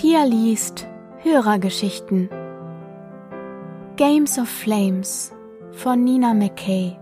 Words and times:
Pia 0.00 0.24
liest 0.24 0.88
Hörergeschichten. 1.18 2.30
Games 3.96 4.38
of 4.38 4.48
Flames 4.48 5.30
von 5.72 6.02
Nina 6.02 6.32
McKay. 6.32 6.98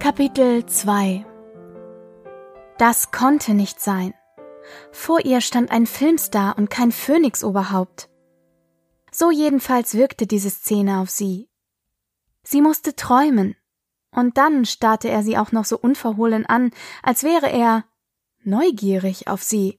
Kapitel 0.00 0.66
2 0.66 1.24
Das 2.78 3.12
konnte 3.12 3.54
nicht 3.54 3.80
sein. 3.80 4.12
Vor 4.90 5.24
ihr 5.24 5.40
stand 5.40 5.70
ein 5.70 5.86
Filmstar 5.86 6.58
und 6.58 6.68
kein 6.68 6.90
Phönixoberhaupt. 6.90 8.08
So 9.12 9.30
jedenfalls 9.30 9.94
wirkte 9.94 10.26
diese 10.26 10.50
Szene 10.50 10.98
auf 10.98 11.10
sie. 11.10 11.48
Sie 12.42 12.60
musste 12.60 12.96
träumen. 12.96 13.54
Und 14.10 14.36
dann 14.36 14.64
starrte 14.64 15.10
er 15.10 15.22
sie 15.22 15.38
auch 15.38 15.52
noch 15.52 15.64
so 15.64 15.78
unverhohlen 15.78 16.44
an, 16.44 16.72
als 17.04 17.22
wäre 17.22 17.52
er 17.52 17.84
neugierig 18.42 19.28
auf 19.28 19.44
sie. 19.44 19.78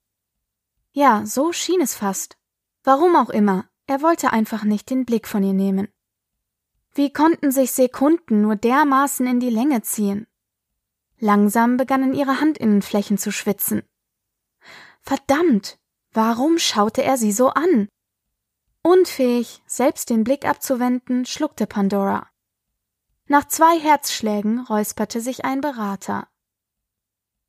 Ja, 0.97 1.25
so 1.25 1.51
schien 1.51 1.81
es 1.81 1.93
fast. 1.93 2.37
Warum 2.85 3.17
auch 3.17 3.29
immer, 3.29 3.65
er 3.85 4.01
wollte 4.01 4.31
einfach 4.31 4.63
nicht 4.63 4.89
den 4.89 5.03
Blick 5.03 5.27
von 5.27 5.43
ihr 5.43 5.51
nehmen. 5.51 5.89
Wie 6.93 7.11
konnten 7.11 7.51
sich 7.51 7.73
Sekunden 7.73 8.41
nur 8.41 8.55
dermaßen 8.55 9.27
in 9.27 9.41
die 9.41 9.49
Länge 9.49 9.81
ziehen? 9.81 10.25
Langsam 11.19 11.75
begannen 11.75 12.13
ihre 12.13 12.39
Handinnenflächen 12.39 13.17
zu 13.17 13.33
schwitzen. 13.33 13.83
Verdammt, 15.01 15.77
warum 16.13 16.59
schaute 16.59 17.03
er 17.03 17.17
sie 17.17 17.33
so 17.33 17.49
an? 17.49 17.89
Unfähig, 18.81 19.61
selbst 19.65 20.09
den 20.09 20.23
Blick 20.23 20.45
abzuwenden, 20.45 21.25
schluckte 21.25 21.67
Pandora. 21.67 22.29
Nach 23.27 23.45
zwei 23.45 23.77
Herzschlägen 23.77 24.61
räusperte 24.61 25.19
sich 25.19 25.43
ein 25.43 25.59
Berater. 25.59 26.29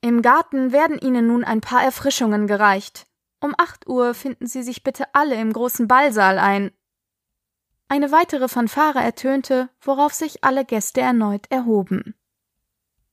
Im 0.00 0.20
Garten 0.20 0.72
werden 0.72 0.98
Ihnen 0.98 1.28
nun 1.28 1.44
ein 1.44 1.61
paar 1.61 1.84
Erfrischungen 1.84 2.48
gereicht. 2.48 3.06
Um 3.47 3.55
acht 3.58 3.86
Uhr 3.86 4.12
finden 4.12 4.48
Sie 4.48 4.64
sich 4.64 4.83
bitte 4.83 5.05
alle 5.12 5.36
im 5.36 5.52
großen 5.52 5.86
Ballsaal 5.86 6.41
ein. 6.41 6.72
Eine 7.86 8.11
weitere 8.11 8.48
Fanfare 8.48 8.98
ertönte, 8.98 9.69
worauf 9.80 10.12
sich 10.12 10.42
alle 10.42 10.64
Gäste 10.64 11.00
erneut 11.00 11.47
erhoben. 11.48 12.17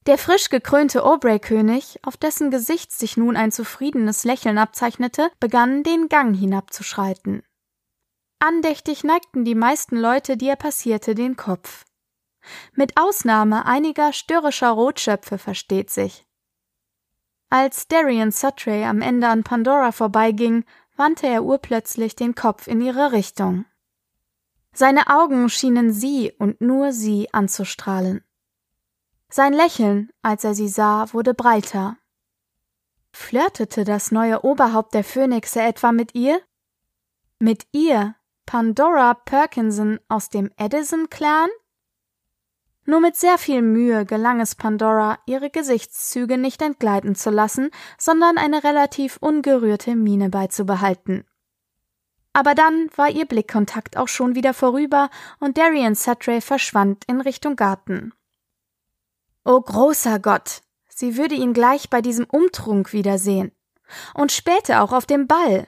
Der 0.08 0.18
frisch 0.18 0.50
gekrönte 0.50 1.04
Aubrey-König, 1.04 2.00
auf 2.02 2.18
dessen 2.18 2.50
Gesicht 2.50 2.92
sich 2.92 3.16
nun 3.16 3.38
ein 3.38 3.52
zufriedenes 3.52 4.24
Lächeln 4.24 4.58
abzeichnete, 4.58 5.30
begann 5.40 5.84
den 5.84 6.10
Gang 6.10 6.36
hinabzuschreiten. 6.36 7.44
Andächtig 8.40 9.04
neigten 9.04 9.46
die 9.46 9.54
meisten 9.54 9.98
Leute, 9.98 10.36
die 10.36 10.48
er 10.48 10.56
passierte, 10.56 11.14
den 11.14 11.38
Kopf. 11.38 11.86
Mit 12.74 13.00
Ausnahme 13.00 13.68
einiger 13.68 14.12
störrischer 14.14 14.72
Rotschöpfe 14.72 15.38
versteht 15.38 15.92
sich. 15.92 16.26
Als 17.54 17.88
Darian 17.88 18.32
Sutray 18.32 18.84
am 18.84 19.04
Ende 19.04 19.28
an 19.28 19.44
Pandora 19.44 19.92
vorbeiging, 19.92 20.66
wandte 20.96 21.28
er 21.28 21.44
urplötzlich 21.44 22.16
den 22.16 22.34
Kopf 22.34 22.66
in 22.66 22.82
ihre 22.82 23.12
Richtung. 23.12 23.66
Seine 24.74 25.06
Augen 25.06 25.48
schienen 25.50 25.94
sie 25.94 26.32
und 26.40 26.62
nur 26.62 26.94
sie 26.94 27.32
anzustrahlen. 27.32 28.24
Sein 29.30 29.54
Lächeln, 29.54 30.10
als 30.24 30.44
er 30.44 30.56
sie 30.56 30.68
sah, 30.68 31.14
wurde 31.14 31.36
breiter. 31.36 31.98
Flirtete 33.12 33.84
das 33.84 34.12
neue 34.12 34.44
Oberhaupt 34.44 34.96
der 34.96 35.04
Phönixe 35.04 35.62
etwa 35.62 35.92
mit 35.92 36.16
ihr? 36.16 36.42
Mit 37.38 37.68
ihr, 37.72 38.16
Pandora 38.48 39.14
Perkinson 39.14 40.00
aus 40.08 40.30
dem 40.30 40.50
Edison-Clan? 40.58 41.50
Nur 42.86 43.00
mit 43.00 43.16
sehr 43.16 43.38
viel 43.38 43.62
Mühe 43.62 44.06
gelang 44.06 44.42
es 44.42 44.56
Pandora, 44.56 45.20
ihre 45.26 45.50
Gesichtszüge 45.50 46.38
nicht 46.38 46.62
entgleiten 46.62 47.16
zu 47.16 47.30
lassen, 47.30 47.70
sondern 47.98 48.38
eine 48.38 48.64
relativ 48.64 49.18
ungerührte 49.22 49.96
Miene 49.96 50.30
beizubehalten. 50.30 51.26
Aber 52.34 52.56
dann 52.56 52.90
war 52.96 53.10
ihr 53.10 53.26
Blickkontakt 53.26 53.96
auch 53.96 54.08
schon 54.08 54.36
wieder 54.36 54.54
vorüber 54.54 55.10
und 55.40 55.58
Darian 55.58 55.96
Sutray 55.96 56.42
verschwand 56.42 57.06
in 57.06 57.22
Richtung 57.22 57.56
Garten. 57.56 58.14
Oh 59.46 59.62
großer 59.62 60.20
Gott, 60.20 60.62
sie 60.90 61.16
würde 61.16 61.36
ihn 61.36 61.54
gleich 61.54 61.90
bei 61.90 62.02
diesem 62.02 62.26
Umtrunk 62.26 62.92
wiedersehen. 62.92 63.52
Und 64.14 64.32
später 64.32 64.82
auch 64.82 64.92
auf 64.92 65.06
dem 65.06 65.28
Ball. 65.28 65.68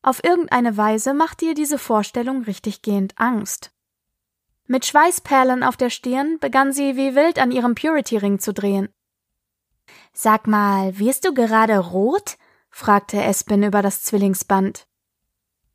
Auf 0.00 0.24
irgendeine 0.24 0.76
Weise 0.76 1.12
machte 1.12 1.44
ihr 1.44 1.54
diese 1.54 1.78
Vorstellung 1.78 2.44
richtiggehend 2.44 3.14
Angst. 3.18 3.72
Mit 4.70 4.84
Schweißperlen 4.84 5.62
auf 5.62 5.78
der 5.78 5.88
Stirn 5.88 6.38
begann 6.40 6.74
sie 6.74 6.94
wie 6.94 7.14
wild 7.14 7.38
an 7.38 7.50
ihrem 7.50 7.74
Purity-Ring 7.74 8.38
zu 8.38 8.52
drehen. 8.52 8.90
Sag 10.12 10.46
mal, 10.46 10.98
wirst 10.98 11.24
du 11.24 11.32
gerade 11.32 11.78
rot? 11.78 12.36
fragte 12.68 13.22
Espen 13.22 13.62
über 13.62 13.80
das 13.80 14.02
Zwillingsband. 14.02 14.86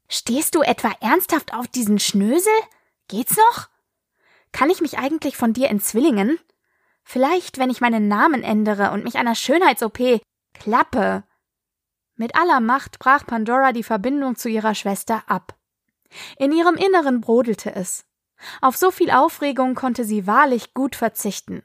Stehst 0.08 0.54
du 0.54 0.62
etwa 0.62 0.92
ernsthaft 1.02 1.56
auf 1.56 1.68
diesen 1.68 1.98
Schnösel? 1.98 2.54
Geht's 3.08 3.36
noch? 3.36 3.68
Kann 4.52 4.70
ich 4.70 4.80
mich 4.80 5.00
eigentlich 5.00 5.38
von 5.38 5.54
dir 5.54 5.70
entzwillingen? 5.70 6.38
Vielleicht, 7.04 7.58
wenn 7.58 7.72
ich 7.72 7.82
meinen 7.82 8.08
Namen 8.08 8.44
ändere 8.44 8.92
und 8.92 9.04
mich 9.04 9.16
einer 9.16 9.34
Schönheits-OP 9.34 10.22
klappe. 10.54 11.24
Mit 12.16 12.36
aller 12.36 12.60
Macht 12.60 13.00
brach 13.00 13.26
Pandora 13.26 13.72
die 13.72 13.82
Verbindung 13.82 14.36
zu 14.36 14.50
ihrer 14.50 14.76
Schwester 14.76 15.24
ab. 15.26 15.58
In 16.38 16.52
ihrem 16.52 16.76
Inneren 16.76 17.22
brodelte 17.22 17.74
es. 17.74 18.06
Auf 18.62 18.78
so 18.78 18.92
viel 18.92 19.12
Aufregung 19.12 19.76
konnte 19.76 20.06
sie 20.06 20.28
wahrlich 20.28 20.74
gut 20.74 20.96
verzichten. 20.96 21.64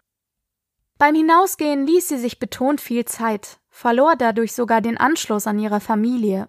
Beim 0.98 1.14
Hinausgehen 1.14 1.86
ließ 1.86 2.08
sie 2.08 2.18
sich 2.18 2.38
betont 2.38 2.80
viel 2.80 3.04
Zeit, 3.04 3.60
verlor 3.70 4.16
dadurch 4.16 4.52
sogar 4.52 4.80
den 4.80 4.98
Anschluss 4.98 5.46
an 5.46 5.58
ihre 5.58 5.80
Familie. 5.80 6.48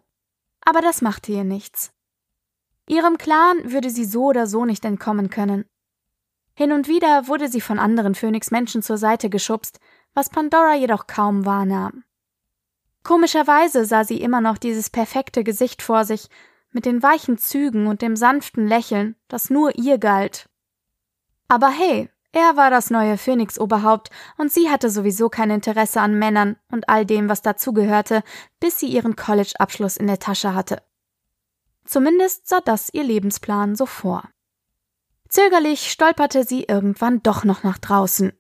Aber 0.61 0.81
das 0.81 1.01
machte 1.01 1.31
ihr 1.31 1.43
nichts. 1.43 1.91
Ihrem 2.87 3.17
Clan 3.19 3.71
würde 3.71 3.91
sie 3.91 4.05
so 4.05 4.25
oder 4.25 4.47
so 4.47 4.65
nicht 4.65 4.83
entkommen 4.85 5.29
können. 5.29 5.65
Hin 6.55 6.71
und 6.71 6.87
wieder 6.87 7.27
wurde 7.27 7.47
sie 7.47 7.61
von 7.61 7.79
anderen 7.79 8.15
Phönix-Menschen 8.15 8.81
zur 8.81 8.97
Seite 8.97 9.29
geschubst, 9.29 9.79
was 10.13 10.29
Pandora 10.29 10.75
jedoch 10.75 11.05
kaum 11.07 11.45
wahrnahm. 11.45 12.03
Komischerweise 13.03 13.85
sah 13.85 14.03
sie 14.03 14.19
immer 14.19 14.41
noch 14.41 14.57
dieses 14.57 14.89
perfekte 14.89 15.43
Gesicht 15.43 15.81
vor 15.81 16.03
sich, 16.03 16.27
mit 16.71 16.85
den 16.85 17.01
weichen 17.01 17.37
Zügen 17.37 17.87
und 17.87 18.01
dem 18.01 18.15
sanften 18.15 18.67
Lächeln, 18.67 19.15
das 19.27 19.49
nur 19.49 19.77
ihr 19.77 19.97
galt. 19.97 20.49
Aber 21.47 21.69
hey, 21.69 22.09
er 22.31 22.55
war 22.55 22.69
das 22.69 22.91
neue 22.91 23.17
Phönix-Oberhaupt 23.17 24.11
und 24.37 24.51
sie 24.51 24.69
hatte 24.69 24.89
sowieso 24.89 25.29
kein 25.29 25.49
Interesse 25.49 25.99
an 25.99 26.19
Männern 26.19 26.57
und 26.71 26.87
all 26.87 27.05
dem, 27.05 27.27
was 27.27 27.41
dazugehörte, 27.41 28.23
bis 28.59 28.79
sie 28.79 28.87
ihren 28.87 29.15
College-Abschluss 29.15 29.97
in 29.97 30.05
der 30.05 30.19
Tasche 30.19 30.53
hatte. 30.53 30.83
Zumindest 31.85 32.47
sah 32.47 32.61
das 32.61 32.93
ihr 32.93 33.03
Lebensplan 33.03 33.75
so 33.75 33.87
vor. 33.87 34.29
Zögerlich 35.27 35.91
stolperte 35.91 36.43
sie 36.43 36.63
irgendwann 36.63 37.23
doch 37.23 37.43
noch 37.43 37.63
nach 37.63 37.79
draußen. 37.79 38.31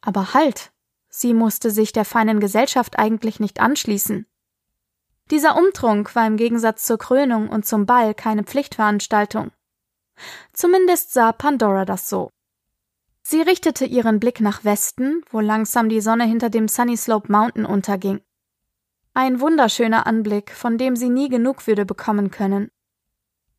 Aber 0.00 0.34
halt, 0.34 0.72
sie 1.08 1.34
musste 1.34 1.72
sich 1.72 1.92
der 1.92 2.04
feinen 2.04 2.38
Gesellschaft 2.38 2.98
eigentlich 3.00 3.40
nicht 3.40 3.60
anschließen. 3.60 4.26
Dieser 5.30 5.56
Umtrunk 5.56 6.14
war 6.14 6.26
im 6.26 6.36
Gegensatz 6.36 6.84
zur 6.84 6.98
Krönung 6.98 7.48
und 7.48 7.64
zum 7.64 7.86
Ball 7.86 8.14
keine 8.14 8.44
Pflichtveranstaltung. 8.44 9.50
Zumindest 10.52 11.12
sah 11.12 11.32
Pandora 11.32 11.84
das 11.84 12.08
so. 12.08 12.30
Sie 13.22 13.40
richtete 13.40 13.84
ihren 13.84 14.20
Blick 14.20 14.40
nach 14.40 14.64
Westen, 14.64 15.22
wo 15.30 15.40
langsam 15.40 15.88
die 15.88 16.00
Sonne 16.00 16.24
hinter 16.24 16.50
dem 16.50 16.68
Sunny 16.68 16.96
Slope 16.96 17.30
Mountain 17.30 17.64
unterging. 17.64 18.20
Ein 19.14 19.40
wunderschöner 19.40 20.06
Anblick, 20.06 20.52
von 20.52 20.78
dem 20.78 20.96
sie 20.96 21.08
nie 21.08 21.28
genug 21.28 21.66
würde 21.66 21.84
bekommen 21.84 22.30
können. 22.30 22.70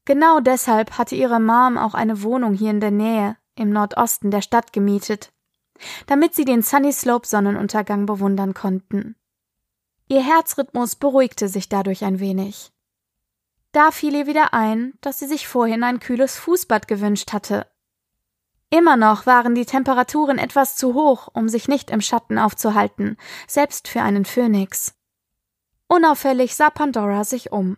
Genau 0.06 0.42
deshalb 0.42 0.98
hatte 0.98 1.16
ihre 1.16 1.40
Mom 1.40 1.78
auch 1.78 1.94
eine 1.94 2.24
Wohnung 2.24 2.54
hier 2.54 2.72
in 2.72 2.82
der 2.82 2.92
Nähe, 2.92 3.38
im 3.56 3.70
Nordosten 3.70 4.32
der 4.32 4.42
Stadt 4.42 4.74
gemietet, 4.74 5.32
damit 6.08 6.36
sie 6.36 6.44
den 6.44 6.62
Sunny 6.62 6.92
Slope 6.92 7.28
Sonnenuntergang 7.28 8.06
bewundern 8.06 8.54
konnten. 8.54 9.16
Ihr 10.08 10.22
Herzrhythmus 10.22 10.96
beruhigte 10.96 11.48
sich 11.48 11.70
dadurch 11.70 12.04
ein 12.04 12.20
wenig. 12.20 12.72
Da 13.72 13.92
fiel 13.92 14.14
ihr 14.14 14.28
wieder 14.28 14.54
ein, 14.54 14.94
dass 15.02 15.20
sie 15.20 15.28
sich 15.28 15.48
vorhin 15.48 15.84
ein 15.84 16.00
kühles 16.00 16.38
Fußbad 16.38 16.88
gewünscht 16.88 17.34
hatte. 17.34 17.68
Immer 18.70 18.98
noch 18.98 19.26
waren 19.26 19.56
die 19.56 19.66
Temperaturen 19.66 20.38
etwas 20.38 20.76
zu 20.76 20.94
hoch, 20.94 21.28
um 21.34 21.48
sich 21.48 21.68
nicht 21.68 21.92
im 21.92 22.02
Schatten 22.02 22.40
aufzuhalten, 22.40 23.18
selbst 23.48 23.88
für 23.88 24.02
einen 24.02 24.26
Phönix. 24.26 24.96
Unauffällig 25.88 26.56
sah 26.56 26.70
Pandora 26.70 27.24
sich 27.24 27.52
um. 27.52 27.78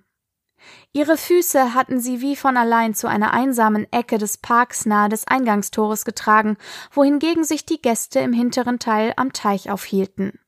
Ihre 0.94 1.18
Füße 1.18 1.74
hatten 1.74 2.00
sie 2.00 2.22
wie 2.22 2.36
von 2.36 2.58
allein 2.58 2.94
zu 2.94 3.08
einer 3.08 3.32
einsamen 3.34 3.92
Ecke 3.92 4.18
des 4.18 4.38
Parks 4.38 4.86
nahe 4.86 5.10
des 5.10 5.28
Eingangstores 5.28 6.06
getragen, 6.06 6.58
wohingegen 6.92 7.44
sich 7.44 7.66
die 7.66 7.82
Gäste 7.82 8.20
im 8.20 8.34
hinteren 8.34 8.80
Teil 8.80 9.14
am 9.18 9.34
Teich 9.34 9.70
aufhielten. 9.70 10.40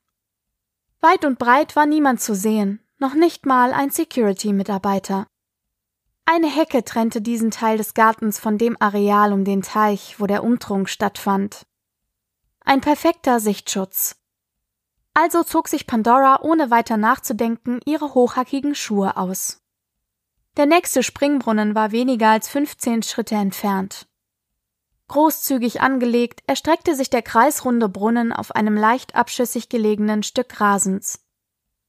Weit 1.00 1.24
und 1.24 1.38
breit 1.38 1.76
war 1.76 1.86
niemand 1.86 2.20
zu 2.20 2.34
sehen, 2.34 2.80
noch 2.98 3.14
nicht 3.14 3.46
mal 3.46 3.72
ein 3.72 3.90
Security-Mitarbeiter. 3.90 5.28
Eine 6.24 6.48
Hecke 6.48 6.82
trennte 6.82 7.22
diesen 7.22 7.52
Teil 7.52 7.78
des 7.78 7.94
Gartens 7.94 8.40
von 8.40 8.58
dem 8.58 8.76
Areal 8.80 9.32
um 9.32 9.44
den 9.44 9.62
Teich, 9.62 10.16
wo 10.18 10.26
der 10.26 10.42
Umtrunk 10.42 10.88
stattfand. 10.88 11.66
Ein 12.64 12.80
perfekter 12.80 13.38
Sichtschutz. 13.38 14.16
Also 15.14 15.44
zog 15.44 15.68
sich 15.68 15.86
Pandora 15.86 16.40
ohne 16.42 16.72
weiter 16.72 16.96
nachzudenken 16.96 17.80
ihre 17.84 18.14
hochhackigen 18.14 18.74
Schuhe 18.74 19.16
aus. 19.16 19.62
Der 20.56 20.66
nächste 20.66 21.04
Springbrunnen 21.04 21.76
war 21.76 21.92
weniger 21.92 22.30
als 22.30 22.48
15 22.48 23.04
Schritte 23.04 23.36
entfernt. 23.36 24.07
Großzügig 25.08 25.80
angelegt 25.80 26.42
erstreckte 26.46 26.94
sich 26.94 27.08
der 27.08 27.22
kreisrunde 27.22 27.88
Brunnen 27.88 28.32
auf 28.32 28.54
einem 28.54 28.76
leicht 28.76 29.14
abschüssig 29.14 29.68
gelegenen 29.68 30.22
Stück 30.22 30.60
Rasens. 30.60 31.24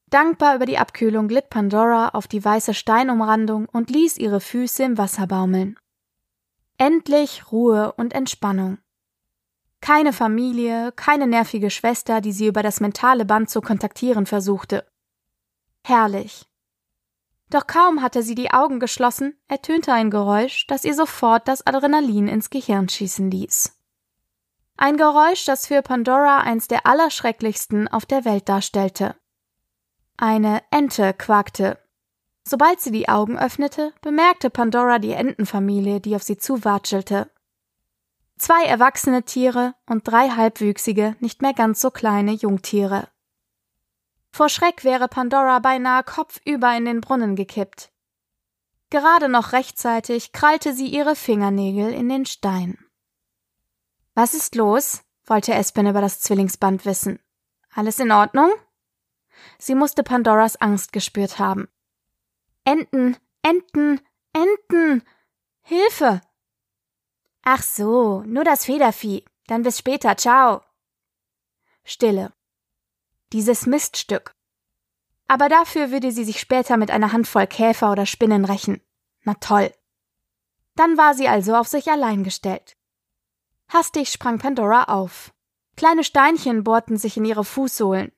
Dankbar 0.09 0.55
über 0.55 0.65
die 0.65 0.77
Abkühlung 0.77 1.27
glitt 1.27 1.49
Pandora 1.49 2.09
auf 2.09 2.27
die 2.27 2.43
weiße 2.43 2.73
Steinumrandung 2.73 3.67
und 3.69 3.91
ließ 3.91 4.17
ihre 4.17 4.39
Füße 4.39 4.83
im 4.83 4.97
Wasser 4.97 5.27
baumeln. 5.27 5.77
Endlich 6.77 7.51
Ruhe 7.51 7.91
und 7.93 8.13
Entspannung. 8.13 8.79
Keine 9.81 10.13
Familie, 10.13 10.91
keine 10.93 11.27
nervige 11.27 11.69
Schwester, 11.69 12.21
die 12.21 12.31
sie 12.31 12.47
über 12.47 12.63
das 12.63 12.79
mentale 12.79 13.25
Band 13.25 13.49
zu 13.49 13.61
kontaktieren 13.61 14.25
versuchte. 14.25 14.85
Herrlich. 15.83 16.48
Doch 17.49 17.65
kaum 17.65 18.01
hatte 18.01 18.21
sie 18.21 18.35
die 18.35 18.51
Augen 18.51 18.79
geschlossen, 18.79 19.35
ertönte 19.47 19.91
ein 19.91 20.11
Geräusch, 20.11 20.67
das 20.67 20.83
ihr 20.85 20.93
sofort 20.93 21.47
das 21.47 21.65
Adrenalin 21.65 22.27
ins 22.27 22.49
Gehirn 22.49 22.87
schießen 22.87 23.31
ließ. 23.31 23.75
Ein 24.77 24.97
Geräusch, 24.97 25.45
das 25.45 25.67
für 25.67 25.81
Pandora 25.81 26.39
eins 26.39 26.67
der 26.67 26.85
allerschrecklichsten 26.85 27.87
auf 27.87 28.05
der 28.05 28.23
Welt 28.23 28.47
darstellte. 28.47 29.15
Eine 30.15 30.61
Ente 30.71 31.13
quakte. 31.13 31.79
Sobald 32.47 32.79
sie 32.79 32.91
die 32.91 33.09
Augen 33.09 33.37
öffnete, 33.37 33.93
bemerkte 34.01 34.49
Pandora 34.49 34.99
die 34.99 35.11
Entenfamilie, 35.11 35.99
die 35.99 36.15
auf 36.15 36.23
sie 36.23 36.37
zuwatschelte. 36.37 37.29
Zwei 38.37 38.63
erwachsene 38.63 39.23
Tiere 39.23 39.75
und 39.85 40.07
drei 40.07 40.29
halbwüchsige, 40.29 41.15
nicht 41.19 41.41
mehr 41.41 41.53
ganz 41.53 41.81
so 41.81 41.91
kleine 41.91 42.31
Jungtiere. 42.31 43.09
Vor 44.39 44.47
Schreck 44.47 44.85
wäre 44.85 45.09
Pandora 45.09 45.59
beinahe 45.59 46.01
kopfüber 46.01 46.73
in 46.77 46.85
den 46.85 47.01
Brunnen 47.01 47.35
gekippt. 47.35 47.91
Gerade 48.89 49.27
noch 49.27 49.51
rechtzeitig 49.51 50.31
krallte 50.31 50.73
sie 50.73 50.87
ihre 50.87 51.17
Fingernägel 51.17 51.91
in 51.91 52.07
den 52.07 52.25
Stein. 52.25 52.77
Was 54.13 54.33
ist 54.33 54.55
los? 54.55 55.03
wollte 55.25 55.53
Espen 55.53 55.87
über 55.87 55.99
das 55.99 56.21
Zwillingsband 56.21 56.85
wissen. 56.85 57.19
Alles 57.75 57.99
in 57.99 58.13
Ordnung? 58.13 58.49
Sie 59.57 59.75
musste 59.75 60.03
Pandoras 60.03 60.55
Angst 60.61 60.93
gespürt 60.93 61.37
haben. 61.37 61.67
Enten, 62.63 63.17
Enten, 63.41 63.99
Enten! 64.31 65.03
Hilfe! 65.63 66.21
Ach 67.43 67.61
so, 67.61 68.21
nur 68.21 68.45
das 68.45 68.63
Federvieh. 68.63 69.25
Dann 69.47 69.63
bis 69.63 69.79
später, 69.79 70.15
ciao. 70.15 70.61
Stille 71.83 72.31
dieses 73.33 73.65
Miststück. 73.65 74.35
Aber 75.27 75.49
dafür 75.49 75.91
würde 75.91 76.11
sie 76.11 76.23
sich 76.23 76.39
später 76.39 76.77
mit 76.77 76.91
einer 76.91 77.11
Handvoll 77.11 77.47
Käfer 77.47 77.91
oder 77.91 78.05
Spinnen 78.05 78.45
rächen. 78.45 78.81
Na 79.23 79.35
toll. 79.35 79.71
Dann 80.75 80.97
war 80.97 81.13
sie 81.13 81.27
also 81.27 81.55
auf 81.55 81.67
sich 81.67 81.89
allein 81.91 82.23
gestellt. 82.23 82.75
Hastig 83.67 84.09
sprang 84.09 84.39
Pandora 84.39 84.85
auf. 84.85 85.33
Kleine 85.75 86.03
Steinchen 86.03 86.63
bohrten 86.63 86.97
sich 86.97 87.17
in 87.17 87.25
ihre 87.25 87.45
Fußsohlen, 87.45 88.11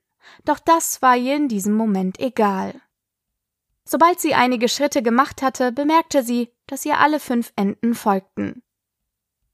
doch 0.46 0.60
das 0.60 1.02
war 1.02 1.18
ihr 1.18 1.36
in 1.36 1.48
diesem 1.48 1.74
Moment 1.74 2.20
egal. 2.20 2.82
Sobald 3.84 4.20
sie 4.20 4.34
einige 4.34 4.70
Schritte 4.70 5.02
gemacht 5.02 5.42
hatte, 5.42 5.72
bemerkte 5.72 6.24
sie, 6.24 6.54
dass 6.68 6.86
ihr 6.86 7.00
alle 7.00 7.20
fünf 7.20 7.52
Enten 7.56 7.94
folgten. 7.94 8.64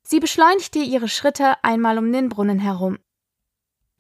Sie 0.04 0.20
beschleunigte 0.20 0.80
ihre 0.80 1.10
Schritte 1.10 1.62
einmal 1.64 1.98
um 1.98 2.12
den 2.12 2.30
Brunnen 2.30 2.60
herum. 2.60 3.00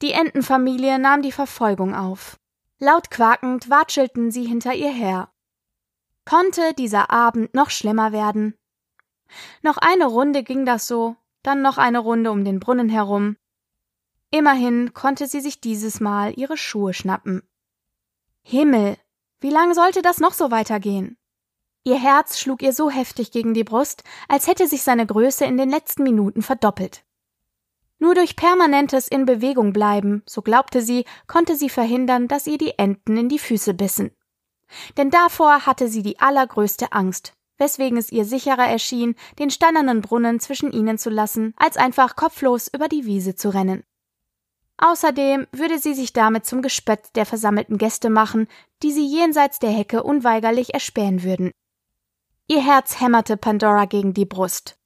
Die 0.01 0.11
Entenfamilie 0.11 0.99
nahm 0.99 1.21
die 1.21 1.31
Verfolgung 1.31 1.95
auf. 1.95 2.39
Laut 2.79 3.09
quakend 3.09 3.69
watschelten 3.69 4.29
sie 4.29 4.45
hinter 4.45 4.73
ihr 4.75 4.91
her. 4.91 5.31
Konnte 6.25 6.73
dieser 6.75 7.09
Abend 7.09 7.53
noch 7.53 7.71
schlimmer 7.71 8.11
werden? 8.11 8.55
Noch 9.61 9.77
eine 9.77 10.05
Runde 10.05 10.43
ging 10.43 10.65
das 10.65 10.87
so, 10.87 11.15
dann 11.41 11.61
noch 11.61 11.77
eine 11.77 11.99
Runde 11.99 12.31
um 12.31 12.45
den 12.45 12.59
Brunnen 12.59 12.89
herum. 12.89 13.37
Immerhin 14.29 14.93
konnte 14.93 15.25
sie 15.27 15.39
sich 15.39 15.61
dieses 15.61 15.99
Mal 15.99 16.37
ihre 16.37 16.57
Schuhe 16.57 16.93
schnappen. 16.93 17.41
Himmel, 18.43 18.97
wie 19.39 19.49
lang 19.49 19.73
sollte 19.73 20.01
das 20.01 20.19
noch 20.19 20.33
so 20.33 20.51
weitergehen? 20.51 21.17
Ihr 21.83 21.99
Herz 21.99 22.37
schlug 22.37 22.61
ihr 22.61 22.73
so 22.73 22.89
heftig 22.89 23.31
gegen 23.31 23.53
die 23.53 23.63
Brust, 23.63 24.03
als 24.27 24.47
hätte 24.47 24.67
sich 24.67 24.83
seine 24.83 25.05
Größe 25.05 25.45
in 25.45 25.57
den 25.57 25.69
letzten 25.69 26.03
Minuten 26.03 26.41
verdoppelt. 26.41 27.05
Nur 27.99 28.13
durch 28.13 28.35
permanentes 28.35 29.07
in 29.07 29.25
Bewegung 29.25 29.73
bleiben, 29.73 30.21
so 30.27 30.41
glaubte 30.41 30.81
sie, 30.81 31.05
konnte 31.25 31.55
sie 31.55 31.69
verhindern, 31.69 32.27
dass 32.27 32.45
ihr 32.45 32.57
die 32.57 32.77
Enten 32.77 33.17
in 33.17 33.29
die 33.29 33.39
Füße 33.39 33.73
bissen. 33.73 34.11
Denn 34.97 35.09
davor 35.09 35.65
hatte 35.65 35.87
sie 35.87 36.03
die 36.03 36.19
allergrößte 36.19 36.91
Angst, 36.91 37.33
weswegen 37.57 37.97
es 37.97 38.11
ihr 38.11 38.25
sicherer 38.25 38.67
erschien, 38.67 39.15
den 39.39 39.49
steinernen 39.49 40.01
Brunnen 40.01 40.39
zwischen 40.39 40.71
ihnen 40.71 40.97
zu 40.97 41.09
lassen, 41.09 41.53
als 41.57 41.77
einfach 41.77 42.15
kopflos 42.15 42.67
über 42.67 42.87
die 42.87 43.05
Wiese 43.05 43.35
zu 43.35 43.49
rennen. 43.49 43.83
Außerdem 44.77 45.47
würde 45.51 45.79
sie 45.79 45.95
sich 45.95 46.13
damit 46.13 46.45
zum 46.45 46.61
Gespött 46.61 47.15
der 47.15 47.25
versammelten 47.25 47.79
Gäste 47.79 48.11
machen, 48.11 48.47
die 48.83 48.91
sie 48.91 49.07
jenseits 49.07 49.57
der 49.57 49.71
Hecke 49.71 50.03
unweigerlich 50.03 50.75
erspähen 50.75 51.23
würden. 51.23 51.51
Ihr 52.47 52.63
Herz 52.63 52.99
hämmerte 53.01 53.37
Pandora 53.37 53.85
gegen 53.85 54.13
die 54.13 54.25
Brust. 54.25 54.76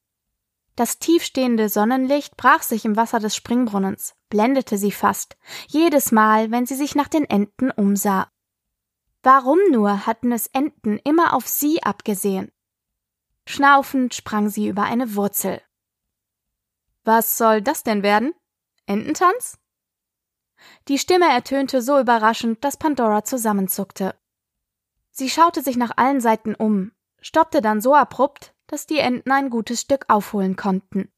Das 0.75 0.99
tiefstehende 0.99 1.69
Sonnenlicht 1.69 2.37
brach 2.37 2.63
sich 2.63 2.85
im 2.85 2.95
Wasser 2.95 3.19
des 3.19 3.35
Springbrunnens, 3.35 4.15
blendete 4.29 4.77
sie 4.77 4.91
fast, 4.91 5.37
jedes 5.67 6.11
Mal, 6.11 6.51
wenn 6.51 6.65
sie 6.65 6.75
sich 6.75 6.95
nach 6.95 7.07
den 7.07 7.25
Enten 7.25 7.71
umsah. 7.71 8.31
Warum 9.23 9.59
nur 9.69 10.05
hatten 10.07 10.31
es 10.31 10.47
Enten 10.47 10.97
immer 11.03 11.33
auf 11.33 11.47
sie 11.47 11.83
abgesehen? 11.83 12.51
Schnaufend 13.45 14.13
sprang 14.13 14.49
sie 14.49 14.67
über 14.67 14.83
eine 14.83 15.15
Wurzel. 15.15 15.61
Was 17.03 17.37
soll 17.37 17.61
das 17.61 17.83
denn 17.83 18.03
werden? 18.03 18.33
Ententanz? 18.85 19.59
Die 20.87 20.99
Stimme 20.99 21.29
ertönte 21.29 21.81
so 21.81 21.99
überraschend, 21.99 22.63
dass 22.63 22.77
Pandora 22.77 23.23
zusammenzuckte. 23.23 24.15
Sie 25.09 25.29
schaute 25.29 25.61
sich 25.61 25.75
nach 25.75 25.97
allen 25.97 26.21
Seiten 26.21 26.55
um, 26.55 26.91
stoppte 27.19 27.61
dann 27.61 27.81
so 27.81 27.95
abrupt, 27.95 28.53
dass 28.71 28.87
die 28.87 28.99
Enten 28.99 29.31
ein 29.31 29.49
gutes 29.49 29.81
Stück 29.81 30.05
aufholen 30.07 30.55
konnten. 30.55 31.11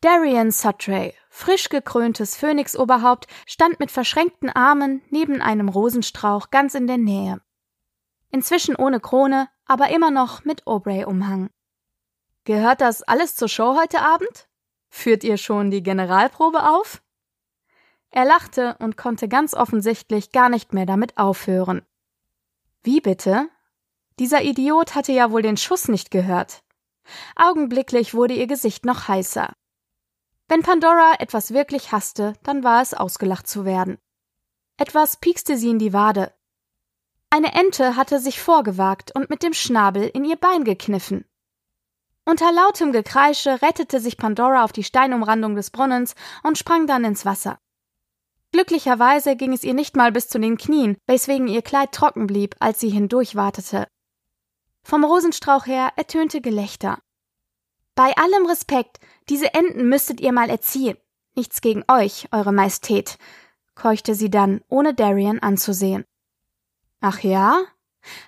Darian 0.00 0.50
Sutray, 0.50 1.14
frisch 1.28 1.68
gekröntes 1.68 2.36
Phönixoberhaupt, 2.36 3.26
stand 3.46 3.80
mit 3.80 3.90
verschränkten 3.90 4.50
Armen 4.50 5.02
neben 5.10 5.40
einem 5.40 5.68
Rosenstrauch 5.68 6.50
ganz 6.50 6.74
in 6.74 6.86
der 6.86 6.98
Nähe. 6.98 7.40
Inzwischen 8.30 8.76
ohne 8.76 8.98
Krone, 8.98 9.48
aber 9.66 9.90
immer 9.90 10.10
noch 10.10 10.44
mit 10.44 10.66
Aubrey-Umhang. 10.66 11.50
Gehört 12.44 12.80
das 12.80 13.02
alles 13.02 13.36
zur 13.36 13.48
Show 13.48 13.76
heute 13.78 14.00
Abend? 14.00 14.48
Führt 14.88 15.22
ihr 15.22 15.36
schon 15.36 15.70
die 15.70 15.82
Generalprobe 15.82 16.68
auf? 16.68 17.02
Er 18.10 18.24
lachte 18.24 18.76
und 18.78 18.96
konnte 18.96 19.28
ganz 19.28 19.54
offensichtlich 19.54 20.32
gar 20.32 20.48
nicht 20.48 20.72
mehr 20.72 20.86
damit 20.86 21.18
aufhören. 21.18 21.82
Wie 22.82 23.00
bitte? 23.00 23.48
Dieser 24.18 24.42
Idiot 24.42 24.94
hatte 24.94 25.12
ja 25.12 25.30
wohl 25.30 25.42
den 25.42 25.56
Schuss 25.56 25.88
nicht 25.88 26.10
gehört. 26.10 26.62
Augenblicklich 27.36 28.14
wurde 28.14 28.34
ihr 28.34 28.46
Gesicht 28.46 28.84
noch 28.84 29.08
heißer. 29.08 29.52
Wenn 30.48 30.62
Pandora 30.62 31.14
etwas 31.18 31.52
wirklich 31.52 31.92
hasste, 31.92 32.34
dann 32.42 32.62
war 32.62 32.82
es 32.82 32.94
ausgelacht 32.94 33.48
zu 33.48 33.64
werden. 33.64 33.98
Etwas 34.76 35.16
piekste 35.16 35.56
sie 35.56 35.70
in 35.70 35.78
die 35.78 35.92
Wade. 35.92 36.32
Eine 37.30 37.52
Ente 37.54 37.96
hatte 37.96 38.20
sich 38.20 38.40
vorgewagt 38.40 39.14
und 39.14 39.30
mit 39.30 39.42
dem 39.42 39.54
Schnabel 39.54 40.08
in 40.12 40.24
ihr 40.24 40.36
Bein 40.36 40.64
gekniffen. 40.64 41.24
Unter 42.24 42.52
lautem 42.52 42.92
Gekreische 42.92 43.60
rettete 43.60 44.00
sich 44.00 44.16
Pandora 44.16 44.64
auf 44.64 44.72
die 44.72 44.84
Steinumrandung 44.84 45.56
des 45.56 45.70
Brunnens 45.70 46.14
und 46.42 46.56
sprang 46.56 46.86
dann 46.86 47.04
ins 47.04 47.26
Wasser. 47.26 47.58
Glücklicherweise 48.52 49.34
ging 49.34 49.52
es 49.52 49.64
ihr 49.64 49.74
nicht 49.74 49.96
mal 49.96 50.12
bis 50.12 50.28
zu 50.28 50.38
den 50.38 50.56
Knien, 50.56 50.96
weswegen 51.06 51.48
ihr 51.48 51.62
Kleid 51.62 51.92
trocken 51.92 52.28
blieb, 52.28 52.54
als 52.60 52.78
sie 52.78 52.88
hindurch 52.88 53.34
wartete. 53.34 53.88
Vom 54.84 55.02
Rosenstrauch 55.02 55.66
her 55.66 55.92
ertönte 55.96 56.42
Gelächter. 56.42 56.98
Bei 57.94 58.14
allem 58.16 58.46
Respekt, 58.46 59.00
diese 59.30 59.54
Enten 59.54 59.88
müsstet 59.88 60.20
ihr 60.20 60.32
mal 60.32 60.50
erziehen. 60.50 60.98
Nichts 61.34 61.62
gegen 61.62 61.84
euch, 61.88 62.28
Eure 62.32 62.52
Majestät, 62.52 63.18
keuchte 63.74 64.14
sie 64.14 64.30
dann, 64.30 64.60
ohne 64.68 64.94
Darian 64.94 65.38
anzusehen. 65.38 66.04
Ach 67.00 67.20
ja? 67.20 67.64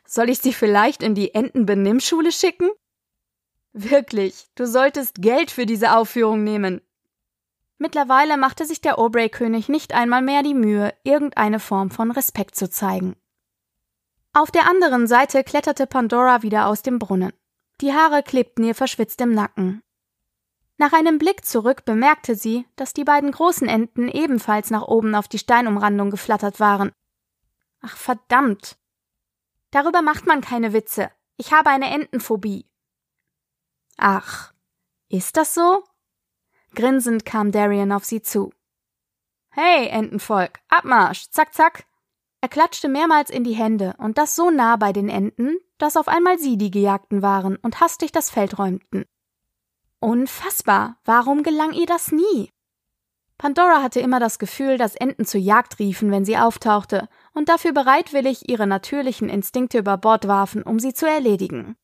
Soll 0.06 0.30
ich 0.30 0.38
sie 0.38 0.54
vielleicht 0.54 1.02
in 1.02 1.14
die 1.14 1.34
Entenbenimmschule 1.34 2.32
schicken? 2.32 2.70
Wirklich, 3.74 4.46
du 4.54 4.66
solltest 4.66 5.16
Geld 5.16 5.50
für 5.50 5.66
diese 5.66 5.94
Aufführung 5.94 6.42
nehmen. 6.42 6.80
Mittlerweile 7.76 8.38
machte 8.38 8.64
sich 8.64 8.80
der 8.80 8.98
Aubrey-König 8.98 9.68
nicht 9.68 9.92
einmal 9.92 10.22
mehr 10.22 10.42
die 10.42 10.54
Mühe, 10.54 10.94
irgendeine 11.04 11.60
Form 11.60 11.90
von 11.90 12.10
Respekt 12.10 12.56
zu 12.56 12.70
zeigen. 12.70 13.16
Auf 14.36 14.50
der 14.50 14.68
anderen 14.68 15.06
Seite 15.06 15.42
kletterte 15.44 15.86
Pandora 15.86 16.42
wieder 16.42 16.66
aus 16.66 16.82
dem 16.82 16.98
Brunnen. 16.98 17.32
Die 17.80 17.94
Haare 17.94 18.22
klebten 18.22 18.64
ihr 18.64 18.74
verschwitzt 18.74 19.18
im 19.22 19.32
Nacken. 19.32 19.80
Nach 20.76 20.92
einem 20.92 21.16
Blick 21.16 21.46
zurück 21.46 21.86
bemerkte 21.86 22.34
sie, 22.34 22.66
dass 22.76 22.92
die 22.92 23.04
beiden 23.04 23.32
großen 23.32 23.66
Enten 23.66 24.10
ebenfalls 24.10 24.68
nach 24.68 24.82
oben 24.82 25.14
auf 25.14 25.26
die 25.26 25.38
Steinumrandung 25.38 26.10
geflattert 26.10 26.60
waren. 26.60 26.92
Ach 27.80 27.96
verdammt. 27.96 28.76
Darüber 29.70 30.02
macht 30.02 30.26
man 30.26 30.42
keine 30.42 30.74
Witze, 30.74 31.10
Ich 31.38 31.54
habe 31.54 31.70
eine 31.70 31.88
Entenphobie. 31.88 32.66
Ach, 33.96 34.52
ist 35.08 35.38
das 35.38 35.54
so? 35.54 35.82
Grinsend 36.74 37.24
kam 37.24 37.52
Darian 37.52 37.90
auf 37.90 38.04
sie 38.04 38.20
zu. 38.20 38.52
Hey, 39.48 39.88
Entenvolk, 39.88 40.60
Abmarsch, 40.68 41.30
zack, 41.30 41.54
zack. 41.54 41.86
Er 42.46 42.48
klatschte 42.48 42.88
mehrmals 42.88 43.28
in 43.28 43.42
die 43.42 43.56
Hände 43.56 43.94
und 43.98 44.18
das 44.18 44.36
so 44.36 44.50
nah 44.50 44.76
bei 44.76 44.92
den 44.92 45.08
Enten, 45.08 45.56
dass 45.78 45.96
auf 45.96 46.06
einmal 46.06 46.38
sie 46.38 46.56
die 46.56 46.70
Gejagten 46.70 47.20
waren 47.20 47.56
und 47.56 47.80
hastig 47.80 48.12
das 48.12 48.30
Feld 48.30 48.56
räumten. 48.56 49.04
Unfassbar, 49.98 50.96
warum 51.04 51.42
gelang 51.42 51.72
ihr 51.72 51.86
das 51.86 52.12
nie? 52.12 52.52
Pandora 53.36 53.82
hatte 53.82 53.98
immer 53.98 54.20
das 54.20 54.38
Gefühl, 54.38 54.78
dass 54.78 54.94
Enten 54.94 55.24
zur 55.24 55.40
Jagd 55.40 55.80
riefen, 55.80 56.12
wenn 56.12 56.24
sie 56.24 56.38
auftauchte, 56.38 57.08
und 57.34 57.48
dafür 57.48 57.72
bereitwillig 57.72 58.48
ihre 58.48 58.68
natürlichen 58.68 59.28
Instinkte 59.28 59.78
über 59.78 59.96
Bord 59.96 60.28
warfen, 60.28 60.62
um 60.62 60.78
sie 60.78 60.94
zu 60.94 61.04
erledigen. 61.04 61.74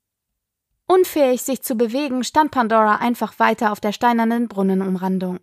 Unfähig, 0.86 1.42
sich 1.42 1.62
zu 1.62 1.74
bewegen, 1.74 2.22
stand 2.22 2.52
Pandora 2.52 2.98
einfach 2.98 3.40
weiter 3.40 3.72
auf 3.72 3.80
der 3.80 3.90
steinernen 3.90 4.46
Brunnenumrandung. 4.46 5.40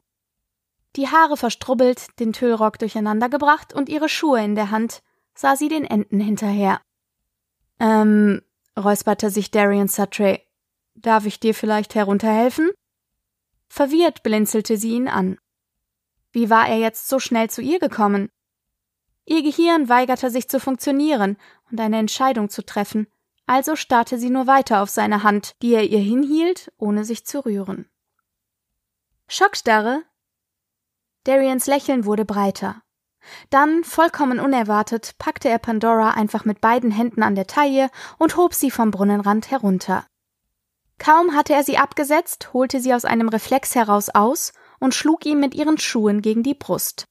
Die 0.95 1.09
Haare 1.09 1.35
verstrubbelt, 1.35 2.07
den 2.21 2.31
Tüllrock 2.31 2.79
durcheinandergebracht 2.79 3.73
und 3.73 3.89
ihre 3.89 4.07
Schuhe 4.07 4.41
in 4.41 4.55
der 4.55 4.71
Hand, 4.71 5.01
sah 5.39 5.55
sie 5.55 5.69
den 5.69 5.85
Enten 5.85 6.19
hinterher. 6.19 6.81
Ähm, 7.79 8.41
räusperte 8.77 9.29
sich 9.29 9.51
Darian 9.51 9.87
Sutray. 9.87 10.45
Darf 10.95 11.25
ich 11.25 11.39
dir 11.39 11.55
vielleicht 11.55 11.95
herunterhelfen? 11.95 12.71
Verwirrt 13.69 14.21
blinzelte 14.21 14.75
sie 14.75 14.91
ihn 14.91 15.07
an. 15.07 15.37
Wie 16.33 16.49
war 16.49 16.67
er 16.67 16.77
jetzt 16.79 17.07
so 17.07 17.19
schnell 17.19 17.49
zu 17.49 17.61
ihr 17.61 17.79
gekommen? 17.79 18.29
Ihr 19.25 19.41
Gehirn 19.41 19.87
weigerte 19.87 20.29
sich 20.29 20.49
zu 20.49 20.59
funktionieren 20.59 21.37
und 21.71 21.79
eine 21.79 21.99
Entscheidung 21.99 22.49
zu 22.49 22.65
treffen, 22.65 23.07
also 23.45 23.77
starrte 23.77 24.19
sie 24.19 24.29
nur 24.29 24.45
weiter 24.45 24.81
auf 24.81 24.89
seine 24.89 25.23
Hand, 25.23 25.55
die 25.61 25.73
er 25.73 25.85
ihr 25.85 25.99
hinhielt, 25.99 26.69
ohne 26.77 27.05
sich 27.05 27.25
zu 27.25 27.45
rühren. 27.45 27.89
Schockstarre? 29.29 30.03
Darians 31.23 31.65
Lächeln 31.65 32.03
wurde 32.03 32.25
breiter. 32.25 32.81
Dann, 33.49 33.83
vollkommen 33.83 34.39
unerwartet, 34.39 35.15
packte 35.17 35.49
er 35.49 35.59
Pandora 35.59 36.11
einfach 36.11 36.45
mit 36.45 36.61
beiden 36.61 36.91
Händen 36.91 37.23
an 37.23 37.35
der 37.35 37.47
Taille 37.47 37.89
und 38.17 38.37
hob 38.37 38.53
sie 38.53 38.71
vom 38.71 38.91
Brunnenrand 38.91 39.51
herunter. 39.51 40.05
Kaum 40.97 41.33
hatte 41.33 41.53
er 41.53 41.63
sie 41.63 41.77
abgesetzt, 41.77 42.53
holte 42.53 42.79
sie 42.79 42.93
aus 42.93 43.05
einem 43.05 43.29
Reflex 43.29 43.75
heraus 43.75 44.09
aus 44.09 44.53
und 44.79 44.93
schlug 44.93 45.25
ihm 45.25 45.39
mit 45.39 45.55
ihren 45.55 45.77
Schuhen 45.77 46.21
gegen 46.21 46.43
die 46.43 46.53
Brust. 46.53 47.05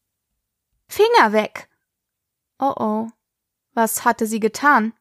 Finger 0.88 1.32
weg! 1.32 1.68
Oh 2.58 2.74
oh. 2.76 3.08
Was 3.74 4.04
hatte 4.04 4.26
sie 4.26 4.40
getan? 4.40 4.92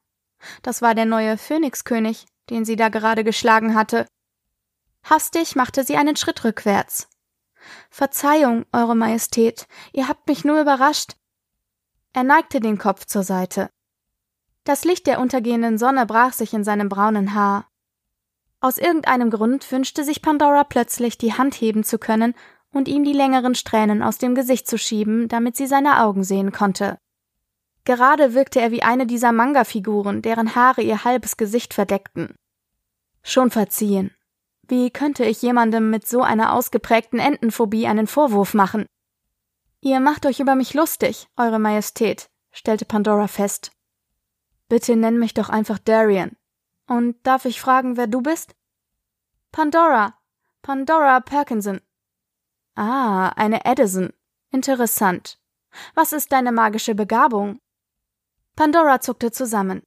Das 0.62 0.82
war 0.82 0.94
der 0.94 1.06
neue 1.06 1.38
Phönixkönig, 1.38 2.28
den 2.50 2.66
sie 2.66 2.76
da 2.76 2.90
gerade 2.90 3.24
geschlagen 3.24 3.76
hatte. 3.76 4.06
Hastig 5.04 5.56
machte 5.56 5.84
sie 5.84 5.98
einen 5.98 6.16
Schritt 6.16 6.44
rückwärts. 6.44 7.10
Verzeihung, 7.98 8.68
Eure 8.72 8.96
Majestät, 8.96 9.68
ihr 9.92 10.08
habt 10.08 10.28
mich 10.28 10.46
nur 10.46 10.62
überrascht. 10.62 11.16
Er 12.14 12.22
neigte 12.22 12.60
den 12.60 12.78
Kopf 12.78 13.06
zur 13.06 13.24
Seite. 13.24 13.72
Das 14.66 14.86
Licht 14.86 15.08
der 15.08 15.20
untergehenden 15.20 15.80
Sonne 15.80 16.06
brach 16.06 16.34
sich 16.34 16.54
in 16.54 16.64
seinem 16.64 16.90
braunen 16.90 17.34
Haar. 17.34 17.68
Aus 18.60 18.78
irgendeinem 18.78 19.32
Grund 19.32 19.72
wünschte 19.72 20.04
sich 20.04 20.22
Pandora 20.22 20.64
plötzlich, 20.64 21.18
die 21.18 21.34
Hand 21.34 21.56
heben 21.56 21.84
zu 21.84 21.98
können 21.98 22.36
und 22.72 22.88
ihm 22.88 23.04
die 23.04 23.14
längeren 23.14 23.56
Strähnen 23.56 24.04
aus 24.04 24.20
dem 24.20 24.36
Gesicht 24.36 24.68
zu 24.68 24.78
schieben, 24.78 25.28
damit 25.28 25.56
sie 25.56 25.66
seine 25.66 26.00
Augen 26.00 26.24
sehen 26.24 26.52
konnte. 26.52 27.00
Gerade 27.84 28.36
wirkte 28.36 28.62
er 28.62 28.70
wie 28.70 28.84
eine 28.84 29.08
dieser 29.08 29.32
Manga-Figuren, 29.32 30.22
deren 30.22 30.54
Haare 30.54 30.84
ihr 30.84 31.04
halbes 31.04 31.36
Gesicht 31.36 31.74
verdeckten. 31.74 32.36
Schon 33.24 33.50
verziehen. 33.50 34.12
Wie 34.68 34.92
könnte 34.92 35.24
ich 35.24 35.42
jemandem 35.42 35.90
mit 35.90 36.06
so 36.06 36.22
einer 36.22 36.54
ausgeprägten 36.54 37.20
Entenphobie 37.20 37.88
einen 37.88 38.08
Vorwurf 38.08 38.54
machen? 38.54 38.86
Ihr 39.80 40.00
macht 40.00 40.26
euch 40.26 40.40
über 40.40 40.56
mich 40.56 40.74
lustig, 40.74 41.30
Eure 41.38 41.60
Majestät, 41.60 42.30
stellte 42.52 42.84
Pandora 42.86 43.28
fest. 43.28 43.72
Bitte 44.68 44.96
nenn 44.98 45.18
mich 45.18 45.34
doch 45.34 45.50
einfach 45.50 45.80
Darian. 45.80 46.36
Und 46.88 47.16
darf 47.26 47.46
ich 47.46 47.62
fragen, 47.62 47.96
wer 47.96 48.08
du 48.08 48.22
bist? 48.22 48.56
Pandora. 49.52 50.16
Pandora 50.62 51.22
Perkinson. 51.22 51.80
Ah, 52.76 53.30
eine 53.30 53.64
Edison. 53.64 54.12
Interessant. 54.52 55.40
Was 55.94 56.12
ist 56.12 56.32
deine 56.32 56.52
magische 56.52 56.96
Begabung? 56.96 57.60
Pandora 58.56 59.00
zuckte 59.00 59.32
zusammen. 59.32 59.84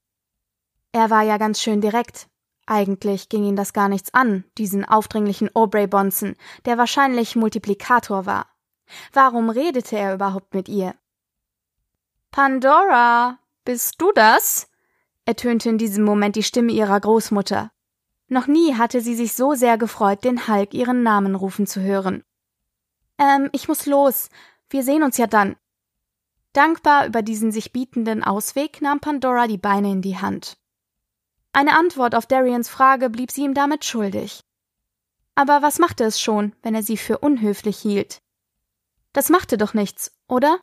Er 0.93 1.11
war 1.11 1.23
ja 1.23 1.37
ganz 1.37 1.61
schön 1.61 1.81
direkt. 1.81 2.29
Eigentlich 2.67 3.29
ging 3.29 3.45
ihn 3.45 3.57
das 3.57 3.73
gar 3.73 3.89
nichts 3.89 4.15
an, 4.15 4.45
diesen 4.59 4.85
aufdringlichen 4.85 5.55
Aubrey 5.55 5.87
Bonson, 5.87 6.37
der 6.65 6.79
wahrscheinlich 6.79 7.37
Multiplikator 7.37 8.27
war. 8.27 8.47
Warum 9.13 9.51
redete 9.51 9.97
er 9.97 10.15
überhaupt 10.15 10.55
mit 10.55 10.69
ihr? 10.69 10.95
Pandora, 12.31 13.39
bist 13.65 14.01
du 14.01 14.13
das? 14.13 14.69
ertönte 15.25 15.69
in 15.69 15.79
diesem 15.79 16.05
Moment 16.05 16.37
die 16.37 16.43
Stimme 16.43 16.73
ihrer 16.73 16.99
Großmutter. 16.99 17.73
Noch 18.29 18.47
nie 18.47 18.75
hatte 18.77 19.01
sie 19.01 19.15
sich 19.15 19.35
so 19.35 19.55
sehr 19.55 19.77
gefreut, 19.77 20.25
den 20.25 20.47
Hulk 20.47 20.73
ihren 20.73 21.03
Namen 21.03 21.35
rufen 21.35 21.67
zu 21.67 21.81
hören. 21.81 22.25
Ähm, 23.19 23.51
ich 23.53 23.67
muss 23.67 23.87
los. 23.87 24.31
Wir 24.69 24.85
sehen 24.85 25.03
uns 25.03 25.19
ja 25.19 25.27
dann. 25.27 25.57
Dankbar 26.53 27.07
über 27.07 27.23
diesen 27.23 27.53
sich 27.53 27.73
bietenden 27.73 28.25
Ausweg 28.25 28.81
nahm 28.81 29.01
Pandora 29.01 29.47
die 29.47 29.59
Beine 29.59 29.91
in 29.91 30.03
die 30.03 30.19
Hand. 30.19 30.60
Eine 31.53 31.77
Antwort 31.77 32.15
auf 32.15 32.27
Darians 32.27 32.69
Frage 32.69 33.11
blieb 33.11 33.31
sie 33.31 33.43
ihm 33.43 33.55
damit 33.55 33.85
schuldig. 33.85 34.41
Aber 35.35 35.63
was 35.63 35.79
machte 35.79 36.05
es 36.05 36.21
schon, 36.21 36.55
wenn 36.63 36.75
er 36.75 36.83
sie 36.83 36.97
für 36.97 37.19
unhöflich 37.19 37.79
hielt? 37.79 38.19
Das 39.13 39.29
machte 39.29 39.59
doch 39.59 39.75
nichts, 39.75 40.13
oder? 40.29 40.61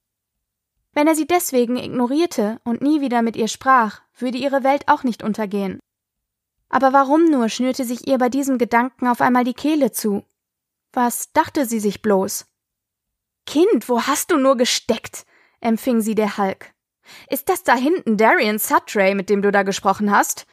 Wenn 0.93 1.07
er 1.07 1.15
sie 1.15 1.27
deswegen 1.27 1.77
ignorierte 1.77 2.59
und 2.63 2.81
nie 2.81 3.01
wieder 3.01 3.21
mit 3.21 3.35
ihr 3.35 3.47
sprach, 3.47 4.01
würde 4.17 4.37
ihre 4.37 4.63
Welt 4.63 4.87
auch 4.87 5.03
nicht 5.03 5.23
untergehen. 5.23 5.79
Aber 6.69 6.93
warum 6.93 7.25
nur 7.25 7.49
schnürte 7.49 7.83
sich 7.83 8.07
ihr 8.07 8.17
bei 8.17 8.29
diesem 8.29 8.57
Gedanken 8.57 9.07
auf 9.07 9.21
einmal 9.21 9.43
die 9.43 9.53
Kehle 9.53 9.91
zu? 9.91 10.25
Was 10.93 11.31
dachte 11.33 11.65
sie 11.65 11.79
sich 11.79 12.01
bloß? 12.01 12.45
Kind, 13.45 13.87
wo 13.87 14.01
hast 14.03 14.31
du 14.31 14.37
nur 14.37 14.57
gesteckt? 14.57 15.25
empfing 15.59 16.01
sie 16.01 16.15
der 16.15 16.37
Hulk. 16.37 16.73
Ist 17.29 17.49
das 17.49 17.63
da 17.63 17.75
hinten 17.75 18.17
Darian 18.17 18.59
Sutray, 18.59 19.15
mit 19.15 19.29
dem 19.29 19.41
du 19.41 19.51
da 19.51 19.63
gesprochen 19.63 20.11
hast? 20.11 20.45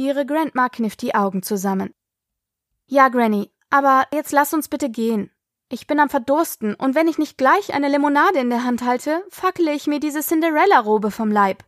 Ihre 0.00 0.24
Grandma 0.24 0.70
kniff 0.70 0.96
die 0.96 1.14
Augen 1.14 1.42
zusammen. 1.42 1.92
Ja, 2.86 3.10
Granny, 3.10 3.50
aber 3.68 4.06
jetzt 4.14 4.32
lass 4.32 4.54
uns 4.54 4.68
bitte 4.68 4.88
gehen. 4.88 5.30
Ich 5.68 5.86
bin 5.86 6.00
am 6.00 6.08
Verdursten, 6.08 6.74
und 6.74 6.94
wenn 6.94 7.06
ich 7.06 7.18
nicht 7.18 7.36
gleich 7.36 7.74
eine 7.74 7.88
Limonade 7.90 8.38
in 8.38 8.48
der 8.48 8.64
Hand 8.64 8.80
halte, 8.82 9.22
fackele 9.28 9.74
ich 9.74 9.86
mir 9.86 10.00
diese 10.00 10.20
Cinderella-Robe 10.20 11.10
vom 11.10 11.30
Leib. 11.30 11.64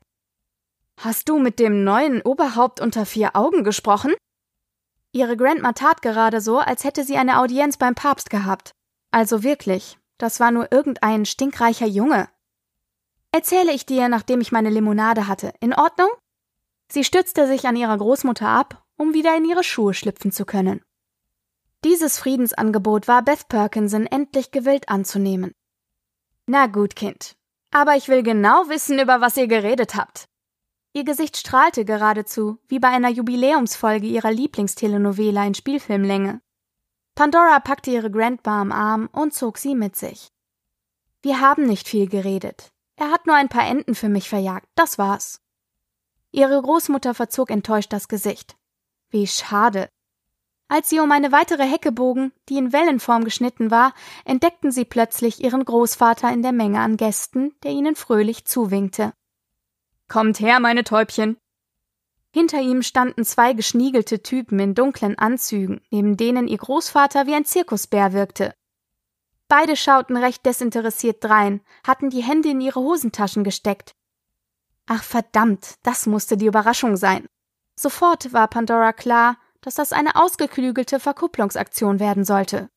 Hast 0.99 1.29
du 1.29 1.39
mit 1.39 1.59
dem 1.59 1.85
neuen 1.85 2.23
Oberhaupt 2.23 2.81
unter 2.81 3.05
vier 3.05 3.37
Augen 3.37 3.65
gesprochen? 3.65 4.15
Ihre 5.13 5.37
Grandma 5.37 5.75
tat 5.75 6.01
gerade 6.01 6.41
so, 6.41 6.59
als 6.59 6.85
hätte 6.85 7.05
sie 7.05 7.19
eine 7.19 7.39
Audienz 7.39 7.77
beim 7.77 7.95
Papst 7.95 8.31
gehabt. 8.31 8.73
Also 9.11 9.43
wirklich, 9.43 9.99
das 10.17 10.41
war 10.41 10.53
nur 10.53 10.73
irgendein 10.73 11.27
stinkreicher 11.27 11.87
Junge. 11.87 12.31
Erzähle 13.31 13.73
ich 13.73 13.85
dir, 13.85 14.09
nachdem 14.09 14.41
ich 14.41 14.53
meine 14.53 14.71
Limonade 14.71 15.29
hatte. 15.29 15.53
In 15.61 15.75
Ordnung? 15.75 16.09
Sie 16.93 17.05
stützte 17.05 17.47
sich 17.47 17.67
an 17.67 17.75
ihrer 17.75 17.97
Großmutter 17.97 18.47
ab, 18.47 18.85
um 18.99 19.15
wieder 19.15 19.35
in 19.35 19.47
ihre 19.47 19.65
Schuhe 19.65 19.95
schlüpfen 19.95 20.31
zu 20.31 20.45
können. 20.45 20.85
Dieses 21.85 22.19
Friedensangebot 22.19 23.09
war 23.09 23.23
Beth 23.23 23.49
Perkinson 23.49 24.05
endlich 24.05 24.51
gewillt 24.51 24.91
anzunehmen. 24.91 25.55
Na 26.45 26.67
gut, 26.67 26.95
Kind. 26.95 27.35
Aber 27.71 27.97
ich 27.97 28.09
will 28.09 28.23
genau 28.23 28.69
wissen, 28.69 28.99
über 28.99 29.23
was 29.23 29.39
ihr 29.39 29.47
geredet 29.47 29.95
habt. 29.95 30.29
Ihr 30.93 31.05
Gesicht 31.05 31.39
strahlte 31.39 31.87
geradezu, 31.87 32.59
wie 32.69 32.79
bei 32.79 32.89
einer 32.89 33.09
Jubiläumsfolge 33.09 34.07
ihrer 34.07 34.31
Lieblingstelenovela 34.31 35.47
in 35.47 35.55
Spielfilmlänge. 35.55 36.43
Pandora 37.15 37.59
packte 37.61 37.91
ihre 37.91 38.11
Grandma 38.11 38.61
am 38.61 38.71
Arm 38.71 39.09
und 39.13 39.33
zog 39.33 39.57
sie 39.57 39.75
mit 39.75 39.97
sich. 39.97 40.29
Wir 41.23 41.41
haben 41.41 41.65
nicht 41.65 41.89
viel 41.89 42.07
geredet. 42.07 42.71
Er 42.97 43.11
hat 43.11 43.27
nur 43.27 43.37
ein 43.37 43.49
paar 43.49 43.67
Enten 43.67 43.95
für 43.95 44.11
mich 44.11 44.29
verjagt, 44.29 44.69
das 44.75 44.99
war's. 44.99 45.42
Ihre 46.33 46.61
Großmutter 46.61 47.15
verzog 47.15 47.51
enttäuscht 47.51 47.93
das 47.93 48.09
Gesicht. 48.09 48.57
Wie 49.11 49.27
schade. 49.27 49.89
Als 50.69 50.89
sie 50.89 51.01
um 51.01 51.13
eine 51.13 51.31
weitere 51.33 51.65
Hecke 51.65 51.93
bogen, 51.93 52.33
die 52.49 52.57
in 52.57 52.73
Wellenform 52.73 53.25
geschnitten 53.25 53.71
war, 53.71 53.93
entdeckten 54.25 54.73
sie 54.73 54.87
plötzlich 54.87 55.45
ihren 55.45 55.67
Großvater 55.67 56.33
in 56.33 56.41
der 56.41 56.53
Menge 56.53 56.81
an 56.81 56.97
Gästen, 56.97 57.55
der 57.63 57.73
ihnen 57.73 57.95
fröhlich 57.95 58.47
zuwinkte. 58.47 59.13
Kommt 60.09 60.41
her, 60.41 60.61
meine 60.61 60.85
Täubchen. 60.85 61.37
Hinter 62.33 62.63
ihm 62.63 62.83
standen 62.83 63.27
zwei 63.27 63.53
geschniegelte 63.53 64.23
Typen 64.23 64.59
in 64.59 64.75
dunklen 64.75 65.19
Anzügen, 65.19 65.83
neben 65.91 66.17
denen 66.17 66.49
ihr 66.49 66.57
Großvater 66.57 67.27
wie 67.27 67.35
ein 67.35 67.45
Zirkusbär 67.45 68.15
wirkte. 68.15 68.55
Beide 69.49 69.77
schauten 69.77 70.17
recht 70.17 70.47
desinteressiert 70.47 71.23
drein, 71.23 71.61
hatten 71.87 72.09
die 72.09 72.23
Hände 72.23 72.49
in 72.49 72.63
ihre 72.63 72.81
Hosentaschen 72.81 73.45
gesteckt. 73.45 73.95
Ach 74.87 75.03
verdammt, 75.03 75.77
das 75.83 76.07
musste 76.07 76.37
die 76.37 76.47
Überraschung 76.47 76.97
sein. 76.97 77.27
Sofort 77.79 78.33
war 78.33 78.49
Pandora 78.49 78.93
klar, 78.93 79.37
dass 79.61 79.75
das 79.75 79.93
eine 79.93 80.17
ausgeklügelte 80.17 81.01
Verkupplungsaktion 81.01 82.01
werden 82.01 82.25
sollte. 82.25 82.69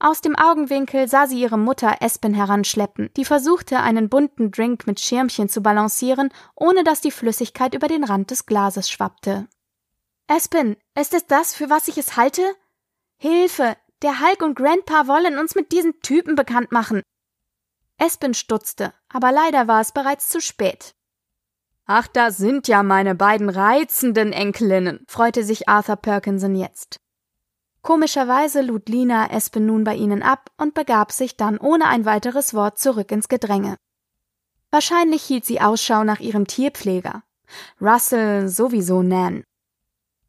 Aus 0.00 0.20
dem 0.20 0.36
Augenwinkel 0.36 1.08
sah 1.08 1.26
sie 1.26 1.40
ihre 1.40 1.58
Mutter 1.58 1.96
Espen 2.00 2.32
heranschleppen, 2.32 3.10
die 3.16 3.24
versuchte, 3.24 3.80
einen 3.80 4.08
bunten 4.08 4.52
Drink 4.52 4.86
mit 4.86 5.00
Schirmchen 5.00 5.48
zu 5.48 5.60
balancieren, 5.60 6.32
ohne 6.54 6.84
dass 6.84 7.00
die 7.00 7.10
Flüssigkeit 7.10 7.74
über 7.74 7.88
den 7.88 8.04
Rand 8.04 8.30
des 8.30 8.46
Glases 8.46 8.88
schwappte. 8.88 9.48
Espen, 10.28 10.76
ist 10.94 11.14
es 11.14 11.26
das, 11.26 11.54
für 11.54 11.68
was 11.68 11.88
ich 11.88 11.98
es 11.98 12.16
halte? 12.16 12.42
Hilfe! 13.16 13.76
Der 14.02 14.20
Hulk 14.20 14.42
und 14.42 14.54
Grandpa 14.54 15.08
wollen 15.08 15.38
uns 15.38 15.56
mit 15.56 15.72
diesen 15.72 16.00
Typen 16.02 16.36
bekannt 16.36 16.70
machen. 16.70 17.02
Espen 17.96 18.32
stutzte, 18.32 18.94
aber 19.08 19.32
leider 19.32 19.66
war 19.66 19.80
es 19.80 19.90
bereits 19.90 20.28
zu 20.28 20.40
spät. 20.40 20.94
Ach, 21.90 22.06
da 22.06 22.30
sind 22.30 22.68
ja 22.68 22.82
meine 22.82 23.14
beiden 23.14 23.48
reizenden 23.48 24.30
Enkelinnen, 24.34 25.06
freute 25.08 25.42
sich 25.42 25.70
Arthur 25.70 25.96
Perkinson 25.96 26.54
jetzt. 26.54 27.00
Komischerweise 27.80 28.60
lud 28.60 28.90
Lina 28.90 29.30
Espen 29.30 29.64
nun 29.64 29.84
bei 29.84 29.94
ihnen 29.94 30.22
ab 30.22 30.50
und 30.58 30.74
begab 30.74 31.12
sich 31.12 31.38
dann 31.38 31.56
ohne 31.56 31.86
ein 31.86 32.04
weiteres 32.04 32.52
Wort 32.52 32.78
zurück 32.78 33.10
ins 33.10 33.28
Gedränge. 33.28 33.76
Wahrscheinlich 34.70 35.22
hielt 35.22 35.46
sie 35.46 35.62
Ausschau 35.62 36.04
nach 36.04 36.20
ihrem 36.20 36.46
Tierpfleger. 36.46 37.22
Russell 37.80 38.50
sowieso 38.50 39.02
Nan. 39.02 39.42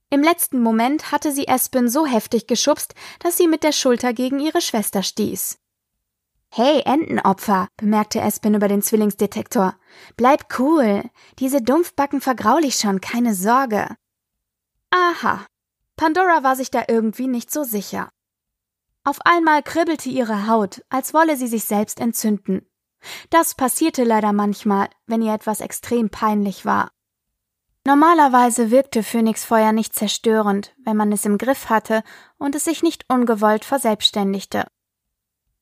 Im 0.09 0.23
letzten 0.23 0.61
Moment 0.61 1.11
hatte 1.11 1.33
sie 1.33 1.49
Espen 1.49 1.89
so 1.89 2.05
heftig 2.05 2.47
geschubst, 2.47 2.95
dass 3.19 3.35
sie 3.35 3.49
mit 3.49 3.65
der 3.65 3.73
Schulter 3.73 4.13
gegen 4.13 4.39
ihre 4.39 4.61
Schwester 4.61 5.03
stieß. 5.03 5.59
Hey, 6.51 6.81
Entenopfer, 6.83 7.67
bemerkte 7.77 8.21
Espen 8.21 8.55
über 8.55 8.67
den 8.67 8.81
Zwillingsdetektor. 8.81 9.75
Bleib 10.17 10.59
cool. 10.59 11.03
Diese 11.37 11.61
Dumpfbacken 11.61 12.21
vergraul 12.21 12.65
ich 12.65 12.75
schon, 12.75 13.01
keine 13.01 13.35
Sorge. 13.35 13.95
Aha, 14.89 15.45
Pandora 15.95 16.41
war 16.43 16.55
sich 16.55 16.71
da 16.71 16.85
irgendwie 16.87 17.27
nicht 17.27 17.51
so 17.51 17.63
sicher. 17.63 18.09
Auf 19.03 19.19
einmal 19.25 19.61
kribbelte 19.61 20.09
ihre 20.09 20.47
Haut, 20.47 20.83
als 20.89 21.13
wolle 21.13 21.37
sie 21.37 21.47
sich 21.47 21.65
selbst 21.65 21.99
entzünden. 21.99 22.65
Das 23.29 23.53
passierte 23.53 24.03
leider 24.03 24.33
manchmal, 24.33 24.89
wenn 25.05 25.21
ihr 25.21 25.33
etwas 25.33 25.61
extrem 25.61 26.09
peinlich 26.09 26.65
war. 26.65 26.91
Normalerweise 27.85 28.71
wirkte 28.71 29.03
Phönixfeuer 29.03 29.71
nicht 29.71 29.93
zerstörend, 29.93 30.75
wenn 30.83 30.97
man 30.97 31.11
es 31.11 31.25
im 31.25 31.37
Griff 31.37 31.69
hatte 31.69 32.03
und 32.37 32.55
es 32.55 32.65
sich 32.65 32.81
nicht 32.81 33.05
ungewollt 33.07 33.65
verselbstständigte. 33.65 34.65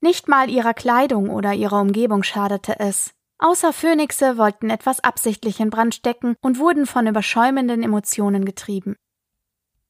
Nicht 0.07 0.29
mal 0.29 0.49
ihrer 0.49 0.73
Kleidung 0.73 1.29
oder 1.29 1.53
ihrer 1.53 1.81
Umgebung 1.81 2.23
schadete 2.23 2.79
es. 2.79 3.11
Außer 3.39 3.73
Phönixe 3.73 4.37
wollten 4.37 4.69
etwas 4.69 5.01
absichtlich 5.01 5.59
in 5.59 5.69
Brand 5.69 5.95
stecken 5.95 6.37
und 6.39 6.59
wurden 6.59 6.85
von 6.85 7.07
überschäumenden 7.07 7.83
Emotionen 7.83 8.45
getrieben. 8.45 8.95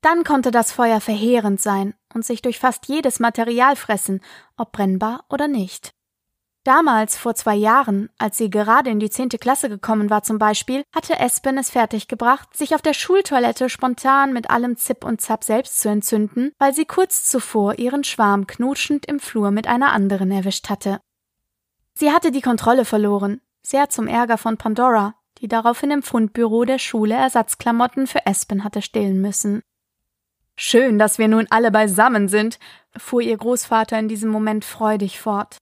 Dann 0.02 0.24
konnte 0.24 0.50
das 0.50 0.72
Feuer 0.72 1.02
verheerend 1.02 1.62
sein 1.62 1.94
und 2.16 2.26
sich 2.26 2.42
durch 2.42 2.58
fast 2.58 2.88
jedes 2.88 3.20
Material 3.20 3.76
fressen, 3.76 4.22
ob 4.58 4.72
brennbar 4.72 5.24
oder 5.30 5.48
nicht. 5.48 5.92
Damals, 6.68 7.16
vor 7.16 7.34
zwei 7.34 7.56
Jahren, 7.56 8.10
als 8.18 8.38
sie 8.38 8.50
gerade 8.50 8.90
in 8.90 9.00
die 9.00 9.10
zehnte 9.10 9.38
Klasse 9.38 9.70
gekommen 9.70 10.10
war 10.10 10.24
zum 10.24 10.38
Beispiel, 10.38 10.84
hatte 10.94 11.18
Espen 11.18 11.58
es 11.58 11.70
fertiggebracht, 11.70 12.58
sich 12.58 12.76
auf 12.76 12.82
der 12.82 12.92
Schultoilette 12.92 13.70
spontan 13.70 14.34
mit 14.34 14.50
allem 14.50 14.76
Zip 14.76 15.06
und 15.06 15.22
Zap 15.22 15.46
selbst 15.46 15.80
zu 15.80 15.88
entzünden, 15.88 16.52
weil 16.60 16.74
sie 16.74 16.84
kurz 16.84 17.24
zuvor 17.24 17.80
ihren 17.80 18.04
Schwarm 18.04 18.48
knutschend 18.48 19.06
im 19.06 19.22
Flur 19.22 19.52
mit 19.52 19.66
einer 19.66 19.94
anderen 19.94 20.30
erwischt 20.30 20.68
hatte. 20.68 21.00
Sie 21.94 22.12
hatte 22.12 22.32
die 22.32 22.42
Kontrolle 22.42 22.84
verloren, 22.84 23.40
sehr 23.64 23.88
zum 23.88 24.10
Ärger 24.10 24.38
von 24.38 24.58
Pandora, 24.58 25.16
die 25.38 25.48
daraufhin 25.48 25.92
im 25.92 26.04
Fundbüro 26.04 26.66
der 26.66 26.80
Schule 26.80 27.16
Ersatzklamotten 27.16 28.08
für 28.08 28.26
Espen 28.26 28.66
hatte 28.66 28.82
stehlen 28.82 29.22
müssen. 29.22 29.62
Schön, 30.58 31.00
dass 31.00 31.18
wir 31.18 31.30
nun 31.30 31.48
alle 31.50 31.72
beisammen 31.72 32.28
sind, 32.28 32.60
fuhr 32.98 33.22
ihr 33.22 33.38
Großvater 33.38 33.98
in 33.98 34.10
diesem 34.10 34.30
Moment 34.30 34.66
freudig 34.66 35.22
fort. 35.22 35.56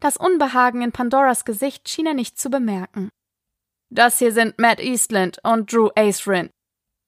Das 0.00 0.16
Unbehagen 0.16 0.82
in 0.82 0.92
Pandoras 0.92 1.44
Gesicht 1.44 1.88
schien 1.88 2.06
er 2.06 2.14
nicht 2.14 2.38
zu 2.38 2.50
bemerken. 2.50 3.10
Das 3.90 4.18
hier 4.18 4.32
sind 4.32 4.58
Matt 4.58 4.80
Eastland 4.80 5.38
und 5.44 5.72
Drew 5.72 5.90
Acerin. 5.94 6.50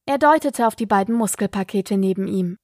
Er 0.06 0.18
deutete 0.18 0.66
auf 0.66 0.76
die 0.76 0.86
beiden 0.86 1.14
Muskelpakete 1.14 1.96
neben 1.96 2.28
ihm. 2.28 2.58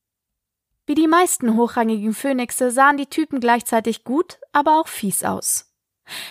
Wie 0.87 0.95
die 0.95 1.09
meisten 1.09 1.57
hochrangigen 1.57 2.13
Phönixe 2.13 2.71
sahen 2.71 2.97
die 2.97 3.07
Typen 3.07 3.41
gleichzeitig 3.41 4.05
gut, 4.05 4.39
aber 4.53 4.81
auch 4.81 4.89
fies 4.89 5.25
aus. 5.25 5.73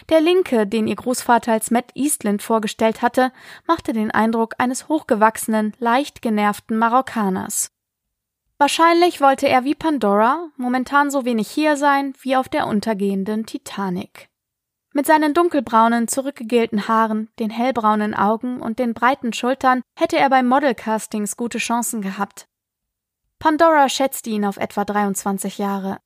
Der 0.10 0.22
linke, 0.22 0.68
den 0.68 0.88
ihr 0.88 0.96
Großvater 0.96 1.52
als 1.52 1.72
Matt 1.72 1.92
Eastland 1.96 2.42
vorgestellt 2.42 3.02
hatte, 3.02 3.32
machte 3.66 3.94
den 3.94 4.12
Eindruck 4.12 4.56
eines 4.58 4.90
hochgewachsenen, 4.90 5.74
leicht 5.80 6.22
genervten 6.22 6.78
Marokkaners. 6.78 7.72
Wahrscheinlich 8.62 9.22
wollte 9.22 9.50
er 9.50 9.64
wie 9.64 9.74
Pandora 9.74 10.52
momentan 10.56 11.10
so 11.10 11.26
wenig 11.26 11.50
hier 11.50 11.78
sein 11.78 12.14
wie 12.22 12.36
auf 12.36 12.48
der 12.48 12.68
untergehenden 12.68 13.48
Titanic. 13.48 14.30
Mit 14.94 15.08
seinen 15.08 15.34
dunkelbraunen, 15.34 16.08
zurückgegelten 16.08 16.88
Haaren, 16.88 17.32
den 17.40 17.50
hellbraunen 17.50 18.14
Augen 18.14 18.62
und 18.62 18.78
den 18.78 18.94
breiten 18.94 19.34
Schultern 19.34 19.82
hätte 19.98 20.20
er 20.20 20.30
bei 20.30 20.44
Modelcastings 20.44 21.38
gute 21.38 21.58
Chancen 21.58 22.04
gehabt. 22.04 22.46
Pandora 23.40 23.90
schätzte 23.90 24.30
ihn 24.30 24.46
auf 24.46 24.58
etwa 24.58 24.86
23 24.86 25.58
Jahre. 25.58 25.98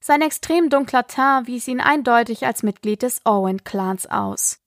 Sein 0.00 0.20
extrem 0.20 0.70
dunkler 0.70 1.06
Teint 1.06 1.46
wies 1.46 1.68
ihn 1.68 1.80
eindeutig 1.80 2.44
als 2.44 2.64
Mitglied 2.64 3.02
des 3.02 3.24
Owen-Clans 3.24 4.06
aus. 4.06 4.58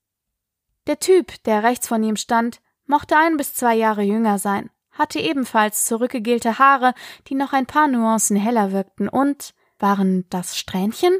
Der 0.87 0.99
Typ, 0.99 1.43
der 1.43 1.63
rechts 1.63 1.89
von 1.89 2.01
ihm 2.03 2.15
stand, 2.15 2.61
mochte 2.85 3.17
ein 3.17 3.35
bis 3.35 3.53
zwei 3.53 3.75
Jahre 3.75 4.03
jünger 4.03 4.39
sein, 4.39 4.69
hatte 4.97 5.19
ebenfalls 5.19 5.85
zurückgegelte 5.85 6.59
Haare, 6.59 6.93
die 7.27 7.35
noch 7.35 7.53
ein 7.53 7.65
paar 7.65 7.87
Nuancen 7.87 8.35
heller 8.35 8.71
wirkten 8.71 9.07
und 9.07 9.53
waren 9.79 10.25
das 10.29 10.57
Strähnchen? 10.57 11.19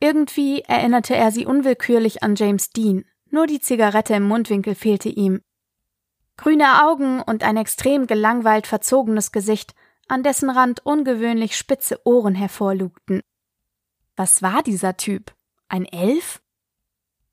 Irgendwie 0.00 0.62
erinnerte 0.62 1.14
er 1.14 1.30
sie 1.30 1.46
unwillkürlich 1.46 2.22
an 2.22 2.34
James 2.34 2.70
Dean, 2.70 3.04
nur 3.30 3.46
die 3.46 3.60
Zigarette 3.60 4.14
im 4.14 4.26
Mundwinkel 4.26 4.74
fehlte 4.74 5.08
ihm. 5.08 5.42
Grüne 6.36 6.84
Augen 6.86 7.20
und 7.20 7.44
ein 7.44 7.58
extrem 7.58 8.06
gelangweilt 8.06 8.66
verzogenes 8.66 9.30
Gesicht, 9.30 9.74
an 10.08 10.22
dessen 10.22 10.50
Rand 10.50 10.84
ungewöhnlich 10.84 11.56
spitze 11.56 12.00
Ohren 12.04 12.34
hervorlugten. 12.34 13.20
Was 14.16 14.42
war 14.42 14.62
dieser 14.62 14.96
Typ? 14.96 15.34
Ein 15.68 15.84
Elf? 15.84 16.42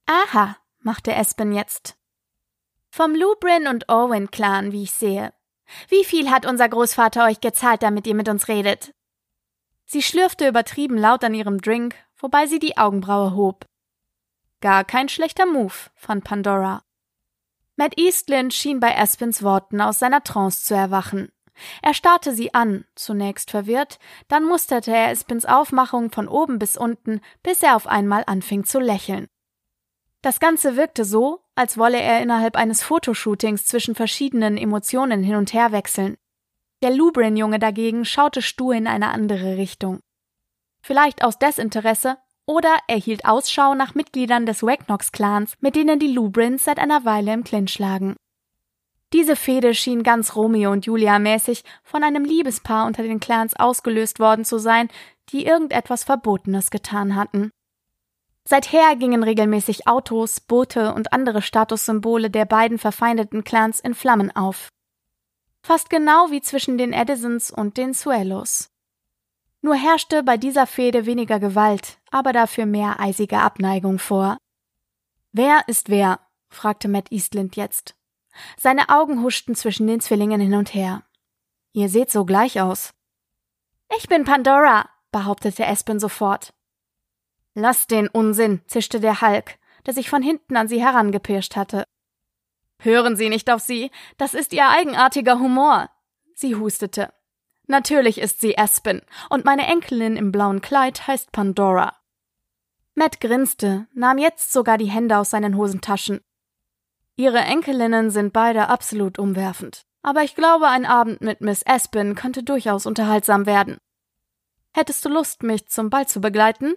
Aha, 0.05 0.57
machte 0.79 1.13
Espen 1.13 1.53
jetzt. 1.53 1.97
Vom 2.89 3.15
Lubrin 3.15 3.67
und 3.67 3.89
Owen 3.89 4.29
Clan, 4.29 4.71
wie 4.71 4.83
ich 4.83 4.91
sehe. 4.91 5.33
Wie 5.89 6.03
viel 6.03 6.29
hat 6.29 6.45
unser 6.45 6.69
Großvater 6.69 7.25
euch 7.25 7.41
gezahlt, 7.41 7.83
damit 7.83 8.07
ihr 8.07 8.15
mit 8.15 8.29
uns 8.29 8.47
redet? 8.47 8.93
Sie 9.85 10.01
schlürfte 10.01 10.47
übertrieben 10.47 10.97
laut 10.97 11.23
an 11.23 11.33
ihrem 11.33 11.61
Drink, 11.61 11.95
wobei 12.17 12.45
sie 12.45 12.59
die 12.59 12.77
Augenbraue 12.77 13.35
hob. 13.35 13.65
Gar 14.59 14.83
kein 14.83 15.07
schlechter 15.07 15.45
Move, 15.45 15.73
fand 15.95 16.23
Pandora. 16.23 16.81
Matt 17.75 17.97
Eastland 17.97 18.53
schien 18.53 18.79
bei 18.79 18.97
Aspens 18.97 19.43
Worten 19.43 19.81
aus 19.81 19.99
seiner 19.99 20.23
Trance 20.23 20.63
zu 20.63 20.73
erwachen. 20.73 21.31
Er 21.81 21.93
starrte 21.93 22.33
sie 22.33 22.53
an, 22.53 22.85
zunächst 22.95 23.51
verwirrt, 23.51 23.99
dann 24.27 24.45
musterte 24.45 24.91
er 24.91 25.09
Aspens 25.09 25.45
Aufmachung 25.45 26.11
von 26.11 26.27
oben 26.27 26.59
bis 26.59 26.77
unten, 26.77 27.21
bis 27.43 27.63
er 27.63 27.75
auf 27.75 27.87
einmal 27.87 28.23
anfing 28.25 28.63
zu 28.63 28.79
lächeln. 28.79 29.27
Das 30.27 30.41
Ganze 30.41 30.75
wirkte 30.75 31.05
so, 31.05 31.39
als 31.55 31.77
wolle 31.77 32.01
er 32.01 32.21
innerhalb 32.21 32.57
eines 32.57 32.83
Fotoshootings 32.83 33.63
zwischen 33.63 33.95
verschiedenen 33.95 34.57
Emotionen 34.57 35.23
hin 35.23 35.37
und 35.37 35.53
her 35.53 35.71
wechseln. 35.71 36.17
Der 36.83 36.91
Lubrin-Junge 36.93 37.59
dagegen 37.59 38.03
schaute 38.03 38.41
stur 38.41 38.73
in 38.73 38.87
eine 38.87 39.07
andere 39.11 39.55
Richtung. 39.55 40.01
Vielleicht 40.81 41.23
aus 41.23 41.39
Desinteresse 41.39 42.17
oder 42.45 42.75
er 42.89 42.97
hielt 42.97 43.23
Ausschau 43.23 43.73
nach 43.73 43.95
Mitgliedern 43.95 44.45
des 44.45 44.63
Wagnox-Clans, 44.63 45.53
mit 45.61 45.77
denen 45.77 45.97
die 45.97 46.11
Lubrins 46.11 46.65
seit 46.65 46.77
einer 46.77 47.05
Weile 47.05 47.31
im 47.31 47.45
Clinch 47.45 47.79
lagen. 47.79 48.17
Diese 49.13 49.37
Fehde 49.37 49.73
schien 49.73 50.03
ganz 50.03 50.35
Romeo 50.35 50.73
und 50.73 50.85
Julia 50.85 51.19
mäßig 51.19 51.63
von 51.83 52.03
einem 52.03 52.25
Liebespaar 52.25 52.85
unter 52.85 53.03
den 53.03 53.21
Clans 53.21 53.55
ausgelöst 53.57 54.19
worden 54.19 54.43
zu 54.43 54.57
sein, 54.57 54.89
die 55.29 55.45
irgendetwas 55.45 56.03
Verbotenes 56.03 56.69
getan 56.69 57.15
hatten. 57.15 57.49
Seither 58.49 58.95
gingen 58.95 59.23
regelmäßig 59.23 59.87
Autos, 59.87 60.39
Boote 60.39 60.93
und 60.93 61.11
andere 61.11 61.41
Statussymbole 61.41 62.29
der 62.29 62.45
beiden 62.45 62.77
verfeindeten 62.77 63.43
Clans 63.43 63.81
in 63.81 63.93
Flammen 63.93 64.33
auf. 64.33 64.69
Fast 65.61 65.89
genau 65.89 66.31
wie 66.31 66.39
zwischen 66.39 66.77
den 66.77 66.93
Edisons 66.93 67.51
und 67.51 67.75
den 67.75 67.93
Suelos. 67.93 68.69
Nur 69.61 69.75
herrschte 69.75 70.23
bei 70.23 70.37
dieser 70.37 70.65
Fehde 70.65 71.05
weniger 71.05 71.41
Gewalt, 71.41 71.99
aber 72.09 72.31
dafür 72.31 72.65
mehr 72.65 73.01
eisige 73.01 73.39
Abneigung 73.39 73.99
vor. 73.99 74.37
Wer 75.33 75.67
ist 75.67 75.89
wer? 75.89 76.21
fragte 76.47 76.87
Matt 76.87 77.11
Eastland 77.11 77.57
jetzt. 77.57 77.95
Seine 78.55 78.87
Augen 78.87 79.23
huschten 79.23 79.55
zwischen 79.55 79.87
den 79.87 79.99
Zwillingen 79.99 80.39
hin 80.39 80.53
und 80.53 80.73
her. 80.73 81.03
Ihr 81.73 81.89
seht 81.89 82.11
so 82.11 82.23
gleich 82.23 82.61
aus. 82.61 82.93
Ich 83.97 84.07
bin 84.07 84.23
Pandora, 84.23 84.89
behauptete 85.11 85.65
Espen 85.65 85.99
sofort. 85.99 86.53
Lass 87.59 87.87
den 87.87 88.07
Unsinn, 88.07 88.61
zischte 88.67 88.99
der 88.99 89.19
Hulk, 89.19 89.57
der 89.87 89.95
sich 89.95 90.11
von 90.11 90.21
hinten 90.21 90.55
an 90.55 90.67
sie 90.67 90.79
herangepirscht 90.79 91.55
hatte. 91.55 91.85
Hören 92.77 93.15
Sie 93.15 93.29
nicht 93.29 93.49
auf 93.49 93.61
sie, 93.61 93.89
das 94.19 94.35
ist 94.35 94.53
ihr 94.53 94.69
eigenartiger 94.69 95.39
Humor. 95.39 95.89
Sie 96.35 96.53
hustete. 96.53 97.11
Natürlich 97.65 98.19
ist 98.19 98.41
sie 98.41 98.59
Aspen, 98.59 99.01
und 99.31 99.43
meine 99.43 99.65
Enkelin 99.65 100.17
im 100.17 100.31
blauen 100.31 100.61
Kleid 100.61 101.07
heißt 101.07 101.31
Pandora. 101.31 101.97
Matt 102.93 103.19
grinste, 103.21 103.87
nahm 103.91 104.19
jetzt 104.19 104.53
sogar 104.53 104.77
die 104.77 104.91
Hände 104.91 105.17
aus 105.17 105.31
seinen 105.31 105.57
Hosentaschen. 105.57 106.21
Ihre 107.15 107.39
Enkelinnen 107.39 108.11
sind 108.11 108.33
beide 108.33 108.69
absolut 108.69 109.17
umwerfend, 109.17 109.81
aber 110.03 110.21
ich 110.21 110.35
glaube, 110.35 110.67
ein 110.67 110.85
Abend 110.85 111.21
mit 111.21 111.41
Miss 111.41 111.65
Aspen 111.65 112.13
könnte 112.13 112.43
durchaus 112.43 112.85
unterhaltsam 112.85 113.47
werden. 113.47 113.79
Hättest 114.75 115.03
du 115.03 115.09
Lust, 115.09 115.41
mich 115.41 115.67
zum 115.69 115.89
Ball 115.89 116.07
zu 116.07 116.21
begleiten? 116.21 116.75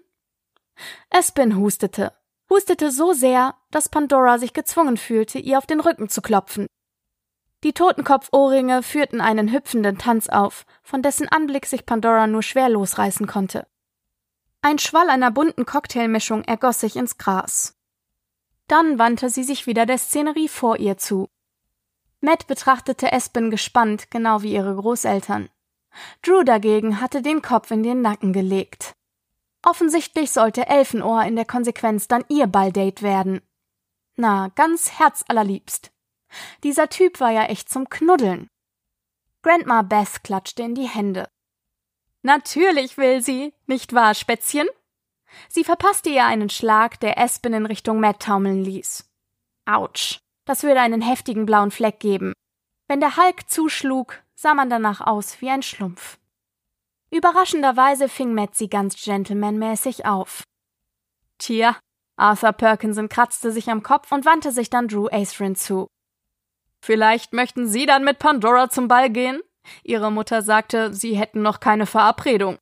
Aspen 1.10 1.56
hustete, 1.56 2.12
hustete 2.48 2.90
so 2.90 3.12
sehr, 3.12 3.54
dass 3.70 3.88
Pandora 3.88 4.38
sich 4.38 4.52
gezwungen 4.52 4.96
fühlte, 4.96 5.38
ihr 5.38 5.58
auf 5.58 5.66
den 5.66 5.80
Rücken 5.80 6.08
zu 6.08 6.22
klopfen. 6.22 6.66
Die 7.62 7.72
Totenkopfohrringe 7.72 8.82
führten 8.82 9.20
einen 9.20 9.52
hüpfenden 9.52 9.98
Tanz 9.98 10.28
auf, 10.28 10.64
von 10.82 11.02
dessen 11.02 11.28
Anblick 11.28 11.66
sich 11.66 11.84
Pandora 11.84 12.26
nur 12.26 12.42
schwer 12.42 12.68
losreißen 12.70 13.26
konnte. 13.26 13.66
Ein 14.62 14.78
Schwall 14.78 15.10
einer 15.10 15.30
bunten 15.30 15.66
Cocktailmischung 15.66 16.44
ergoss 16.44 16.80
sich 16.80 16.96
ins 16.96 17.18
Gras. 17.18 17.78
Dann 18.66 18.98
wandte 18.98 19.30
sie 19.30 19.42
sich 19.42 19.66
wieder 19.66 19.84
der 19.84 19.98
Szenerie 19.98 20.48
vor 20.48 20.78
ihr 20.78 20.96
zu. 20.96 21.28
Matt 22.20 22.46
betrachtete 22.46 23.10
Espen 23.12 23.50
gespannt, 23.50 24.10
genau 24.10 24.42
wie 24.42 24.52
ihre 24.52 24.74
Großeltern. 24.74 25.48
Drew 26.22 26.44
dagegen 26.44 27.00
hatte 27.00 27.22
den 27.22 27.42
Kopf 27.42 27.70
in 27.70 27.82
den 27.82 28.02
Nacken 28.02 28.32
gelegt. 28.32 28.94
Offensichtlich 29.62 30.30
sollte 30.30 30.66
Elfenohr 30.66 31.24
in 31.24 31.36
der 31.36 31.44
Konsequenz 31.44 32.08
dann 32.08 32.24
ihr 32.28 32.46
Balldate 32.46 33.02
werden. 33.02 33.42
Na, 34.16 34.48
ganz 34.54 34.98
herzallerliebst. 34.98 35.92
Dieser 36.64 36.88
Typ 36.88 37.20
war 37.20 37.30
ja 37.30 37.44
echt 37.44 37.68
zum 37.68 37.88
Knuddeln. 37.88 38.48
Grandma 39.42 39.82
Beth 39.82 40.22
klatschte 40.22 40.62
in 40.62 40.74
die 40.74 40.88
Hände. 40.88 41.28
Natürlich 42.22 42.98
will 42.98 43.22
sie, 43.22 43.54
nicht 43.66 43.94
wahr, 43.94 44.14
Spätzchen? 44.14 44.68
Sie 45.48 45.64
verpasste 45.64 46.10
ihr 46.10 46.24
einen 46.24 46.50
Schlag, 46.50 47.00
der 47.00 47.18
Espen 47.18 47.54
in 47.54 47.66
Richtung 47.66 48.00
Matt 48.00 48.20
taumeln 48.20 48.64
ließ. 48.64 49.08
Autsch, 49.64 50.18
das 50.44 50.62
würde 50.62 50.80
einen 50.80 51.00
heftigen 51.00 51.46
blauen 51.46 51.70
Fleck 51.70 52.00
geben. 52.00 52.32
Wenn 52.88 53.00
der 53.00 53.16
Hulk 53.16 53.48
zuschlug, 53.48 54.22
sah 54.34 54.54
man 54.54 54.68
danach 54.68 55.00
aus 55.00 55.40
wie 55.40 55.48
ein 55.48 55.62
Schlumpf. 55.62 56.18
Überraschenderweise 57.10 58.08
fing 58.08 58.38
sie 58.52 58.68
ganz 58.68 59.02
gentlemanmäßig 59.02 60.06
auf. 60.06 60.44
Tja, 61.38 61.76
Arthur 62.16 62.52
Perkinson 62.52 63.08
kratzte 63.08 63.50
sich 63.50 63.70
am 63.70 63.82
Kopf 63.82 64.12
und 64.12 64.24
wandte 64.24 64.52
sich 64.52 64.70
dann 64.70 64.88
Drew 64.88 65.08
Aithrin 65.10 65.56
zu. 65.56 65.88
Vielleicht 66.82 67.32
möchten 67.32 67.66
Sie 67.66 67.86
dann 67.86 68.04
mit 68.04 68.18
Pandora 68.18 68.70
zum 68.70 68.88
Ball 68.88 69.10
gehen? 69.10 69.40
Ihre 69.82 70.10
Mutter 70.10 70.42
sagte, 70.42 70.94
Sie 70.94 71.16
hätten 71.16 71.42
noch 71.42 71.60
keine 71.60 71.86
Verabredung. 71.86 72.58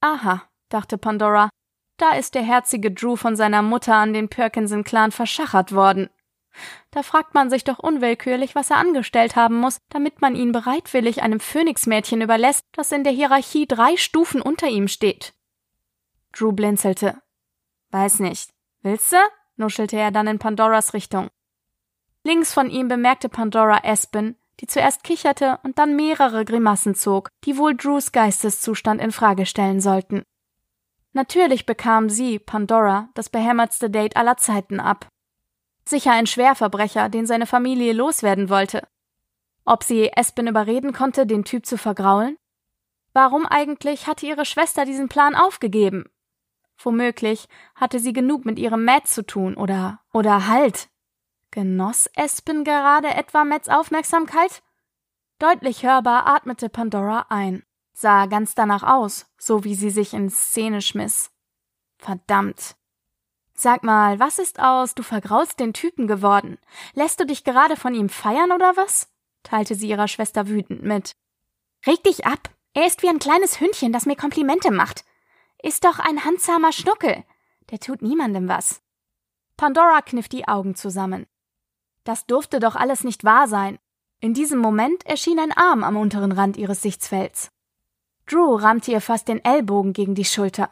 Aha, 0.00 0.42
dachte 0.68 0.96
Pandora, 0.96 1.50
da 1.98 2.12
ist 2.12 2.34
der 2.34 2.42
herzige 2.42 2.92
Drew 2.92 3.16
von 3.16 3.36
seiner 3.36 3.62
Mutter 3.62 3.94
an 3.96 4.12
den 4.12 4.28
Perkinson-Clan 4.28 5.10
verschachert 5.12 5.72
worden. 5.72 6.08
Da 6.90 7.02
fragt 7.02 7.34
man 7.34 7.50
sich 7.50 7.64
doch 7.64 7.78
unwillkürlich, 7.78 8.54
was 8.54 8.70
er 8.70 8.78
angestellt 8.78 9.36
haben 9.36 9.56
muss, 9.56 9.78
damit 9.90 10.20
man 10.20 10.34
ihn 10.34 10.52
bereitwillig 10.52 11.22
einem 11.22 11.40
Phönixmädchen 11.40 12.20
überlässt, 12.20 12.64
das 12.72 12.92
in 12.92 13.04
der 13.04 13.12
Hierarchie 13.12 13.66
drei 13.66 13.96
Stufen 13.96 14.40
unter 14.40 14.68
ihm 14.68 14.88
steht. 14.88 15.34
Drew 16.32 16.52
blinzelte. 16.52 17.20
Weiß 17.90 18.20
nicht. 18.20 18.50
Willst 18.82 19.12
du? 19.12 19.16
nuschelte 19.56 19.96
er 19.96 20.10
dann 20.10 20.26
in 20.26 20.38
Pandoras 20.38 20.94
Richtung. 20.94 21.28
Links 22.24 22.52
von 22.52 22.70
ihm 22.70 22.88
bemerkte 22.88 23.28
Pandora 23.28 23.80
Aspen, 23.84 24.36
die 24.60 24.66
zuerst 24.66 25.04
kicherte 25.04 25.58
und 25.62 25.78
dann 25.78 25.96
mehrere 25.96 26.44
Grimassen 26.44 26.94
zog, 26.94 27.30
die 27.44 27.56
wohl 27.56 27.76
Drews 27.76 28.12
Geisteszustand 28.12 29.00
in 29.00 29.12
Frage 29.12 29.46
stellen 29.46 29.80
sollten. 29.80 30.24
Natürlich 31.12 31.64
bekam 31.66 32.10
sie, 32.10 32.38
Pandora, 32.38 33.08
das 33.14 33.28
behämmertste 33.28 33.90
Date 33.90 34.16
aller 34.16 34.36
Zeiten 34.36 34.78
ab. 34.78 35.08
Sicher 35.88 36.12
ein 36.12 36.26
Schwerverbrecher, 36.26 37.08
den 37.08 37.26
seine 37.26 37.46
Familie 37.46 37.94
loswerden 37.94 38.50
wollte. 38.50 38.86
Ob 39.64 39.82
sie 39.82 40.12
Espen 40.12 40.46
überreden 40.46 40.92
konnte, 40.92 41.26
den 41.26 41.44
Typ 41.44 41.64
zu 41.64 41.78
vergraulen? 41.78 42.36
Warum 43.14 43.46
eigentlich 43.46 44.06
hatte 44.06 44.26
ihre 44.26 44.44
Schwester 44.44 44.84
diesen 44.84 45.08
Plan 45.08 45.34
aufgegeben? 45.34 46.10
Womöglich 46.76 47.48
hatte 47.74 48.00
sie 48.00 48.12
genug 48.12 48.44
mit 48.44 48.58
ihrem 48.58 48.84
Matt 48.84 49.08
zu 49.08 49.24
tun 49.24 49.56
oder 49.56 50.00
oder 50.12 50.46
halt. 50.46 50.90
Genoss 51.50 52.06
Espen 52.14 52.64
gerade 52.64 53.08
etwa 53.08 53.44
Mats 53.44 53.70
Aufmerksamkeit? 53.70 54.62
Deutlich 55.38 55.84
hörbar 55.84 56.26
atmete 56.26 56.68
Pandora 56.68 57.26
ein, 57.30 57.62
sah 57.94 58.26
ganz 58.26 58.54
danach 58.54 58.82
aus, 58.82 59.24
so 59.38 59.64
wie 59.64 59.74
sie 59.74 59.90
sich 59.90 60.12
in 60.12 60.28
Szene 60.28 60.82
schmiss. 60.82 61.30
Verdammt. 61.96 62.77
Sag 63.60 63.82
mal, 63.82 64.20
was 64.20 64.38
ist 64.38 64.60
aus, 64.60 64.94
du 64.94 65.02
vergraulst 65.02 65.58
den 65.58 65.72
Typen 65.72 66.06
geworden? 66.06 66.58
Lässt 66.94 67.18
du 67.18 67.26
dich 67.26 67.42
gerade 67.42 67.74
von 67.74 67.92
ihm 67.92 68.08
feiern 68.08 68.52
oder 68.52 68.76
was? 68.76 69.08
teilte 69.42 69.74
sie 69.74 69.88
ihrer 69.88 70.06
Schwester 70.06 70.46
wütend 70.46 70.84
mit. 70.84 71.16
Reg 71.84 72.04
dich 72.04 72.24
ab. 72.24 72.50
Er 72.72 72.86
ist 72.86 73.02
wie 73.02 73.08
ein 73.08 73.18
kleines 73.18 73.58
Hündchen, 73.58 73.92
das 73.92 74.06
mir 74.06 74.14
Komplimente 74.14 74.70
macht. 74.70 75.04
Ist 75.60 75.84
doch 75.84 75.98
ein 75.98 76.24
handsamer 76.24 76.70
Schnuckel. 76.70 77.24
Der 77.72 77.80
tut 77.80 78.00
niemandem 78.00 78.46
was. 78.46 78.80
Pandora 79.56 80.02
kniff 80.02 80.28
die 80.28 80.46
Augen 80.46 80.76
zusammen. 80.76 81.26
Das 82.04 82.26
durfte 82.26 82.60
doch 82.60 82.76
alles 82.76 83.02
nicht 83.02 83.24
wahr 83.24 83.48
sein. 83.48 83.80
In 84.20 84.34
diesem 84.34 84.60
Moment 84.60 85.04
erschien 85.04 85.40
ein 85.40 85.50
Arm 85.50 85.82
am 85.82 85.96
unteren 85.96 86.30
Rand 86.30 86.58
ihres 86.58 86.82
Sichtfelds. 86.82 87.50
Drew 88.24 88.54
rammte 88.54 88.92
ihr 88.92 89.00
fast 89.00 89.26
den 89.26 89.44
Ellbogen 89.44 89.94
gegen 89.94 90.14
die 90.14 90.24
Schulter. 90.24 90.70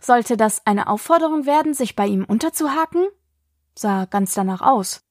Sollte 0.00 0.36
das 0.36 0.66
eine 0.66 0.86
Aufforderung 0.88 1.46
werden, 1.46 1.74
sich 1.74 1.96
bei 1.96 2.06
ihm 2.06 2.24
unterzuhaken? 2.24 3.06
Sah 3.74 4.04
ganz 4.06 4.34
danach 4.34 4.60
aus. 4.60 5.02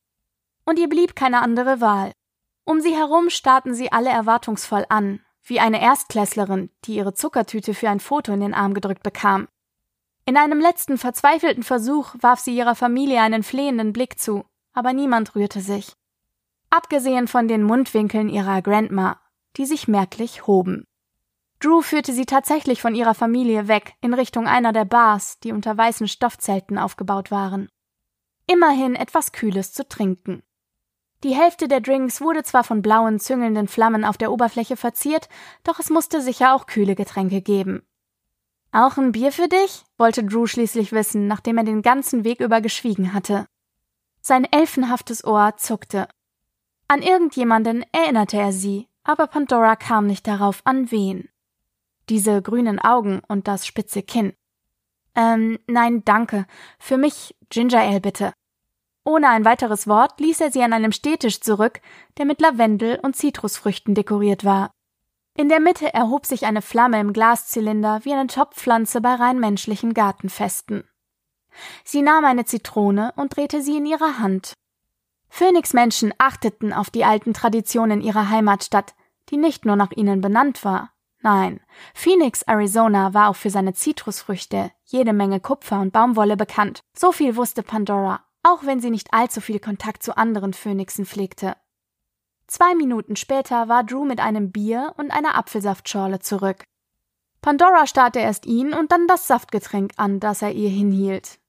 Und 0.66 0.80
ihr 0.80 0.90
blieb 0.90 1.16
keine 1.16 1.42
andere 1.42 1.82
Wahl. 1.82 2.12
Um 2.66 2.82
sie 2.82 2.96
herum 2.96 3.30
starrten 3.30 3.74
sie 3.74 3.92
alle 3.92 4.10
erwartungsvoll 4.10 4.86
an, 4.90 5.22
wie 5.44 5.60
eine 5.60 5.82
Erstklässlerin, 5.82 6.70
die 6.86 6.96
ihre 6.96 7.14
Zuckertüte 7.14 7.74
für 7.74 7.90
ein 7.90 8.00
Foto 8.00 8.32
in 8.32 8.42
den 8.42 8.54
Arm 8.54 8.74
gedrückt 8.74 9.04
bekam. 9.04 9.48
In 10.26 10.38
einem 10.38 10.60
letzten 10.60 11.00
verzweifelten 11.00 11.64
Versuch 11.64 12.14
warf 12.20 12.40
sie 12.40 12.56
ihrer 12.56 12.76
Familie 12.76 13.22
einen 13.22 13.42
flehenden 13.42 13.94
Blick 13.94 14.20
zu, 14.20 14.46
aber 14.74 14.94
niemand 14.94 15.34
rührte 15.36 15.62
sich. 15.62 15.94
Abgesehen 16.70 17.28
von 17.28 17.48
den 17.48 17.64
Mundwinkeln 17.64 18.30
ihrer 18.30 18.62
Grandma, 18.62 19.20
die 19.58 19.66
sich 19.66 19.88
merklich 19.88 20.46
hoben. 20.46 20.86
Drew 21.60 21.82
führte 21.82 22.14
sie 22.14 22.26
tatsächlich 22.26 22.82
von 22.82 22.96
ihrer 22.96 23.14
Familie 23.14 23.68
weg 23.68 23.94
in 24.02 24.14
Richtung 24.14 24.48
einer 24.48 24.72
der 24.72 24.86
Bars, 24.86 25.40
die 25.40 25.52
unter 25.52 25.78
weißen 25.78 26.08
Stoffzelten 26.08 26.78
aufgebaut 26.78 27.32
waren. 27.32 27.70
Immerhin 28.48 28.96
etwas 28.96 29.34
Kühles 29.34 29.74
zu 29.74 29.88
trinken. 29.88 30.42
Die 31.24 31.36
Hälfte 31.36 31.68
der 31.68 31.82
Drinks 31.82 32.22
wurde 32.22 32.44
zwar 32.44 32.64
von 32.64 32.82
blauen, 32.82 33.20
züngelnden 33.20 33.68
Flammen 33.68 34.06
auf 34.06 34.18
der 34.18 34.32
Oberfläche 34.32 34.78
verziert, 34.78 35.28
doch 35.66 35.80
es 35.80 35.90
musste 35.90 36.22
sicher 36.22 36.56
auch 36.56 36.66
kühle 36.66 36.96
Getränke 36.96 37.42
geben. 37.42 37.84
Auch 38.72 38.98
ein 38.98 39.12
Bier 39.12 39.34
für 39.34 39.50
dich? 39.50 39.84
wollte 39.98 40.24
Drew 40.24 40.46
schließlich 40.46 40.94
wissen, 40.94 41.28
nachdem 41.28 41.58
er 41.58 41.66
den 41.66 41.82
ganzen 41.82 42.24
Weg 42.24 42.40
über 42.40 42.62
geschwiegen 42.62 43.14
hatte. 43.14 43.48
Sein 44.22 44.46
elfenhaftes 44.46 45.26
Ohr 45.26 45.58
zuckte. 45.58 46.08
An 46.88 47.02
irgendjemanden 47.02 47.84
erinnerte 47.92 48.38
er 48.38 48.54
sie, 48.54 48.88
aber 49.04 49.28
Pandora 49.28 49.76
kam 49.76 50.08
nicht 50.08 50.26
darauf, 50.26 50.62
an 50.64 50.90
wen. 50.92 51.28
Diese 52.10 52.42
grünen 52.42 52.80
Augen 52.80 53.22
und 53.28 53.48
das 53.48 53.66
spitze 53.66 54.02
Kinn. 54.02 54.34
Ähm, 55.16 55.60
nein, 55.68 56.04
danke. 56.06 56.46
Für 56.80 56.98
mich 56.98 57.36
Ginger 57.50 57.82
Ale 57.82 58.02
bitte. 58.02 58.34
Ohne 59.06 59.30
ein 59.30 59.46
weiteres 59.46 59.88
Wort 59.88 60.20
ließ 60.20 60.42
er 60.42 60.52
sie 60.52 60.62
an 60.62 60.74
einem 60.74 60.92
Stehtisch 60.92 61.42
zurück, 61.42 61.82
der 62.18 62.26
mit 62.26 62.42
Lavendel 62.42 63.00
und 63.02 63.16
Zitrusfrüchten 63.16 63.96
dekoriert 63.96 64.44
war. 64.44 64.72
In 65.36 65.50
der 65.50 65.60
Mitte 65.60 65.94
erhob 65.94 66.26
sich 66.26 66.46
eine 66.46 66.62
Flamme 66.62 67.00
im 67.00 67.14
Glaszylinder 67.14 68.02
wie 68.04 68.14
eine 68.14 68.28
Topfpflanze 68.28 69.02
bei 69.02 69.16
rein 69.16 69.40
menschlichen 69.40 69.94
Gartenfesten. 69.94 70.84
Sie 71.84 72.02
nahm 72.02 72.26
eine 72.26 72.46
Zitrone 72.46 73.14
und 73.16 73.36
drehte 73.36 73.62
sie 73.62 73.78
in 73.78 73.86
ihrer 73.86 74.20
Hand. 74.20 74.54
Phönixmenschen 75.30 76.14
achteten 76.18 76.74
auf 76.74 76.90
die 76.90 77.06
alten 77.06 77.34
Traditionen 77.34 78.02
ihrer 78.02 78.30
Heimatstadt, 78.30 78.96
die 79.30 79.38
nicht 79.38 79.66
nur 79.66 79.76
nach 79.76 79.92
ihnen 79.92 80.22
benannt 80.22 80.66
war. 80.66 80.92
Nein, 81.22 81.60
Phoenix, 81.94 82.44
Arizona 82.44 83.14
war 83.14 83.30
auch 83.30 83.36
für 83.36 83.50
seine 83.50 83.74
Zitrusfrüchte, 83.74 84.72
jede 84.86 85.12
Menge 85.12 85.40
Kupfer 85.40 85.82
und 85.82 85.92
Baumwolle 85.92 86.38
bekannt. 86.38 86.80
So 86.96 87.12
viel 87.12 87.36
wusste 87.36 87.62
Pandora, 87.62 88.24
auch 88.42 88.66
wenn 88.66 88.80
sie 88.80 88.90
nicht 88.90 89.14
allzu 89.14 89.42
viel 89.42 89.60
Kontakt 89.60 90.02
zu 90.02 90.16
anderen 90.18 90.54
Phönixen 90.54 91.06
pflegte. 91.06 91.58
Zwei 92.48 92.74
Minuten 92.74 93.16
später 93.16 93.68
war 93.68 93.84
Drew 93.84 94.06
mit 94.06 94.20
einem 94.20 94.52
Bier 94.52 94.94
und 94.98 95.12
einer 95.12 95.38
Apfelsaftschorle 95.38 96.20
zurück. 96.20 96.64
Pandora 97.42 97.86
starrte 97.86 98.20
erst 98.20 98.46
ihn 98.46 98.74
und 98.74 98.92
dann 98.92 99.08
das 99.08 99.28
Saftgetränk 99.28 99.92
an, 99.98 100.20
das 100.20 100.42
er 100.42 100.54
ihr 100.54 100.70
hinhielt. 100.70 101.40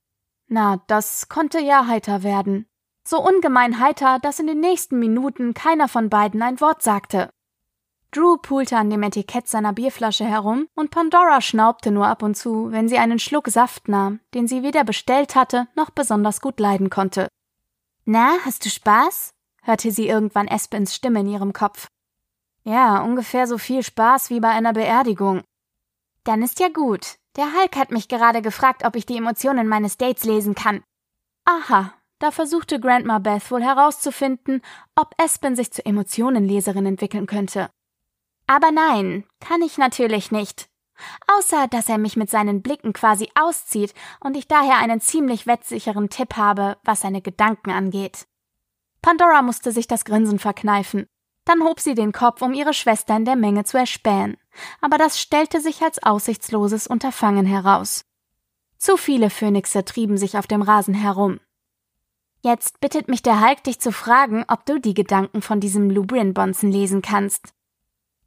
Na, 0.47 0.83
das 0.89 1.29
konnte 1.29 1.61
ja 1.61 1.87
heiter 1.87 2.23
werden. 2.23 2.67
So 3.07 3.25
ungemein 3.25 3.81
heiter, 3.81 4.19
dass 4.19 4.41
in 4.41 4.47
den 4.47 4.61
nächsten 4.61 4.99
Minuten 4.99 5.55
keiner 5.55 5.89
von 5.89 6.11
beiden 6.11 6.43
ein 6.43 6.61
Wort 6.61 6.83
sagte. 6.83 7.31
Drew 8.13 8.39
pulte 8.39 8.77
an 8.77 8.91
dem 8.91 9.05
Etikett 9.05 9.47
seiner 9.47 9.73
Bierflasche 9.73 10.25
herum 10.25 10.67
und 10.75 10.91
Pandora 10.91 11.41
schnaubte 11.41 11.93
nur 11.93 12.09
ab 12.09 12.25
und 12.25 12.37
zu, 12.37 12.73
wenn 12.73 12.89
sie 12.89 12.99
einen 12.99 13.21
Schluck 13.21 13.49
Saft 13.49 13.89
nahm, 13.89 14.19
den 14.35 14.49
sie 14.49 14.65
weder 14.65 14.83
bestellt 14.83 15.37
hatte 15.37 15.69
noch 15.77 15.91
besonders 15.91 16.41
gut 16.41 16.59
leiden 16.59 16.91
konnte. 16.91 17.29
Na, 18.05 18.33
hast 18.45 18.65
du 18.65 18.69
Spaß? 18.69 19.31
hörte 19.63 19.93
sie 19.93 20.09
irgendwann 20.09 20.49
Espins 20.49 20.95
Stimme 20.95 21.21
in 21.21 21.29
ihrem 21.29 21.53
Kopf. 21.53 21.87
Ja, 22.65 23.01
ungefähr 23.01 23.47
so 23.47 23.59
viel 23.59 23.83
Spaß 23.85 24.31
wie 24.31 24.41
bei 24.41 24.49
einer 24.49 24.73
Beerdigung. 24.73 25.43
Dann 26.25 26.43
ist 26.43 26.59
ja 26.59 26.69
gut. 26.69 27.17
Der 27.37 27.53
Hulk 27.55 27.77
hat 27.77 27.93
mich 27.93 28.09
gerade 28.09 28.43
gefragt, 28.43 28.85
ob 28.85 28.97
ich 28.97 29.07
die 29.07 29.17
Emotionen 29.17 29.69
meines 29.69 29.99
Dates 29.99 30.25
lesen 30.25 30.57
kann. 30.57 30.83
Aha, 31.45 31.95
da 32.19 32.33
versuchte 32.33 32.81
Grandma 32.81 33.19
Beth 33.19 33.51
wohl 33.51 33.63
herauszufinden, 33.63 34.63
ob 34.97 35.15
Espen 35.17 35.55
sich 35.55 35.73
zur 35.73 35.87
Emotionenleserin 35.87 36.87
entwickeln 36.87 37.27
könnte. 37.27 37.71
Aber 38.51 38.73
nein, 38.73 39.23
kann 39.39 39.63
ich 39.63 39.79
natürlich 39.79 40.33
nicht. 40.33 40.69
Außer, 41.29 41.69
dass 41.69 41.89
er 41.89 41.99
mich 41.99 42.17
mit 42.17 42.31
seinen 42.31 42.63
Blicken 42.63 42.93
quasi 42.93 43.31
auszieht 43.41 43.95
und 44.19 44.37
ich 44.37 44.49
daher 44.49 44.79
einen 44.79 45.01
ziemlich 45.01 45.47
wettsicheren 45.47 46.09
Tipp 46.11 46.37
habe, 46.37 46.77
was 46.83 47.03
seine 47.03 47.23
Gedanken 47.23 47.71
angeht. 47.71 48.27
Pandora 49.03 49.43
musste 49.43 49.71
sich 49.71 49.87
das 49.87 50.05
Grinsen 50.05 50.41
verkneifen. 50.41 51.07
Dann 51.45 51.63
hob 51.63 51.79
sie 51.79 51.95
den 51.95 52.11
Kopf, 52.11 52.43
um 52.43 52.53
ihre 52.53 52.75
Schwester 52.75 53.15
in 53.15 53.25
der 53.25 53.37
Menge 53.37 53.63
zu 53.63 53.79
erspähen. 53.79 54.37
Aber 54.81 54.99
das 54.99 55.21
stellte 55.21 55.61
sich 55.61 55.81
als 55.83 56.03
aussichtsloses 56.03 56.89
Unterfangen 56.89 57.47
heraus. 57.47 58.05
Zu 58.79 58.97
viele 58.97 59.31
Phönixe 59.31 59.85
trieben 59.85 60.19
sich 60.19 60.37
auf 60.37 60.49
dem 60.49 60.63
Rasen 60.63 60.95
herum. 60.95 61.39
Jetzt 62.43 62.81
bittet 62.81 63.07
mich 63.07 63.23
der 63.23 63.47
Hulk, 63.47 63.63
dich 63.63 63.79
zu 63.79 63.93
fragen, 63.93 64.45
ob 64.49 64.67
du 64.67 64.81
die 64.81 64.95
Gedanken 64.95 65.41
von 65.41 65.61
diesem 65.61 65.89
Lubrian-Bonzen 65.89 66.73
lesen 66.73 67.01
kannst. 67.01 67.55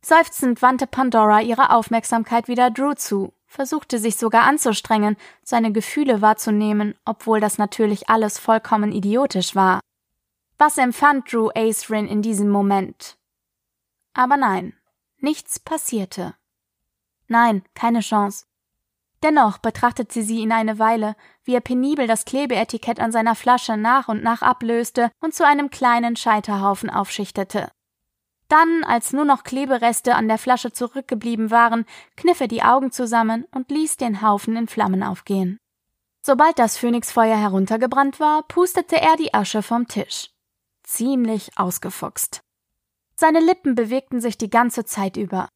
Seufzend 0.05 0.61
wandte 0.61 0.85
Pandora 0.85 1.39
ihre 1.39 1.69
Aufmerksamkeit 1.69 2.49
wieder 2.49 2.69
Drew 2.69 2.93
zu, 2.93 3.31
versuchte 3.47 3.99
sich 3.99 4.17
sogar 4.17 4.43
anzustrengen, 4.43 5.15
seine 5.43 5.71
Gefühle 5.71 6.21
wahrzunehmen, 6.21 6.95
obwohl 7.05 7.39
das 7.39 7.57
natürlich 7.57 8.09
alles 8.09 8.37
vollkommen 8.37 8.91
idiotisch 8.91 9.55
war. 9.55 9.79
Was 10.57 10.77
empfand 10.77 11.31
Drew 11.31 11.49
Acerin 11.55 12.07
in 12.07 12.21
diesem 12.21 12.49
Moment? 12.49 13.17
Aber 14.13 14.35
nein, 14.35 14.73
nichts 15.19 15.59
passierte. 15.59 16.35
Nein, 17.27 17.63
keine 17.73 18.01
Chance. 18.01 18.45
Dennoch 19.23 19.57
betrachtete 19.57 20.21
sie 20.21 20.39
ihn 20.39 20.51
eine 20.51 20.79
Weile, 20.79 21.15
wie 21.45 21.55
er 21.55 21.61
penibel 21.61 22.07
das 22.07 22.25
Klebeetikett 22.25 22.99
an 22.99 23.13
seiner 23.13 23.35
Flasche 23.35 23.77
nach 23.77 24.09
und 24.09 24.21
nach 24.21 24.41
ablöste 24.41 25.11
und 25.21 25.33
zu 25.33 25.47
einem 25.47 25.69
kleinen 25.69 26.17
Scheiterhaufen 26.17 26.89
aufschichtete. 26.89 27.71
Dann, 28.47 28.83
als 28.83 29.13
nur 29.13 29.25
noch 29.25 29.43
Klebereste 29.43 30.15
an 30.15 30.27
der 30.27 30.37
Flasche 30.37 30.71
zurückgeblieben 30.71 31.51
waren, 31.51 31.85
kniff 32.15 32.41
er 32.41 32.47
die 32.47 32.63
Augen 32.63 32.91
zusammen 32.91 33.45
und 33.51 33.71
ließ 33.71 33.97
den 33.97 34.21
Haufen 34.21 34.55
in 34.55 34.67
Flammen 34.67 35.03
aufgehen. 35.03 35.57
Sobald 36.21 36.59
das 36.59 36.77
Phönixfeuer 36.77 37.37
heruntergebrannt 37.37 38.19
war, 38.19 38.43
pustete 38.43 38.99
er 38.99 39.17
die 39.17 39.33
Asche 39.33 39.61
vom 39.61 39.87
Tisch. 39.87 40.29
Ziemlich 40.83 41.57
ausgefuchst. 41.57 42.41
Seine 43.15 43.39
Lippen 43.39 43.75
bewegten 43.75 44.21
sich 44.21 44.37
die 44.37 44.49
ganze 44.49 44.85
Zeit 44.85 45.17
über. 45.17 45.49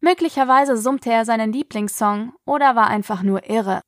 Möglicherweise 0.00 0.76
summte 0.76 1.10
er 1.10 1.24
seinen 1.24 1.52
Lieblingssong 1.52 2.32
oder 2.44 2.76
war 2.76 2.86
einfach 2.86 3.22
nur 3.22 3.48
irre. 3.48 3.80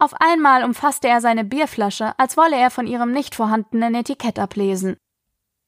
Auf 0.00 0.14
einmal 0.14 0.64
umfasste 0.64 1.08
er 1.08 1.20
seine 1.20 1.44
Bierflasche, 1.44 2.18
als 2.18 2.36
wolle 2.36 2.56
er 2.56 2.70
von 2.70 2.86
ihrem 2.86 3.12
nicht 3.12 3.34
vorhandenen 3.34 3.94
Etikett 3.94 4.38
ablesen. 4.38 4.96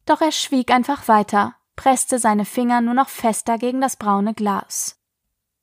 Doch 0.07 0.21
er 0.21 0.33
schwieg 0.33 0.71
einfach 0.73 1.09
weiter 1.09 1.55
presste 1.81 2.19
seine 2.19 2.45
Finger 2.45 2.83
nur 2.83 2.93
noch 2.93 3.09
fester 3.09 3.57
gegen 3.57 3.81
das 3.81 3.97
braune 3.97 4.35
Glas. 4.35 5.01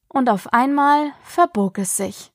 Und 0.08 0.32
auf 0.32 0.52
einmal 0.52 1.14
verbog 1.22 1.78
es 1.78 1.96
sich. 1.96 2.32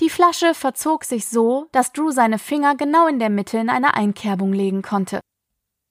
Die 0.00 0.10
Flasche 0.10 0.52
verzog 0.52 1.06
sich 1.06 1.26
so, 1.26 1.66
dass 1.72 1.92
Drew 1.92 2.10
seine 2.10 2.38
Finger 2.38 2.74
genau 2.74 3.06
in 3.06 3.18
der 3.18 3.30
Mitte 3.30 3.56
in 3.56 3.70
eine 3.70 3.94
Einkerbung 3.94 4.52
legen 4.52 4.82
konnte. 4.82 5.20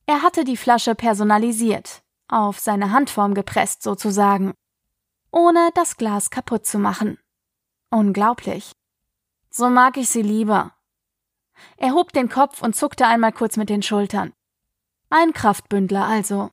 Er 0.06 0.22
hatte 0.22 0.44
die 0.44 0.56
Flasche 0.56 0.94
personalisiert, 0.94 2.04
auf 2.28 2.60
seine 2.60 2.92
Handform 2.92 3.34
gepresst 3.34 3.82
sozusagen, 3.82 4.54
ohne 5.32 5.72
das 5.74 5.98
Glas 5.98 6.30
kaputt 6.30 6.68
zu 6.68 6.78
machen. 6.78 7.18
Unglaublich. 7.90 8.72
So 9.50 9.68
mag 9.72 9.98
ich 9.98 10.10
sie 10.10 10.22
lieber. 10.22 10.76
Er 11.78 11.96
hob 11.96 12.14
den 12.14 12.30
Kopf 12.30 12.62
und 12.62 12.76
zuckte 12.76 13.08
einmal 13.08 13.32
kurz 13.32 13.58
mit 13.58 13.70
den 13.70 13.82
Schultern. 13.82 14.32
Ein 15.10 15.34
Kraftbündler 15.34 16.06
also. 16.06 16.52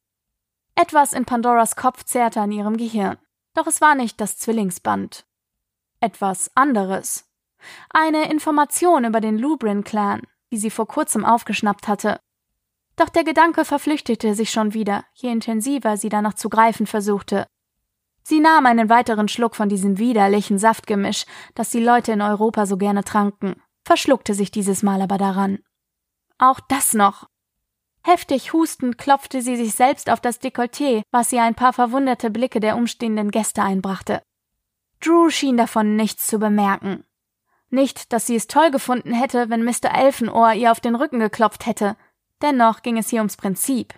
Etwas 0.78 1.14
in 1.14 1.24
Pandoras 1.24 1.74
Kopf 1.74 2.04
zerrte 2.04 2.40
an 2.42 2.52
ihrem 2.52 2.76
Gehirn. 2.76 3.16
Doch 3.54 3.66
es 3.66 3.80
war 3.80 3.94
nicht 3.94 4.20
das 4.20 4.36
Zwillingsband. 4.36 5.24
Etwas 6.00 6.50
anderes. 6.54 7.24
Eine 7.88 8.30
Information 8.30 9.04
über 9.06 9.22
den 9.22 9.38
Lubrin-Clan, 9.38 10.20
die 10.52 10.58
sie 10.58 10.70
vor 10.70 10.86
kurzem 10.86 11.24
aufgeschnappt 11.24 11.88
hatte. 11.88 12.20
Doch 12.96 13.08
der 13.08 13.24
Gedanke 13.24 13.64
verflüchtete 13.64 14.34
sich 14.34 14.50
schon 14.50 14.74
wieder, 14.74 15.04
je 15.14 15.30
intensiver 15.30 15.96
sie 15.96 16.10
danach 16.10 16.34
zu 16.34 16.50
greifen 16.50 16.86
versuchte. 16.86 17.46
Sie 18.22 18.40
nahm 18.40 18.66
einen 18.66 18.90
weiteren 18.90 19.28
Schluck 19.28 19.56
von 19.56 19.70
diesem 19.70 19.96
widerlichen 19.96 20.58
Saftgemisch, 20.58 21.24
das 21.54 21.70
die 21.70 21.82
Leute 21.82 22.12
in 22.12 22.20
Europa 22.20 22.66
so 22.66 22.76
gerne 22.76 23.04
tranken, 23.04 23.62
verschluckte 23.84 24.34
sich 24.34 24.50
dieses 24.50 24.82
Mal 24.82 25.00
aber 25.00 25.16
daran. 25.16 25.60
Auch 26.36 26.60
das 26.60 26.92
noch. 26.92 27.28
Heftig 28.08 28.52
hustend 28.52 28.98
klopfte 28.98 29.42
sie 29.42 29.56
sich 29.56 29.74
selbst 29.74 30.10
auf 30.10 30.20
das 30.20 30.40
Dekolleté, 30.40 31.02
was 31.10 31.32
ihr 31.32 31.42
ein 31.42 31.56
paar 31.56 31.72
verwunderte 31.72 32.30
Blicke 32.30 32.60
der 32.60 32.76
umstehenden 32.76 33.32
Gäste 33.32 33.64
einbrachte. 33.64 34.22
Drew 35.00 35.28
schien 35.28 35.56
davon 35.56 35.96
nichts 35.96 36.28
zu 36.28 36.38
bemerken. 36.38 37.02
Nicht, 37.68 38.12
dass 38.12 38.28
sie 38.28 38.36
es 38.36 38.46
toll 38.46 38.70
gefunden 38.70 39.12
hätte, 39.12 39.50
wenn 39.50 39.64
Mr. 39.64 39.92
Elfenohr 39.92 40.52
ihr 40.52 40.70
auf 40.70 40.78
den 40.78 40.94
Rücken 40.94 41.18
geklopft 41.18 41.66
hätte. 41.66 41.96
Dennoch 42.42 42.82
ging 42.82 42.96
es 42.96 43.08
hier 43.08 43.18
ums 43.18 43.36
Prinzip. 43.36 43.92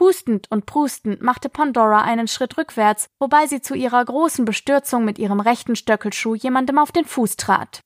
Hustend 0.00 0.50
und 0.50 0.64
prustend 0.64 1.20
machte 1.20 1.50
Pandora 1.50 2.00
einen 2.00 2.28
Schritt 2.28 2.56
rückwärts, 2.56 3.08
wobei 3.18 3.46
sie 3.46 3.60
zu 3.60 3.74
ihrer 3.74 4.02
großen 4.06 4.46
Bestürzung 4.46 5.04
mit 5.04 5.18
ihrem 5.18 5.40
rechten 5.40 5.76
Stöckelschuh 5.76 6.34
jemandem 6.34 6.78
auf 6.78 6.92
den 6.92 7.04
Fuß 7.04 7.36
trat. 7.36 7.82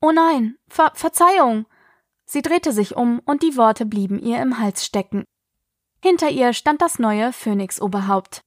Oh 0.00 0.12
nein, 0.12 0.58
Ver 0.68 0.92
Verzeihung, 0.94 1.66
Sie 2.30 2.42
drehte 2.42 2.72
sich 2.72 2.94
um 2.94 3.18
und 3.24 3.42
die 3.42 3.56
Worte 3.56 3.84
blieben 3.84 4.20
ihr 4.20 4.40
im 4.40 4.60
Hals 4.60 4.86
stecken. 4.86 5.24
Hinter 6.00 6.30
ihr 6.30 6.52
stand 6.52 6.80
das 6.80 7.00
neue 7.00 7.32
Phönix-Oberhaupt. 7.32 8.40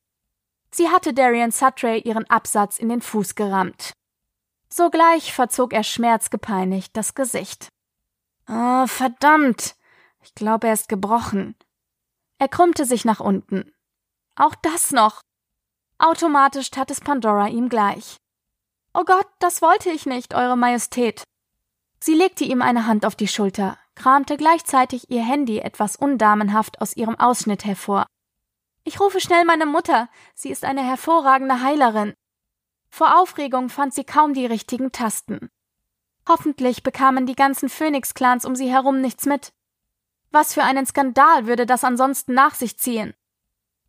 Sie 0.71 0.87
hatte 0.87 1.13
Darian 1.13 1.51
Sutray 1.51 1.99
ihren 1.99 2.23
Absatz 2.29 2.79
in 2.79 2.87
den 2.87 3.01
Fuß 3.01 3.35
gerammt. 3.35 3.91
Sogleich 4.69 5.33
verzog 5.33 5.73
er 5.73 5.83
schmerzgepeinigt 5.83 6.95
das 6.95 7.13
Gesicht. 7.13 7.67
Oh, 8.47 8.87
verdammt! 8.87 9.75
Ich 10.21 10.33
glaube, 10.33 10.67
er 10.67 10.75
ist 10.75 10.87
gebrochen. 10.87 11.57
Er 12.37 12.47
krümmte 12.47 12.85
sich 12.85 13.03
nach 13.03 13.19
unten. 13.19 13.73
Auch 14.37 14.55
das 14.55 14.91
noch. 14.91 15.19
Automatisch 15.97 16.71
tat 16.71 16.89
es 16.89 17.01
Pandora 17.01 17.49
ihm 17.49 17.67
gleich. 17.67 18.15
Oh 18.93 19.03
Gott, 19.03 19.27
das 19.39 19.61
wollte 19.61 19.89
ich 19.89 20.05
nicht, 20.05 20.33
Eure 20.35 20.55
Majestät. 20.55 21.25
Sie 22.05 22.15
legte 22.15 22.43
ihm 22.43 22.61
eine 22.61 22.85
Hand 22.85 23.05
auf 23.05 23.15
die 23.15 23.29
Schulter, 23.29 23.77
kramte 23.95 24.35
gleichzeitig 24.35 25.09
ihr 25.09 25.23
Handy 25.23 25.59
etwas 25.59 25.95
undamenhaft 25.95 26.81
aus 26.81 26.97
ihrem 26.97 27.17
Ausschnitt 27.17 27.63
hervor. 27.63 28.07
Ich 28.83 28.99
rufe 28.99 29.21
schnell 29.21 29.45
meine 29.45 29.65
Mutter. 29.65 30.09
Sie 30.35 30.49
ist 30.49 30.65
eine 30.65 30.83
hervorragende 30.83 31.61
Heilerin. 31.61 32.13
Vor 32.89 33.17
Aufregung 33.17 33.69
fand 33.69 33.93
sie 33.93 34.03
kaum 34.03 34.33
die 34.33 34.45
richtigen 34.45 34.91
Tasten. 34.91 35.49
Hoffentlich 36.27 36.83
bekamen 36.83 37.25
die 37.25 37.35
ganzen 37.35 37.69
Phoenix-Clans 37.69 38.43
um 38.43 38.57
sie 38.57 38.69
herum 38.69 38.99
nichts 38.99 39.25
mit. 39.25 39.53
Was 40.29 40.53
für 40.53 40.63
einen 40.63 40.85
Skandal 40.85 41.47
würde 41.47 41.65
das 41.65 41.85
ansonsten 41.85 42.33
nach 42.33 42.53
sich 42.53 42.77
ziehen? 42.77 43.13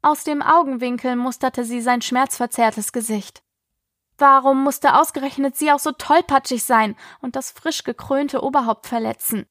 Aus 0.03 0.23
dem 0.23 0.41
Augenwinkel 0.41 1.17
musterte 1.17 1.65
sie 1.65 1.81
sein 1.81 2.01
schmerzverzerrtes 2.01 2.93
Gesicht. 2.93 3.43
Warum 4.19 4.63
musste 4.63 4.95
ausgerechnet 4.95 5.57
sie 5.57 5.73
auch 5.73 5.79
so 5.81 5.91
tollpatschig 5.93 6.63
sein 6.63 6.97
und 7.21 7.37
das 7.37 7.51
frisch 7.51 7.83
gekrönte 7.83 8.43
Oberhaupt 8.43 8.87
verletzen? 8.87 9.47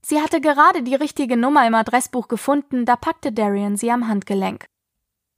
Sie 0.00 0.20
hatte 0.20 0.40
gerade 0.40 0.82
die 0.82 0.94
richtige 0.94 1.36
Nummer 1.36 1.66
im 1.66 1.74
Adressbuch 1.74 2.28
gefunden, 2.28 2.84
da 2.84 2.96
packte 2.96 3.32
Darian 3.32 3.76
sie 3.76 3.90
am 3.90 4.08
Handgelenk. 4.08 4.66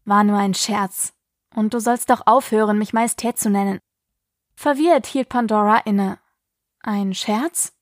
War 0.04 0.24
nur 0.24 0.38
ein 0.38 0.54
Scherz. 0.54 1.12
Und 1.54 1.74
du 1.74 1.80
sollst 1.80 2.10
doch 2.10 2.26
aufhören, 2.26 2.78
mich 2.78 2.92
Majestät 2.92 3.38
zu 3.38 3.50
nennen. 3.50 3.78
Verwirrt 4.56 5.06
hielt 5.06 5.28
Pandora 5.28 5.78
inne. 5.78 6.18
Ein 6.80 7.14
Scherz? 7.14 7.72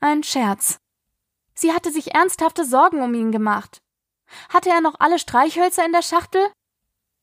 Ein 0.00 0.22
Scherz. 0.22 0.78
Sie 1.54 1.72
hatte 1.72 1.90
sich 1.90 2.14
ernsthafte 2.14 2.64
Sorgen 2.64 3.02
um 3.02 3.12
ihn 3.14 3.32
gemacht. 3.32 3.82
Hatte 4.48 4.70
er 4.70 4.80
noch 4.80 4.94
alle 4.98 5.18
Streichhölzer 5.18 5.84
in 5.84 5.92
der 5.92 6.02
Schachtel? 6.02 6.50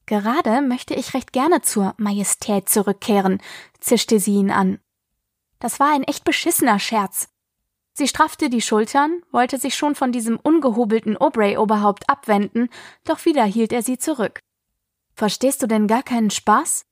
Gerade 0.07 0.61
möchte 0.61 0.95
ich 0.95 1.13
recht 1.13 1.33
gerne 1.33 1.61
zur 1.61 1.93
Majestät 1.97 2.69
zurückkehren, 2.69 3.39
zischte 3.79 4.19
sie 4.19 4.35
ihn 4.35 4.51
an. 4.51 4.79
Das 5.59 5.79
war 5.79 5.93
ein 5.93 6.03
echt 6.03 6.23
beschissener 6.23 6.79
Scherz. 6.79 7.29
Sie 7.91 8.07
straffte 8.07 8.49
die 8.49 8.61
Schultern, 8.61 9.21
wollte 9.31 9.57
sich 9.57 9.75
schon 9.75 9.95
von 9.95 10.11
diesem 10.11 10.37
ungehobelten 10.37 11.17
Aubrey-Oberhaupt 11.17 12.09
abwenden, 12.09 12.69
doch 13.03 13.25
wieder 13.25 13.43
hielt 13.43 13.73
er 13.73 13.81
sie 13.81 13.97
zurück. 13.97 14.39
Verstehst 15.13 15.61
du 15.61 15.67
denn 15.67 15.87
gar 15.87 16.03
keinen 16.03 16.29
Spaß? 16.29 16.85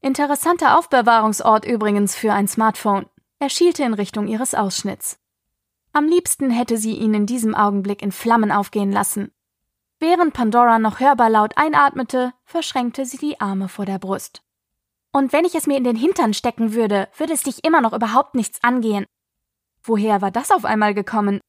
Interessanter 0.00 0.78
Aufbewahrungsort 0.78 1.66
übrigens 1.66 2.14
für 2.14 2.32
ein 2.32 2.48
Smartphone. 2.48 3.06
Er 3.40 3.50
schielte 3.50 3.82
in 3.82 3.94
Richtung 3.94 4.26
ihres 4.26 4.54
Ausschnitts. 4.54 5.18
Am 5.92 6.06
liebsten 6.06 6.50
hätte 6.50 6.78
sie 6.78 6.94
ihn 6.94 7.12
in 7.14 7.26
diesem 7.26 7.54
Augenblick 7.54 8.00
in 8.00 8.12
Flammen 8.12 8.52
aufgehen 8.52 8.92
lassen. 8.92 9.32
Während 10.00 10.32
Pandora 10.32 10.78
noch 10.78 11.00
hörbar 11.00 11.28
laut 11.28 11.56
einatmete, 11.56 12.32
verschränkte 12.44 13.04
sie 13.04 13.18
die 13.18 13.40
Arme 13.40 13.68
vor 13.68 13.84
der 13.84 13.98
Brust. 13.98 14.42
Und 15.12 15.32
wenn 15.32 15.44
ich 15.44 15.54
es 15.54 15.66
mir 15.66 15.76
in 15.76 15.84
den 15.84 15.96
Hintern 15.96 16.34
stecken 16.34 16.72
würde, 16.74 17.08
würde 17.16 17.32
es 17.32 17.42
dich 17.42 17.64
immer 17.64 17.80
noch 17.80 17.92
überhaupt 17.92 18.34
nichts 18.34 18.62
angehen. 18.62 19.06
Woher 19.82 20.20
war 20.20 20.30
das 20.30 20.50
auf 20.50 20.64
einmal 20.64 20.94
gekommen? 20.94 21.40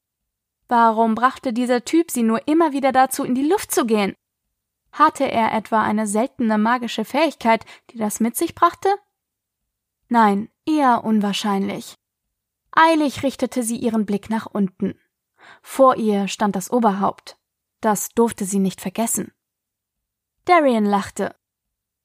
Warum 0.67 1.15
brachte 1.15 1.53
dieser 1.53 1.83
Typ 1.83 2.09
sie 2.09 2.23
nur 2.23 2.47
immer 2.47 2.71
wieder 2.71 2.91
dazu, 2.91 3.23
in 3.23 3.35
die 3.35 3.47
Luft 3.47 3.71
zu 3.71 3.85
gehen? 3.85 4.15
Hatte 4.91 5.29
er 5.29 5.53
etwa 5.53 5.83
eine 5.83 6.07
seltene 6.07 6.57
magische 6.57 7.05
Fähigkeit, 7.05 7.65
die 7.91 7.97
das 7.97 8.19
mit 8.19 8.35
sich 8.35 8.55
brachte? 8.55 8.89
Nein, 10.07 10.49
eher 10.65 11.03
unwahrscheinlich. 11.03 11.95
Eilig 12.71 13.23
richtete 13.23 13.62
sie 13.62 13.77
ihren 13.77 14.05
Blick 14.05 14.29
nach 14.29 14.47
unten. 14.47 14.99
Vor 15.62 15.97
ihr 15.97 16.27
stand 16.27 16.55
das 16.55 16.71
Oberhaupt. 16.71 17.38
Das 17.82 18.10
durfte 18.10 18.46
sie 18.46 18.60
nicht 18.60 18.82
vergessen. 18.82 19.32
Darian 20.46 20.86
lachte. 20.86 21.36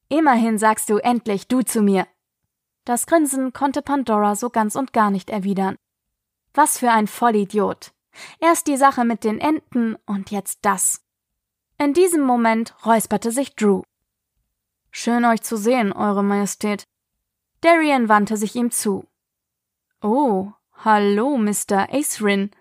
Immerhin 0.07 0.57
sagst 0.57 0.89
du 0.89 0.97
endlich 0.97 1.47
du 1.47 1.61
zu 1.63 1.81
mir. 1.81 2.07
Das 2.85 3.07
Grinsen 3.07 3.51
konnte 3.53 3.81
Pandora 3.81 4.35
so 4.35 4.49
ganz 4.49 4.75
und 4.75 4.93
gar 4.93 5.09
nicht 5.09 5.29
erwidern. 5.29 5.77
Was 6.53 6.77
für 6.77 6.91
ein 6.91 7.07
Vollidiot. 7.07 7.91
Erst 8.39 8.67
die 8.67 8.77
Sache 8.77 9.03
mit 9.03 9.23
den 9.23 9.39
Enten 9.39 9.95
und 10.05 10.31
jetzt 10.31 10.59
das. 10.61 11.03
In 11.77 11.93
diesem 11.93 12.21
Moment 12.21 12.73
räusperte 12.85 13.31
sich 13.31 13.55
Drew. 13.55 13.81
Schön 14.91 15.25
euch 15.25 15.41
zu 15.41 15.57
sehen, 15.57 15.91
Eure 15.91 16.23
Majestät. 16.23 16.85
Darian 17.59 18.07
wandte 18.07 18.37
sich 18.37 18.55
ihm 18.55 18.71
zu. 18.71 19.05
Oh, 20.01 20.53
hallo, 20.71 21.37
Mr. 21.37 21.89
Acerin. 21.91 22.51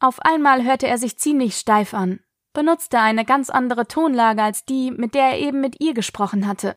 Auf 0.00 0.18
einmal 0.20 0.64
hörte 0.64 0.88
er 0.88 0.98
sich 0.98 1.18
ziemlich 1.18 1.56
steif 1.56 1.94
an, 1.94 2.18
benutzte 2.52 2.98
eine 2.98 3.24
ganz 3.24 3.50
andere 3.50 3.86
Tonlage 3.86 4.42
als 4.42 4.64
die, 4.64 4.90
mit 4.90 5.14
der 5.14 5.30
er 5.30 5.38
eben 5.38 5.60
mit 5.60 5.80
ihr 5.80 5.94
gesprochen 5.94 6.46
hatte. 6.46 6.76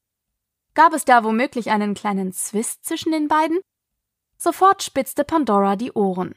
Gab 0.73 0.93
es 0.93 1.05
da 1.05 1.23
womöglich 1.23 1.71
einen 1.71 1.93
kleinen 1.93 2.33
Zwist 2.33 2.85
zwischen 2.85 3.11
den 3.11 3.27
beiden? 3.27 3.59
Sofort 4.38 4.83
spitzte 4.83 5.23
Pandora 5.23 5.75
die 5.75 5.93
Ohren. 5.93 6.35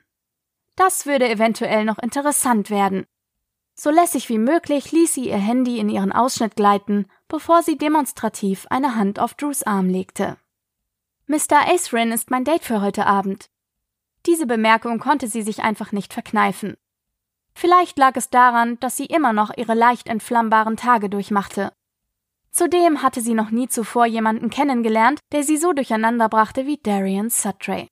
Das 0.76 1.06
würde 1.06 1.28
eventuell 1.28 1.84
noch 1.84 1.98
interessant 1.98 2.70
werden. 2.70 3.04
So 3.74 3.90
lässig 3.90 4.28
wie 4.28 4.38
möglich 4.38 4.92
ließ 4.92 5.14
sie 5.14 5.28
ihr 5.28 5.36
Handy 5.36 5.78
in 5.78 5.88
ihren 5.88 6.12
Ausschnitt 6.12 6.56
gleiten, 6.56 7.06
bevor 7.28 7.62
sie 7.62 7.76
demonstrativ 7.76 8.66
eine 8.70 8.94
Hand 8.94 9.18
auf 9.18 9.34
Drews 9.34 9.62
Arm 9.62 9.88
legte. 9.88 10.36
Mr. 11.26 11.68
Acerin 11.68 12.10
ist 12.10 12.30
mein 12.30 12.44
Date 12.44 12.64
für 12.64 12.80
heute 12.80 13.06
Abend. 13.06 13.50
Diese 14.26 14.46
Bemerkung 14.46 14.98
konnte 14.98 15.28
sie 15.28 15.42
sich 15.42 15.62
einfach 15.62 15.92
nicht 15.92 16.12
verkneifen. 16.12 16.76
Vielleicht 17.60 17.98
lag 17.98 18.14
es 18.14 18.30
daran, 18.30 18.78
dass 18.78 18.96
sie 18.96 19.06
immer 19.06 19.32
noch 19.32 19.50
ihre 19.56 19.74
leicht 19.74 20.06
entflammbaren 20.06 20.76
Tage 20.76 21.10
durchmachte. 21.10 21.72
Zudem 22.52 23.02
hatte 23.02 23.20
sie 23.20 23.34
noch 23.34 23.50
nie 23.50 23.66
zuvor 23.66 24.06
jemanden 24.06 24.48
kennengelernt, 24.48 25.18
der 25.32 25.42
sie 25.42 25.56
so 25.56 25.72
durcheinander 25.72 26.28
brachte 26.28 26.66
wie 26.66 26.76
Darian 26.76 27.30
Sutray. 27.30 27.88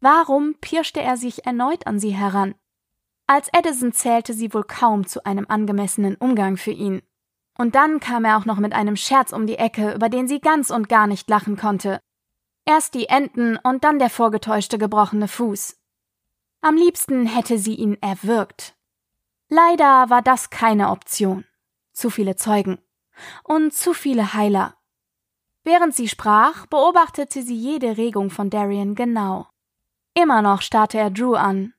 Warum 0.00 0.56
pirschte 0.60 1.00
er 1.00 1.16
sich 1.16 1.46
erneut 1.46 1.86
an 1.86 2.00
sie 2.00 2.10
heran? 2.10 2.56
Als 3.28 3.48
Edison 3.52 3.92
zählte 3.92 4.34
sie 4.34 4.52
wohl 4.52 4.64
kaum 4.64 5.06
zu 5.06 5.24
einem 5.24 5.46
angemessenen 5.48 6.16
Umgang 6.16 6.56
für 6.56 6.72
ihn. 6.72 7.00
Und 7.56 7.76
dann 7.76 8.00
kam 8.00 8.24
er 8.24 8.36
auch 8.36 8.46
noch 8.46 8.58
mit 8.58 8.72
einem 8.72 8.96
Scherz 8.96 9.32
um 9.32 9.46
die 9.46 9.58
Ecke, 9.58 9.94
über 9.94 10.08
den 10.08 10.26
sie 10.26 10.40
ganz 10.40 10.70
und 10.70 10.88
gar 10.88 11.06
nicht 11.06 11.30
lachen 11.30 11.56
konnte. 11.56 12.00
Erst 12.64 12.94
die 12.94 13.08
Enten 13.08 13.58
und 13.58 13.84
dann 13.84 14.00
der 14.00 14.10
vorgetäuschte 14.10 14.76
gebrochene 14.76 15.28
Fuß. 15.28 15.76
Am 16.62 16.74
liebsten 16.74 17.26
hätte 17.26 17.58
sie 17.58 17.76
ihn 17.76 17.96
erwürgt. 18.02 18.74
Leider 19.48 20.10
war 20.10 20.22
das 20.22 20.50
keine 20.50 20.90
Option. 20.90 21.44
Zu 21.92 22.10
viele 22.10 22.36
Zeugen. 22.36 22.78
Und 23.42 23.74
zu 23.74 23.94
viele 23.94 24.34
Heiler. 24.34 24.76
Während 25.64 25.94
sie 25.94 26.08
sprach, 26.08 26.66
beobachtete 26.66 27.42
sie 27.42 27.56
jede 27.56 27.96
Regung 27.96 28.30
von 28.30 28.50
Darian 28.50 28.94
genau. 28.94 29.48
Immer 30.14 30.42
noch 30.42 30.62
starrte 30.62 30.98
er 30.98 31.10
Drew 31.10 31.34
an, 31.34 31.74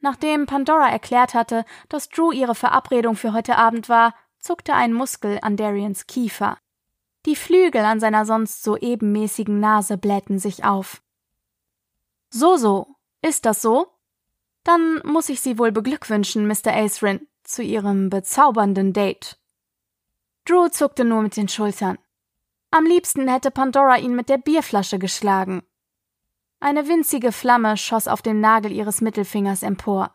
Nachdem 0.00 0.46
Pandora 0.46 0.88
erklärt 0.88 1.34
hatte, 1.34 1.64
dass 1.88 2.08
Drew 2.08 2.32
ihre 2.32 2.54
Verabredung 2.54 3.16
für 3.16 3.32
heute 3.32 3.56
Abend 3.56 3.88
war, 3.88 4.14
zuckte 4.38 4.74
ein 4.74 4.94
Muskel 4.94 5.38
an 5.42 5.56
Darians 5.56 6.06
Kiefer. 6.06 6.58
Die 7.26 7.36
Flügel 7.36 7.84
an 7.84 8.00
seiner 8.00 8.24
sonst 8.24 8.62
so 8.62 8.78
ebenmäßigen 8.78 9.60
Nase 9.60 9.98
blähten 9.98 10.38
sich 10.38 10.64
auf. 10.64 11.02
So, 12.30 12.56
so. 12.56 12.96
Ist 13.20 13.44
das 13.44 13.60
so? 13.60 13.88
Dann 14.64 15.00
muss 15.04 15.28
ich 15.28 15.40
Sie 15.40 15.58
wohl 15.58 15.72
beglückwünschen, 15.72 16.46
Mr. 16.46 16.74
Acerin, 16.74 17.26
zu 17.44 17.62
Ihrem 17.62 18.10
bezaubernden 18.10 18.92
Date. 18.92 19.38
Drew 20.44 20.68
zuckte 20.68 21.04
nur 21.04 21.22
mit 21.22 21.36
den 21.36 21.48
Schultern. 21.48 21.98
Am 22.70 22.84
liebsten 22.84 23.26
hätte 23.28 23.50
Pandora 23.50 23.98
ihn 23.98 24.14
mit 24.14 24.28
der 24.28 24.38
Bierflasche 24.38 24.98
geschlagen. 24.98 25.62
Eine 26.60 26.86
winzige 26.86 27.32
Flamme 27.32 27.76
schoss 27.76 28.06
auf 28.06 28.22
dem 28.22 28.40
Nagel 28.40 28.70
ihres 28.70 29.00
Mittelfingers 29.00 29.62
empor. 29.62 30.14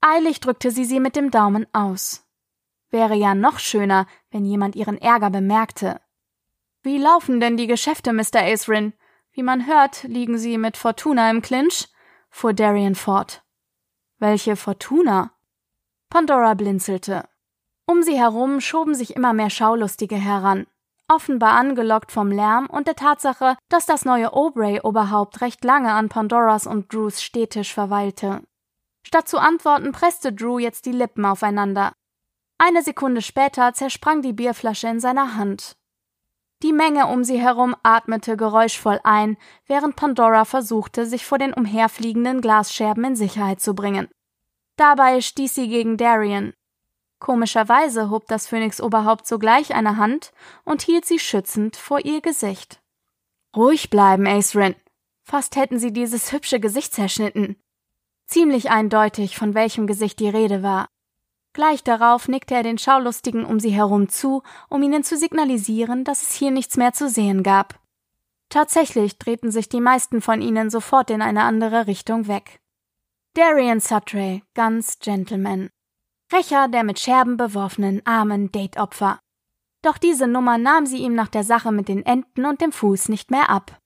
Eilig 0.00 0.40
drückte 0.40 0.70
sie 0.70 0.84
sie 0.84 0.98
mit 0.98 1.14
dem 1.14 1.30
Daumen 1.30 1.66
aus. 1.72 2.26
Wäre 2.90 3.14
ja 3.14 3.34
noch 3.34 3.58
schöner, 3.58 4.06
wenn 4.30 4.44
jemand 4.44 4.76
ihren 4.76 4.98
Ärger 4.98 5.30
bemerkte. 5.30 6.00
Wie 6.82 6.98
laufen 6.98 7.38
denn 7.40 7.56
die 7.56 7.66
Geschäfte, 7.66 8.12
Mr. 8.12 8.42
Acerin? 8.42 8.92
Wie 9.32 9.42
man 9.42 9.66
hört, 9.66 10.04
liegen 10.04 10.38
Sie 10.38 10.58
mit 10.58 10.76
Fortuna 10.76 11.30
im 11.30 11.42
Clinch? 11.42 11.88
fuhr 12.30 12.52
Darian 12.52 12.94
fort. 12.94 13.43
Welche 14.18 14.56
Fortuna? 14.56 15.32
Pandora 16.10 16.54
blinzelte. 16.54 17.28
Um 17.86 18.02
sie 18.02 18.18
herum 18.18 18.60
schoben 18.60 18.94
sich 18.94 19.16
immer 19.16 19.32
mehr 19.32 19.50
Schaulustige 19.50 20.16
heran 20.16 20.66
offenbar 21.08 21.52
angelockt 21.52 22.12
vom 22.12 22.30
Lärm 22.30 22.66
und 22.66 22.86
der 22.86 22.96
Tatsache, 22.96 23.56
dass 23.68 23.86
das 23.86 24.04
neue 24.04 24.32
Aubrey-Oberhaupt 24.32 25.40
recht 25.40 25.64
lange 25.64 25.92
an 25.92 26.08
Pandoras 26.08 26.66
und 26.66 26.92
Drews 26.92 27.22
Stehtisch 27.22 27.72
verweilte. 27.74 28.42
Statt 29.06 29.28
zu 29.28 29.38
antworten, 29.38 29.92
presste 29.92 30.32
Drew 30.32 30.58
jetzt 30.58 30.86
die 30.86 30.92
Lippen 30.92 31.24
aufeinander. 31.24 31.92
Eine 32.56 32.82
Sekunde 32.82 33.20
später 33.20 33.74
zersprang 33.74 34.22
die 34.22 34.32
Bierflasche 34.32 34.88
in 34.88 35.00
seiner 35.00 35.36
Hand. 35.36 35.76
Die 36.62 36.72
Menge 36.72 37.06
um 37.08 37.24
sie 37.24 37.40
herum 37.40 37.74
atmete 37.82 38.36
geräuschvoll 38.36 39.00
ein, 39.04 39.36
während 39.66 39.96
Pandora 39.96 40.44
versuchte, 40.44 41.06
sich 41.06 41.26
vor 41.26 41.38
den 41.38 41.52
umherfliegenden 41.52 42.40
Glasscherben 42.40 43.04
in 43.04 43.16
Sicherheit 43.16 43.60
zu 43.60 43.74
bringen. 43.74 44.08
Dabei 44.76 45.20
stieß 45.20 45.54
sie 45.54 45.68
gegen 45.68 45.96
Darian, 45.96 46.54
Komischerweise 47.24 48.10
hob 48.10 48.26
das 48.26 48.46
Phönixoberhaupt 48.46 49.26
sogleich 49.26 49.74
eine 49.74 49.96
Hand 49.96 50.34
und 50.64 50.82
hielt 50.82 51.06
sie 51.06 51.18
schützend 51.18 51.74
vor 51.74 52.04
ihr 52.04 52.20
Gesicht. 52.20 52.82
Ruhig 53.56 53.88
bleiben, 53.88 54.26
Acerin. 54.26 54.74
Fast 55.22 55.56
hätten 55.56 55.78
sie 55.78 55.90
dieses 55.90 56.32
hübsche 56.32 56.60
Gesicht 56.60 56.92
zerschnitten. 56.92 57.56
Ziemlich 58.26 58.70
eindeutig, 58.70 59.38
von 59.38 59.54
welchem 59.54 59.86
Gesicht 59.86 60.20
die 60.20 60.28
Rede 60.28 60.62
war. 60.62 60.86
Gleich 61.54 61.84
darauf 61.84 62.26
nickte 62.26 62.54
er 62.54 62.64
den 62.64 62.78
Schaulustigen 62.78 63.44
um 63.44 63.60
sie 63.60 63.70
herum 63.70 64.08
zu, 64.08 64.42
um 64.68 64.82
ihnen 64.82 65.04
zu 65.04 65.16
signalisieren, 65.16 66.04
dass 66.04 66.22
es 66.22 66.34
hier 66.34 66.50
nichts 66.50 66.76
mehr 66.76 66.92
zu 66.92 67.08
sehen 67.08 67.44
gab. 67.44 67.80
Tatsächlich 68.48 69.18
drehten 69.18 69.50
sich 69.50 69.68
die 69.68 69.80
meisten 69.80 70.20
von 70.20 70.42
ihnen 70.42 70.68
sofort 70.68 71.10
in 71.10 71.22
eine 71.22 71.44
andere 71.44 71.86
Richtung 71.86 72.26
weg. 72.26 72.60
Darian 73.34 73.80
Sutray, 73.80 74.42
ganz 74.54 74.98
Gentleman. 74.98 75.70
Rächer 76.32 76.68
der 76.68 76.82
mit 76.82 76.98
Scherben 76.98 77.36
beworfenen 77.36 78.04
armen 78.04 78.50
Dateopfer. 78.50 79.20
Doch 79.82 79.98
diese 79.98 80.26
Nummer 80.26 80.58
nahm 80.58 80.86
sie 80.86 80.98
ihm 80.98 81.14
nach 81.14 81.28
der 81.28 81.44
Sache 81.44 81.70
mit 81.70 81.88
den 81.88 82.04
Enten 82.04 82.46
und 82.46 82.60
dem 82.60 82.72
Fuß 82.72 83.08
nicht 83.08 83.30
mehr 83.30 83.48
ab. 83.48 83.80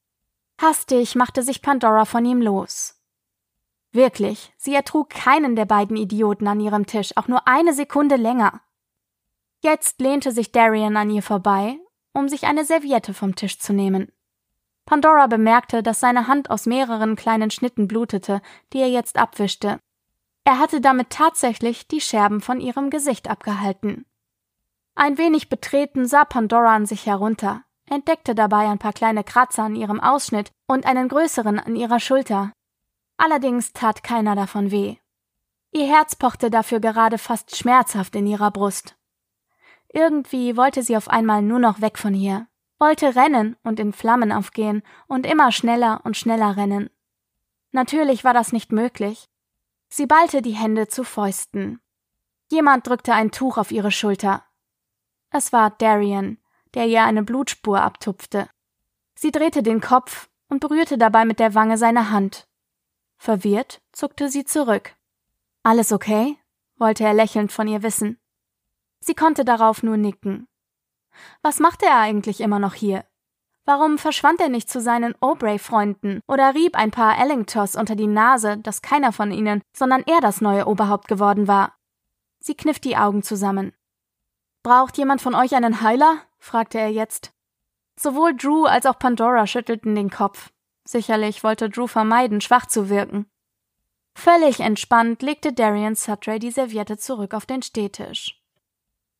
Hastig 0.61 1.17
machte 1.17 1.43
sich 1.43 1.61
Pandora 1.61 2.05
von 2.05 2.25
ihm 2.25 2.41
los. 2.41 2.98
Wirklich, 3.93 4.53
sie 4.57 4.75
ertrug 4.75 5.11
keinen 5.11 5.57
der 5.57 5.65
beiden 5.65 5.97
Idioten 5.97 6.47
an 6.47 6.61
ihrem 6.61 6.87
Tisch 6.87 7.17
auch 7.17 7.29
nur 7.29 7.49
eine 7.49 7.73
Sekunde 7.73 8.17
länger. 8.17 8.61
Jetzt 9.61 10.01
lehnte 10.01 10.31
sich 10.31 10.53
Darian 10.53 10.97
an 10.97 11.11
ihr 11.11 11.23
vorbei, 11.23 11.79
um 12.13 12.29
sich 12.29 12.45
eine 12.45 12.65
Serviette 12.65 13.15
vom 13.15 13.35
Tisch 13.35 13.59
zu 13.59 13.73
nehmen. 13.73 14.13
Pandora 14.85 15.27
bemerkte, 15.27 15.83
dass 15.83 16.01
seine 16.01 16.29
Hand 16.29 16.51
aus 16.51 16.67
mehreren 16.67 17.17
kleinen 17.17 17.51
Schnitten 17.51 17.89
blutete, 17.89 18.41
die 18.73 18.79
er 18.79 18.89
jetzt 18.89 19.19
abwischte. 19.19 19.81
Er 20.45 20.59
hatte 20.59 20.81
damit 20.81 21.11
tatsächlich 21.11 21.89
die 21.89 22.01
Scherben 22.01 22.41
von 22.41 22.61
ihrem 22.61 22.89
Gesicht 22.89 23.29
abgehalten. 23.29 24.07
Ein 24.95 25.19
wenig 25.19 25.49
betreten 25.49 26.07
sah 26.07 26.25
Pandora 26.25 26.75
an 26.75 26.87
sich 26.87 27.05
herunter, 27.07 27.65
entdeckte 27.87 28.35
dabei 28.35 28.69
ein 28.69 28.79
paar 28.79 28.93
kleine 28.93 29.25
Kratzer 29.25 29.65
an 29.65 29.77
ihrem 29.77 30.01
Ausschnitt 30.01 30.51
und 30.67 30.87
einen 30.87 31.09
größeren 31.09 31.59
an 31.59 31.77
ihrer 31.77 32.01
Schulter. 32.01 32.53
Allerdings 33.19 33.73
tat 33.73 34.03
keiner 34.03 34.35
davon 34.35 34.71
weh. 34.71 34.97
Ihr 35.73 35.87
Herz 35.87 36.17
pochte 36.17 36.51
dafür 36.51 36.81
gerade 36.81 37.19
fast 37.19 37.57
schmerzhaft 37.57 38.17
in 38.17 38.27
ihrer 38.27 38.51
Brust. 38.51 38.97
Irgendwie 39.93 40.57
wollte 40.57 40.83
sie 40.83 40.97
auf 40.97 41.09
einmal 41.09 41.43
nur 41.43 41.59
noch 41.59 41.81
weg 41.81 41.99
von 41.99 42.15
hier, 42.15 42.47
wollte 42.79 43.17
rennen 43.17 43.57
und 43.63 43.81
in 43.81 43.93
Flammen 43.93 44.33
aufgehen 44.33 44.83
und 45.09 45.27
immer 45.27 45.53
schneller 45.53 46.01
und 46.05 46.17
schneller 46.17 46.57
rennen. 46.57 46.91
Natürlich 47.73 48.25
war 48.25 48.33
das 48.33 48.53
nicht 48.53 48.73
möglich. 48.73 49.29
Sie 49.91 50.07
ballte 50.07 50.41
die 50.41 50.53
Hände 50.53 50.89
zu 50.89 51.05
Fäusten. 51.05 51.81
Jemand 52.51 52.87
drückte 52.87 53.13
ein 53.13 53.31
Tuch 53.31 53.59
auf 53.59 53.73
ihre 53.73 53.91
Schulter. 53.91 54.45
Es 55.31 55.53
war 55.53 55.71
Darian, 55.71 56.39
der 56.75 56.87
ihr 56.87 57.03
eine 57.03 57.23
Blutspur 57.23 57.81
abtupfte. 57.81 58.49
Sie 59.15 59.33
drehte 59.33 59.63
den 59.63 59.81
Kopf 59.81 60.31
und 60.49 60.61
berührte 60.61 60.97
dabei 60.97 61.25
mit 61.25 61.41
der 61.41 61.55
Wange 61.55 61.77
seine 61.77 62.11
Hand. 62.11 62.48
Verwirrt 63.19 63.83
zuckte 63.93 64.31
sie 64.31 64.45
zurück. 64.45 64.95
Alles 65.63 65.93
okay? 65.93 66.39
wollte 66.77 67.05
er 67.05 67.13
lächelnd 67.13 67.53
von 67.53 67.67
ihr 67.69 67.83
wissen. 67.83 68.19
Sie 69.01 69.15
konnte 69.15 69.45
darauf 69.45 69.83
nur 69.83 69.97
nicken. 69.97 70.49
Was 71.43 71.59
machte 71.59 71.87
er 71.87 71.99
eigentlich 71.99 72.41
immer 72.41 72.59
noch 72.59 72.75
hier? 72.75 73.05
Warum 73.65 73.99
verschwand 73.99 74.41
er 74.41 74.49
nicht 74.49 74.71
zu 74.71 74.81
seinen 74.81 75.15
Aubrey-Freunden 75.21 76.23
oder 76.27 76.55
rieb 76.55 76.77
ein 76.77 76.91
paar 76.91 77.19
Ellingtons 77.19 77.77
unter 77.77 77.97
die 77.97 78.07
Nase, 78.07 78.57
dass 78.57 78.81
keiner 78.81 79.13
von 79.13 79.31
ihnen, 79.31 79.61
sondern 79.77 80.03
er 80.07 80.21
das 80.21 80.41
neue 80.41 80.67
Oberhaupt 80.67 81.07
geworden 81.07 81.49
war? 81.49 81.75
Sie 82.41 82.55
kniff 82.55 82.79
die 82.79 82.97
Augen 82.97 83.23
zusammen. 83.23 83.75
Braucht 84.63 84.97
jemand 84.97 85.21
von 85.21 85.35
euch 85.35 85.55
einen 85.55 85.83
Heiler? 85.83 86.23
fragte 86.39 86.79
er 86.79 86.91
jetzt. 86.91 87.35
Sowohl 87.99 88.35
Drew 88.35 88.65
als 88.65 88.87
auch 88.87 88.99
Pandora 88.99 89.47
schüttelten 89.47 89.95
den 89.95 90.09
Kopf. 90.09 90.51
Sicherlich 90.91 91.45
wollte 91.45 91.69
Drew 91.69 91.87
vermeiden, 91.87 92.41
schwach 92.41 92.65
zu 92.65 92.89
wirken. 92.89 93.27
Völlig 94.15 94.61
entspannt 94.61 95.21
legte 95.21 95.53
Darian 95.53 95.95
Sutray 95.95 96.39
die 96.39 96.51
Serviette 96.51 96.97
zurück 96.97 97.35
auf 97.35 97.45
den 97.45 97.61
Stehtisch. 97.61 98.43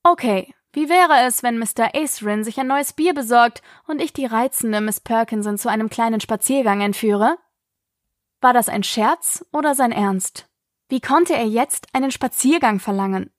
Okay, 0.03 0.55
wie 0.73 0.89
wäre 0.89 1.27
es, 1.27 1.43
wenn 1.43 1.59
Mr. 1.59 1.95
Acerin 1.95 2.43
sich 2.43 2.59
ein 2.59 2.69
neues 2.69 2.95
Bier 2.95 3.13
besorgt 3.13 3.61
und 3.87 4.01
ich 4.01 4.15
die 4.15 4.25
reizende 4.25 4.81
Miss 4.81 4.99
Perkinson 4.99 5.59
zu 5.59 5.69
einem 5.69 5.91
kleinen 5.91 6.23
Spaziergang 6.23 6.81
entführe? 6.81 7.37
War 8.41 8.55
das 8.55 8.71
ein 8.71 8.83
Scherz 8.83 9.45
oder 9.53 9.75
sein 9.75 9.93
Ernst? 9.93 10.49
Wie 10.89 11.03
konnte 11.03 11.37
er 11.37 11.47
jetzt 11.47 11.95
einen 11.95 12.11
Spaziergang 12.11 12.81
verlangen? 12.81 13.31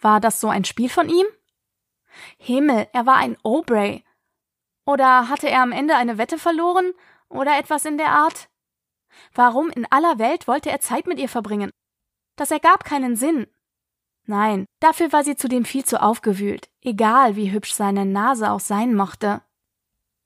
War 0.00 0.18
das 0.18 0.40
so 0.40 0.48
ein 0.48 0.64
Spiel 0.64 0.88
von 0.88 1.08
ihm? 1.08 1.26
Himmel, 2.38 2.88
er 2.92 3.06
war 3.06 3.18
ein 3.18 3.36
Aubrey. 3.44 4.04
Oder 4.84 5.28
hatte 5.28 5.48
er 5.48 5.62
am 5.62 5.70
Ende 5.70 5.94
eine 5.94 6.18
Wette 6.18 6.38
verloren 6.38 6.92
oder 7.32 7.58
etwas 7.58 7.84
in 7.84 7.98
der 7.98 8.10
Art? 8.10 8.48
Warum 9.34 9.70
in 9.70 9.86
aller 9.90 10.18
Welt 10.18 10.48
wollte 10.48 10.70
er 10.70 10.80
Zeit 10.80 11.06
mit 11.06 11.18
ihr 11.18 11.28
verbringen? 11.28 11.70
Das 12.36 12.50
ergab 12.50 12.84
keinen 12.84 13.16
Sinn. 13.16 13.46
Nein, 14.24 14.66
dafür 14.80 15.12
war 15.12 15.24
sie 15.24 15.36
zudem 15.36 15.64
viel 15.64 15.84
zu 15.84 16.00
aufgewühlt, 16.00 16.70
egal 16.80 17.36
wie 17.36 17.50
hübsch 17.50 17.74
seine 17.74 18.06
Nase 18.06 18.50
auch 18.50 18.60
sein 18.60 18.94
mochte. 18.94 19.42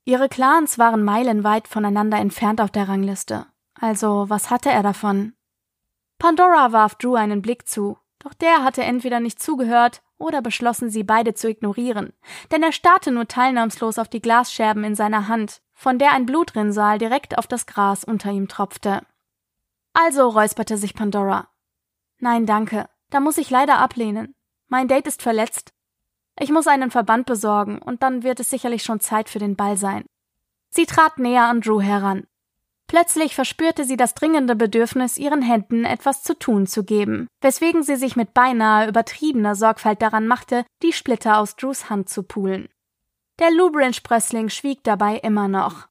Ihre 0.05 0.29
Clans 0.29 0.77
waren 0.77 1.03
meilenweit 1.03 1.67
voneinander 1.67 2.17
entfernt 2.17 2.61
auf 2.61 2.71
der 2.71 2.87
Rangliste. 2.87 3.47
Also, 3.73 4.29
was 4.29 4.49
hatte 4.49 4.69
er 4.69 4.83
davon? 4.83 5.33
Pandora 6.19 6.71
warf 6.71 6.95
Drew 6.95 7.15
einen 7.15 7.41
Blick 7.41 7.67
zu, 7.67 7.97
doch 8.19 8.33
der 8.33 8.63
hatte 8.63 8.83
entweder 8.83 9.19
nicht 9.19 9.41
zugehört 9.41 10.01
oder 10.17 10.41
beschlossen, 10.41 10.89
sie 10.89 11.03
beide 11.03 11.33
zu 11.33 11.49
ignorieren, 11.49 12.13
denn 12.51 12.63
er 12.63 12.71
starrte 12.71 13.11
nur 13.11 13.27
teilnahmslos 13.27 13.99
auf 13.99 14.09
die 14.09 14.21
Glasscherben 14.21 14.83
in 14.83 14.95
seiner 14.95 15.27
Hand, 15.27 15.61
von 15.73 15.99
der 15.99 16.13
ein 16.13 16.25
Blutrinsal 16.25 16.97
direkt 16.97 17.37
auf 17.37 17.47
das 17.47 17.65
Gras 17.65 18.03
unter 18.03 18.31
ihm 18.31 18.47
tropfte. 18.47 19.01
Also 19.93 20.27
räusperte 20.27 20.77
sich 20.77 20.93
Pandora. 20.93 21.47
Nein, 22.19 22.45
danke, 22.45 22.89
da 23.09 23.19
muss 23.19 23.37
ich 23.37 23.49
leider 23.49 23.79
ablehnen. 23.79 24.35
Mein 24.67 24.87
Date 24.87 25.07
ist 25.07 25.21
verletzt. 25.21 25.73
Ich 26.39 26.51
muss 26.51 26.67
einen 26.67 26.91
Verband 26.91 27.25
besorgen, 27.25 27.79
und 27.79 28.03
dann 28.03 28.23
wird 28.23 28.39
es 28.39 28.49
sicherlich 28.49 28.83
schon 28.83 28.99
Zeit 28.99 29.29
für 29.29 29.39
den 29.39 29.55
Ball 29.55 29.77
sein. 29.77 30.05
Sie 30.69 30.85
trat 30.85 31.17
näher 31.17 31.45
an 31.45 31.61
Drew 31.61 31.81
heran. 31.81 32.27
Plötzlich 32.87 33.35
verspürte 33.35 33.83
sie 33.83 33.97
das 33.97 34.13
dringende 34.13 34.55
Bedürfnis, 34.55 35.17
ihren 35.17 35.41
Händen 35.41 35.83
etwas 35.83 36.23
zu 36.23 36.39
tun 36.39 36.67
zu 36.67 36.85
geben, 36.85 37.27
weswegen 37.41 37.83
sie 37.83 37.97
sich 37.97 38.15
mit 38.15 38.33
beinahe 38.33 38.87
übertriebener 38.87 39.55
Sorgfalt 39.55 40.01
daran 40.01 40.25
machte, 40.25 40.65
die 40.81 40.93
Splitter 40.93 41.39
aus 41.39 41.57
Drews 41.57 41.89
Hand 41.89 42.09
zu 42.09 42.23
pulen. 42.23 42.69
Der 43.39 43.51
Lubridge-Sprössling 43.51 44.49
schwieg 44.49 44.83
dabei 44.83 45.17
immer 45.17 45.49
noch. 45.49 45.87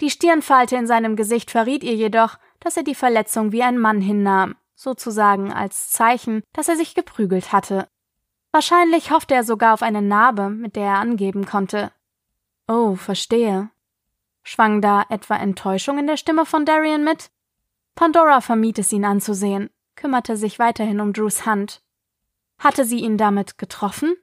Die 0.00 0.08
Stirnfalte 0.08 0.76
in 0.76 0.86
seinem 0.86 1.16
Gesicht 1.16 1.50
verriet 1.50 1.82
ihr 1.82 1.94
jedoch, 1.94 2.38
dass 2.60 2.76
er 2.76 2.84
die 2.84 2.94
Verletzung 2.94 3.52
wie 3.52 3.62
ein 3.62 3.76
Mann 3.76 4.00
hinnahm, 4.00 4.54
sozusagen 4.74 5.52
als 5.52 5.90
Zeichen, 5.90 6.42
dass 6.52 6.68
er 6.68 6.76
sich 6.76 6.94
geprügelt 6.94 7.52
hatte. 7.52 7.88
Wahrscheinlich 8.52 9.10
hoffte 9.10 9.34
er 9.34 9.44
sogar 9.44 9.74
auf 9.74 9.82
eine 9.82 10.00
Narbe, 10.00 10.48
mit 10.48 10.76
der 10.76 10.86
er 10.86 10.98
angeben 10.98 11.44
konnte. 11.44 11.92
Oh, 12.66 12.94
verstehe. 12.94 13.70
Schwang 14.42 14.80
da 14.80 15.04
etwa 15.08 15.36
Enttäuschung 15.36 15.98
in 15.98 16.06
der 16.06 16.16
Stimme 16.16 16.46
von 16.46 16.64
Darian 16.64 17.04
mit? 17.04 17.30
Pandora 17.94 18.40
vermied 18.40 18.78
es, 18.78 18.92
ihn 18.92 19.04
anzusehen, 19.04 19.70
kümmerte 19.96 20.36
sich 20.36 20.58
weiterhin 20.58 21.00
um 21.00 21.12
Drews 21.12 21.46
Hand. 21.46 21.82
Hatte 22.58 22.84
sie 22.84 23.00
ihn 23.00 23.16
damit 23.16 23.58
getroffen? 23.58 24.16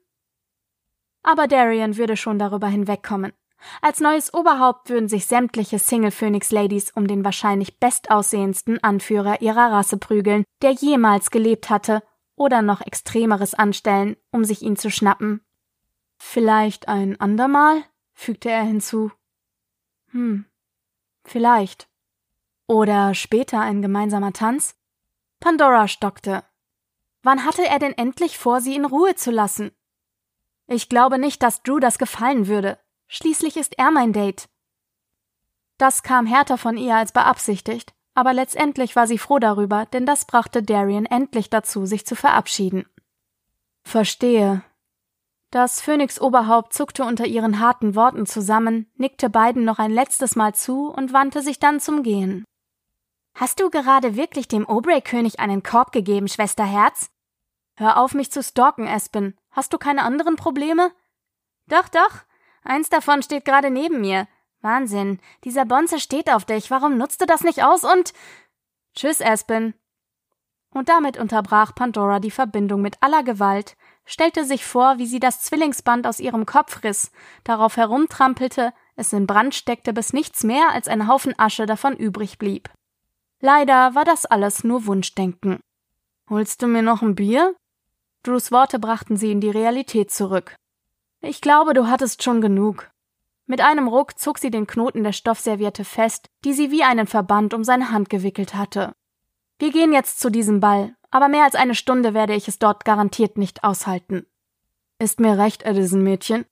Aber 1.23 1.47
Darian 1.47 1.97
würde 1.97 2.17
schon 2.17 2.39
darüber 2.39 2.67
hinwegkommen. 2.67 3.33
Als 3.81 3.99
neues 3.99 4.33
Oberhaupt 4.33 4.89
würden 4.89 5.09
sich 5.09 5.25
sämtliche 5.25 5.79
Single 5.79 6.11
Phoenix 6.11 6.51
Ladies 6.51 6.91
um 6.91 7.07
den 7.07 7.25
wahrscheinlich 7.25 7.79
bestaussehendsten 7.79 8.83
Anführer 8.83 9.41
ihrer 9.41 9.71
Rasse 9.71 9.97
prügeln, 9.97 10.43
der 10.61 10.71
jemals 10.71 11.31
gelebt 11.31 11.69
hatte, 11.69 12.03
oder 12.35 12.61
noch 12.61 12.81
Extremeres 12.81 13.55
anstellen, 13.55 14.15
um 14.31 14.45
sich 14.45 14.61
ihn 14.61 14.77
zu 14.77 14.91
schnappen. 14.91 15.41
Vielleicht 16.17 16.87
ein 16.87 17.19
andermal? 17.19 17.83
fügte 18.13 18.49
er 18.49 18.63
hinzu. 18.63 19.11
Hm, 20.17 20.45
vielleicht. 21.23 21.87
Oder 22.67 23.13
später 23.13 23.61
ein 23.61 23.83
gemeinsamer 23.83 24.33
Tanz? 24.33 24.75
Pandora 25.39 25.87
stockte. 25.87 26.43
Wann 27.21 27.45
hatte 27.45 27.67
er 27.67 27.77
denn 27.77 27.93
endlich 27.93 28.39
vor, 28.39 28.59
sie 28.59 28.75
in 28.75 28.85
Ruhe 28.85 29.13
zu 29.13 29.29
lassen? 29.29 29.71
Ich 30.65 30.89
glaube 30.89 31.19
nicht, 31.19 31.43
dass 31.43 31.61
Drew 31.61 31.79
das 31.79 31.99
gefallen 31.99 32.47
würde. 32.47 32.79
Schließlich 33.07 33.57
ist 33.57 33.77
er 33.77 33.91
mein 33.91 34.11
Date. 34.11 34.49
Das 35.77 36.01
kam 36.01 36.25
härter 36.25 36.57
von 36.57 36.77
ihr 36.77 36.95
als 36.95 37.11
beabsichtigt, 37.11 37.93
aber 38.15 38.33
letztendlich 38.33 38.95
war 38.95 39.05
sie 39.05 39.19
froh 39.19 39.37
darüber, 39.37 39.85
denn 39.85 40.07
das 40.07 40.25
brachte 40.25 40.63
Darian 40.63 41.05
endlich 41.05 41.51
dazu, 41.51 41.85
sich 41.85 42.07
zu 42.07 42.15
verabschieden. 42.15 42.87
Verstehe. 43.83 44.63
Das 45.49 45.79
Phönix-Oberhaupt 45.81 46.73
zuckte 46.73 47.05
unter 47.05 47.25
ihren 47.25 47.59
harten 47.59 47.95
Worten 47.95 48.25
zusammen, 48.25 48.91
nickte 48.95 49.29
beiden 49.29 49.63
noch 49.63 49.79
ein 49.79 49.91
letztes 49.91 50.35
Mal 50.35 50.53
zu 50.53 50.89
und 50.89 51.13
wandte 51.13 51.41
sich 51.41 51.59
dann 51.59 51.79
zum 51.79 52.03
Gehen. 52.03 52.43
Hast 53.33 53.59
du 53.59 53.69
gerade 53.69 54.15
wirklich 54.15 54.47
dem 54.47 54.65
Obrey-König 54.65 55.39
einen 55.39 55.63
Korb 55.63 55.91
gegeben, 55.91 56.27
Schwesterherz? 56.27 57.09
Hör 57.77 57.97
auf, 57.97 58.13
mich 58.13 58.31
zu 58.31 58.43
stalken, 58.43 58.87
Aspen. 58.87 59.37
Hast 59.51 59.71
du 59.71 59.77
keine 59.77 60.03
anderen 60.03 60.35
Probleme? 60.35 60.91
Doch, 61.67 61.87
doch. 61.87 62.23
Eins 62.63 62.89
davon 62.89 63.21
steht 63.21 63.45
gerade 63.45 63.69
neben 63.69 64.01
mir. 64.01 64.27
Wahnsinn. 64.61 65.19
Dieser 65.43 65.65
Bonze 65.65 65.99
steht 65.99 66.29
auf 66.29 66.45
dich. 66.45 66.71
Warum 66.71 66.97
nutzt 66.97 67.21
du 67.21 67.25
das 67.25 67.43
nicht 67.43 67.63
aus 67.63 67.83
und. 67.83 68.13
Tschüss, 68.95 69.21
Aspen. 69.21 69.75
Und 70.71 70.89
damit 70.89 71.17
unterbrach 71.17 71.73
Pandora 71.75 72.19
die 72.19 72.31
Verbindung 72.31 72.81
mit 72.81 73.01
aller 73.01 73.23
Gewalt, 73.23 73.77
stellte 74.07 74.45
sich 74.45 74.65
vor, 74.65 74.97
wie 74.97 75.05
sie 75.05 75.19
das 75.19 75.41
Zwillingsband 75.41 76.07
aus 76.07 76.19
ihrem 76.19 76.47
Kopf 76.47 76.83
riss, 76.83 77.11
darauf 77.43 77.77
herumtrampelte, 77.77 78.73
es 78.95 79.13
in 79.13 79.27
Brand 79.27 79.53
steckte, 79.53 79.93
bis 79.93 80.13
nichts 80.13 80.43
mehr 80.43 80.71
als 80.71 80.87
ein 80.87 81.07
Haufen 81.07 81.37
Asche 81.37 81.67
davon 81.67 81.95
übrig 81.95 82.39
blieb. 82.39 82.71
Leider 83.39 83.93
war 83.93 84.05
das 84.05 84.25
alles 84.25 84.63
nur 84.63 84.87
Wunschdenken. 84.87 85.59
Holst 86.29 86.63
du 86.63 86.67
mir 86.67 86.81
noch 86.81 87.03
ein 87.03 87.13
Bier? 87.13 87.55
Drews 88.23 88.51
Worte 88.51 88.79
brachten 88.79 89.15
sie 89.15 89.31
in 89.31 89.41
die 89.41 89.51
Realität 89.51 90.09
zurück. 90.09 90.55
Ich 91.21 91.41
glaube, 91.41 91.73
du 91.73 91.87
hattest 91.87 92.23
schon 92.23 92.41
genug. 92.41 92.89
Mit 93.45 93.61
einem 93.61 93.87
Ruck 93.87 94.17
zog 94.17 94.39
sie 94.39 94.51
den 94.51 94.67
Knoten 94.67 95.03
der 95.03 95.13
Stoffserviette 95.13 95.85
fest, 95.85 96.27
die 96.43 96.53
sie 96.53 96.71
wie 96.71 96.83
einen 96.83 97.07
Verband 97.07 97.53
um 97.53 97.63
seine 97.63 97.91
Hand 97.91 98.09
gewickelt 98.09 98.55
hatte. 98.55 98.93
Wir 99.59 99.71
gehen 99.71 99.93
jetzt 99.93 100.19
zu 100.19 100.29
diesem 100.29 100.59
Ball, 100.59 100.96
aber 101.17 101.27
mehr 101.27 101.43
als 101.43 101.55
eine 101.55 101.75
Stunde 101.75 102.13
werde 102.13 102.33
ich 102.33 102.47
es 102.47 102.59
dort 102.59 102.85
garantiert 102.85 103.37
nicht 103.37 103.63
aushalten. 103.63 104.25
Ist 104.99 105.19
mir 105.19 105.37
recht, 105.37 105.63
Edison 105.63 106.01
Mädchen. 106.01 106.45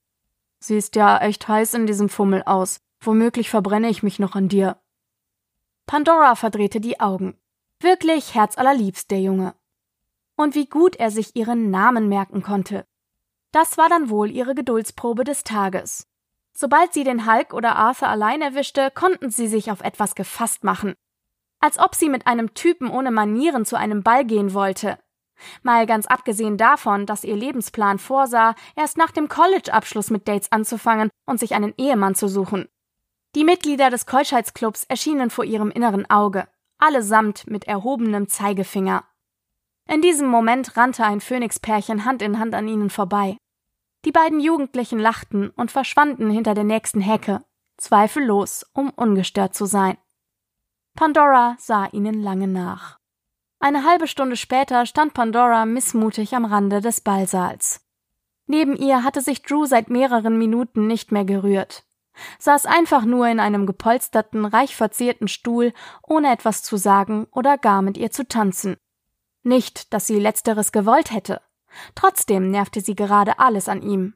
Siehst 0.60 0.96
ja 0.96 1.18
echt 1.20 1.48
heiß 1.48 1.74
in 1.76 1.88
diesem 1.88 2.10
Fummel 2.10 2.44
aus. 2.44 2.82
Womöglich 3.00 3.50
verbrenne 3.50 3.90
ich 3.90 4.04
mich 4.04 4.20
noch 4.20 4.36
an 4.36 4.50
dir. 4.50 4.78
Pandora 5.86 6.36
verdrehte 6.36 6.82
die 6.82 7.00
Augen. 7.00 7.38
Wirklich 7.80 8.36
herzallerliebst, 8.36 9.10
der 9.10 9.22
Junge 9.22 9.56
und 10.36 10.56
wie 10.56 10.68
gut 10.68 10.96
er 10.96 11.12
sich 11.12 11.36
ihren 11.36 11.70
Namen 11.70 12.08
merken 12.10 12.42
konnte. 12.42 12.86
Das 13.52 13.78
war 13.78 13.90
dann 13.90 14.10
wohl 14.10 14.30
ihre 14.30 14.54
Geduldsprobe 14.54 15.24
des 15.24 15.44
Tages. 15.44 16.08
Sobald 16.54 16.94
sie 16.94 17.04
den 17.04 17.30
Hulk 17.30 17.54
oder 17.54 17.76
Arthur 17.76 18.08
allein 18.08 18.42
erwischte, 18.42 18.92
konnten 18.92 19.30
sie 19.30 19.48
sich 19.48 19.72
auf 19.72 19.82
etwas 19.82 20.16
gefasst 20.16 20.64
machen. 20.64 20.96
Als 21.66 21.80
ob 21.80 21.96
sie 21.96 22.10
mit 22.10 22.28
einem 22.28 22.54
Typen 22.54 22.92
ohne 22.92 23.10
Manieren 23.10 23.66
zu 23.66 23.76
einem 23.76 24.04
Ball 24.04 24.24
gehen 24.24 24.54
wollte. 24.54 25.00
Mal 25.64 25.88
ganz 25.88 26.06
abgesehen 26.06 26.58
davon, 26.58 27.08
dass 27.08 27.24
ihr 27.24 27.36
Lebensplan 27.36 27.98
vorsah, 27.98 28.54
erst 28.76 28.98
nach 28.98 29.10
dem 29.10 29.30
College-Abschluss 29.30 30.12
mit 30.12 30.28
Dates 30.28 30.52
anzufangen 30.52 31.10
und 31.26 31.40
sich 31.40 31.56
einen 31.56 31.74
Ehemann 31.76 32.14
zu 32.14 32.28
suchen. 32.28 32.70
Die 33.34 33.44
Mitglieder 33.44 33.90
des 33.90 34.06
Keuschheitsclubs 34.06 34.84
erschienen 34.84 35.32
vor 35.32 35.44
ihrem 35.44 35.72
inneren 35.72 36.08
Auge, 36.08 36.48
allesamt 36.78 37.50
mit 37.50 37.64
erhobenem 37.64 38.30
Zeigefinger. 38.30 39.04
In 39.90 40.04
diesem 40.04 40.28
Moment 40.28 40.78
rannte 40.78 41.04
ein 41.04 41.20
Phönixpärchen 41.20 42.06
Hand 42.06 42.22
in 42.22 42.38
Hand 42.38 42.54
an 42.54 42.68
ihnen 42.68 42.92
vorbei. 42.92 43.38
Die 44.06 44.12
beiden 44.12 44.40
Jugendlichen 44.40 45.00
lachten 45.00 45.50
und 45.50 45.72
verschwanden 45.72 46.30
hinter 46.30 46.54
der 46.54 46.64
nächsten 46.64 47.02
Hecke, 47.02 47.44
zweifellos, 47.78 48.68
um 48.76 48.92
ungestört 48.92 49.56
zu 49.56 49.66
sein. 49.66 49.98
Pandora 50.96 51.58
sah 51.60 51.88
ihnen 51.92 52.24
lange 52.24 52.48
nach. 52.48 53.00
Eine 53.60 53.84
halbe 53.84 54.08
Stunde 54.08 54.38
später 54.38 54.86
stand 54.86 55.14
Pandora 55.14 55.66
missmutig 55.66 56.34
am 56.34 56.46
Rande 56.46 56.80
des 56.80 57.02
Ballsaals. 57.02 57.86
Neben 58.48 58.78
ihr 58.78 59.04
hatte 59.04 59.20
sich 59.20 59.42
Drew 59.42 59.66
seit 59.66 59.90
mehreren 59.90 60.38
Minuten 60.38 60.88
nicht 60.88 61.12
mehr 61.12 61.26
gerührt, 61.26 61.84
saß 62.40 62.66
einfach 62.66 63.04
nur 63.04 63.28
in 63.28 63.42
einem 63.42 63.66
gepolsterten, 63.66 64.46
reich 64.46 64.76
verzierten 64.76 65.28
Stuhl, 65.28 65.74
ohne 66.02 66.32
etwas 66.32 66.64
zu 66.64 66.78
sagen 66.78 67.28
oder 67.32 67.58
gar 67.58 67.82
mit 67.82 67.98
ihr 67.98 68.12
zu 68.12 68.26
tanzen. 68.26 68.78
Nicht, 69.44 69.94
dass 69.94 70.08
sie 70.08 70.20
letzteres 70.20 70.72
gewollt 70.72 71.12
hätte. 71.12 71.42
Trotzdem 71.96 72.52
nervte 72.52 72.80
sie 72.80 72.96
gerade 72.96 73.40
alles 73.40 73.68
an 73.68 73.82
ihm. 73.82 74.14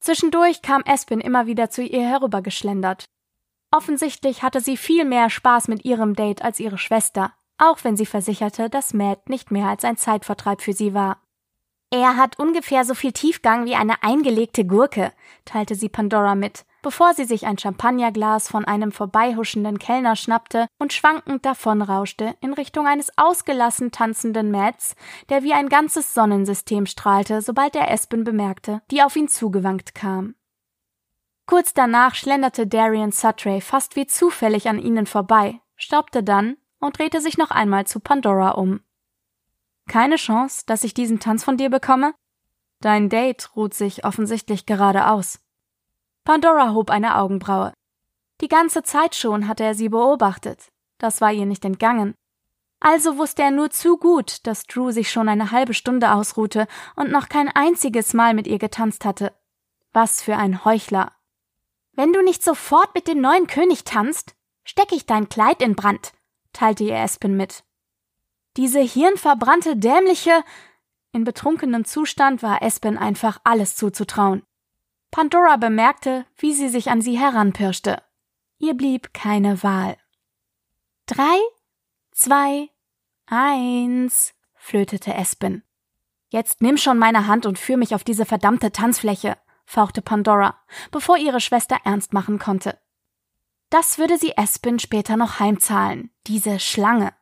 Zwischendurch 0.00 0.60
kam 0.60 0.82
Espin 0.82 1.20
immer 1.20 1.46
wieder 1.46 1.70
zu 1.70 1.82
ihr 1.82 2.02
herübergeschlendert. 2.02 3.06
Offensichtlich 3.76 4.42
hatte 4.42 4.62
sie 4.62 4.78
viel 4.78 5.04
mehr 5.04 5.28
Spaß 5.28 5.68
mit 5.68 5.84
ihrem 5.84 6.14
Date 6.14 6.40
als 6.40 6.60
ihre 6.60 6.78
Schwester, 6.78 7.34
auch 7.58 7.84
wenn 7.84 7.94
sie 7.94 8.06
versicherte, 8.06 8.70
dass 8.70 8.94
Matt 8.94 9.28
nicht 9.28 9.50
mehr 9.50 9.66
als 9.66 9.84
ein 9.84 9.98
Zeitvertreib 9.98 10.62
für 10.62 10.72
sie 10.72 10.94
war. 10.94 11.20
Er 11.90 12.16
hat 12.16 12.38
ungefähr 12.38 12.86
so 12.86 12.94
viel 12.94 13.12
Tiefgang 13.12 13.66
wie 13.66 13.74
eine 13.74 14.02
eingelegte 14.02 14.64
Gurke, 14.64 15.12
teilte 15.44 15.74
sie 15.74 15.90
Pandora 15.90 16.34
mit, 16.34 16.64
bevor 16.80 17.12
sie 17.12 17.26
sich 17.26 17.44
ein 17.44 17.58
Champagnerglas 17.58 18.48
von 18.48 18.64
einem 18.64 18.92
vorbeihuschenden 18.92 19.78
Kellner 19.78 20.16
schnappte 20.16 20.68
und 20.78 20.94
schwankend 20.94 21.44
davonrauschte 21.44 22.34
in 22.40 22.54
Richtung 22.54 22.86
eines 22.86 23.12
ausgelassen 23.18 23.90
tanzenden 23.92 24.50
Mats, 24.50 24.96
der 25.28 25.42
wie 25.42 25.52
ein 25.52 25.68
ganzes 25.68 26.14
Sonnensystem 26.14 26.86
strahlte, 26.86 27.42
sobald 27.42 27.76
er 27.76 27.90
Espen 27.90 28.24
bemerkte, 28.24 28.80
die 28.90 29.02
auf 29.02 29.16
ihn 29.16 29.28
zugewankt 29.28 29.94
kam. 29.94 30.34
Kurz 31.46 31.72
danach 31.74 32.14
schlenderte 32.16 32.66
Darian 32.66 33.12
Sutray 33.12 33.60
fast 33.60 33.94
wie 33.94 34.06
zufällig 34.06 34.68
an 34.68 34.80
ihnen 34.80 35.06
vorbei, 35.06 35.60
stoppte 35.76 36.22
dann 36.24 36.56
und 36.80 36.98
drehte 36.98 37.20
sich 37.20 37.38
noch 37.38 37.52
einmal 37.52 37.86
zu 37.86 38.00
Pandora 38.00 38.50
um. 38.50 38.80
Keine 39.88 40.16
Chance, 40.16 40.64
dass 40.66 40.82
ich 40.82 40.94
diesen 40.94 41.20
Tanz 41.20 41.44
von 41.44 41.56
dir 41.56 41.70
bekomme? 41.70 42.14
Dein 42.80 43.08
Date 43.08 43.54
ruht 43.54 43.74
sich 43.74 44.04
offensichtlich 44.04 44.66
gerade 44.66 45.06
aus. 45.08 45.40
Pandora 46.24 46.72
hob 46.74 46.90
eine 46.90 47.16
Augenbraue. 47.16 47.72
Die 48.40 48.48
ganze 48.48 48.82
Zeit 48.82 49.14
schon 49.14 49.46
hatte 49.46 49.64
er 49.64 49.74
sie 49.74 49.88
beobachtet. 49.88 50.72
Das 50.98 51.20
war 51.20 51.32
ihr 51.32 51.46
nicht 51.46 51.64
entgangen. 51.64 52.14
Also 52.80 53.16
wusste 53.16 53.42
er 53.42 53.52
nur 53.52 53.70
zu 53.70 53.96
gut, 53.96 54.46
dass 54.46 54.64
Drew 54.64 54.90
sich 54.90 55.10
schon 55.10 55.28
eine 55.28 55.52
halbe 55.52 55.72
Stunde 55.72 56.12
ausruhte 56.12 56.66
und 56.96 57.10
noch 57.10 57.28
kein 57.28 57.48
einziges 57.48 58.12
Mal 58.12 58.34
mit 58.34 58.46
ihr 58.46 58.58
getanzt 58.58 59.04
hatte. 59.04 59.32
Was 59.92 60.20
für 60.20 60.36
ein 60.36 60.64
Heuchler. 60.64 61.15
Wenn 61.96 62.12
du 62.12 62.22
nicht 62.22 62.44
sofort 62.44 62.94
mit 62.94 63.08
dem 63.08 63.20
neuen 63.20 63.46
König 63.46 63.84
tanzt, 63.84 64.36
stecke 64.64 64.94
ich 64.94 65.06
dein 65.06 65.30
Kleid 65.30 65.62
in 65.62 65.74
Brand, 65.74 66.12
teilte 66.52 66.84
ihr 66.84 66.96
Espen 66.96 67.36
mit. 67.36 67.64
Diese 68.58 68.80
hirnverbrannte, 68.80 69.76
dämliche. 69.76 70.44
In 71.12 71.24
betrunkenem 71.24 71.86
Zustand 71.86 72.42
war 72.42 72.62
Espen 72.62 72.98
einfach 72.98 73.40
alles 73.44 73.76
zuzutrauen. 73.76 74.42
Pandora 75.10 75.56
bemerkte, 75.56 76.26
wie 76.36 76.52
sie 76.52 76.68
sich 76.68 76.90
an 76.90 77.00
sie 77.00 77.18
heranpirschte. 77.18 78.02
Ihr 78.58 78.74
blieb 78.74 79.14
keine 79.14 79.62
Wahl. 79.62 79.96
Drei, 81.06 81.38
zwei, 82.12 82.68
eins, 83.24 84.34
flötete 84.54 85.14
Espen. 85.14 85.62
Jetzt 86.28 86.60
nimm 86.60 86.76
schon 86.76 86.98
meine 86.98 87.26
Hand 87.26 87.46
und 87.46 87.58
führ 87.58 87.76
mich 87.78 87.94
auf 87.94 88.04
diese 88.04 88.26
verdammte 88.26 88.72
Tanzfläche, 88.72 89.38
fauchte 89.66 90.00
Pandora, 90.00 90.54
bevor 90.90 91.18
ihre 91.18 91.40
Schwester 91.40 91.76
ernst 91.84 92.12
machen 92.12 92.38
konnte. 92.38 92.78
Das 93.68 93.98
würde 93.98 94.16
sie 94.16 94.36
Espen 94.36 94.78
später 94.78 95.16
noch 95.16 95.40
heimzahlen, 95.40 96.10
diese 96.26 96.60
Schlange. 96.60 97.12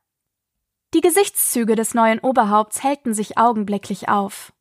Die 0.92 1.00
Gesichtszüge 1.00 1.74
des 1.74 1.94
neuen 1.94 2.20
Oberhaupts 2.20 2.84
hellten 2.84 3.14
sich 3.14 3.36
augenblicklich 3.38 4.08
auf. 4.08 4.52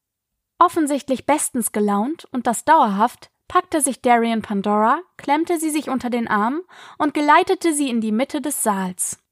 Offensichtlich 0.58 1.26
bestens 1.26 1.72
gelaunt 1.72 2.26
und 2.32 2.48
das 2.48 2.66
dauerhaft, 2.66 3.30
packte 3.48 3.82
sich 3.82 4.02
Darian 4.02 4.42
Pandora, 4.42 5.00
klemmte 5.18 5.60
sie 5.60 5.70
sich 5.70 5.90
unter 5.90 6.10
den 6.10 6.28
Arm 6.28 6.62
und 6.98 7.14
geleitete 7.14 7.74
sie 7.74 7.90
in 7.90 8.02
die 8.02 8.12
Mitte 8.12 8.42
des 8.42 8.64
Saals. 8.64 9.23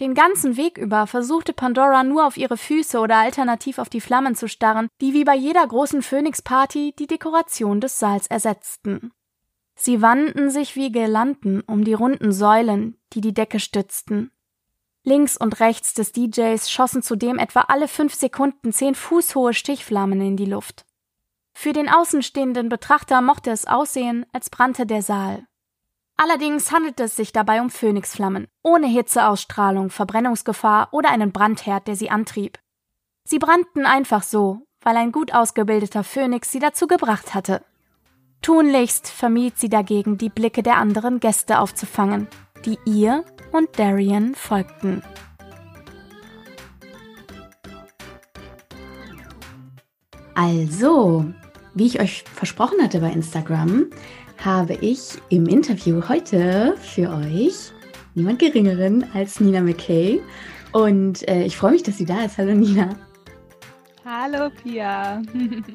Den 0.00 0.14
ganzen 0.14 0.56
Weg 0.56 0.78
über 0.78 1.06
versuchte 1.06 1.52
Pandora 1.52 2.02
nur 2.02 2.26
auf 2.26 2.38
ihre 2.38 2.56
Füße 2.56 2.98
oder 2.98 3.18
alternativ 3.18 3.78
auf 3.78 3.90
die 3.90 4.00
Flammen 4.00 4.34
zu 4.34 4.48
starren, 4.48 4.88
die 5.02 5.12
wie 5.12 5.24
bei 5.24 5.36
jeder 5.36 5.66
großen 5.66 6.00
Phönix-Party 6.00 6.94
die 6.98 7.06
Dekoration 7.06 7.82
des 7.82 7.98
Saals 7.98 8.26
ersetzten. 8.26 9.12
Sie 9.76 10.00
wandten 10.00 10.50
sich 10.50 10.74
wie 10.74 10.90
Girlanden 10.90 11.60
um 11.60 11.84
die 11.84 11.92
runden 11.92 12.32
Säulen, 12.32 12.98
die 13.12 13.20
die 13.20 13.34
Decke 13.34 13.60
stützten. 13.60 14.30
Links 15.04 15.36
und 15.36 15.60
rechts 15.60 15.92
des 15.92 16.12
DJs 16.12 16.70
schossen 16.70 17.02
zudem 17.02 17.38
etwa 17.38 17.62
alle 17.62 17.88
fünf 17.88 18.14
Sekunden 18.14 18.72
zehn 18.72 18.94
Fuß 18.94 19.34
hohe 19.34 19.52
Stichflammen 19.52 20.20
in 20.22 20.36
die 20.36 20.46
Luft. 20.46 20.86
Für 21.52 21.72
den 21.74 21.90
außenstehenden 21.90 22.70
Betrachter 22.70 23.20
mochte 23.20 23.50
es 23.50 23.66
aussehen, 23.66 24.24
als 24.32 24.48
brannte 24.48 24.86
der 24.86 25.02
Saal. 25.02 25.46
Allerdings 26.22 26.70
handelte 26.70 27.04
es 27.04 27.16
sich 27.16 27.32
dabei 27.32 27.62
um 27.62 27.70
Phönixflammen, 27.70 28.46
ohne 28.62 28.86
Hitzeausstrahlung, 28.86 29.88
Verbrennungsgefahr 29.88 30.88
oder 30.92 31.08
einen 31.08 31.32
Brandherd, 31.32 31.88
der 31.88 31.96
sie 31.96 32.10
antrieb. 32.10 32.58
Sie 33.24 33.38
brannten 33.38 33.86
einfach 33.86 34.22
so, 34.22 34.66
weil 34.82 34.98
ein 34.98 35.12
gut 35.12 35.32
ausgebildeter 35.32 36.04
Phönix 36.04 36.52
sie 36.52 36.58
dazu 36.58 36.86
gebracht 36.86 37.32
hatte. 37.32 37.64
Tunlichst 38.42 39.08
vermied 39.08 39.56
sie 39.56 39.70
dagegen, 39.70 40.18
die 40.18 40.28
Blicke 40.28 40.62
der 40.62 40.76
anderen 40.76 41.20
Gäste 41.20 41.58
aufzufangen, 41.58 42.28
die 42.66 42.78
ihr 42.84 43.24
und 43.52 43.78
Darian 43.78 44.34
folgten. 44.34 45.02
Also, 50.34 51.32
wie 51.72 51.86
ich 51.86 51.98
euch 51.98 52.24
versprochen 52.34 52.82
hatte 52.82 53.00
bei 53.00 53.10
Instagram, 53.10 53.86
habe 54.44 54.74
ich 54.74 55.18
im 55.28 55.46
Interview 55.46 56.02
heute 56.08 56.74
für 56.80 57.10
euch 57.10 57.72
niemand 58.14 58.38
Geringeren 58.38 59.04
als 59.12 59.38
Nina 59.38 59.60
McKay. 59.60 60.20
Und 60.72 61.28
äh, 61.28 61.44
ich 61.44 61.56
freue 61.56 61.72
mich, 61.72 61.82
dass 61.82 61.98
sie 61.98 62.06
da 62.06 62.24
ist. 62.24 62.38
Hallo 62.38 62.54
Nina. 62.54 62.96
Hallo 64.04 64.50
Pia. 64.50 65.20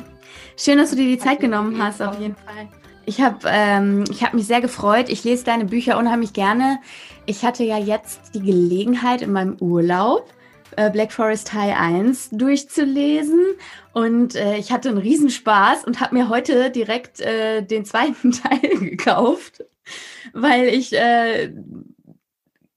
Schön, 0.58 0.78
dass 0.80 0.90
du 0.90 0.96
dir 0.96 1.08
die 1.08 1.20
Zeit 1.20 1.40
genommen 1.40 1.82
hast, 1.82 2.02
auf 2.02 2.20
jeden 2.20 2.36
Fall. 2.36 2.68
Ich 3.06 3.22
habe 3.22 3.38
ähm, 3.46 4.04
hab 4.20 4.34
mich 4.34 4.48
sehr 4.48 4.62
gefreut. 4.62 5.10
Ich 5.10 5.24
lese 5.24 5.46
deine 5.46 5.66
Bücher 5.66 6.00
unheimlich 6.00 6.34
gerne. 6.34 6.80
Ich 7.28 7.46
hatte 7.46 7.64
ja 7.64 7.78
jetzt 7.78 8.34
die 8.34 8.42
Gelegenheit 8.42 9.22
in 9.22 9.32
meinem 9.32 9.58
Urlaub 9.60 10.34
Black 10.92 11.12
Forest 11.12 11.54
High 11.54 11.78
1 11.78 12.30
durchzulesen 12.32 13.40
und 13.94 14.36
äh, 14.36 14.58
ich 14.58 14.72
hatte 14.72 14.90
einen 14.90 14.98
Riesenspaß 14.98 15.86
und 15.86 16.00
habe 16.00 16.16
mir 16.16 16.30
heute 16.30 16.70
direkt 16.72 17.22
äh, 17.22 17.62
den 17.62 17.86
zweiten 17.86 18.32
Teil 18.32 18.78
gekauft, 18.80 19.64
weil 20.34 20.68
ich 20.68 20.94
äh, 20.94 21.54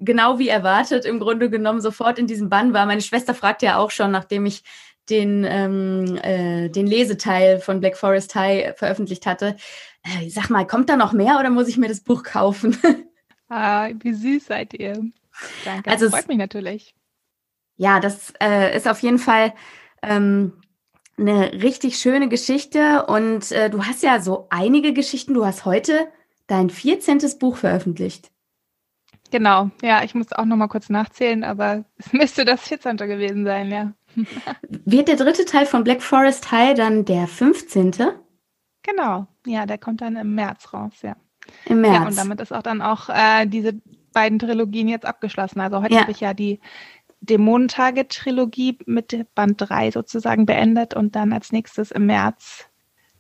genau 0.00 0.38
wie 0.38 0.48
erwartet 0.48 1.04
im 1.04 1.18
Grunde 1.18 1.50
genommen 1.50 1.80
sofort 1.80 2.18
in 2.18 2.26
diesem 2.26 2.48
Bann 2.48 2.72
war. 2.72 2.86
Meine 2.86 3.02
Schwester 3.02 3.34
fragte 3.34 3.66
ja 3.66 3.78
auch 3.78 3.90
schon, 3.90 4.10
nachdem 4.10 4.46
ich 4.46 4.62
den, 5.10 5.44
ähm, 5.48 6.18
äh, 6.22 6.68
den 6.68 6.86
Leseteil 6.86 7.60
von 7.60 7.80
Black 7.80 7.96
Forest 7.96 8.34
High 8.34 8.76
veröffentlicht 8.76 9.26
hatte. 9.26 9.56
Äh, 10.02 10.28
sag 10.28 10.50
mal, 10.50 10.66
kommt 10.66 10.90
da 10.90 10.96
noch 10.96 11.12
mehr 11.12 11.38
oder 11.38 11.50
muss 11.50 11.68
ich 11.68 11.78
mir 11.78 11.88
das 11.88 12.00
Buch 12.00 12.22
kaufen? 12.22 12.76
ah, 13.48 13.88
wie 14.00 14.12
süß 14.12 14.46
seid 14.46 14.74
ihr. 14.74 15.02
Danke, 15.64 15.90
also, 15.90 16.06
das 16.06 16.14
freut 16.14 16.28
mich 16.28 16.38
natürlich. 16.38 16.94
Ja, 17.78 18.00
das 18.00 18.34
äh, 18.42 18.76
ist 18.76 18.88
auf 18.88 19.00
jeden 19.00 19.18
Fall 19.18 19.54
ähm, 20.02 20.52
eine 21.16 21.52
richtig 21.52 21.98
schöne 21.98 22.28
Geschichte 22.28 23.06
und 23.06 23.50
äh, 23.52 23.70
du 23.70 23.84
hast 23.84 24.02
ja 24.02 24.20
so 24.20 24.46
einige 24.50 24.92
Geschichten. 24.92 25.32
Du 25.32 25.46
hast 25.46 25.64
heute 25.64 26.08
dein 26.48 26.70
14. 26.70 27.20
Buch 27.38 27.56
veröffentlicht. 27.56 28.30
Genau, 29.30 29.70
ja, 29.82 30.02
ich 30.02 30.14
muss 30.14 30.32
auch 30.32 30.44
noch 30.44 30.56
mal 30.56 30.68
kurz 30.68 30.88
nachzählen, 30.88 31.44
aber 31.44 31.84
es 31.98 32.12
müsste 32.12 32.44
das 32.44 32.62
14. 32.62 32.96
gewesen 32.96 33.44
sein, 33.44 33.70
ja. 33.70 33.92
Wird 34.62 35.06
der 35.06 35.16
dritte 35.16 35.44
Teil 35.44 35.66
von 35.66 35.84
Black 35.84 36.02
Forest 36.02 36.50
High 36.50 36.74
dann 36.74 37.04
der 37.04 37.28
15.? 37.28 37.92
Genau, 38.82 39.26
ja, 39.46 39.66
der 39.66 39.78
kommt 39.78 40.00
dann 40.00 40.16
im 40.16 40.34
März 40.34 40.72
raus, 40.72 40.94
ja. 41.02 41.16
Im 41.66 41.80
März. 41.82 41.94
Ja, 41.94 42.06
und 42.06 42.18
damit 42.18 42.40
ist 42.40 42.52
auch 42.52 42.62
dann 42.62 42.82
auch 42.82 43.08
äh, 43.08 43.46
diese 43.46 43.80
beiden 44.12 44.38
Trilogien 44.38 44.88
jetzt 44.88 45.06
abgeschlossen. 45.06 45.60
Also 45.60 45.82
heute 45.82 45.94
ja. 45.94 46.00
habe 46.00 46.10
ich 46.10 46.20
ja 46.20 46.34
die 46.34 46.60
Dämonentage-Trilogie 47.20 48.78
mit 48.86 49.26
Band 49.34 49.60
3 49.60 49.90
sozusagen 49.90 50.46
beendet 50.46 50.94
und 50.94 51.16
dann 51.16 51.32
als 51.32 51.52
nächstes 51.52 51.90
im 51.90 52.06
März 52.06 52.66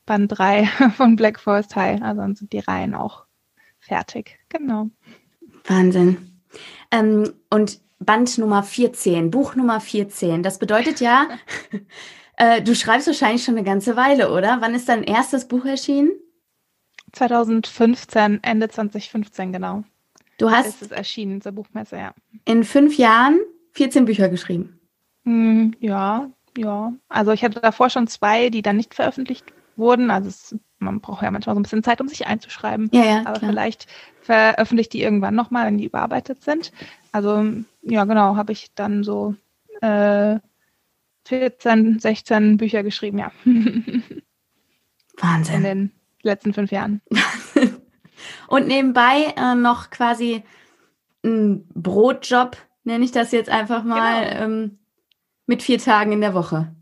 Band 0.06 0.38
3 0.38 0.66
von 0.96 1.16
Black 1.16 1.40
Forest 1.40 1.76
High. 1.76 2.02
Also 2.02 2.20
dann 2.20 2.34
sind 2.34 2.52
die 2.52 2.60
Reihen 2.60 2.94
auch 2.94 3.24
fertig. 3.78 4.38
Genau. 4.48 4.90
Wahnsinn. 5.66 6.40
Ähm, 6.90 7.32
und 7.50 7.80
Band 8.00 8.38
Nummer 8.38 8.62
14, 8.62 9.30
Buch 9.30 9.54
Nummer 9.54 9.80
14, 9.80 10.42
das 10.42 10.58
bedeutet 10.58 11.00
ja, 11.00 11.28
äh, 12.36 12.62
du 12.62 12.74
schreibst 12.74 13.06
wahrscheinlich 13.08 13.44
schon 13.44 13.56
eine 13.56 13.64
ganze 13.64 13.96
Weile, 13.96 14.32
oder? 14.32 14.58
Wann 14.60 14.74
ist 14.74 14.88
dein 14.88 15.02
erstes 15.02 15.48
Buch 15.48 15.64
erschienen? 15.64 16.10
2015, 17.12 18.40
Ende 18.42 18.68
2015, 18.68 19.52
genau. 19.52 19.82
Du 20.38 20.50
hast. 20.50 20.68
Ist 20.68 20.82
es 20.82 20.90
erschienen 20.92 21.40
zur 21.40 21.52
Buchmesse, 21.52 21.96
ja. 21.96 22.14
In 22.44 22.62
fünf 22.64 22.96
Jahren 22.96 23.40
14 23.78 24.06
Bücher 24.06 24.28
geschrieben. 24.28 24.80
Hm, 25.24 25.72
ja, 25.78 26.28
ja. 26.56 26.92
Also 27.08 27.30
ich 27.30 27.44
hatte 27.44 27.60
davor 27.60 27.90
schon 27.90 28.08
zwei, 28.08 28.50
die 28.50 28.60
dann 28.60 28.76
nicht 28.76 28.92
veröffentlicht 28.92 29.44
wurden. 29.76 30.10
Also 30.10 30.28
es, 30.28 30.56
man 30.80 31.00
braucht 31.00 31.22
ja 31.22 31.30
manchmal 31.30 31.54
so 31.54 31.60
ein 31.60 31.62
bisschen 31.62 31.84
Zeit, 31.84 32.00
um 32.00 32.08
sich 32.08 32.26
einzuschreiben. 32.26 32.90
Ja, 32.92 33.04
ja, 33.04 33.20
Aber 33.20 33.38
klar. 33.38 33.50
vielleicht 33.50 33.86
veröffentlicht 34.20 34.92
die 34.92 35.02
irgendwann 35.02 35.36
nochmal, 35.36 35.66
wenn 35.66 35.78
die 35.78 35.84
überarbeitet 35.84 36.42
sind. 36.42 36.72
Also 37.12 37.46
ja, 37.82 38.04
genau, 38.04 38.34
habe 38.34 38.50
ich 38.50 38.74
dann 38.74 39.04
so 39.04 39.36
äh, 39.80 40.40
14, 41.26 42.00
16 42.00 42.56
Bücher 42.56 42.82
geschrieben, 42.82 43.18
ja. 43.18 43.30
Wahnsinn. 45.18 45.54
In 45.54 45.62
den 45.62 45.92
letzten 46.22 46.52
fünf 46.52 46.72
Jahren. 46.72 47.00
Und 48.48 48.66
nebenbei 48.66 49.34
äh, 49.36 49.54
noch 49.54 49.90
quasi 49.90 50.42
ein 51.24 51.64
Brotjob, 51.74 52.56
nenne 52.84 53.04
ich 53.04 53.12
das 53.12 53.32
jetzt 53.32 53.50
einfach 53.50 53.84
mal, 53.84 54.28
genau. 54.28 54.44
ähm, 54.44 54.78
mit 55.46 55.62
vier 55.62 55.78
Tagen 55.78 56.12
in 56.12 56.20
der 56.20 56.34
Woche. 56.34 56.74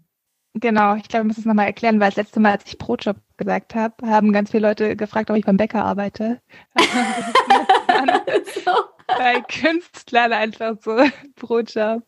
Genau, 0.54 0.94
ich 0.96 1.08
glaube, 1.08 1.24
ich 1.24 1.28
muss 1.28 1.38
es 1.38 1.44
nochmal 1.44 1.66
erklären, 1.66 2.00
weil 2.00 2.08
das 2.08 2.16
letzte 2.16 2.40
Mal, 2.40 2.52
als 2.52 2.64
ich 2.66 2.78
Brotjob 2.78 3.16
gesagt 3.36 3.74
habe, 3.74 4.06
haben 4.06 4.32
ganz 4.32 4.50
viele 4.50 4.68
Leute 4.68 4.96
gefragt, 4.96 5.30
ob 5.30 5.36
ich 5.36 5.44
beim 5.44 5.58
Bäcker 5.58 5.84
arbeite. 5.84 6.40
so. 8.64 8.70
Bei 9.06 9.40
Künstlern 9.42 10.32
einfach 10.32 10.76
so 10.80 10.98
Brotjob, 11.36 12.02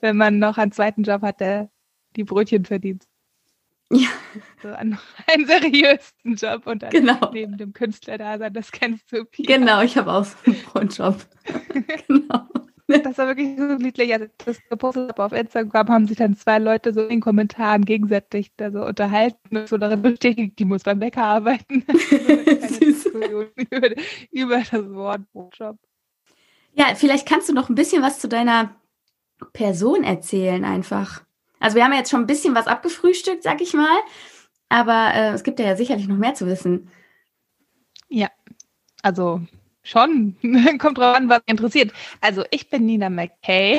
wenn 0.00 0.16
man 0.16 0.38
noch 0.38 0.58
einen 0.58 0.72
zweiten 0.72 1.02
Job 1.02 1.22
hat, 1.22 1.40
der 1.40 1.70
die 2.16 2.24
Brötchen 2.24 2.64
verdient. 2.64 3.04
Ja. 3.90 4.08
So 4.62 4.68
einen, 4.68 4.98
einen 5.32 5.46
seriösen 5.46 6.34
Job 6.36 6.66
und 6.66 6.82
dann 6.82 6.90
genau. 6.90 7.30
neben 7.32 7.56
dem 7.56 7.72
Künstler 7.72 8.18
da 8.18 8.38
sein, 8.38 8.52
das 8.52 8.70
kennst 8.70 9.10
du. 9.12 9.24
Pia. 9.24 9.46
Genau, 9.46 9.82
ich 9.82 9.96
habe 9.96 10.12
auch 10.12 10.24
so 10.24 10.36
einen 10.46 10.62
Brotjob. 10.62 11.26
genau. 12.08 12.46
Das 13.02 13.18
war 13.18 13.26
wirklich 13.26 13.56
so 13.58 13.64
niedlich. 13.74 14.12
Also 14.12 14.26
das 14.44 14.58
gepostet 14.68 15.10
habe 15.10 15.24
auf 15.24 15.32
Instagram, 15.32 15.88
haben 15.88 16.06
sich 16.06 16.16
dann 16.16 16.36
zwei 16.36 16.58
Leute 16.58 16.92
so 16.92 17.06
in 17.06 17.20
Kommentaren 17.20 17.84
gegenseitig 17.84 18.52
da 18.56 18.70
so 18.70 18.84
unterhalten 18.84 19.56
und 19.56 19.68
so 19.68 19.78
darin 19.78 20.02
bestätigt, 20.02 20.58
die 20.58 20.64
muss 20.64 20.82
beim 20.82 20.98
Bäcker 20.98 21.24
arbeiten. 21.24 21.84
über, 23.14 23.90
über 24.30 24.58
das 24.58 24.90
Wort 24.90 25.22
Brotjob. 25.32 25.78
Ja, 26.74 26.94
vielleicht 26.94 27.28
kannst 27.28 27.48
du 27.48 27.52
noch 27.52 27.68
ein 27.68 27.74
bisschen 27.74 28.02
was 28.02 28.18
zu 28.18 28.28
deiner 28.28 28.74
Person 29.52 30.04
erzählen, 30.04 30.64
einfach. 30.64 31.22
Also 31.60 31.76
wir 31.76 31.84
haben 31.84 31.92
ja 31.92 31.98
jetzt 31.98 32.10
schon 32.10 32.20
ein 32.20 32.26
bisschen 32.26 32.54
was 32.54 32.66
abgefrühstückt, 32.66 33.42
sag 33.42 33.60
ich 33.60 33.74
mal. 33.74 33.98
Aber 34.68 35.14
äh, 35.14 35.32
es 35.32 35.44
gibt 35.44 35.60
ja 35.60 35.76
sicherlich 35.76 36.08
noch 36.08 36.16
mehr 36.16 36.34
zu 36.34 36.46
wissen. 36.46 36.90
Ja, 38.08 38.28
also 39.02 39.40
schon. 39.84 40.36
Kommt 40.78 40.98
drauf 40.98 41.16
an, 41.16 41.28
was 41.28 41.42
interessiert. 41.46 41.92
Also 42.20 42.44
ich 42.50 42.70
bin 42.70 42.86
Nina 42.86 43.10
McKay. 43.10 43.78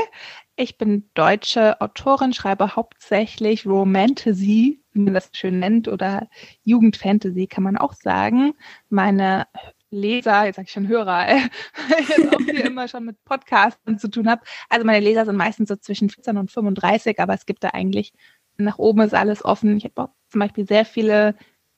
Ich 0.58 0.78
bin 0.78 1.10
deutsche 1.16 1.82
Autorin, 1.82 2.32
schreibe 2.32 2.78
hauptsächlich 2.78 3.66
Romantasy, 3.66 4.82
wie 4.93 4.99
man 5.01 5.14
das 5.14 5.30
schön 5.34 5.60
nennt, 5.60 5.89
oder 5.89 6.30
Jugendfantasy 6.64 7.47
kann 7.47 7.66
man 7.66 7.76
auch 7.76 7.93
sagen. 7.93 8.53
Meine 8.89 9.47
Leser, 9.89 10.45
jetzt 10.45 10.56
sage 10.56 10.68
ich 10.68 10.72
schon 10.72 10.88
Hörer, 10.88 11.28
jetzt 11.99 12.34
auch 12.34 12.39
hier 12.39 12.66
immer 12.66 12.88
schon 12.88 13.03
mit 13.03 13.22
Podcasten 13.26 13.99
zu 13.99 14.10
tun 14.10 14.30
habe. 14.30 14.43
Also 14.70 14.86
meine 14.86 15.03
Leser 15.03 15.26
sind 15.26 15.36
meistens 15.36 15.68
so 15.68 15.76
zwischen 15.76 16.10
14 16.10 16.38
und 16.38 16.51
35, 16.51 17.20
aber 17.20 17.34
es 17.34 17.45
gibt 17.45 17.64
da 17.64 17.70
eigentlich, 17.70 18.14
nach 18.58 18.78
oben 18.78 19.01
ist 19.01 19.14
alles 19.14 19.43
offen. 19.43 19.76
Ich 19.76 19.84
habe 19.84 20.03
auch 20.03 20.10
zum 20.30 20.39
Beispiel 20.39 20.66
sehr 20.66 20.86
viele 20.86 21.36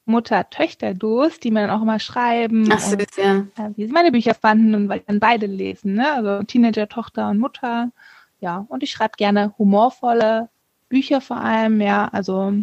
Mutter-Töchter-Duos, 0.07 1.39
die 1.39 1.51
mir 1.51 1.67
dann 1.67 1.77
auch 1.77 1.81
immer 1.81 1.99
schreiben, 1.99 2.69
Ach, 2.71 2.91
und, 2.91 3.05
ja. 3.17 3.45
äh, 3.57 3.71
wie 3.75 3.85
sie 3.85 3.91
meine 3.91 4.11
Bücher 4.11 4.33
fanden 4.33 4.73
und 4.73 4.89
weil 4.89 5.01
dann 5.01 5.19
beide 5.19 5.45
lesen, 5.45 5.93
ne? 5.93 6.11
Also 6.11 6.43
Teenager-Tochter 6.43 7.29
und 7.29 7.39
Mutter. 7.39 7.91
Ja, 8.39 8.65
und 8.69 8.83
ich 8.83 8.91
schreibe 8.91 9.17
gerne 9.17 9.53
humorvolle 9.57 10.49
Bücher 10.89 11.21
vor 11.21 11.37
allem, 11.37 11.81
ja. 11.81 12.07
Also 12.07 12.53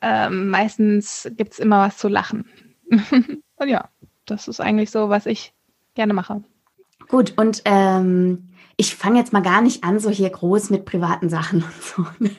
ähm, 0.00 0.48
meistens 0.48 1.30
gibt's 1.36 1.58
immer 1.58 1.86
was 1.86 1.98
zu 1.98 2.08
lachen. 2.08 2.48
und 3.56 3.68
ja 3.68 3.88
das 4.26 4.48
ist 4.48 4.60
eigentlich 4.60 4.90
so, 4.90 5.08
was 5.08 5.26
ich 5.26 5.54
gerne 5.94 6.14
mache. 6.14 6.42
Gut, 7.08 7.34
und 7.36 7.62
ähm, 7.64 8.48
ich 8.76 8.94
fange 8.94 9.18
jetzt 9.18 9.32
mal 9.32 9.42
gar 9.42 9.60
nicht 9.60 9.84
an, 9.84 9.98
so 9.98 10.10
hier 10.10 10.30
groß 10.30 10.70
mit 10.70 10.84
privaten 10.84 11.28
Sachen 11.28 11.62
und 11.62 11.82
so. 11.82 12.06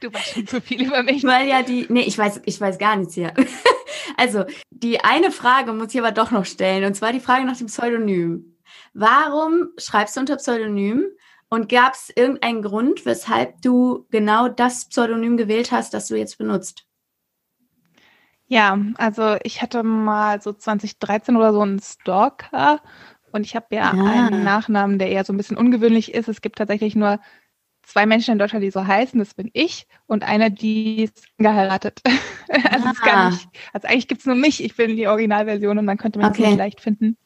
Du 0.00 0.12
weißt 0.12 0.34
schon 0.34 0.46
so 0.46 0.60
viel 0.60 0.86
über 0.86 1.02
mich. 1.02 1.24
Weil 1.24 1.48
ja 1.48 1.62
die, 1.62 1.86
nee, 1.88 2.02
ich 2.02 2.16
weiß, 2.16 2.42
ich 2.44 2.60
weiß 2.60 2.78
gar 2.78 2.96
nichts 2.96 3.14
hier. 3.14 3.34
Also, 4.16 4.44
die 4.70 5.00
eine 5.00 5.30
Frage 5.30 5.72
muss 5.72 5.94
ich 5.94 6.00
aber 6.00 6.12
doch 6.12 6.30
noch 6.30 6.44
stellen, 6.44 6.84
und 6.84 6.94
zwar 6.94 7.12
die 7.12 7.20
Frage 7.20 7.44
nach 7.44 7.56
dem 7.56 7.66
Pseudonym. 7.66 8.56
Warum 8.94 9.68
schreibst 9.76 10.16
du 10.16 10.20
unter 10.20 10.36
Pseudonym? 10.36 11.04
Und 11.50 11.68
gab 11.68 11.94
es 11.94 12.10
irgendeinen 12.14 12.62
Grund, 12.62 13.06
weshalb 13.06 13.62
du 13.62 14.06
genau 14.10 14.48
das 14.48 14.88
Pseudonym 14.88 15.36
gewählt 15.36 15.72
hast, 15.72 15.94
das 15.94 16.08
du 16.08 16.16
jetzt 16.16 16.36
benutzt? 16.36 16.84
Ja, 18.46 18.78
also 18.96 19.36
ich 19.42 19.62
hatte 19.62 19.82
mal 19.82 20.40
so 20.42 20.52
2013 20.52 21.36
oder 21.36 21.52
so 21.52 21.60
einen 21.60 21.80
Stalker 21.80 22.80
und 23.32 23.44
ich 23.44 23.54
habe 23.54 23.66
ja, 23.70 23.94
ja, 23.94 24.04
einen 24.04 24.42
Nachnamen, 24.42 24.98
der 24.98 25.10
eher 25.10 25.24
so 25.24 25.32
ein 25.32 25.36
bisschen 25.36 25.56
ungewöhnlich 25.56 26.14
ist. 26.14 26.28
Es 26.28 26.40
gibt 26.40 26.58
tatsächlich 26.58 26.96
nur 26.96 27.20
zwei 27.88 28.06
Menschen 28.06 28.32
in 28.32 28.38
Deutschland, 28.38 28.64
die 28.64 28.70
so 28.70 28.86
heißen. 28.86 29.18
Das 29.18 29.34
bin 29.34 29.50
ich 29.52 29.86
und 30.06 30.22
einer, 30.22 30.50
die 30.50 31.04
ist 31.04 31.26
geheiratet. 31.38 32.00
also, 32.48 32.88
ah. 32.88 33.04
gar 33.04 33.30
nicht, 33.30 33.48
also 33.72 33.88
eigentlich 33.88 34.08
gibt's 34.08 34.26
nur 34.26 34.36
mich. 34.36 34.62
Ich 34.62 34.76
bin 34.76 34.96
die 34.96 35.08
Originalversion 35.08 35.78
und 35.78 35.84
man 35.84 35.98
könnte 35.98 36.18
mich 36.18 36.28
okay. 36.28 36.48
nicht 36.48 36.58
leicht 36.58 36.80
finden 36.80 37.16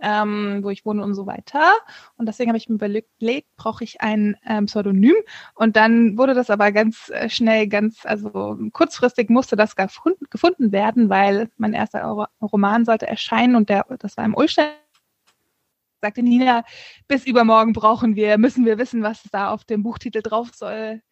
ähm, 0.00 0.60
wo 0.62 0.70
ich 0.70 0.84
wohne 0.84 1.02
und 1.02 1.14
so 1.14 1.26
weiter. 1.26 1.72
Und 2.16 2.26
deswegen 2.26 2.50
habe 2.50 2.58
ich 2.58 2.68
mir 2.68 2.76
überlegt, 2.76 3.48
brauche 3.56 3.84
ich 3.84 4.00
ein 4.00 4.36
ähm, 4.46 4.66
Pseudonym. 4.66 5.14
Und 5.54 5.76
dann 5.76 6.18
wurde 6.18 6.34
das 6.34 6.50
aber 6.50 6.72
ganz 6.72 7.10
äh, 7.10 7.28
schnell, 7.28 7.68
ganz, 7.68 8.04
also 8.04 8.58
kurzfristig 8.72 9.30
musste 9.30 9.56
das 9.56 9.76
gefunden, 9.76 10.26
gefunden 10.30 10.72
werden, 10.72 11.08
weil 11.08 11.50
mein 11.56 11.74
erster 11.74 12.28
Roman 12.40 12.84
sollte 12.84 13.06
erscheinen 13.06 13.56
und 13.56 13.68
der, 13.68 13.86
das 13.98 14.16
war 14.16 14.24
im 14.24 14.34
Ulstein 14.34 14.70
sagte 16.00 16.22
Nina, 16.22 16.64
bis 17.06 17.26
übermorgen 17.26 17.72
brauchen 17.72 18.16
wir, 18.16 18.38
müssen 18.38 18.64
wir 18.64 18.78
wissen, 18.78 19.02
was 19.02 19.22
da 19.32 19.50
auf 19.50 19.64
dem 19.64 19.82
Buchtitel 19.82 20.22
drauf 20.22 20.50
soll. 20.54 21.02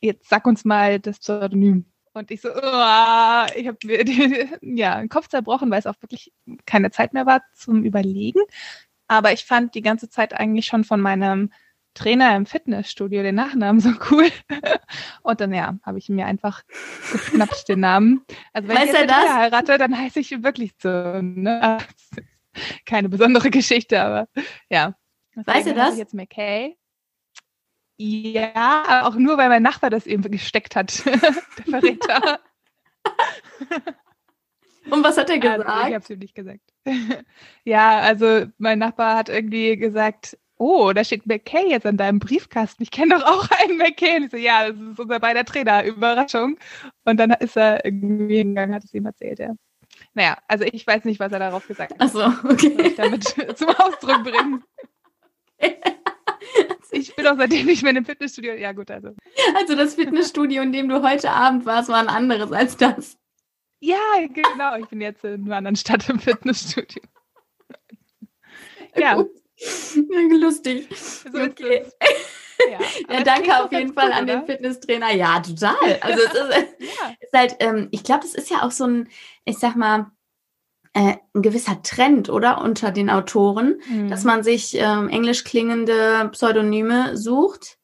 Jetzt 0.00 0.28
sag 0.28 0.46
uns 0.46 0.64
mal 0.64 1.00
das 1.00 1.18
Pseudonym. 1.18 1.86
Und 2.12 2.30
ich 2.30 2.40
so, 2.40 2.48
ich 2.48 2.54
habe 2.54 3.78
mir 3.84 4.04
die, 4.04 4.48
ja, 4.62 4.98
den 4.98 5.08
Kopf 5.08 5.28
zerbrochen, 5.28 5.70
weil 5.70 5.78
es 5.78 5.86
auch 5.86 6.00
wirklich 6.00 6.32
keine 6.66 6.90
Zeit 6.90 7.12
mehr 7.12 7.26
war 7.26 7.42
zum 7.54 7.84
Überlegen. 7.84 8.40
Aber 9.08 9.32
ich 9.32 9.44
fand 9.44 9.74
die 9.74 9.82
ganze 9.82 10.08
Zeit 10.08 10.34
eigentlich 10.34 10.66
schon 10.66 10.84
von 10.84 11.00
meinem 11.00 11.50
Trainer 11.94 12.36
im 12.36 12.46
Fitnessstudio 12.46 13.22
den 13.22 13.34
Nachnamen 13.34 13.80
so 13.80 13.90
cool. 14.10 14.28
Und 15.22 15.40
dann, 15.40 15.52
ja, 15.52 15.78
habe 15.82 15.98
ich 15.98 16.08
mir 16.08 16.26
einfach 16.26 16.62
geschnappt 17.10 17.68
den 17.68 17.80
Namen. 17.80 18.24
Also 18.52 18.68
wenn 18.68 18.76
weißt 18.76 18.92
ich 18.92 19.00
jetzt 19.00 19.10
das? 19.10 19.34
heirate, 19.34 19.78
dann 19.78 19.98
heiße 19.98 20.20
ich 20.20 20.42
wirklich 20.42 20.72
so. 20.80 20.88
Ne? 21.22 21.78
Keine 22.86 23.08
besondere 23.08 23.50
Geschichte, 23.50 24.00
aber 24.00 24.28
ja. 24.68 24.94
Weißt 25.34 25.68
du 25.68 25.74
das? 25.74 25.96
Jetzt 25.98 26.14
McKay. 26.14 26.76
Ja, 28.00 29.02
auch 29.06 29.16
nur, 29.16 29.38
weil 29.38 29.48
mein 29.48 29.62
Nachbar 29.62 29.90
das 29.90 30.06
eben 30.06 30.22
gesteckt 30.22 30.76
hat, 30.76 31.04
der 31.06 31.32
Verräter. 31.68 32.40
Und 34.90 35.02
was 35.04 35.18
hat 35.18 35.28
er 35.30 35.38
gesagt? 35.38 35.66
Also, 35.66 35.88
ich 35.88 35.94
habe 35.94 36.04
es 36.04 36.10
ihm 36.10 36.18
nicht 36.20 36.34
gesagt. 36.34 36.60
ja, 37.64 37.98
also 38.00 38.46
mein 38.56 38.78
Nachbar 38.78 39.16
hat 39.16 39.28
irgendwie 39.28 39.76
gesagt, 39.76 40.38
oh, 40.58 40.92
da 40.92 41.04
steht 41.04 41.26
McKay 41.26 41.68
jetzt 41.70 41.86
an 41.86 41.96
deinem 41.96 42.18
Briefkasten. 42.18 42.82
Ich 42.82 42.90
kenne 42.90 43.16
doch 43.16 43.24
auch 43.24 43.48
einen 43.62 43.76
McKay. 43.78 44.16
Und 44.16 44.24
ich 44.24 44.30
so, 44.30 44.36
ja, 44.36 44.68
das 44.70 44.80
ist 44.80 44.98
unser 44.98 45.20
beider 45.20 45.44
Trainer. 45.44 45.84
Überraschung. 45.84 46.58
Und 47.04 47.18
dann 47.18 47.30
ist 47.32 47.56
er 47.56 47.84
irgendwie 47.84 48.38
hingegangen, 48.38 48.74
hat 48.74 48.84
es 48.84 48.94
ihm 48.94 49.06
erzählt, 49.06 49.38
ja. 49.38 49.54
Naja, 50.18 50.36
also 50.48 50.64
ich 50.64 50.84
weiß 50.84 51.04
nicht, 51.04 51.20
was 51.20 51.30
er 51.30 51.38
darauf 51.38 51.68
gesagt 51.68 51.92
hat. 51.92 51.98
Ach 52.00 52.08
so, 52.08 52.24
okay. 52.50 52.76
Ich 52.88 52.96
damit 52.96 53.22
zum 53.56 53.68
Ausdruck 53.68 54.24
bringen. 54.24 54.64
Ich 56.90 57.14
bin 57.14 57.24
auch 57.28 57.36
seitdem 57.36 57.66
nicht 57.66 57.84
mehr 57.84 57.92
in 57.92 57.98
einem 57.98 58.04
Fitnessstudio. 58.04 58.54
Ja, 58.54 58.72
gut, 58.72 58.90
also. 58.90 59.14
Also 59.54 59.76
das 59.76 59.94
Fitnessstudio, 59.94 60.60
in 60.62 60.72
dem 60.72 60.88
du 60.88 61.04
heute 61.04 61.30
Abend 61.30 61.66
warst, 61.66 61.88
war 61.88 62.00
ein 62.00 62.08
anderes 62.08 62.50
als 62.50 62.76
das. 62.76 63.16
Ja, 63.78 63.96
genau. 64.28 64.76
Ich 64.78 64.86
bin 64.86 65.00
jetzt 65.00 65.22
in 65.22 65.44
einer 65.44 65.58
anderen 65.58 65.76
Stadt 65.76 66.08
im 66.08 66.18
Fitnessstudio. 66.18 67.02
ja. 68.96 69.24
Lustig. 70.32 70.88
So 70.96 71.38
okay. 71.38 71.86
Ja, 72.70 72.78
ja 73.14 73.22
danke 73.22 73.62
auf 73.62 73.72
jeden 73.72 73.92
Fall 73.92 74.08
gut, 74.08 74.16
an 74.16 74.26
den 74.26 74.46
Fitnesstrainer. 74.46 75.12
Ja, 75.14 75.40
total. 75.40 75.98
Also 76.00 76.22
es 76.22 76.32
ist, 76.32 76.66
ja. 76.80 77.14
ist 77.20 77.32
halt, 77.32 77.56
ähm, 77.60 77.88
ich 77.90 78.04
glaube, 78.04 78.22
das 78.22 78.34
ist 78.34 78.50
ja 78.50 78.62
auch 78.62 78.70
so 78.70 78.84
ein, 78.84 79.08
ich 79.44 79.58
sag 79.58 79.76
mal, 79.76 80.10
äh, 80.94 81.16
ein 81.34 81.42
gewisser 81.42 81.82
Trend, 81.82 82.28
oder? 82.30 82.60
Unter 82.60 82.90
den 82.90 83.10
Autoren, 83.10 83.80
mhm. 83.88 84.08
dass 84.08 84.24
man 84.24 84.42
sich 84.42 84.74
ähm, 84.74 85.08
englisch 85.08 85.44
klingende 85.44 86.28
Pseudonyme 86.32 87.16
sucht. 87.16 87.78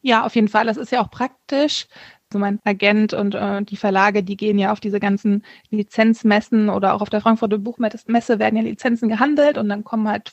Ja, 0.00 0.26
auf 0.26 0.34
jeden 0.34 0.48
Fall. 0.48 0.66
Das 0.66 0.76
ist 0.76 0.92
ja 0.92 1.02
auch 1.02 1.10
praktisch. 1.10 1.86
So 2.32 2.38
mein 2.38 2.58
Agent 2.64 3.12
und 3.12 3.34
äh, 3.34 3.62
die 3.62 3.76
Verlage, 3.76 4.24
die 4.24 4.36
gehen 4.36 4.58
ja 4.58 4.72
auf 4.72 4.80
diese 4.80 4.98
ganzen 4.98 5.44
Lizenzmessen 5.70 6.68
oder 6.68 6.94
auch 6.94 7.00
auf 7.00 7.10
der 7.10 7.20
Frankfurter 7.20 7.58
Buchmesse 7.58 8.38
werden 8.38 8.56
ja 8.56 8.62
Lizenzen 8.62 9.08
gehandelt 9.08 9.56
und 9.56 9.68
dann 9.68 9.84
kommen 9.84 10.08
halt 10.08 10.32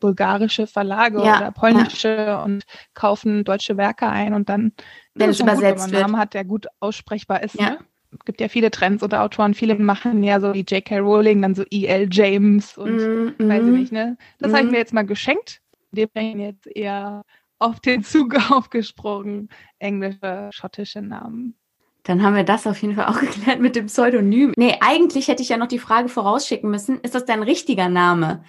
bulgarische 0.00 0.66
Verlage 0.66 1.24
ja, 1.24 1.38
oder 1.38 1.52
polnische 1.52 2.14
ja. 2.14 2.42
und 2.42 2.64
kaufen 2.94 3.44
deutsche 3.44 3.76
Werke 3.76 4.06
ein 4.08 4.34
und 4.34 4.48
dann 4.48 4.72
wenn 5.14 5.30
es 5.30 5.40
übersetzt 5.40 5.62
gut, 5.62 5.62
wenn 5.62 5.76
man 5.76 5.94
einen 5.94 6.12
Namen 6.12 6.18
hat, 6.18 6.34
der 6.34 6.44
gut 6.44 6.66
aussprechbar 6.80 7.42
ist. 7.42 7.54
Ja. 7.54 7.70
Ne? 7.70 7.78
Es 8.12 8.24
gibt 8.24 8.40
ja 8.40 8.48
viele 8.48 8.70
Trends 8.70 9.02
oder 9.02 9.22
Autoren, 9.22 9.54
viele 9.54 9.76
machen 9.76 10.22
ja 10.24 10.40
so 10.40 10.52
wie 10.52 10.64
J.K. 10.68 10.98
Rowling, 10.98 11.42
dann 11.42 11.54
so 11.54 11.64
E.L. 11.70 12.08
James 12.10 12.76
und 12.76 12.96
mm, 12.96 13.48
weiß 13.48 13.62
ich 13.62 13.68
mm. 13.68 13.72
nicht, 13.72 13.92
ne? 13.92 14.16
Das 14.38 14.50
mm. 14.50 14.54
habe 14.56 14.64
ich 14.66 14.70
mir 14.72 14.78
jetzt 14.78 14.92
mal 14.92 15.06
geschenkt. 15.06 15.60
Bin 15.92 16.08
ich 16.14 16.36
jetzt 16.36 16.66
eher 16.66 17.22
auf 17.60 17.78
den 17.78 18.02
Zug 18.02 18.34
aufgesprungen, 18.50 19.48
englische, 19.78 20.50
schottische 20.52 21.02
Namen. 21.02 21.54
Dann 22.02 22.22
haben 22.22 22.34
wir 22.34 22.44
das 22.44 22.66
auf 22.66 22.80
jeden 22.82 22.96
Fall 22.96 23.06
auch 23.06 23.20
geklärt 23.20 23.60
mit 23.60 23.76
dem 23.76 23.86
Pseudonym. 23.86 24.52
Nee, 24.56 24.76
eigentlich 24.80 25.28
hätte 25.28 25.42
ich 25.42 25.50
ja 25.50 25.56
noch 25.56 25.68
die 25.68 25.78
Frage 25.78 26.08
vorausschicken 26.08 26.70
müssen, 26.70 26.98
ist 27.00 27.14
das 27.14 27.24
dein 27.24 27.42
richtiger 27.42 27.88
Name? 27.88 28.42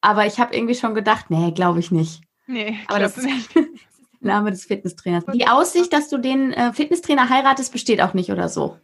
Aber 0.00 0.26
ich 0.26 0.38
habe 0.38 0.54
irgendwie 0.54 0.76
schon 0.76 0.94
gedacht, 0.94 1.26
nee, 1.28 1.50
glaube 1.50 1.80
ich 1.80 1.90
nicht. 1.90 2.22
Nee, 2.46 2.78
aber 2.86 3.00
das 3.00 3.16
nicht. 3.16 3.54
ist 3.56 3.68
der 4.22 4.32
Name 4.32 4.50
des 4.50 4.64
Fitnesstrainers. 4.64 5.24
Die 5.34 5.48
Aussicht, 5.48 5.92
dass 5.92 6.08
du 6.08 6.18
den 6.18 6.52
äh, 6.52 6.72
Fitnesstrainer 6.72 7.28
heiratest, 7.28 7.72
besteht 7.72 8.00
auch 8.00 8.14
nicht 8.14 8.30
oder 8.30 8.48
so. 8.48 8.78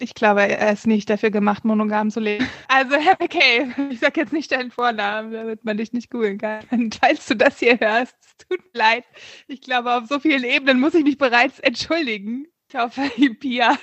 Ich 0.00 0.14
glaube, 0.14 0.42
er 0.42 0.72
ist 0.72 0.86
nicht 0.86 1.08
dafür 1.10 1.30
gemacht, 1.30 1.64
monogam 1.64 2.10
zu 2.10 2.20
leben. 2.20 2.48
Also, 2.68 2.96
Herr 2.96 3.16
McKay, 3.18 3.72
ich 3.90 4.00
sage 4.00 4.20
jetzt 4.20 4.32
nicht 4.32 4.50
deinen 4.50 4.70
Vornamen, 4.70 5.32
damit 5.32 5.64
man 5.64 5.76
dich 5.76 5.92
nicht 5.92 6.10
googeln 6.10 6.38
kann. 6.38 6.90
Falls 7.00 7.26
du 7.26 7.36
das 7.36 7.58
hier 7.58 7.78
hörst, 7.78 8.16
es 8.20 8.46
tut 8.48 8.58
mir 8.58 8.78
leid. 8.78 9.04
Ich 9.46 9.60
glaube, 9.60 9.94
auf 9.94 10.06
so 10.06 10.18
vielen 10.18 10.44
Ebenen 10.44 10.80
muss 10.80 10.94
ich 10.94 11.04
mich 11.04 11.18
bereits 11.18 11.60
entschuldigen. 11.60 12.46
Ich 12.68 12.80
hoffe, 12.80 13.02
Pia 13.40 13.76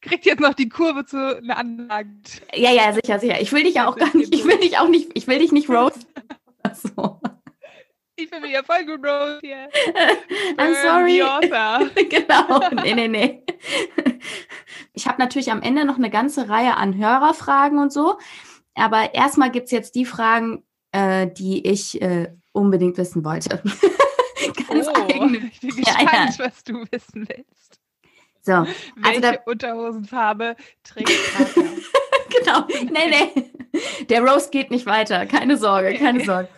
kriegt 0.00 0.26
jetzt 0.26 0.40
noch 0.40 0.54
die 0.54 0.68
Kurve 0.68 1.04
zu 1.04 1.38
einer 1.38 1.56
anderen. 1.56 2.22
Ja, 2.54 2.70
ja, 2.70 2.92
sicher, 2.92 3.18
sicher. 3.18 3.40
Ich 3.40 3.52
will 3.52 3.64
dich 3.64 3.74
ja 3.74 3.88
auch 3.88 3.96
gar 3.96 4.14
nicht, 4.16 4.34
ich 4.34 4.44
will 4.44 4.58
dich 4.58 4.78
auch 4.78 4.88
nicht, 4.88 5.10
ich 5.14 5.26
will 5.26 5.38
dich 5.38 5.52
nicht 5.52 5.68
roasten. 5.68 6.06
so. 6.74 7.20
Ich 8.18 8.30
bin 8.30 8.44
ja 8.46 8.62
voll 8.62 8.84
gut 8.86 9.04
roast 9.04 9.40
hier. 9.42 9.68
I'm 10.56 10.74
sorry. 10.82 11.18
genau. 12.08 12.82
Nee, 12.82 12.94
nee, 12.94 13.08
nee. 13.08 13.42
Ich 14.94 15.06
habe 15.06 15.20
natürlich 15.20 15.52
am 15.52 15.60
Ende 15.60 15.84
noch 15.84 15.96
eine 15.96 16.08
ganze 16.08 16.48
Reihe 16.48 16.76
an 16.76 16.96
Hörerfragen 16.96 17.78
und 17.78 17.92
so. 17.92 18.18
Aber 18.74 19.14
erstmal 19.14 19.50
gibt 19.50 19.66
es 19.66 19.70
jetzt 19.72 19.94
die 19.94 20.06
Fragen, 20.06 20.64
äh, 20.92 21.26
die 21.26 21.66
ich 21.66 22.00
äh, 22.00 22.32
unbedingt 22.52 22.96
wissen 22.96 23.22
wollte. 23.22 23.62
Ganz 24.68 24.88
oh, 24.88 24.94
eigene. 24.94 25.50
Ich 25.52 25.60
bin 25.60 25.76
gespannt, 25.76 26.10
ja, 26.12 26.24
ja. 26.24 26.34
was 26.38 26.64
du 26.64 26.84
wissen 26.90 27.28
willst. 27.28 27.80
So, 28.40 28.52
also 28.52 28.72
Welche 28.96 29.20
da, 29.20 29.34
Unterhosenfarbe 29.44 30.56
trägt 30.84 31.10
genau. 32.38 32.66
Nee, 32.90 33.32
nee. 33.34 33.50
Der 34.08 34.22
Roast 34.22 34.52
geht 34.52 34.70
nicht 34.70 34.86
weiter. 34.86 35.26
Keine 35.26 35.56
Sorge, 35.56 35.94
keine 35.94 36.24
Sorge. 36.24 36.48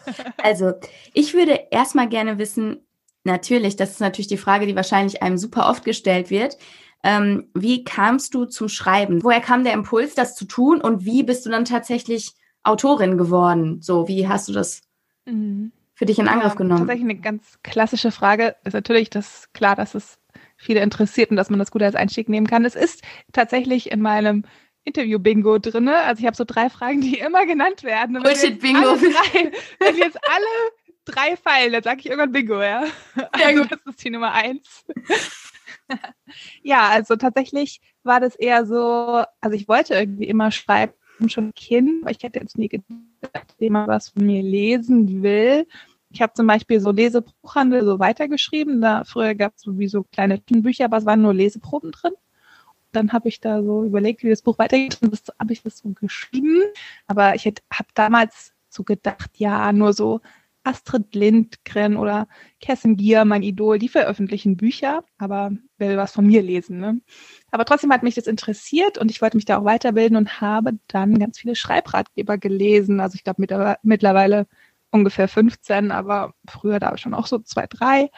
Also, 0.43 0.73
ich 1.15 1.35
würde 1.35 1.61
erstmal 1.71 2.09
gerne 2.09 2.39
wissen, 2.39 2.87
natürlich, 3.25 3.77
das 3.77 3.93
ist 3.93 4.01
natürlich 4.01 4.29
die 4.29 4.37
Frage, 4.37 4.67
die 4.67 4.77
wahrscheinlich 4.77 5.23
einem 5.23 5.39
super 5.39 5.69
oft 5.69 5.85
gestellt 5.85 6.31
wird. 6.31 6.57
Ähm, 7.05 7.49
wie 7.55 7.85
kamst 7.85 8.35
du 8.35 8.45
zum 8.45 8.69
Schreiben? 8.69 9.23
Woher 9.23 9.41
kam 9.41 9.65
der 9.65 9.73
Impuls, 9.73 10.15
das 10.15 10.35
zu 10.35 10.45
tun? 10.45 10.81
Und 10.81 11.05
wie 11.05 11.23
bist 11.23 11.47
du 11.47 11.51
dann 11.51 11.65
tatsächlich 11.65 12.33
Autorin 12.65 13.17
geworden? 13.19 13.81
So, 13.81 14.09
wie 14.09 14.27
hast 14.27 14.49
du 14.49 14.53
das 14.53 14.83
mhm. 15.25 15.71
für 15.95 16.07
dich 16.07 16.19
in 16.19 16.29
Angriff 16.29 16.53
ja, 16.53 16.59
genommen? 16.59 16.81
Tatsächlich 16.81 17.11
eine 17.11 17.21
ganz 17.21 17.59
klassische 17.63 18.11
Frage. 18.11 18.57
Ist 18.65 18.75
natürlich 18.75 19.11
das 19.11 19.49
klar, 19.53 19.77
dass 19.77 19.95
es 19.95 20.19
viele 20.57 20.81
interessiert 20.81 21.31
und 21.31 21.37
dass 21.37 21.51
man 21.51 21.61
das 21.61 21.71
gut 21.71 21.83
als 21.83 21.95
Einstieg 21.95 22.29
nehmen 22.29 22.49
kann. 22.49 22.65
Es 22.65 22.75
ist 22.75 23.03
tatsächlich 23.33 23.93
in 23.93 24.01
meinem 24.01 24.45
Interview-Bingo 24.85 25.59
drin. 25.59 25.89
Also 25.89 26.21
ich 26.21 26.27
habe 26.27 26.37
so 26.37 26.45
drei 26.45 26.71
Fragen, 26.71 27.01
die 27.01 27.19
immer 27.19 27.47
genannt 27.47 27.83
werden. 27.83 28.23
Bullshit-Bingo. 28.23 29.01
Wenn 29.81 29.97
jetzt 29.97 30.19
alle 30.29 30.73
drei 31.05 31.37
fallen, 31.37 31.73
dann 31.73 31.83
sage 31.83 32.01
ich 32.01 32.07
irgendwann 32.07 32.33
Bingo, 32.33 32.63
ja. 32.63 32.85
Also 33.33 33.65
das 33.65 33.81
ist 33.87 34.05
die 34.05 34.11
Nummer 34.11 34.33
eins. 34.33 34.85
ja, 36.63 36.89
also 36.89 37.17
tatsächlich 37.17 37.81
war 38.03 38.21
das 38.21 38.37
eher 38.37 38.67
so, 38.67 39.25
also 39.41 39.57
ich 39.57 39.69
wollte 39.69 39.95
irgendwie 39.95 40.27
immer 40.27 40.51
schreiben, 40.51 40.93
schon 41.27 41.53
Kind, 41.55 42.03
aber 42.03 42.11
ich 42.11 42.23
hätte 42.23 42.39
jetzt 42.39 42.59
nie 42.59 42.69
gedacht, 42.69 42.89
dass 43.21 43.57
jemand 43.59 43.89
was 43.89 44.11
von 44.11 44.25
mir 44.25 44.43
lesen 44.43 45.23
will. 45.23 45.67
Ich 46.11 46.23
habe 46.23 46.33
zum 46.33 46.47
Beispiel 46.47 46.81
so 46.81 46.91
Lesebuchhandel 46.91 47.85
so 47.85 47.99
weitergeschrieben. 47.99 48.81
Da 48.81 49.05
früher 49.05 49.35
gab 49.35 49.55
es 49.57 49.63
sowieso 49.63 50.05
kleine 50.05 50.39
Bücher, 50.39 50.87
aber 50.87 50.99
es 50.99 51.07
waren 51.07 51.21
nur 51.21 51.35
Leseproben 51.35 51.91
drin 51.93 52.13
dann 52.93 53.13
habe 53.13 53.29
ich 53.29 53.41
da 53.41 53.63
so 53.63 53.85
überlegt, 53.85 54.23
wie 54.23 54.31
das 54.31 54.43
Buch 54.43 54.59
weitergeht 54.59 54.99
und 55.03 55.13
das 55.13 55.23
habe 55.39 55.53
ich 55.53 55.63
das 55.63 55.79
so 55.79 55.91
geschrieben. 55.91 56.63
Aber 57.07 57.35
ich 57.35 57.47
habe 57.47 57.89
damals 57.95 58.53
so 58.69 58.85
gedacht, 58.85 59.31
ja, 59.37 59.73
nur 59.73 59.93
so 59.93 60.21
Astrid 60.65 61.15
Lindgren 61.15 61.97
oder 61.97 62.29
Kerstin 62.61 62.97
Gier, 62.97 63.25
mein 63.25 63.43
Idol, 63.43 63.79
die 63.79 63.89
veröffentlichen 63.89 64.57
Bücher, 64.57 65.03
aber 65.17 65.53
will 65.79 65.97
was 65.97 66.13
von 66.13 66.27
mir 66.27 66.43
lesen. 66.43 66.79
Ne? 66.79 67.01
Aber 67.51 67.65
trotzdem 67.65 67.93
hat 67.93 68.03
mich 68.03 68.17
das 68.17 68.27
interessiert 68.27 68.99
und 68.99 69.11
ich 69.11 69.23
wollte 69.23 69.37
mich 69.37 69.47
da 69.47 69.59
auch 69.59 69.65
weiterbilden 69.65 70.17
und 70.17 70.41
habe 70.41 70.73
dann 70.89 71.19
ganz 71.19 71.39
viele 71.39 71.55
Schreibratgeber 71.55 72.37
gelesen. 72.37 73.01
Also 73.01 73.15
ich 73.15 73.25
glaube 73.25 73.43
mittlerweile 73.83 74.47
ungefähr 74.91 75.29
15, 75.29 75.91
aber 75.91 76.35
früher 76.47 76.81
da 76.81 76.97
schon 76.99 77.15
auch 77.15 77.27
so 77.27 77.39
zwei, 77.39 77.67
drei. 77.67 78.11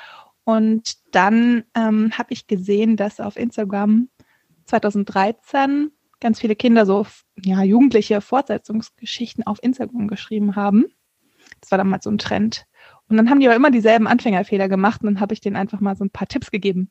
Und 0.44 0.96
dann 1.14 1.64
ähm, 1.76 2.12
habe 2.18 2.32
ich 2.32 2.48
gesehen, 2.48 2.96
dass 2.96 3.20
auf 3.20 3.36
Instagram 3.36 4.08
2013 4.70 5.90
ganz 6.20 6.40
viele 6.40 6.56
Kinder 6.56 6.86
so, 6.86 7.06
ja, 7.42 7.62
jugendliche 7.62 8.20
Fortsetzungsgeschichten 8.20 9.46
auf 9.46 9.58
Instagram 9.62 10.08
geschrieben 10.08 10.56
haben. 10.56 10.86
Das 11.60 11.70
war 11.70 11.78
damals 11.78 12.04
so 12.04 12.10
ein 12.10 12.18
Trend. 12.18 12.66
Und 13.08 13.16
dann 13.16 13.28
haben 13.30 13.40
die 13.40 13.46
aber 13.46 13.56
immer 13.56 13.70
dieselben 13.70 14.06
Anfängerfehler 14.06 14.68
gemacht 14.68 15.02
und 15.02 15.06
dann 15.06 15.20
habe 15.20 15.34
ich 15.34 15.40
denen 15.40 15.56
einfach 15.56 15.80
mal 15.80 15.96
so 15.96 16.04
ein 16.04 16.10
paar 16.10 16.28
Tipps 16.28 16.50
gegeben, 16.50 16.90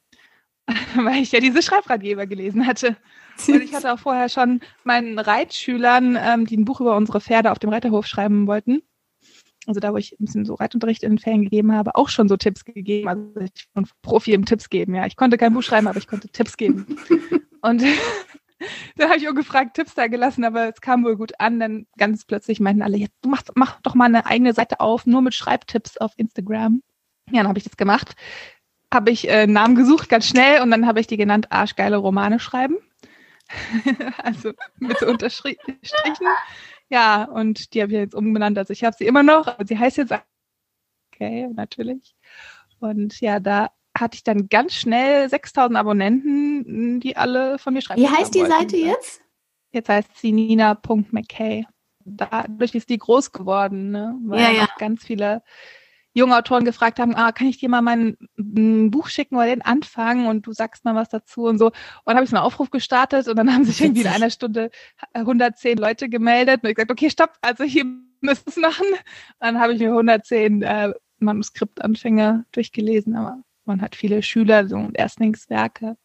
weil 0.96 1.22
ich 1.22 1.32
ja 1.32 1.40
diese 1.40 1.62
Schreibratgeber 1.62 2.28
gelesen 2.28 2.68
hatte. 2.68 2.98
Und 3.48 3.62
ich 3.62 3.74
hatte 3.76 3.94
auch 3.94 4.00
vorher 4.00 4.30
schon 4.30 4.62
meinen 4.84 5.18
Reitschülern, 5.18 6.18
ähm, 6.20 6.46
die 6.46 6.58
ein 6.58 6.66
Buch 6.66 6.82
über 6.82 6.98
unsere 6.98 7.22
Pferde 7.22 7.52
auf 7.52 7.60
dem 7.60 7.70
Reiterhof 7.70 8.06
schreiben 8.06 8.48
wollten, 8.48 8.82
also 9.70 9.80
da, 9.80 9.94
wo 9.94 9.98
ich 9.98 10.14
ein 10.14 10.26
bisschen 10.26 10.46
so 10.46 10.56
Reitunterricht 10.56 11.04
in 11.04 11.12
den 11.12 11.20
Ferien 11.20 11.44
gegeben 11.44 11.74
habe, 11.74 11.96
auch 11.96 12.10
schon 12.10 12.28
so 12.28 12.38
Tipps 12.38 12.66
gegeben. 12.66 13.08
Also 13.08 13.40
ich 13.42 13.70
bin 13.74 13.88
Profi 14.02 14.34
im 14.34 14.46
Tipps 14.46 14.70
geben, 14.70 14.96
ja. 14.96 15.06
Ich 15.06 15.16
konnte 15.16 15.38
kein 15.38 15.54
Buch 15.54 15.62
schreiben, 15.62 15.88
aber 15.88 16.00
ich 16.00 16.08
konnte 16.08 16.28
Tipps 16.30 16.58
geben. 16.58 16.98
Und 17.62 17.84
da 18.98 19.10
habe 19.10 19.18
ich 19.18 19.28
auch 19.30 19.36
gefragt, 19.36 19.76
Tipps 19.76 19.96
da 19.96 20.08
gelassen, 20.08 20.44
aber 20.44 20.70
es 20.70 20.82
kam 20.82 21.04
wohl 21.04 21.18
gut 21.18 21.34
an. 21.40 21.60
Dann 21.60 21.88
ganz 21.98 22.26
plötzlich 22.26 22.60
meinten 22.60 22.82
alle, 22.82 22.98
ja, 22.98 23.08
du 23.22 23.30
mach, 23.30 23.44
mach 23.56 23.82
doch 23.82 23.96
mal 23.96 24.06
eine 24.06 24.26
eigene 24.26 24.54
Seite 24.54 24.80
auf, 24.80 25.06
nur 25.06 25.22
mit 25.22 25.34
Schreibtipps 25.34 25.98
auf 25.98 26.14
Instagram. 26.18 26.82
Ja, 27.30 27.38
dann 27.42 27.48
habe 27.48 27.60
ich 27.60 27.66
das 27.66 27.78
gemacht. 27.78 28.16
Habe 28.94 29.12
ich 29.12 29.30
äh, 29.30 29.46
Namen 29.46 29.76
gesucht, 29.76 30.10
ganz 30.10 30.28
schnell, 30.28 30.62
und 30.62 30.72
dann 30.72 30.88
habe 30.88 31.00
ich 31.00 31.08
die 31.08 31.18
genannt 31.18 31.52
Arschgeile 31.52 31.98
Romane 31.98 32.40
schreiben. 32.40 32.78
also 34.18 34.54
mit 34.78 34.98
so 35.00 35.08
Unterstrichen. 35.08 35.80
Ja, 36.90 37.24
und 37.26 37.74
die 37.74 37.82
habe 37.82 37.92
ich 37.92 37.98
jetzt 37.98 38.16
umbenannt. 38.16 38.58
Also 38.58 38.74
ich 38.74 38.84
habe 38.84 38.96
sie 38.98 39.06
immer 39.06 39.24
noch, 39.24 39.48
aber 39.48 39.66
sie 39.66 39.78
heißt 39.78 39.98
jetzt 39.98 40.14
okay, 41.14 41.50
natürlich. 41.54 42.16
Und 42.80 43.20
ja, 43.22 43.40
da 43.40 43.72
hatte 44.00 44.16
ich 44.16 44.24
dann 44.24 44.50
ganz 44.50 44.74
schnell 44.74 45.30
6000 45.30 45.78
Abonnenten, 45.78 47.00
die 47.00 47.18
alle 47.18 47.60
von 47.60 47.74
mir 47.74 47.82
schreiben. 47.82 48.02
Wie 48.02 48.08
heißt 48.08 48.34
die 48.34 48.46
Seite 48.46 48.78
jetzt? 48.78 49.22
Jetzt 49.72 49.90
heißt 49.90 50.18
sie 50.18 50.32
nina.mckay. 50.32 51.66
Dadurch 52.06 52.74
ist 52.74 52.90
die 52.90 52.98
groß 52.98 53.32
geworden, 53.32 53.92
ne? 53.92 54.18
weil 54.24 54.42
ja, 54.42 54.52
ja. 54.52 54.68
ganz 54.78 55.04
viele 55.04 55.44
junge 56.14 56.36
Autoren 56.36 56.66
gefragt 56.66 57.00
haben, 57.00 57.16
ah, 57.16 57.32
kann 57.32 57.48
ich 57.48 57.60
dir 57.60 57.70
mal 57.70 57.82
mein 57.82 58.18
Buch 58.36 59.08
schicken 59.10 59.36
oder 59.36 59.46
den 59.46 59.62
anfangen 59.62 60.28
und 60.28 60.46
du 60.48 60.54
sagst 60.54 60.86
mal 60.86 60.96
was 60.96 61.10
dazu 61.10 61.44
und 61.44 61.60
so. 61.60 61.68
Und 61.68 61.74
dann 62.06 62.16
habe 62.16 62.24
ich 62.24 62.32
so 62.32 62.36
einen 62.36 62.46
Aufruf 62.46 62.72
gestartet 62.72 63.28
und 63.28 63.36
dann 63.36 63.54
haben 63.54 63.64
sich 63.64 63.82
irgendwie 63.82 64.02
in 64.02 64.08
einer 64.08 64.32
Stunde 64.32 64.72
110 65.14 65.78
Leute 65.78 66.10
gemeldet 66.10 66.64
und 66.64 66.70
ich 66.70 66.76
gesagt, 66.76 66.92
okay, 66.92 67.10
stopp, 67.10 67.34
also 67.42 67.64
hier 67.64 67.86
müssen 68.22 68.44
es 68.48 68.58
machen. 68.58 68.86
dann 69.40 69.60
habe 69.60 69.74
ich 69.74 69.80
mir 69.80 69.90
110 69.90 70.64
äh, 70.64 70.94
Manuskriptanfänger 71.20 72.46
durchgelesen, 72.52 73.16
aber 73.16 73.44
man 73.70 73.82
hat 73.82 73.96
viele 73.96 74.22
Schüler, 74.22 74.68
so 74.68 74.90
Erstlingswerke. 74.94 75.96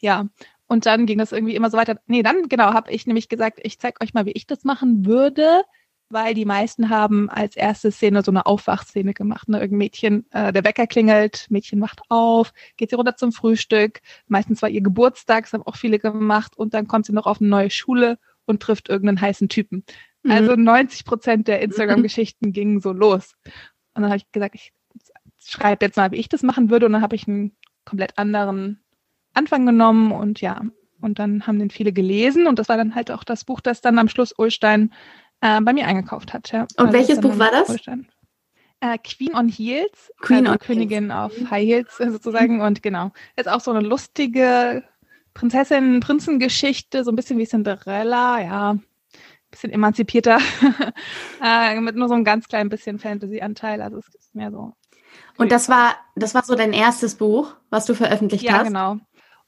Ja, 0.00 0.26
und 0.66 0.86
dann 0.86 1.06
ging 1.06 1.18
das 1.18 1.32
irgendwie 1.32 1.54
immer 1.54 1.70
so 1.70 1.76
weiter. 1.78 1.96
Nee, 2.06 2.22
dann 2.22 2.48
genau, 2.48 2.74
habe 2.74 2.90
ich 2.90 3.06
nämlich 3.06 3.28
gesagt, 3.28 3.60
ich 3.62 3.78
zeige 3.78 4.00
euch 4.02 4.14
mal, 4.14 4.26
wie 4.26 4.32
ich 4.32 4.46
das 4.46 4.64
machen 4.64 5.06
würde, 5.06 5.62
weil 6.08 6.34
die 6.34 6.44
meisten 6.44 6.90
haben 6.90 7.30
als 7.30 7.56
erste 7.56 7.90
Szene 7.90 8.22
so 8.22 8.30
eine 8.30 8.46
Aufwachszene 8.46 9.14
gemacht. 9.14 9.48
Ne? 9.48 9.58
Irgendein 9.58 9.78
Mädchen, 9.78 10.26
äh, 10.30 10.52
der 10.52 10.64
Wecker 10.64 10.86
klingelt, 10.86 11.46
Mädchen 11.50 11.80
wacht 11.80 12.00
auf, 12.08 12.52
geht 12.76 12.90
sie 12.90 12.96
runter 12.96 13.16
zum 13.16 13.32
Frühstück. 13.32 14.00
Meistens 14.26 14.60
war 14.62 14.68
ihr 14.68 14.82
Geburtstag, 14.82 15.44
das 15.44 15.52
haben 15.54 15.62
auch 15.62 15.76
viele 15.76 15.98
gemacht. 15.98 16.56
Und 16.56 16.74
dann 16.74 16.86
kommt 16.86 17.06
sie 17.06 17.12
noch 17.12 17.26
auf 17.26 17.40
eine 17.40 17.48
neue 17.48 17.70
Schule 17.70 18.18
und 18.44 18.60
trifft 18.60 18.88
irgendeinen 18.88 19.20
heißen 19.20 19.48
Typen. 19.48 19.84
Mhm. 20.22 20.30
Also 20.30 20.54
90 20.54 21.04
Prozent 21.04 21.48
der 21.48 21.60
Instagram-Geschichten 21.62 22.52
gingen 22.52 22.80
so 22.80 22.92
los. 22.92 23.34
Und 23.94 24.02
dann 24.02 24.10
habe 24.10 24.16
ich 24.16 24.30
gesagt, 24.32 24.54
ich 24.54 24.72
schreibe 25.46 25.84
jetzt 25.84 25.96
mal, 25.96 26.10
wie 26.12 26.16
ich 26.16 26.28
das 26.28 26.42
machen 26.42 26.70
würde. 26.70 26.86
Und 26.86 26.92
dann 26.92 27.02
habe 27.02 27.16
ich 27.16 27.26
einen 27.26 27.56
komplett 27.84 28.18
anderen 28.18 28.82
Anfang 29.34 29.66
genommen 29.66 30.12
und 30.12 30.40
ja, 30.40 30.62
und 31.00 31.18
dann 31.18 31.46
haben 31.46 31.58
den 31.58 31.70
viele 31.70 31.92
gelesen 31.92 32.46
und 32.46 32.58
das 32.58 32.68
war 32.68 32.76
dann 32.76 32.94
halt 32.94 33.10
auch 33.10 33.24
das 33.24 33.44
Buch, 33.44 33.60
das 33.60 33.80
dann 33.80 33.98
am 33.98 34.08
Schluss 34.08 34.32
Ulstein 34.36 34.92
äh, 35.40 35.60
bei 35.60 35.72
mir 35.72 35.86
eingekauft 35.86 36.32
hat. 36.32 36.52
Ja. 36.52 36.62
Und 36.62 36.86
also 36.86 36.92
welches 36.92 37.20
Buch 37.20 37.38
war 37.38 37.50
das? 37.50 37.76
Äh, 38.80 38.98
Queen 38.98 39.34
on 39.34 39.48
Heels, 39.48 40.12
Queen 40.20 40.46
also 40.46 40.52
on 40.52 40.58
Königin 40.58 41.10
Heels. 41.10 41.14
auf 41.14 41.50
High 41.50 41.66
Heels 41.66 41.96
sozusagen 41.96 42.60
und 42.60 42.82
genau. 42.82 43.12
Ist 43.36 43.48
auch 43.48 43.60
so 43.60 43.70
eine 43.70 43.86
lustige 43.86 44.84
Prinzessin, 45.34 46.00
Prinzengeschichte, 46.00 47.04
so 47.04 47.10
ein 47.10 47.16
bisschen 47.16 47.38
wie 47.38 47.46
Cinderella, 47.46 48.40
ja, 48.40 48.76
bisschen 49.50 49.72
emanzipierter, 49.72 50.38
äh, 51.44 51.80
mit 51.80 51.96
nur 51.96 52.08
so 52.08 52.14
einem 52.14 52.24
ganz 52.24 52.48
kleinen 52.48 52.70
bisschen 52.70 52.98
Fantasy-Anteil. 52.98 53.82
Also 53.82 53.98
es 53.98 54.08
ist 54.14 54.34
mehr 54.34 54.50
so. 54.50 54.74
Und 55.38 55.52
das 55.52 55.68
war, 55.68 55.96
das 56.14 56.34
war 56.34 56.44
so 56.44 56.54
dein 56.54 56.72
erstes 56.72 57.14
Buch, 57.14 57.54
was 57.70 57.86
du 57.86 57.94
veröffentlicht 57.94 58.44
ja, 58.44 58.52
hast? 58.52 58.58
Ja, 58.58 58.64
genau. 58.64 58.96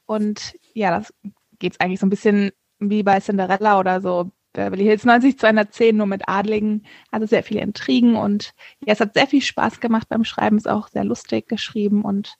Und 0.05 0.57
ja, 0.73 0.91
das 0.91 1.13
geht 1.59 1.73
es 1.73 1.79
eigentlich 1.79 1.99
so 1.99 2.05
ein 2.05 2.09
bisschen 2.11 2.51
wie 2.79 3.03
bei 3.03 3.19
Cinderella 3.19 3.79
oder 3.79 4.01
so 4.01 4.31
Beverly 4.53 4.83
Hills 4.83 5.05
90 5.05 5.37
210 5.37 5.95
nur 5.95 6.07
mit 6.07 6.27
Adligen. 6.27 6.85
Also 7.11 7.27
sehr 7.27 7.43
viele 7.43 7.61
Intrigen 7.61 8.15
und 8.15 8.53
ja, 8.85 8.93
es 8.93 8.99
hat 8.99 9.13
sehr 9.13 9.27
viel 9.27 9.41
Spaß 9.41 9.79
gemacht 9.79 10.09
beim 10.09 10.23
Schreiben, 10.23 10.57
ist 10.57 10.69
auch 10.69 10.87
sehr 10.87 11.03
lustig 11.03 11.47
geschrieben 11.47 12.03
und 12.03 12.35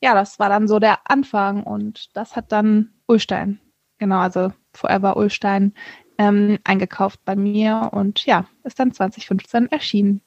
ja, 0.00 0.14
das 0.14 0.38
war 0.38 0.48
dann 0.48 0.68
so 0.68 0.78
der 0.78 1.10
Anfang 1.10 1.64
und 1.64 2.16
das 2.16 2.36
hat 2.36 2.52
dann 2.52 2.92
Ulstein, 3.06 3.60
genau, 3.98 4.18
also 4.18 4.52
Forever 4.72 5.16
Ulstein 5.16 5.74
ähm, 6.18 6.58
eingekauft 6.64 7.20
bei 7.24 7.36
mir 7.36 7.90
und 7.92 8.24
ja, 8.24 8.46
ist 8.64 8.78
dann 8.78 8.92
2015 8.92 9.70
erschienen. 9.70 10.20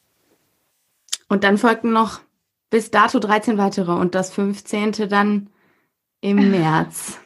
Und 1.30 1.46
dann 1.46 1.58
folgten 1.58 1.94
noch 1.94 2.20
bis 2.72 2.90
dato 2.90 3.20
13 3.20 3.60
weitere 3.60 3.92
und 3.92 4.16
das 4.16 4.34
15. 4.34 5.08
dann 5.08 5.52
im 6.22 6.50
März. 6.52 7.20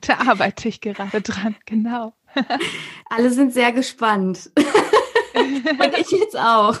Da 0.00 0.18
arbeite 0.28 0.68
ich 0.68 0.80
gerade 0.80 1.20
dran, 1.20 1.56
genau. 1.66 2.14
Alle 3.10 3.30
sind 3.30 3.52
sehr 3.52 3.72
gespannt. 3.72 4.50
Und 5.34 5.98
ich 5.98 6.10
jetzt 6.10 6.38
auch. 6.38 6.76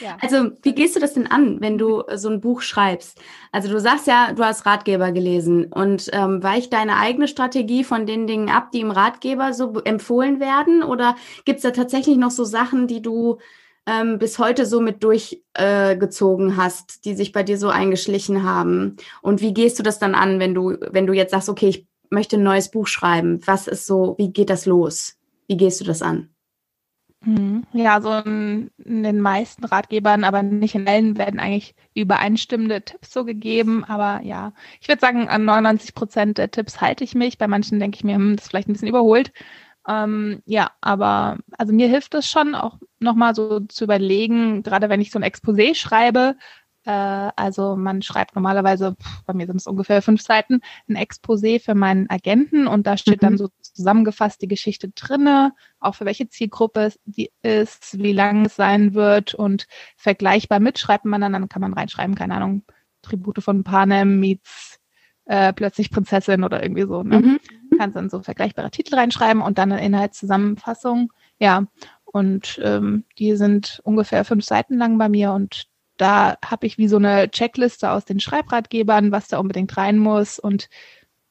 Ja. 0.00 0.18
Also, 0.20 0.50
wie 0.62 0.74
gehst 0.74 0.96
du 0.96 1.00
das 1.00 1.14
denn 1.14 1.26
an, 1.26 1.60
wenn 1.62 1.78
du 1.78 2.02
so 2.14 2.28
ein 2.28 2.40
Buch 2.40 2.60
schreibst? 2.60 3.20
Also, 3.52 3.70
du 3.70 3.80
sagst 3.80 4.06
ja, 4.06 4.32
du 4.32 4.44
hast 4.44 4.66
Ratgeber 4.66 5.12
gelesen 5.12 5.72
und 5.72 6.10
ähm, 6.12 6.42
weicht 6.42 6.74
deine 6.74 6.96
eigene 6.96 7.26
Strategie 7.26 7.84
von 7.84 8.04
den 8.04 8.26
Dingen 8.26 8.50
ab, 8.50 8.70
die 8.72 8.80
im 8.80 8.90
Ratgeber 8.90 9.54
so 9.54 9.80
empfohlen 9.84 10.40
werden? 10.40 10.82
Oder 10.82 11.16
gibt 11.46 11.58
es 11.58 11.62
da 11.62 11.70
tatsächlich 11.70 12.18
noch 12.18 12.30
so 12.30 12.44
Sachen, 12.44 12.86
die 12.86 13.00
du 13.00 13.38
ähm, 13.86 14.18
bis 14.18 14.38
heute 14.38 14.66
so 14.66 14.80
mit 14.80 15.04
durchgezogen 15.04 16.50
äh, 16.50 16.56
hast, 16.56 17.04
die 17.04 17.14
sich 17.14 17.32
bei 17.32 17.42
dir 17.42 17.58
so 17.58 17.68
eingeschlichen 17.68 18.42
haben? 18.42 18.96
Und 19.22 19.40
wie 19.40 19.54
gehst 19.54 19.78
du 19.78 19.82
das 19.82 19.98
dann 19.98 20.14
an, 20.14 20.40
wenn 20.40 20.54
du, 20.54 20.76
wenn 20.90 21.06
du 21.06 21.12
jetzt 21.12 21.32
sagst, 21.32 21.48
okay, 21.48 21.68
ich 21.68 21.86
möchte 22.10 22.36
ein 22.36 22.42
neues 22.42 22.70
Buch 22.70 22.86
schreiben? 22.86 23.40
Was 23.46 23.66
ist 23.66 23.86
so, 23.86 24.14
wie 24.18 24.32
geht 24.32 24.50
das 24.50 24.66
los? 24.66 25.16
Wie 25.46 25.56
gehst 25.56 25.80
du 25.80 25.84
das 25.84 26.02
an? 26.02 26.34
Mhm. 27.26 27.64
Ja, 27.72 28.00
so 28.00 28.12
in, 28.12 28.70
in, 28.84 29.02
den 29.02 29.20
meisten 29.20 29.64
Ratgebern, 29.64 30.24
aber 30.24 30.42
nicht 30.42 30.74
in 30.74 30.86
allen, 30.86 31.16
werden 31.16 31.40
eigentlich 31.40 31.74
übereinstimmende 31.94 32.82
Tipps 32.82 33.12
so 33.12 33.24
gegeben. 33.24 33.84
Aber 33.84 34.22
ja, 34.24 34.52
ich 34.80 34.88
würde 34.88 35.00
sagen, 35.00 35.28
an 35.28 35.44
99 35.44 35.94
Prozent 35.94 36.38
der 36.38 36.50
Tipps 36.50 36.80
halte 36.80 37.04
ich 37.04 37.14
mich. 37.14 37.38
Bei 37.38 37.48
manchen 37.48 37.78
denke 37.80 37.96
ich 37.96 38.04
mir, 38.04 38.16
hm, 38.16 38.36
das 38.36 38.44
ist 38.44 38.50
vielleicht 38.50 38.68
ein 38.68 38.74
bisschen 38.74 38.88
überholt. 38.88 39.32
Ähm, 39.86 40.42
ja, 40.46 40.70
aber 40.80 41.38
also 41.58 41.72
mir 41.72 41.88
hilft 41.88 42.14
es 42.14 42.28
schon 42.28 42.54
auch 42.54 42.78
nochmal 43.00 43.34
so 43.34 43.60
zu 43.60 43.84
überlegen, 43.84 44.62
gerade 44.62 44.88
wenn 44.88 45.00
ich 45.00 45.10
so 45.10 45.18
ein 45.18 45.24
Exposé 45.24 45.74
schreibe, 45.74 46.36
äh, 46.84 46.90
also 46.90 47.76
man 47.76 48.02
schreibt 48.02 48.34
normalerweise, 48.34 48.96
pff, 49.00 49.22
bei 49.24 49.34
mir 49.34 49.46
sind 49.46 49.56
es 49.56 49.66
ungefähr 49.66 50.00
fünf 50.02 50.22
Seiten, 50.22 50.60
ein 50.88 50.96
Exposé 50.96 51.60
für 51.60 51.74
meinen 51.74 52.08
Agenten 52.08 52.66
und 52.66 52.86
da 52.86 52.96
steht 52.96 53.22
mhm. 53.22 53.26
dann 53.26 53.38
so 53.38 53.48
zusammengefasst 53.60 54.40
die 54.40 54.48
Geschichte 54.48 54.88
drinne, 54.90 55.52
auch 55.80 55.94
für 55.94 56.06
welche 56.06 56.28
Zielgruppe 56.28 56.92
die 57.04 57.30
ist, 57.42 57.98
wie 57.98 58.12
lang 58.12 58.46
es 58.46 58.56
sein 58.56 58.94
wird 58.94 59.34
und 59.34 59.66
vergleichbar 59.96 60.60
mitschreibt 60.60 61.04
man 61.04 61.20
dann, 61.20 61.32
dann 61.32 61.48
kann 61.48 61.62
man 61.62 61.74
reinschreiben, 61.74 62.14
keine 62.14 62.34
Ahnung, 62.34 62.64
Tribute 63.02 63.42
von 63.42 63.64
Panem 63.64 64.18
meets 64.18 64.78
äh, 65.26 65.52
plötzlich 65.52 65.90
Prinzessin 65.90 66.42
oder 66.42 66.62
irgendwie 66.62 66.86
so. 66.86 67.02
Ne? 67.02 67.20
Mhm 67.20 67.40
kannst 67.78 67.96
dann 67.96 68.10
so 68.10 68.22
vergleichbare 68.22 68.70
Titel 68.70 68.94
reinschreiben 68.94 69.42
und 69.42 69.58
dann 69.58 69.72
eine 69.72 69.84
Inhaltszusammenfassung. 69.84 71.12
Ja, 71.38 71.64
und 72.04 72.60
ähm, 72.62 73.04
die 73.18 73.36
sind 73.36 73.80
ungefähr 73.84 74.24
fünf 74.24 74.44
Seiten 74.44 74.78
lang 74.78 74.98
bei 74.98 75.08
mir 75.08 75.32
und 75.32 75.66
da 75.96 76.36
habe 76.44 76.66
ich 76.66 76.78
wie 76.78 76.88
so 76.88 76.96
eine 76.96 77.30
Checkliste 77.30 77.90
aus 77.90 78.04
den 78.04 78.20
Schreibratgebern, 78.20 79.12
was 79.12 79.28
da 79.28 79.38
unbedingt 79.38 79.76
rein 79.76 79.98
muss 79.98 80.38
und 80.38 80.68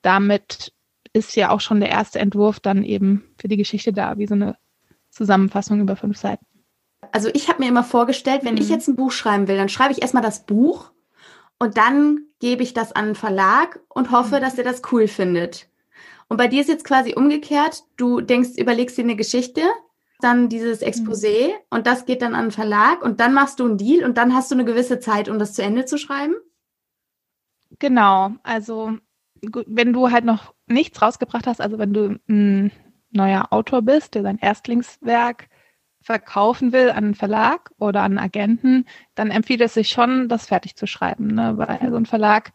damit 0.02 0.74
ist 1.14 1.36
ja 1.36 1.52
auch 1.52 1.62
schon 1.62 1.80
der 1.80 1.89
erste 1.89 2.20
Entwurf 2.20 2.60
dann 2.60 2.84
eben 2.84 3.24
für 3.39 3.48
die 3.48 3.58
Geschichte 3.58 3.94
da, 3.94 4.18
wie 4.18 4.28
so 4.28 4.34
eine 4.34 4.58
Zusammenfassung 5.10 5.80
über 5.80 5.96
fünf 5.96 6.18
Seiten. 6.18 6.46
Also 7.12 7.30
ich 7.34 7.50
habe 7.50 7.62
mir 7.62 7.70
immer 7.70 7.84
vorgestellt, 7.84 8.44
wenn 8.44 8.56
mhm. 8.56 8.62
ich 8.62 8.70
jetzt 8.70 8.88
ein 8.88 8.96
Buch 8.96 9.12
schreiben 9.12 9.48
will, 9.48 9.58
dann 9.58 9.70
schreibe 9.70 9.94
ich 9.94 10.02
erstmal 10.02 10.24
das 10.24 10.46
Buch 10.46 10.91
und 11.60 11.78
dann 11.78 12.26
gebe 12.39 12.64
ich 12.64 12.74
das 12.74 12.91
an 12.91 13.06
einen 13.06 13.16
Verlag 13.16 13.80
und 13.89 14.12
hoffe, 14.12 14.38
mhm. 14.38 14.41
dass 14.41 14.58
er 14.58 14.64
das 14.64 14.82
cool 14.91 15.08
findet. 15.08 15.70
Und 16.34 16.38
bei 16.38 16.48
dir 16.48 16.62
ist 16.62 16.68
jetzt 16.68 16.84
quasi 16.84 17.14
umgekehrt, 17.14 17.84
du 17.96 18.20
denkst, 18.20 18.58
überlegst 18.58 18.98
dir 18.98 19.04
eine 19.04 19.16
Geschichte, 19.16 19.62
dann 20.20 20.50
dieses 20.50 20.82
mhm. 20.82 20.88
Exposé 20.88 21.50
mhm. 21.50 21.54
und 21.70 21.86
das 21.86 22.08
geht 22.08 22.24
dann 22.24 22.34
an 22.34 22.46
den 22.46 22.52
Verlag 22.52 23.04
und 23.04 23.20
dann 23.20 23.36
machst 23.36 23.60
du 23.60 23.66
einen 23.66 23.78
Deal 23.78 24.04
und 24.04 24.18
dann 24.18 24.34
hast 24.34 24.50
du 24.50 24.56
eine 24.56 24.66
gewisse 24.66 25.00
Zeit, 25.00 25.30
um 25.30 25.38
das 25.38 25.54
zu 25.54 25.62
Ende 25.62 25.86
zu 25.86 26.00
schreiben? 26.00 26.34
Genau, 27.78 28.32
also 28.42 28.98
wenn 29.44 29.94
du 29.94 30.10
halt 30.10 30.26
noch 30.26 30.56
nichts 30.66 31.00
rausgebracht 31.00 31.46
hast, 31.46 31.62
also 31.62 31.78
wenn 31.78 31.94
du 31.94 32.20
ein 32.28 32.72
neuer 33.12 33.50
Autor 33.52 33.84
bist, 33.84 34.16
der 34.16 34.24
sein 34.24 34.40
Erstlingswerk 34.40 35.50
verkaufen 36.02 36.74
will 36.74 36.90
an 36.90 37.04
einen 37.04 37.16
Verlag 37.16 37.70
oder 37.78 38.02
an 38.02 38.18
einen 38.18 38.26
Agenten, 38.26 38.86
dann 39.14 39.30
empfiehlt 39.30 39.62
es 39.62 39.76
sich 39.76 39.90
schon, 39.90 40.30
das 40.30 40.48
fertig 40.48 40.78
zu 40.78 40.88
schreiben, 40.88 41.28
ne? 41.28 41.60
weil 41.60 41.92
so 41.92 41.96
ein 41.96 42.08
Verlag 42.08 42.54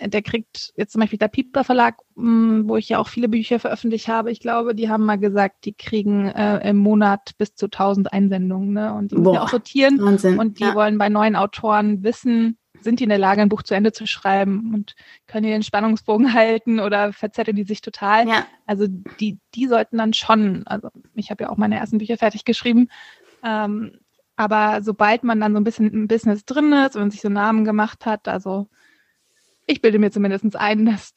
der 0.00 0.22
kriegt 0.22 0.72
jetzt 0.76 0.92
zum 0.92 1.00
Beispiel 1.00 1.18
der 1.18 1.28
Piper 1.28 1.64
Verlag, 1.64 1.96
hm, 2.16 2.68
wo 2.68 2.76
ich 2.76 2.88
ja 2.88 2.98
auch 2.98 3.08
viele 3.08 3.28
Bücher 3.28 3.58
veröffentlicht 3.58 4.08
habe. 4.08 4.30
Ich 4.30 4.40
glaube, 4.40 4.74
die 4.74 4.88
haben 4.88 5.04
mal 5.04 5.18
gesagt, 5.18 5.64
die 5.64 5.74
kriegen 5.74 6.28
äh, 6.28 6.68
im 6.68 6.76
Monat 6.76 7.32
bis 7.38 7.54
zu 7.54 7.66
1000 7.66 8.12
Einsendungen. 8.12 8.72
Ne? 8.72 8.92
Und 8.94 9.12
die 9.12 9.16
müssen 9.16 9.34
ja 9.34 9.42
auch 9.42 9.48
sortieren. 9.48 10.00
Wahnsinn. 10.00 10.38
Und 10.38 10.58
die 10.58 10.64
ja. 10.64 10.74
wollen 10.74 10.98
bei 10.98 11.08
neuen 11.08 11.36
Autoren 11.36 12.02
wissen, 12.02 12.58
sind 12.80 13.00
die 13.00 13.04
in 13.04 13.10
der 13.10 13.18
Lage, 13.18 13.42
ein 13.42 13.48
Buch 13.48 13.62
zu 13.62 13.74
Ende 13.74 13.92
zu 13.92 14.06
schreiben 14.06 14.72
und 14.74 14.94
können 15.26 15.44
die 15.44 15.50
den 15.50 15.62
Spannungsbogen 15.62 16.34
halten 16.34 16.78
oder 16.78 17.12
verzetteln 17.12 17.56
die 17.56 17.64
sich 17.64 17.80
total? 17.80 18.28
Ja. 18.28 18.46
Also 18.66 18.86
die, 18.88 19.38
die 19.54 19.66
sollten 19.66 19.98
dann 19.98 20.12
schon, 20.12 20.66
also 20.66 20.90
ich 21.14 21.30
habe 21.30 21.44
ja 21.44 21.50
auch 21.50 21.56
meine 21.56 21.78
ersten 21.78 21.98
Bücher 21.98 22.18
fertig 22.18 22.44
geschrieben, 22.44 22.88
ähm, 23.42 23.98
aber 24.36 24.82
sobald 24.82 25.24
man 25.24 25.40
dann 25.40 25.52
so 25.52 25.60
ein 25.60 25.64
bisschen 25.64 25.90
im 25.92 26.08
Business 26.08 26.44
drin 26.44 26.72
ist 26.72 26.96
und 26.96 27.10
sich 27.10 27.20
so 27.20 27.28
Namen 27.28 27.64
gemacht 27.64 28.04
hat, 28.04 28.28
also 28.28 28.68
ich 29.66 29.80
bilde 29.80 29.98
mir 29.98 30.10
zumindest 30.10 30.56
ein, 30.56 30.86
dass 30.86 31.14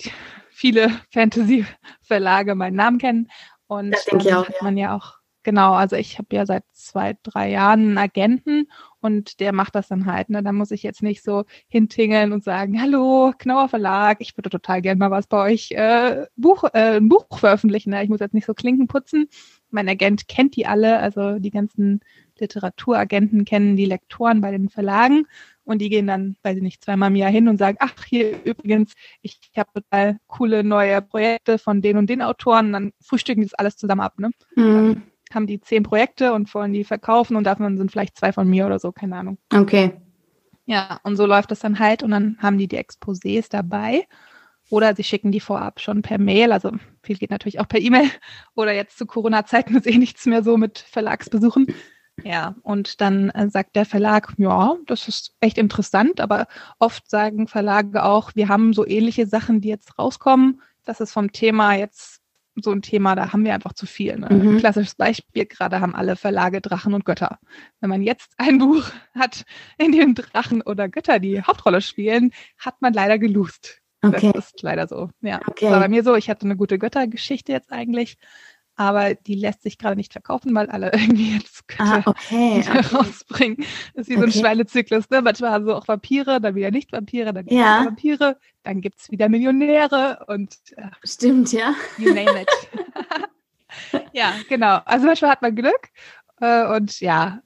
viele 0.50 0.90
Fantasy-Verlage 1.12 2.56
meinen 2.56 2.76
Namen 2.76 2.98
kennen. 2.98 3.30
Und 3.68 3.92
das 3.92 4.06
denke 4.06 4.28
ich 4.28 4.34
auch, 4.34 4.48
hat 4.48 4.62
man 4.62 4.78
ja 4.78 4.96
auch, 4.96 5.18
genau, 5.44 5.74
also 5.74 5.96
ich 5.96 6.18
habe 6.18 6.36
ja 6.36 6.46
seit 6.46 6.64
zwei, 6.72 7.16
drei 7.22 7.52
Jahren 7.52 7.82
einen 7.82 7.98
Agenten 7.98 8.68
und 9.00 9.40
der 9.40 9.54
macht 9.54 9.76
das 9.76 9.90
dann 9.90 10.06
halt. 10.06 10.30
Ne? 10.30 10.42
Da 10.42 10.52
muss 10.54 10.72
ich 10.72 10.84
jetzt 10.84 11.04
nicht 11.04 11.24
so 11.24 11.44
hintingeln 11.68 12.32
und 12.32 12.44
sagen, 12.44 12.82
hallo, 12.82 13.34
Knauer 13.38 13.70
Verlag, 13.70 14.18
ich 14.20 14.36
würde 14.38 14.50
total 14.50 14.82
gerne 14.82 15.00
mal 15.00 15.12
was 15.12 15.28
bei 15.28 15.52
euch 15.52 15.72
äh, 15.72 16.26
Buch, 16.36 16.64
äh, 16.74 16.98
ein 16.98 17.10
Buch 17.10 17.28
veröffentlichen. 17.38 17.92
Ne? 17.92 18.04
Ich 18.04 18.10
muss 18.10 18.22
jetzt 18.22 18.34
nicht 18.34 18.48
so 18.48 18.54
Klinken 18.54 18.88
putzen. 18.88 19.28
Mein 19.70 19.90
Agent 19.90 20.28
kennt 20.28 20.56
die 20.56 20.66
alle, 20.66 21.00
also 21.00 21.40
die 21.40 21.52
ganzen 21.52 22.00
Literaturagenten 22.40 23.46
kennen 23.46 23.76
die 23.76 23.86
Lektoren 23.86 24.42
bei 24.42 24.52
den 24.52 24.70
Verlagen 24.70 25.26
und 25.68 25.80
die 25.80 25.90
gehen 25.90 26.08
dann, 26.08 26.38
weiß 26.44 26.56
ich 26.56 26.64
nicht, 26.64 26.84
zweimal 26.84 27.10
im 27.10 27.18
Jahr 27.18 27.30
hin 27.30 27.50
und 27.50 27.58
sagen, 27.58 27.78
ach, 27.82 28.06
hier 28.06 28.42
übrigens, 28.46 28.94
ich 29.22 29.38
habe 29.58 29.70
total 29.74 30.18
coole 30.26 30.64
neue 30.64 31.02
Projekte 31.02 31.58
von 31.58 31.82
den 31.82 31.98
und 31.98 32.10
den 32.10 32.22
Autoren. 32.22 32.68
Und 32.68 32.74
dann 32.74 32.92
frühstücken 33.02 33.42
die 33.42 33.48
das 33.48 33.54
alles 33.54 33.76
zusammen 33.76 34.02
ab, 34.02 34.18
ne? 34.18 34.32
Mhm. 34.56 35.04
haben 35.34 35.46
die 35.46 35.60
zehn 35.60 35.84
Projekte 35.84 36.32
und 36.32 36.54
wollen 36.56 36.72
die 36.72 36.86
verkaufen 36.86 37.36
und 37.36 37.44
davon 37.44 37.78
sind 37.78 37.92
vielleicht 37.92 38.18
zwei 38.18 38.32
von 38.32 38.48
mir 38.48 38.66
oder 38.66 38.80
so, 38.80 38.94
keine 38.94 39.18
Ahnung. 39.18 39.38
Okay. 39.54 39.92
Ja, 40.66 41.02
und 41.04 41.18
so 41.18 41.26
läuft 41.26 41.52
das 41.52 41.60
dann 41.60 41.80
halt 41.80 42.02
und 42.02 42.12
dann 42.12 42.38
haben 42.40 42.58
die 42.58 42.70
die 42.70 42.80
Exposés 42.80 43.50
dabei. 43.50 44.08
Oder 44.70 44.96
sie 44.96 45.04
schicken 45.04 45.32
die 45.32 45.40
vorab 45.42 45.82
schon 45.82 46.02
per 46.02 46.18
Mail, 46.18 46.52
also 46.54 46.72
viel 47.04 47.18
geht 47.18 47.32
natürlich 47.32 47.60
auch 47.60 47.68
per 47.68 47.80
E-Mail. 47.82 48.10
Oder 48.56 48.74
jetzt 48.74 48.98
zu 48.98 49.06
Corona-Zeiten 49.06 49.76
ist 49.76 49.88
eh 49.88 49.98
nichts 49.98 50.26
mehr 50.26 50.44
so 50.44 50.58
mit 50.58 50.80
Verlagsbesuchen. 50.80 51.68
Ja, 52.24 52.56
und 52.64 53.00
dann 53.02 53.30
äh, 53.30 53.50
sagt 53.50 53.76
der 53.76 53.86
Verlag, 53.86 54.34
ja, 54.38 54.76
das 54.88 55.08
ist 55.08 55.36
echt 55.40 55.58
interessant, 55.58 56.20
aber 56.20 56.48
oft 56.80 57.10
sagen 57.10 57.48
Verlage 57.48 58.04
auch, 58.04 58.32
wir 58.36 58.50
haben 58.50 58.74
so 58.74 58.88
ähnliche 58.88 59.28
Sachen, 59.28 59.62
die 59.62 59.70
jetzt 59.70 60.00
rauskommen. 60.00 60.62
Das 60.84 61.00
ist 61.00 61.12
vom 61.12 61.32
Thema 61.32 61.76
jetzt 61.76 62.22
so 62.64 62.72
ein 62.72 62.82
Thema, 62.82 63.16
da 63.16 63.34
haben 63.34 63.46
wir 63.46 63.54
einfach 63.54 63.74
zu 63.74 63.86
viel. 63.86 64.18
Ne? 64.18 64.30
Mhm. 64.32 64.50
Ein 64.50 64.58
klassisches 64.58 64.96
Beispiel, 64.96 65.46
gerade 65.46 65.80
haben 65.80 65.96
alle 65.96 66.16
Verlage 66.16 66.62
Drachen 66.62 66.94
und 66.94 67.06
Götter. 67.06 67.40
Wenn 67.80 67.90
man 67.90 68.02
jetzt 68.02 68.32
ein 68.38 68.58
Buch 68.58 68.84
hat, 69.16 69.46
in 69.78 69.92
dem 69.92 70.16
Drachen 70.16 70.62
oder 70.62 70.90
Götter 70.90 71.20
die 71.20 71.42
Hauptrolle 71.42 71.82
spielen, 71.82 72.32
hat 72.58 72.82
man 72.82 72.94
leider 72.94 73.20
gelust. 73.20 73.82
Okay. 74.02 74.32
Das 74.34 74.46
ist 74.46 74.62
leider 74.62 74.88
so. 74.88 75.10
Ja. 75.22 75.40
Okay. 75.46 75.66
Das 75.66 75.72
war 75.72 75.80
bei 75.80 75.90
mir 75.90 76.04
so, 76.04 76.16
ich 76.16 76.30
hatte 76.30 76.46
eine 76.46 76.56
gute 76.56 76.78
Göttergeschichte 76.78 77.52
jetzt 77.52 77.72
eigentlich, 77.72 78.18
aber 78.78 79.16
die 79.16 79.34
lässt 79.34 79.64
sich 79.64 79.80
gerade 79.80 79.96
nicht 79.96 80.14
verkaufen, 80.14 80.54
weil 80.56 80.70
alle 80.70 80.92
irgendwie 80.94 81.34
jetzt 81.34 81.66
ah, 81.80 82.04
okay, 82.06 82.64
okay. 82.70 82.96
rausbringen. 82.96 83.58
Das 83.96 84.08
ist 84.08 84.10
wie 84.10 84.20
so 84.20 84.24
ein 84.24 84.32
Schweinezyklus. 84.32 85.10
Ne? 85.10 85.22
Manchmal 85.22 85.52
haben 85.52 85.66
sie 85.66 85.76
auch 85.76 85.88
Vampire, 85.88 86.40
dann 86.40 86.56
wieder 86.56 86.72
nicht 86.72 86.94
Vampire, 86.94 87.34
dann 87.34 87.48
ja. 87.48 87.84
Vampire, 87.86 88.38
dann 88.64 88.80
gibt 88.80 89.00
es 89.00 89.12
wieder 89.12 89.28
Millionäre 89.30 90.24
und 90.28 90.56
äh, 90.78 90.90
Stimmt, 91.04 91.52
ja. 91.52 91.74
You 91.98 92.14
name 92.14 92.42
it. 92.42 92.50
ja, 94.14 94.34
genau. 94.48 94.80
Also 94.86 95.08
manchmal 95.08 95.32
hat 95.32 95.42
man 95.42 95.56
Glück 95.56 95.90
äh, 96.40 96.66
und 96.68 97.00
ja, 97.00 97.42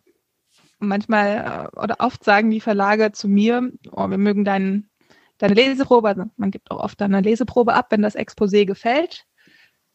manchmal 0.80 1.70
äh, 1.74 1.80
oder 1.80 1.96
oft 2.00 2.24
sagen 2.26 2.52
die 2.52 2.62
Verlage 2.62 3.14
zu 3.14 3.30
mir, 3.30 3.72
oh, 3.92 4.10
wir 4.10 4.18
mögen 4.18 4.44
deinen 4.44 4.90
deine 5.38 5.54
Leseprobe, 5.56 6.10
also 6.10 6.26
man 6.36 6.52
gibt 6.52 6.70
auch 6.70 6.84
oft 6.84 7.02
dann 7.02 7.16
eine 7.16 7.28
Leseprobe 7.28 7.74
ab, 7.74 7.88
wenn 7.90 8.04
das 8.04 8.16
Exposé 8.16 8.66
gefällt. 8.66 9.26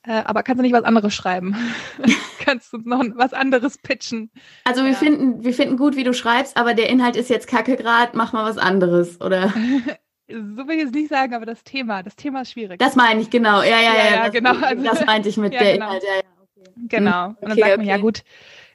Äh, 0.07 0.23
aber 0.25 0.43
kannst 0.43 0.61
du 0.61 0.63
nicht 0.63 0.73
was 0.73 0.85
anderes 0.85 1.15
schreiben? 1.15 1.57
kannst 2.39 2.73
du 2.73 2.79
noch 2.79 3.03
was 3.17 3.33
anderes 3.33 3.79
pitchen? 3.79 4.31
Also 4.65 4.85
wir 4.85 4.93
ja. 4.93 4.97
finden, 4.97 5.45
wir 5.45 5.53
finden 5.53 5.77
gut, 5.77 5.97
wie 5.97 6.05
du 6.05 6.15
schreibst, 6.15 6.57
aber 6.57 6.75
der 6.75 6.89
Inhalt 6.89 7.17
ist 7.17 7.29
jetzt 7.29 7.49
kacke 7.49 7.77
gerade, 7.77 8.17
mach 8.17 8.33
mal 8.33 8.45
was 8.45 8.59
anderes, 8.59 9.21
oder? 9.21 9.49
so 10.29 10.69
will 10.69 10.77
ich 10.77 10.85
es 10.85 10.93
nicht 10.93 11.09
sagen, 11.09 11.35
aber 11.35 11.47
das 11.47 11.65
Thema, 11.65 12.03
das 12.03 12.15
Thema 12.15 12.43
ist 12.43 12.53
schwierig. 12.53 12.79
Das 12.79 12.95
meine 12.95 13.21
ich, 13.21 13.31
genau. 13.31 13.63
Ja, 13.63 13.81
ja, 13.81 13.95
ja. 13.95 14.11
ja, 14.11 14.23
das, 14.25 14.33
genau. 14.33 14.55
Also, 14.61 14.85
das 14.85 15.05
meinte 15.07 15.29
ich 15.29 15.37
mit 15.37 15.53
ja, 15.53 15.61
der 15.61 15.73
genau. 15.75 15.87
Inhalt. 15.87 16.03
Ja, 16.05 16.15
ja, 16.15 16.23
okay. 16.41 16.71
Genau. 16.89 17.27
Und 17.29 17.37
dann 17.41 17.53
okay, 17.53 17.61
sagt 17.61 17.77
man, 17.77 17.81
okay. 17.81 17.89
ja 17.89 17.97
gut, 17.99 18.23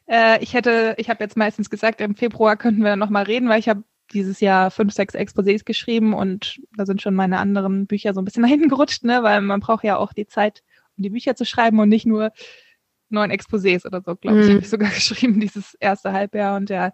äh, 0.08 0.44
ich 0.44 0.54
hätte, 0.54 0.96
ich 0.98 1.10
habe 1.10 1.24
jetzt 1.24 1.38
meistens 1.38 1.70
gesagt, 1.70 2.02
im 2.02 2.16
Februar 2.16 2.58
könnten 2.58 2.82
wir 2.82 2.90
dann 2.90 3.00
nochmal 3.00 3.24
reden, 3.24 3.48
weil 3.48 3.60
ich 3.60 3.70
habe 3.70 3.84
dieses 4.12 4.42
Jahr 4.42 4.72
fünf, 4.72 4.94
sechs 4.94 5.16
Exposés 5.16 5.64
geschrieben 5.64 6.14
und 6.14 6.62
da 6.76 6.86
sind 6.86 7.02
schon 7.02 7.16
meine 7.16 7.38
anderen 7.38 7.88
Bücher 7.88 8.14
so 8.14 8.22
ein 8.22 8.26
bisschen 8.26 8.42
nach 8.42 8.50
hinten 8.50 8.68
gerutscht, 8.68 9.06
ne, 9.06 9.24
weil 9.24 9.40
man 9.40 9.62
braucht 9.62 9.86
ja 9.86 9.96
auch 9.96 10.12
die 10.12 10.28
Zeit, 10.28 10.64
die 11.02 11.10
Bücher 11.10 11.36
zu 11.36 11.46
schreiben 11.46 11.80
und 11.80 11.90
nicht 11.90 12.06
nur 12.06 12.32
neun 13.10 13.32
Exposés 13.32 13.86
oder 13.86 14.02
so, 14.06 14.16
glaube 14.16 14.40
ich, 14.40 14.48
mhm. 14.48 14.50
habe 14.52 14.60
ich 14.62 14.70
sogar 14.70 14.90
geschrieben, 14.94 15.40
dieses 15.40 15.76
erste 15.76 16.12
Halbjahr. 16.12 16.58
Und 16.58 16.70
ja, 16.70 16.92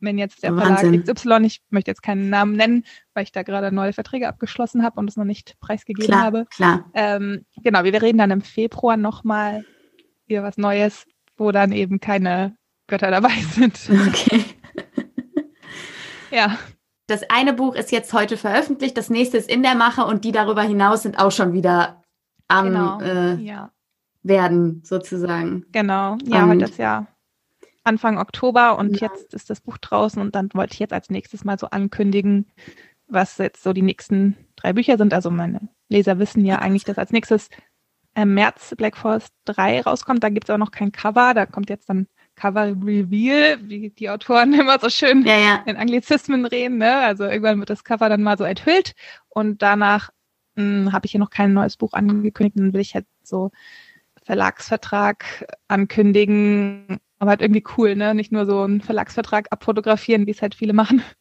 wenn 0.00 0.18
jetzt 0.18 0.42
der 0.42 0.56
Wahnsinn. 0.56 1.04
Verlag 1.04 1.16
XY, 1.16 1.46
ich 1.46 1.62
möchte 1.70 1.90
jetzt 1.90 2.02
keinen 2.02 2.30
Namen 2.30 2.54
nennen, 2.54 2.84
weil 3.14 3.24
ich 3.24 3.32
da 3.32 3.42
gerade 3.42 3.72
neue 3.72 3.92
Verträge 3.92 4.28
abgeschlossen 4.28 4.82
habe 4.82 4.98
und 5.00 5.08
es 5.08 5.16
noch 5.16 5.24
nicht 5.24 5.58
preisgegeben 5.60 6.08
klar, 6.08 6.22
habe. 6.22 6.46
Klar. 6.54 6.90
Ähm, 6.94 7.44
genau, 7.62 7.84
wir 7.84 8.00
reden 8.00 8.18
dann 8.18 8.30
im 8.30 8.42
Februar 8.42 8.96
nochmal 8.96 9.64
über 10.28 10.42
was 10.42 10.56
Neues, 10.56 11.04
wo 11.36 11.52
dann 11.52 11.72
eben 11.72 12.00
keine 12.00 12.56
Götter 12.86 13.10
dabei 13.10 13.32
sind. 13.54 13.78
Okay. 14.08 14.44
ja. 16.30 16.58
Das 17.06 17.22
eine 17.30 17.54
Buch 17.54 17.74
ist 17.74 17.90
jetzt 17.90 18.12
heute 18.12 18.36
veröffentlicht, 18.36 18.94
das 18.98 19.08
nächste 19.08 19.38
ist 19.38 19.48
in 19.48 19.62
der 19.62 19.74
Mache 19.74 20.04
und 20.04 20.24
die 20.24 20.32
darüber 20.32 20.60
hinaus 20.60 21.04
sind 21.04 21.18
auch 21.18 21.32
schon 21.32 21.54
wieder 21.54 22.02
am 22.48 22.66
genau, 22.66 23.00
äh, 23.00 23.34
ja. 23.36 23.70
werden, 24.22 24.82
sozusagen. 24.84 25.64
Genau, 25.72 26.16
ja, 26.24 26.44
um, 26.44 26.50
heute 26.50 26.64
ist 26.64 26.78
ja 26.78 27.06
Anfang 27.84 28.18
Oktober 28.18 28.78
und 28.78 29.00
ja. 29.00 29.08
jetzt 29.08 29.32
ist 29.32 29.50
das 29.50 29.60
Buch 29.60 29.78
draußen 29.78 30.20
und 30.20 30.34
dann 30.34 30.50
wollte 30.54 30.74
ich 30.74 30.78
jetzt 30.78 30.92
als 30.92 31.10
nächstes 31.10 31.44
mal 31.44 31.58
so 31.58 31.68
ankündigen, 31.68 32.46
was 33.06 33.38
jetzt 33.38 33.62
so 33.62 33.72
die 33.72 33.82
nächsten 33.82 34.36
drei 34.56 34.72
Bücher 34.72 34.98
sind. 34.98 35.14
Also 35.14 35.30
meine 35.30 35.68
Leser 35.88 36.18
wissen 36.18 36.44
ja 36.44 36.58
eigentlich, 36.58 36.84
dass 36.84 36.98
als 36.98 37.12
nächstes 37.12 37.48
im 38.14 38.34
März 38.34 38.74
Black 38.76 38.96
Forest 38.96 39.32
3 39.46 39.82
rauskommt. 39.82 40.22
Da 40.22 40.28
gibt 40.28 40.48
es 40.48 40.54
auch 40.54 40.58
noch 40.58 40.70
kein 40.70 40.92
Cover, 40.92 41.34
da 41.34 41.46
kommt 41.46 41.70
jetzt 41.70 41.88
dann 41.88 42.06
Cover 42.34 42.66
Reveal, 42.66 43.58
wie 43.62 43.90
die 43.90 44.10
Autoren 44.10 44.52
immer 44.60 44.78
so 44.78 44.90
schön 44.90 45.24
ja, 45.24 45.38
ja. 45.38 45.62
in 45.66 45.76
Anglizismen 45.76 46.44
reden. 46.44 46.78
Ne? 46.78 46.96
Also 46.96 47.24
irgendwann 47.24 47.58
wird 47.58 47.70
das 47.70 47.84
Cover 47.84 48.08
dann 48.08 48.22
mal 48.22 48.38
so 48.38 48.44
enthüllt 48.44 48.94
und 49.28 49.62
danach 49.62 50.10
habe 50.92 51.06
ich 51.06 51.12
hier 51.12 51.20
noch 51.20 51.30
kein 51.30 51.52
neues 51.52 51.76
Buch 51.76 51.92
angekündigt, 51.92 52.58
dann 52.58 52.72
will 52.72 52.80
ich 52.80 52.94
halt 52.94 53.06
so 53.22 53.50
Verlagsvertrag 54.22 55.46
ankündigen, 55.68 56.98
aber 57.18 57.30
halt 57.30 57.42
irgendwie 57.42 57.64
cool, 57.76 57.96
ne? 57.96 58.14
Nicht 58.14 58.32
nur 58.32 58.46
so 58.46 58.62
einen 58.62 58.80
Verlagsvertrag 58.80 59.48
abfotografieren, 59.50 60.26
wie 60.26 60.32
es 60.32 60.42
halt 60.42 60.54
viele 60.54 60.72
machen. 60.72 61.02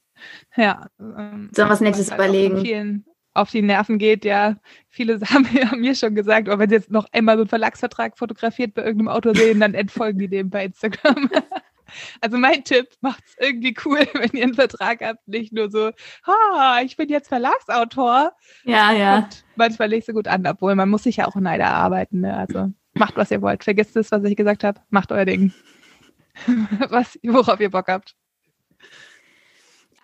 Ja. 0.56 0.88
Ähm, 1.00 1.52
Sollen 1.54 1.68
wir 1.68 1.70
was 1.70 1.80
Nettes 1.80 2.10
halt 2.10 2.20
überlegen? 2.20 2.62
Vielen 2.62 3.06
auf 3.38 3.52
die 3.52 3.62
Nerven 3.62 4.00
geht, 4.00 4.26
ja. 4.26 4.58
Viele 4.90 5.20
haben 5.22 5.48
mir 5.80 5.96
schon 5.96 6.16
gesagt, 6.16 6.50
oh, 6.50 6.58
wenn 6.58 6.70
sie 6.70 6.76
jetzt 6.76 6.92
noch 6.92 7.06
einmal 7.12 7.38
so 7.38 7.42
einen 7.42 7.50
Verlagsvertrag 7.50 8.18
fotografiert 8.18 8.74
bei 8.74 8.84
irgendeinem 8.84 9.10
Autor 9.10 9.36
sehen, 9.36 9.60
dann 9.60 9.74
entfolgen 9.74 10.20
die 10.20 10.28
dem 10.28 10.50
bei 10.50 10.66
Instagram. 10.66 11.30
Also 12.22 12.38
mein 12.38 12.64
Tipp, 12.64 12.88
macht's 13.02 13.36
irgendwie 13.40 13.76
cool, 13.86 14.00
wenn 14.14 14.32
ihr 14.34 14.44
einen 14.44 14.54
Vertrag 14.54 15.02
habt, 15.02 15.28
nicht 15.28 15.54
nur 15.54 15.70
so, 15.70 15.92
ha, 16.26 16.82
ich 16.84 16.98
bin 16.98 17.10
jetzt 17.10 17.28
Verlagsautor. 17.28 18.34
Ja, 18.64 18.92
ja. 18.92 19.18
Und 19.18 19.46
manchmal 19.56 19.90
nicht 19.90 20.06
so 20.06 20.14
gut 20.14 20.28
an, 20.28 20.46
obwohl 20.46 20.76
man 20.76 20.90
muss 20.90 21.04
sich 21.04 21.18
ja 21.18 21.28
auch 21.28 21.36
in 21.36 21.44
Neid 21.44 21.62
erarbeiten. 21.62 22.22
Ne? 22.22 22.36
Also 22.36 22.72
macht, 22.94 23.18
was 23.18 23.32
ihr 23.32 23.42
wollt. 23.42 23.64
Vergesst 23.64 23.96
es, 23.96 24.12
was 24.12 24.24
ich 24.24 24.36
gesagt 24.36 24.64
habe. 24.64 24.82
Macht 24.90 25.12
euer 25.12 25.26
Ding. 25.26 25.54
was, 26.90 27.18
worauf 27.24 27.60
ihr 27.60 27.72
Bock 27.72 27.88
habt. 27.88 28.16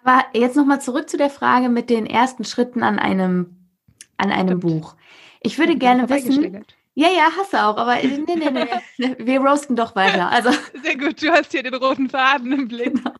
Aber 0.04 0.26
jetzt 0.34 0.56
nochmal 0.56 0.82
zurück 0.82 1.10
zu 1.10 1.18
der 1.18 1.30
Frage 1.30 1.70
mit 1.70 1.90
den 1.90 2.06
ersten 2.06 2.44
Schritten 2.44 2.84
an 2.84 3.00
einem, 3.00 3.70
an 4.18 4.32
einem 4.32 4.60
Buch. 4.60 4.96
Ich 5.42 5.58
würde 5.58 5.78
gerne 5.78 6.10
wissen, 6.10 6.66
ja, 6.96 7.08
ja, 7.10 7.30
hast 7.36 7.54
du 7.54 7.58
auch, 7.58 7.78
aber 7.78 7.96
nee, 7.96 8.24
nee, 8.26 8.52
nee, 8.52 8.68
nee. 8.98 9.16
wir 9.18 9.40
roasten 9.40 9.76
doch 9.76 9.96
weiter. 9.96 10.30
Also, 10.30 10.52
Sehr 10.84 10.98
gut, 10.98 11.22
du 11.22 11.32
hast 11.32 11.52
hier 11.52 11.64
den 11.64 11.76
roten 11.76 12.10
Faden 12.10 12.52
im 12.52 12.68
Blick. 12.68 12.96
Genau. 12.96 13.14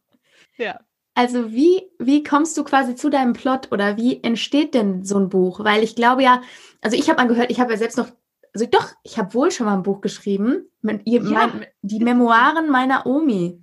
Ja. 0.58 0.80
Also 1.16 1.52
wie, 1.52 1.84
wie 2.00 2.24
kommst 2.24 2.58
du 2.58 2.64
quasi 2.64 2.96
zu 2.96 3.10
deinem 3.10 3.34
Plot 3.34 3.72
oder 3.72 3.98
wie 3.98 4.24
entsteht 4.24 4.74
denn 4.74 5.04
so 5.04 5.18
ein 5.20 5.30
Buch? 5.30 5.64
Weil 5.64 5.84
ich 5.84 5.96
glaube 5.96 6.24
ja, 6.24 6.42
also 6.82 6.98
ich 6.98 7.10
habe 7.10 7.20
angehört, 7.20 7.52
ich 7.52 7.60
habe 7.60 7.72
ja 7.72 7.78
selbst 7.78 7.98
noch, 7.98 8.08
also 8.54 8.66
doch, 8.66 8.90
ich 9.04 9.18
habe 9.18 9.34
wohl 9.36 9.52
schon 9.52 9.68
mal 9.68 9.76
ein 9.76 9.84
Buch 9.84 10.02
geschrieben, 10.02 10.66
mit, 10.82 11.02
ja. 11.06 11.22
mein, 11.22 11.66
die 11.82 12.00
Memoiren 12.00 12.70
meiner 12.70 13.06
Omi. 13.06 13.63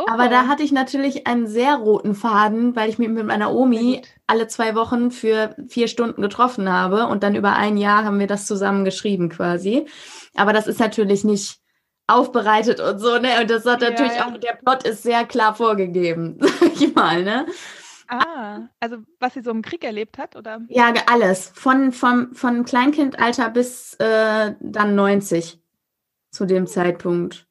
Oh. 0.00 0.06
Aber 0.08 0.28
da 0.28 0.46
hatte 0.46 0.62
ich 0.62 0.72
natürlich 0.72 1.26
einen 1.26 1.46
sehr 1.46 1.76
roten 1.76 2.14
Faden, 2.14 2.74
weil 2.74 2.88
ich 2.88 2.98
mich 2.98 3.08
mit 3.08 3.26
meiner 3.26 3.52
Omi 3.52 4.02
alle 4.26 4.46
zwei 4.48 4.74
Wochen 4.74 5.10
für 5.10 5.54
vier 5.68 5.88
Stunden 5.88 6.22
getroffen 6.22 6.72
habe 6.72 7.06
und 7.06 7.22
dann 7.22 7.34
über 7.34 7.54
ein 7.54 7.76
Jahr 7.76 8.04
haben 8.04 8.18
wir 8.18 8.26
das 8.26 8.46
zusammen 8.46 8.84
geschrieben 8.84 9.28
quasi. 9.28 9.86
Aber 10.34 10.52
das 10.52 10.66
ist 10.66 10.80
natürlich 10.80 11.24
nicht 11.24 11.60
aufbereitet 12.06 12.80
und 12.80 12.98
so, 12.98 13.18
ne? 13.18 13.40
Und 13.40 13.50
das 13.50 13.66
hat 13.66 13.82
ja, 13.82 13.90
natürlich 13.90 14.14
ja. 14.16 14.26
auch, 14.26 14.36
der 14.38 14.54
Plot 14.54 14.84
ist 14.84 15.02
sehr 15.02 15.24
klar 15.24 15.54
vorgegeben, 15.54 16.38
sag 16.40 16.72
ich 16.80 16.94
mal, 16.94 17.22
ne? 17.22 17.46
Ah, 18.08 18.68
also 18.80 18.96
was 19.20 19.34
sie 19.34 19.42
so 19.42 19.50
im 19.50 19.62
Krieg 19.62 19.84
erlebt 19.84 20.18
hat, 20.18 20.34
oder? 20.34 20.62
Ja, 20.68 20.92
alles. 21.06 21.52
Von, 21.54 21.92
von, 21.92 22.34
von 22.34 22.64
Kleinkindalter 22.64 23.50
bis 23.50 23.94
äh, 23.94 24.54
dann 24.60 24.94
90 24.96 25.60
zu 26.30 26.46
dem 26.46 26.66
Zeitpunkt. 26.66 27.46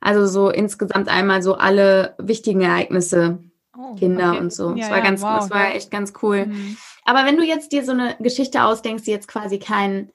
Also 0.00 0.26
so 0.26 0.50
insgesamt 0.50 1.08
einmal 1.08 1.42
so 1.42 1.56
alle 1.56 2.14
wichtigen 2.18 2.62
Ereignisse, 2.62 3.38
oh, 3.76 3.94
Kinder 3.96 4.30
okay. 4.30 4.40
und 4.40 4.52
so. 4.52 4.70
Ja, 4.70 4.76
das 4.76 4.90
war 4.90 4.98
ja, 4.98 5.04
ganz, 5.04 5.22
wow, 5.22 5.38
das 5.40 5.50
war 5.50 5.74
echt 5.74 5.90
ganz 5.90 6.12
cool. 6.22 6.46
Mhm. 6.46 6.76
Aber 7.04 7.24
wenn 7.26 7.36
du 7.36 7.44
jetzt 7.44 7.72
dir 7.72 7.84
so 7.84 7.92
eine 7.92 8.16
Geschichte 8.18 8.64
ausdenkst, 8.64 9.04
die 9.04 9.10
jetzt 9.10 9.28
quasi 9.28 9.58
keinen 9.58 10.10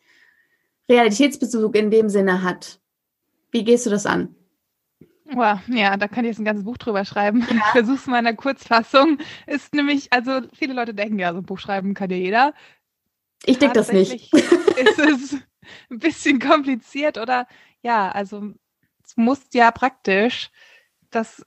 Realitätsbezug 0.90 1.76
in 1.76 1.92
dem 1.92 2.10
Sinne 2.10 2.44
hat, 2.44 2.80
wie 3.52 3.64
gehst 3.64 3.86
du 3.86 3.90
das 3.90 4.06
an? 4.06 4.36
Wow, 5.32 5.60
ja, 5.68 5.98
da 5.98 6.08
kann 6.08 6.24
ich 6.24 6.30
jetzt 6.32 6.40
ein 6.40 6.46
ganzes 6.46 6.66
Buch 6.66 6.78
drüber 6.78 7.04
schreiben. 7.04 7.42
Ja. 7.50 7.56
Ich 7.56 7.72
versuche 7.72 7.96
es 7.96 8.06
mal 8.06 8.20
in 8.20 8.26
der 8.26 8.36
Kurzfassung. 8.36 9.18
Ist 9.48 9.74
nämlich, 9.74 10.14
also 10.14 10.42
viele 10.54 10.74
Leute 10.74 10.94
denken 10.94 11.18
ja, 11.18 11.32
so 11.32 11.40
ein 11.40 11.46
Buch 11.46 11.58
schreiben 11.58 11.96
kann 11.96 12.12
ja 12.12 12.18
jeder. 12.18 12.54
Ich 13.44 13.58
denke 13.58 13.74
das 13.74 13.92
nicht. 13.92 14.34
ist 14.34 15.00
es 15.00 15.38
ein 15.90 16.00
bisschen 16.00 16.40
kompliziert 16.40 17.18
oder 17.18 17.48
ja, 17.82 18.12
also 18.12 18.54
es 19.16 19.24
muss 19.24 19.42
ja 19.54 19.72
praktisch 19.72 20.50
das 21.10 21.46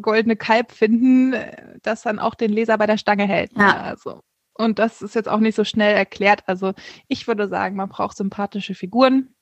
goldene 0.00 0.36
Kalb 0.36 0.72
finden, 0.72 1.34
das 1.82 2.02
dann 2.02 2.18
auch 2.18 2.34
den 2.34 2.52
Leser 2.52 2.76
bei 2.78 2.86
der 2.86 2.98
Stange 2.98 3.26
hält. 3.26 3.52
Ja. 3.56 3.80
Also. 3.82 4.22
Und 4.54 4.78
das 4.78 5.00
ist 5.00 5.14
jetzt 5.14 5.28
auch 5.28 5.38
nicht 5.38 5.54
so 5.54 5.64
schnell 5.64 5.96
erklärt. 5.96 6.42
Also 6.46 6.74
ich 7.08 7.26
würde 7.26 7.48
sagen, 7.48 7.76
man 7.76 7.88
braucht 7.88 8.16
sympathische 8.16 8.74
Figuren, 8.74 9.34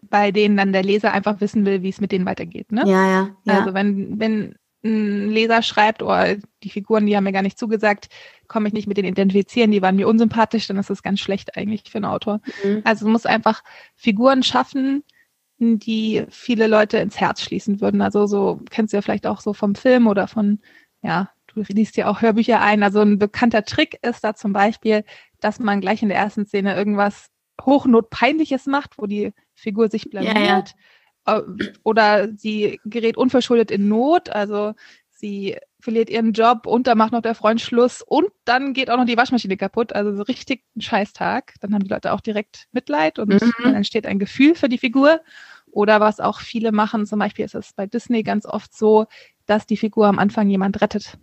bei 0.00 0.32
denen 0.32 0.56
dann 0.56 0.72
der 0.72 0.82
Leser 0.82 1.12
einfach 1.12 1.40
wissen 1.40 1.66
will, 1.66 1.82
wie 1.82 1.90
es 1.90 2.00
mit 2.00 2.12
denen 2.12 2.24
weitergeht. 2.24 2.72
Ne? 2.72 2.82
Ja, 2.86 3.06
ja, 3.10 3.36
ja. 3.44 3.58
Also 3.58 3.74
wenn, 3.74 4.18
wenn 4.18 4.54
ein 4.84 5.28
Leser 5.28 5.60
schreibt, 5.62 6.02
oh, 6.02 6.16
die 6.62 6.70
Figuren, 6.70 7.04
die 7.04 7.16
haben 7.16 7.24
mir 7.24 7.32
gar 7.32 7.42
nicht 7.42 7.58
zugesagt, 7.58 8.08
komme 8.46 8.68
ich 8.68 8.74
nicht 8.74 8.86
mit 8.86 8.96
denen 8.96 9.08
identifizieren, 9.08 9.70
die 9.70 9.82
waren 9.82 9.96
mir 9.96 10.08
unsympathisch, 10.08 10.66
dann 10.68 10.78
ist 10.78 10.88
das 10.88 11.02
ganz 11.02 11.20
schlecht 11.20 11.56
eigentlich 11.56 11.90
für 11.90 11.98
einen 11.98 12.04
Autor. 12.04 12.40
Mhm. 12.64 12.82
Also 12.84 13.04
du 13.04 13.10
musst 13.10 13.26
einfach 13.26 13.62
Figuren 13.96 14.42
schaffen, 14.42 15.02
die 15.58 16.24
viele 16.30 16.66
Leute 16.66 16.98
ins 16.98 17.18
Herz 17.20 17.42
schließen 17.42 17.80
würden. 17.80 18.00
Also 18.00 18.26
so 18.26 18.60
kennst 18.70 18.92
du 18.92 18.98
ja 18.98 19.02
vielleicht 19.02 19.26
auch 19.26 19.40
so 19.40 19.52
vom 19.52 19.74
Film 19.74 20.06
oder 20.06 20.28
von, 20.28 20.60
ja, 21.02 21.30
du 21.48 21.62
liest 21.68 21.96
ja 21.96 22.08
auch 22.08 22.22
Hörbücher 22.22 22.60
ein. 22.60 22.82
Also 22.82 23.00
ein 23.00 23.18
bekannter 23.18 23.64
Trick 23.64 23.98
ist 24.02 24.22
da 24.22 24.34
zum 24.34 24.52
Beispiel, 24.52 25.04
dass 25.40 25.58
man 25.58 25.80
gleich 25.80 26.02
in 26.02 26.08
der 26.08 26.18
ersten 26.18 26.46
Szene 26.46 26.76
irgendwas 26.76 27.30
hochnotpeinliches 27.60 28.66
macht, 28.66 28.98
wo 28.98 29.06
die 29.06 29.32
Figur 29.54 29.88
sich 29.90 30.10
blamiert. 30.10 30.36
Ja, 30.36 30.64
ja. 31.26 31.38
Äh, 31.38 31.42
oder 31.82 32.28
sie 32.36 32.80
gerät 32.84 33.16
unverschuldet 33.16 33.70
in 33.70 33.88
Not, 33.88 34.30
also 34.30 34.74
sie 35.10 35.58
verliert 35.88 36.10
ihren 36.10 36.34
Job 36.34 36.66
und 36.66 36.86
da 36.86 36.94
macht 36.94 37.12
noch 37.12 37.22
der 37.22 37.34
Freund 37.34 37.62
Schluss 37.62 38.02
und 38.02 38.26
dann 38.44 38.74
geht 38.74 38.90
auch 38.90 38.98
noch 38.98 39.06
die 39.06 39.16
Waschmaschine 39.16 39.56
kaputt, 39.56 39.94
also 39.94 40.14
so 40.14 40.22
richtig 40.22 40.62
ein 40.76 40.82
Scheißtag. 40.82 41.54
Dann 41.62 41.72
haben 41.72 41.82
die 41.82 41.88
Leute 41.88 42.12
auch 42.12 42.20
direkt 42.20 42.66
Mitleid 42.72 43.18
und 43.18 43.30
mhm. 43.30 43.54
dann 43.62 43.74
entsteht 43.74 44.06
ein 44.06 44.18
Gefühl 44.18 44.54
für 44.54 44.68
die 44.68 44.76
Figur. 44.76 45.22
Oder 45.70 45.98
was 45.98 46.20
auch 46.20 46.40
viele 46.40 46.72
machen, 46.72 47.06
zum 47.06 47.18
Beispiel 47.20 47.46
ist 47.46 47.54
es 47.54 47.72
bei 47.72 47.86
Disney 47.86 48.22
ganz 48.22 48.44
oft 48.44 48.76
so, 48.76 49.06
dass 49.46 49.64
die 49.64 49.78
Figur 49.78 50.08
am 50.08 50.18
Anfang 50.18 50.50
jemand 50.50 50.82
rettet. 50.82 51.16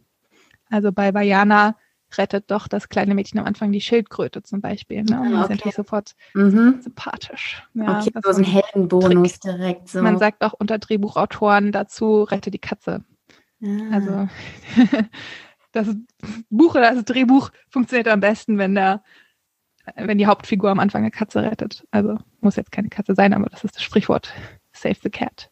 Also 0.72 0.92
bei 0.92 1.14
Vajana 1.14 1.76
rettet 2.18 2.50
doch 2.50 2.68
das 2.68 2.90
kleine 2.90 3.14
Mädchen 3.14 3.40
am 3.40 3.46
Anfang 3.46 3.72
die 3.72 3.82
Schildkröte 3.82 4.42
zum 4.42 4.62
Beispiel. 4.62 5.04
Ne? 5.04 5.22
Und 5.22 5.36
ah, 5.36 5.44
okay. 5.44 5.54
natürlich 5.54 5.76
sofort 5.76 6.16
mhm. 6.34 6.80
sympathisch. 6.82 7.62
Ja, 7.76 8.00
okay, 8.00 8.12
so 8.24 8.32
ein 8.32 8.44
Heldenbonus 8.44 9.40
direkt. 9.42 9.90
So. 9.90 10.02
Man 10.02 10.18
sagt 10.18 10.44
auch 10.44 10.54
unter 10.54 10.80
Drehbuchautoren 10.80 11.72
dazu, 11.72 12.24
rette 12.24 12.50
die 12.50 12.58
Katze. 12.58 13.04
Ah. 13.66 13.92
Also 13.92 14.30
das 15.72 15.96
Buch 16.50 16.76
oder 16.76 16.94
das 16.94 17.06
Drehbuch 17.06 17.50
funktioniert 17.70 18.08
am 18.08 18.20
besten, 18.20 18.58
wenn 18.58 18.76
der 18.76 19.04
wenn 19.96 20.18
die 20.18 20.26
Hauptfigur 20.26 20.72
am 20.72 20.80
Anfang 20.80 21.04
eine 21.04 21.12
Katze 21.12 21.44
rettet. 21.44 21.86
Also 21.92 22.18
muss 22.42 22.56
jetzt 22.56 22.72
keine 22.72 22.90
Katze 22.90 23.14
sein, 23.14 23.34
aber 23.34 23.46
das 23.50 23.64
ist 23.64 23.76
das 23.76 23.84
Sprichwort 23.84 24.34
Save 24.74 24.98
the 25.04 25.10
Cat. 25.10 25.52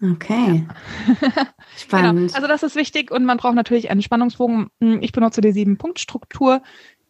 Okay. 0.00 0.66
Ja. 1.08 1.46
Spannend. 1.76 2.28
Genau. 2.28 2.34
Also 2.34 2.48
das 2.48 2.62
ist 2.62 2.76
wichtig 2.76 3.10
und 3.10 3.24
man 3.24 3.38
braucht 3.38 3.54
natürlich 3.54 3.90
einen 3.90 4.02
Spannungsbogen. 4.02 4.68
Ich 5.00 5.12
benutze 5.12 5.40
die 5.40 5.52
sieben-Punkt-Struktur, 5.52 6.62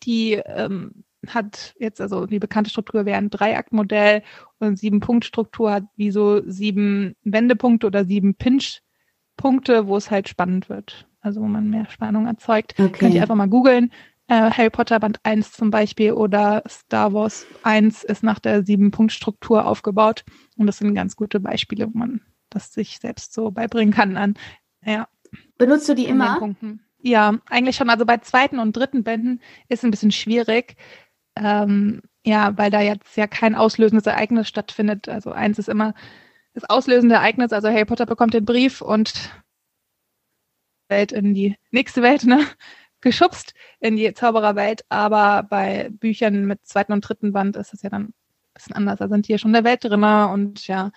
die 0.02 0.32
ähm, 0.32 1.04
hat 1.26 1.74
jetzt, 1.78 2.00
also 2.00 2.26
die 2.26 2.38
bekannte 2.38 2.70
Struktur 2.70 3.06
wäre 3.06 3.16
ein 3.16 3.30
Dreiaktmodell 3.30 4.22
und 4.58 4.78
Sieben-Punkt-Struktur 4.78 5.72
hat 5.72 5.84
wie 5.96 6.10
so 6.10 6.42
sieben 6.44 7.16
Wendepunkte 7.22 7.86
oder 7.86 8.04
sieben 8.04 8.34
Pinch-Punkte, 8.34 8.82
wo 9.44 9.96
es 9.96 10.10
halt 10.10 10.28
spannend 10.28 10.68
wird. 10.68 11.06
Also 11.20 11.40
wo 11.40 11.46
man 11.46 11.70
mehr 11.70 11.88
Spannung 11.88 12.26
erzeugt. 12.26 12.74
Okay. 12.78 12.90
Könnt 12.90 13.14
ihr 13.14 13.22
einfach 13.22 13.34
mal 13.34 13.48
googeln. 13.48 13.92
Äh, 14.28 14.50
Harry 14.50 14.70
Potter 14.70 14.98
Band 14.98 15.20
1 15.24 15.52
zum 15.52 15.70
Beispiel 15.70 16.12
oder 16.12 16.62
Star 16.68 17.12
Wars 17.12 17.46
1 17.62 18.04
ist 18.04 18.22
nach 18.22 18.38
der 18.38 18.64
Sieben-Punkt-Struktur 18.64 19.66
aufgebaut. 19.66 20.24
Und 20.56 20.66
das 20.66 20.78
sind 20.78 20.94
ganz 20.94 21.16
gute 21.16 21.40
Beispiele, 21.40 21.86
wo 21.86 21.98
man 21.98 22.22
das 22.50 22.72
sich 22.72 22.98
selbst 22.98 23.32
so 23.32 23.50
beibringen 23.50 23.92
kann 23.92 24.16
an. 24.16 24.34
Ja. 24.84 25.08
Benutzt 25.58 25.88
du 25.88 25.94
die 25.94 26.06
immer? 26.06 26.38
Ja, 26.98 27.38
eigentlich 27.48 27.76
schon. 27.76 27.90
Also 27.90 28.06
bei 28.06 28.18
zweiten 28.18 28.58
und 28.58 28.76
dritten 28.76 29.02
Bänden 29.02 29.40
ist 29.68 29.80
es 29.80 29.84
ein 29.84 29.90
bisschen 29.90 30.12
schwierig. 30.12 30.76
Ähm, 31.36 32.02
ja, 32.24 32.56
weil 32.56 32.70
da 32.70 32.80
jetzt 32.80 33.16
ja 33.16 33.26
kein 33.26 33.54
auslösendes 33.54 34.06
Ereignis 34.06 34.48
stattfindet. 34.48 35.08
Also 35.08 35.32
eins 35.32 35.58
ist 35.58 35.68
immer 35.68 35.94
das 36.54 36.64
auslösende 36.64 37.16
Ereignis, 37.16 37.52
also 37.52 37.68
Harry 37.68 37.84
Potter 37.84 38.06
bekommt 38.06 38.34
den 38.34 38.44
Brief 38.44 38.82
und 38.82 39.30
Welt 40.88 41.12
in 41.12 41.34
die 41.34 41.56
nächste 41.70 42.02
Welt, 42.02 42.24
ne? 42.24 42.46
Geschubst 43.00 43.54
in 43.80 43.96
die 43.96 44.12
Zaubererwelt, 44.14 44.84
aber 44.88 45.42
bei 45.42 45.90
Büchern 45.90 46.44
mit 46.44 46.64
zweiten 46.64 46.92
und 46.92 47.00
dritten 47.00 47.32
Band 47.32 47.56
ist 47.56 47.74
es 47.74 47.82
ja 47.82 47.90
dann 47.90 48.02
ein 48.02 48.14
bisschen 48.54 48.76
anders. 48.76 49.00
Da 49.00 49.08
sind 49.08 49.26
die 49.26 49.32
ja 49.32 49.38
schon 49.38 49.48
in 49.48 49.54
der 49.54 49.64
Welt 49.64 49.82
drin 49.82 50.04
und 50.04 50.68
ja, 50.68 50.92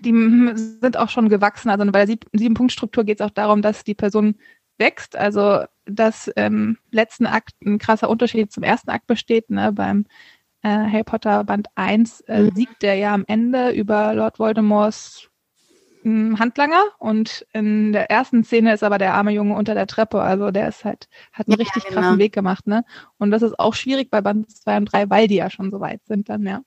die 0.00 0.52
sind 0.80 0.96
auch 0.96 1.08
schon 1.08 1.28
gewachsen. 1.28 1.70
Also 1.70 1.84
bei 1.90 2.04
der 2.04 2.16
Sieben-Punkt-Struktur 2.32 3.04
geht 3.04 3.20
es 3.20 3.26
auch 3.26 3.30
darum, 3.30 3.62
dass 3.62 3.84
die 3.84 3.94
Person 3.94 4.36
wächst. 4.78 5.16
Also 5.16 5.64
dass 5.84 6.28
im 6.28 6.78
letzten 6.90 7.26
Akt 7.26 7.54
ein 7.64 7.78
krasser 7.78 8.08
Unterschied 8.08 8.52
zum 8.52 8.62
ersten 8.62 8.90
Akt 8.90 9.06
besteht. 9.06 9.50
Ne? 9.50 9.72
Beim 9.72 10.06
äh, 10.62 10.68
Harry 10.68 11.04
Potter 11.04 11.44
Band 11.44 11.68
1 11.74 12.20
äh, 12.22 12.42
mhm. 12.42 12.54
siegt 12.54 12.82
der 12.82 12.96
ja 12.96 13.14
am 13.14 13.24
Ende 13.26 13.70
über 13.70 14.14
Lord 14.14 14.38
Voldemorts 14.38 15.28
hm, 16.02 16.38
Handlanger 16.38 16.82
und 16.98 17.46
in 17.52 17.92
der 17.92 18.10
ersten 18.10 18.44
Szene 18.44 18.72
ist 18.72 18.84
aber 18.84 18.98
der 18.98 19.14
arme 19.14 19.32
Junge 19.32 19.54
unter 19.54 19.74
der 19.74 19.86
Treppe. 19.86 20.20
Also 20.20 20.50
der 20.50 20.68
ist 20.68 20.84
halt, 20.84 21.08
hat 21.32 21.48
einen 21.48 21.58
ja, 21.58 21.64
richtig 21.64 21.84
genau. 21.84 22.00
krassen 22.00 22.18
Weg 22.18 22.32
gemacht, 22.32 22.66
ne? 22.66 22.84
Und 23.18 23.30
das 23.30 23.42
ist 23.42 23.58
auch 23.58 23.74
schwierig 23.74 24.10
bei 24.10 24.20
Band 24.20 24.50
2 24.50 24.76
und 24.76 24.92
3, 24.92 25.10
weil 25.10 25.28
die 25.28 25.36
ja 25.36 25.50
schon 25.50 25.70
so 25.70 25.80
weit 25.80 26.04
sind 26.06 26.28
dann, 26.28 26.46
ja. 26.46 26.62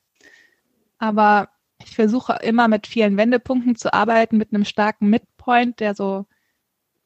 Aber 0.97 1.49
ich 1.83 1.95
versuche 1.95 2.37
immer 2.43 2.67
mit 2.67 2.87
vielen 2.87 3.17
Wendepunkten 3.17 3.75
zu 3.75 3.93
arbeiten, 3.93 4.37
mit 4.37 4.53
einem 4.53 4.65
starken 4.65 5.09
Midpoint, 5.09 5.79
der 5.79 5.95
so 5.95 6.25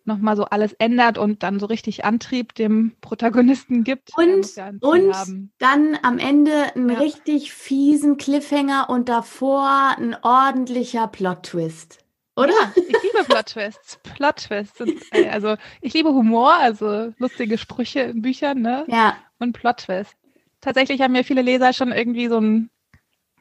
nochmal 0.05 0.35
so 0.37 0.45
alles 0.45 0.73
ändert 0.73 1.17
und 1.17 1.43
dann 1.43 1.59
so 1.59 1.65
richtig 1.65 2.05
Antrieb 2.05 2.55
dem 2.55 2.95
Protagonisten 3.01 3.83
gibt. 3.83 4.11
Und, 4.15 4.55
ja 4.55 4.71
und 4.81 5.49
dann 5.57 5.97
am 6.03 6.19
Ende 6.19 6.75
einen 6.75 6.89
ja. 6.89 6.99
richtig 6.99 7.53
fiesen 7.53 8.17
Cliffhanger 8.17 8.89
und 8.89 9.09
davor 9.09 9.95
ein 9.97 10.15
ordentlicher 10.21 11.07
Plot-Twist. 11.07 11.99
Oder? 12.35 12.51
Ja, 12.51 12.73
ich 12.75 13.03
liebe 13.03 13.23
Plot-Twists. 13.25 13.99
Plot-Twists. 14.15 14.81
Äh, 15.11 15.29
also 15.29 15.55
ich 15.81 15.93
liebe 15.93 16.09
Humor, 16.09 16.53
also 16.55 17.13
lustige 17.17 17.57
Sprüche 17.57 18.01
in 18.01 18.21
Büchern, 18.21 18.61
ne? 18.61 18.85
Ja. 18.87 19.17
Und 19.39 19.53
Plot-Twists. 19.53 20.15
Tatsächlich 20.61 21.01
haben 21.01 21.13
mir 21.13 21.23
viele 21.23 21.41
Leser 21.41 21.73
schon 21.73 21.91
irgendwie 21.91 22.27
so 22.27 22.39
ein 22.39 22.69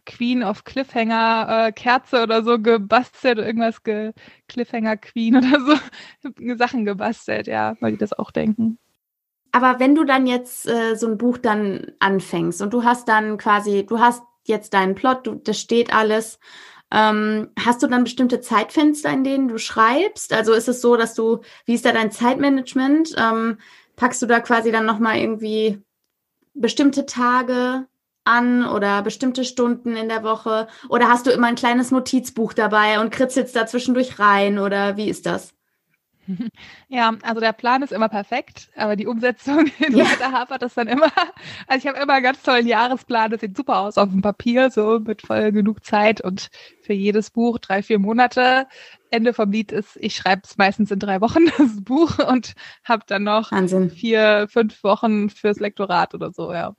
Queen 0.07 0.43
of 0.43 0.65
Cliffhanger 0.65 1.67
äh, 1.69 1.73
Kerze 1.73 2.23
oder 2.23 2.43
so 2.43 2.59
gebastelt, 2.59 3.39
irgendwas 3.39 3.83
ge 3.83 4.13
Cliffhanger 4.49 4.97
Queen 4.97 5.37
oder 5.37 5.61
so 5.61 6.57
Sachen 6.57 6.85
gebastelt, 6.85 7.47
ja, 7.47 7.77
weil 7.81 7.93
die 7.93 7.99
das 7.99 8.13
auch 8.13 8.31
denken. 8.31 8.79
Aber 9.53 9.79
wenn 9.79 9.95
du 9.95 10.05
dann 10.05 10.27
jetzt 10.27 10.69
äh, 10.69 10.97
so 10.97 11.07
ein 11.07 11.17
Buch 11.17 11.39
dann 11.39 11.93
anfängst 12.01 12.61
und 12.61 12.75
du 12.75 12.83
hast 12.83 13.09
dann 13.09 13.39
quasi, 13.39 13.87
du 13.87 14.01
hast 14.01 14.23
jetzt 14.45 14.75
deinen 14.75 14.97
Plot, 14.97 15.27
du, 15.27 15.35
das 15.37 15.61
steht 15.61 15.95
alles, 15.95 16.41
ähm, 16.91 17.51
hast 17.59 17.83
du 17.83 17.87
dann 17.87 18.05
bestimmte 18.05 18.41
Zeitfenster, 18.41 19.11
in 19.11 19.25
denen 19.25 19.49
du 19.49 19.59
schreibst? 19.59 20.33
Also 20.33 20.53
ist 20.53 20.69
es 20.69 20.81
so, 20.81 20.97
dass 20.97 21.15
du, 21.15 21.41
wie 21.67 21.75
ist 21.75 21.85
da 21.85 21.93
dein 21.93 22.11
Zeitmanagement? 22.11 23.15
Ähm, 23.17 23.59
packst 23.97 24.23
du 24.23 24.27
da 24.27 24.41
quasi 24.41 24.73
dann 24.73 24.87
nochmal 24.87 25.19
irgendwie 25.19 25.81
bestimmte 26.55 27.07
Tage 27.07 27.87
an 28.25 28.67
oder 28.67 29.03
bestimmte 29.03 29.45
Stunden 29.45 29.97
in 29.97 30.09
der 30.09 30.23
Woche? 30.23 30.69
Oder 30.89 31.09
hast 31.09 31.27
du 31.27 31.31
immer 31.31 31.47
ein 31.47 31.55
kleines 31.55 31.91
Notizbuch 31.91 32.53
dabei 32.53 33.01
und 33.01 33.11
kritzelst 33.11 33.55
da 33.55 33.67
zwischendurch 33.67 34.19
rein 34.19 34.59
oder 34.59 34.97
wie 34.97 35.09
ist 35.09 35.27
das? 35.27 35.55
Ja, 36.89 37.13
also 37.23 37.41
der 37.41 37.53
Plan 37.53 37.83
ist 37.83 37.93
immer 37.93 38.09
perfekt, 38.09 38.71
aber 38.77 38.97
die 38.97 39.07
Umsetzung, 39.07 39.67
ja. 39.91 40.07
da 40.19 40.33
hapert 40.33 40.63
es 40.63 40.75
dann 40.75 40.89
immer. 40.89 41.11
Also 41.67 41.79
ich 41.79 41.87
habe 41.87 42.03
immer 42.03 42.15
einen 42.15 42.23
ganz 42.23 42.43
tollen 42.43 42.67
Jahresplan, 42.67 43.31
das 43.31 43.41
sieht 43.41 43.57
super 43.57 43.79
aus 43.79 43.99
auf 43.99 44.09
dem 44.09 44.23
Papier, 44.23 44.71
so 44.71 45.01
mit 45.01 45.23
voll 45.23 45.53
genug 45.53 45.85
Zeit 45.85 46.21
und 46.21 46.51
für 46.83 46.93
jedes 46.93 47.31
Buch 47.31 47.59
drei, 47.59 47.83
vier 47.83 47.99
Monate. 47.99 48.67
Ende 49.11 49.33
vom 49.33 49.51
Lied 49.51 49.73
ist, 49.73 49.97
ich 50.01 50.17
schreibe 50.17 50.43
es 50.45 50.57
meistens 50.57 50.91
in 50.91 50.99
drei 50.99 51.21
Wochen, 51.21 51.47
das 51.59 51.83
Buch, 51.83 52.19
und 52.19 52.55
habe 52.85 53.05
dann 53.07 53.25
noch 53.25 53.53
Wahnsinn. 53.53 53.91
vier, 53.91 54.47
fünf 54.49 54.83
Wochen 54.85 55.31
fürs 55.31 55.61
Lektorat 55.61 56.15
oder 56.15 56.33
so, 56.33 56.53
ja. 56.53 56.75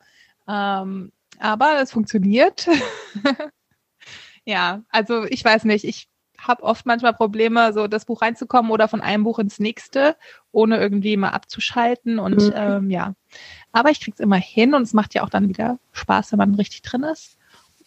Ähm, 0.48 1.12
aber 1.40 1.82
es 1.82 1.92
funktioniert. 1.92 2.68
ja, 4.46 4.84
also 4.90 5.26
ich 5.26 5.44
weiß 5.44 5.66
nicht, 5.66 5.86
ich 5.86 6.08
habe 6.38 6.64
oft 6.64 6.86
manchmal 6.86 7.14
Probleme, 7.14 7.74
so 7.74 7.88
das 7.88 8.06
Buch 8.06 8.22
reinzukommen 8.22 8.72
oder 8.72 8.88
von 8.88 9.02
einem 9.02 9.24
Buch 9.24 9.40
ins 9.40 9.60
nächste, 9.60 10.16
ohne 10.52 10.78
irgendwie 10.78 11.18
mal 11.18 11.30
abzuschalten 11.30 12.20
und 12.20 12.42
mhm. 12.42 12.54
ähm, 12.56 12.90
ja. 12.90 13.14
Aber 13.72 13.90
ich 13.90 14.02
krieg's 14.02 14.20
immer 14.20 14.38
hin 14.38 14.74
und 14.74 14.84
es 14.84 14.94
macht 14.94 15.14
ja 15.14 15.24
auch 15.24 15.30
dann 15.30 15.50
wieder 15.50 15.80
Spaß, 15.94 16.32
wenn 16.32 16.40
man 16.40 16.56
richtig 16.56 16.82
drin 16.82 17.04
ist. 17.04 17.38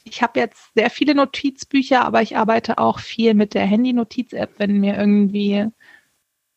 Ich 0.04 0.22
habe 0.22 0.40
jetzt 0.40 0.70
sehr 0.74 0.90
viele 0.90 1.14
Notizbücher, 1.14 2.04
aber 2.04 2.22
ich 2.22 2.36
arbeite 2.36 2.78
auch 2.78 2.98
viel 2.98 3.34
mit 3.34 3.54
der 3.54 3.66
Handy-Notiz-App, 3.66 4.54
wenn 4.58 4.80
mir 4.80 4.96
irgendwie 4.96 5.66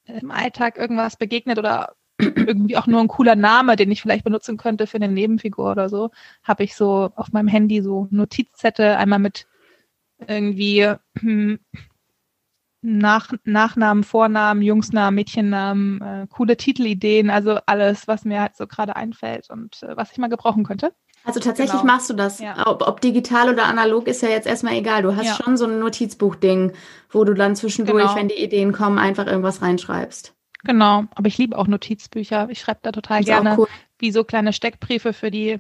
im 0.06 0.32
Alltag 0.32 0.78
irgendwas 0.78 1.18
begegnet 1.18 1.58
oder 1.60 1.96
irgendwie 2.22 2.78
auch 2.78 2.88
nur 2.88 3.02
ein 3.02 3.08
cooler 3.08 3.36
Name, 3.36 3.76
den 3.76 3.92
ich 3.92 4.02
vielleicht 4.02 4.24
benutzen 4.24 4.58
könnte 4.58 4.88
für 4.88 4.98
eine 4.98 5.08
Nebenfigur 5.08 5.72
oder 5.72 5.90
so, 5.90 6.12
habe 6.44 6.64
ich 6.64 6.76
so 6.76 7.12
auf 7.16 7.32
meinem 7.32 7.48
Handy 7.48 7.82
so 7.82 8.08
Notizzettel 8.12 8.96
einmal 8.96 9.20
mit 9.20 9.48
irgendwie 10.28 10.88
hm, 11.20 11.60
Nach, 12.82 13.32
Nachnamen, 13.44 14.04
Vornamen, 14.04 14.62
Jungsnamen, 14.62 15.16
Mädchennamen, 15.16 16.02
äh, 16.02 16.28
coole 16.30 16.58
Titelideen, 16.58 17.30
also 17.30 17.60
alles, 17.66 18.08
was 18.08 18.26
mir 18.26 18.42
halt 18.42 18.56
so 18.56 18.66
gerade 18.68 18.96
einfällt 18.96 19.50
und 19.50 19.84
äh, 19.84 19.96
was 19.96 20.12
ich 20.12 20.18
mal 20.18 20.30
gebrauchen 20.30 20.64
könnte. 20.64 20.94
Also 21.24 21.40
tatsächlich 21.40 21.82
genau. 21.82 21.94
machst 21.94 22.10
du 22.10 22.16
das. 22.16 22.40
Ja. 22.40 22.66
Ob, 22.66 22.88
ob, 22.88 23.00
digital 23.02 23.50
oder 23.50 23.66
analog 23.66 24.08
ist 24.08 24.24
ja 24.24 24.30
jetzt 24.30 24.48
erstmal 24.48 24.74
egal. 24.74 25.04
Du 25.04 25.16
hast 25.16 25.28
ja. 25.28 25.36
schon 25.36 25.56
so 25.56 25.66
ein 25.66 25.78
Notizbuch-Ding, 25.80 26.74
wo 27.12 27.24
du 27.24 27.36
dann 27.36 27.56
zwischendurch, 27.56 28.06
genau. 28.06 28.16
wenn 28.16 28.28
die 28.28 28.42
Ideen 28.42 28.72
kommen, 28.72 28.98
einfach 28.98 29.28
irgendwas 29.28 29.62
reinschreibst. 29.62 30.34
Genau, 30.64 31.06
aber 31.16 31.28
ich 31.28 31.38
liebe 31.38 31.58
auch 31.58 31.68
Notizbücher. 31.68 32.48
Ich 32.50 32.60
schreibe 32.60 32.80
da 32.84 32.92
total 32.92 33.24
gerne 33.24 33.56
cool. 33.58 33.68
wie 33.98 34.12
so 34.12 34.24
kleine 34.24 34.54
Steckbriefe 34.54 35.14
für 35.14 35.32
die 35.32 35.60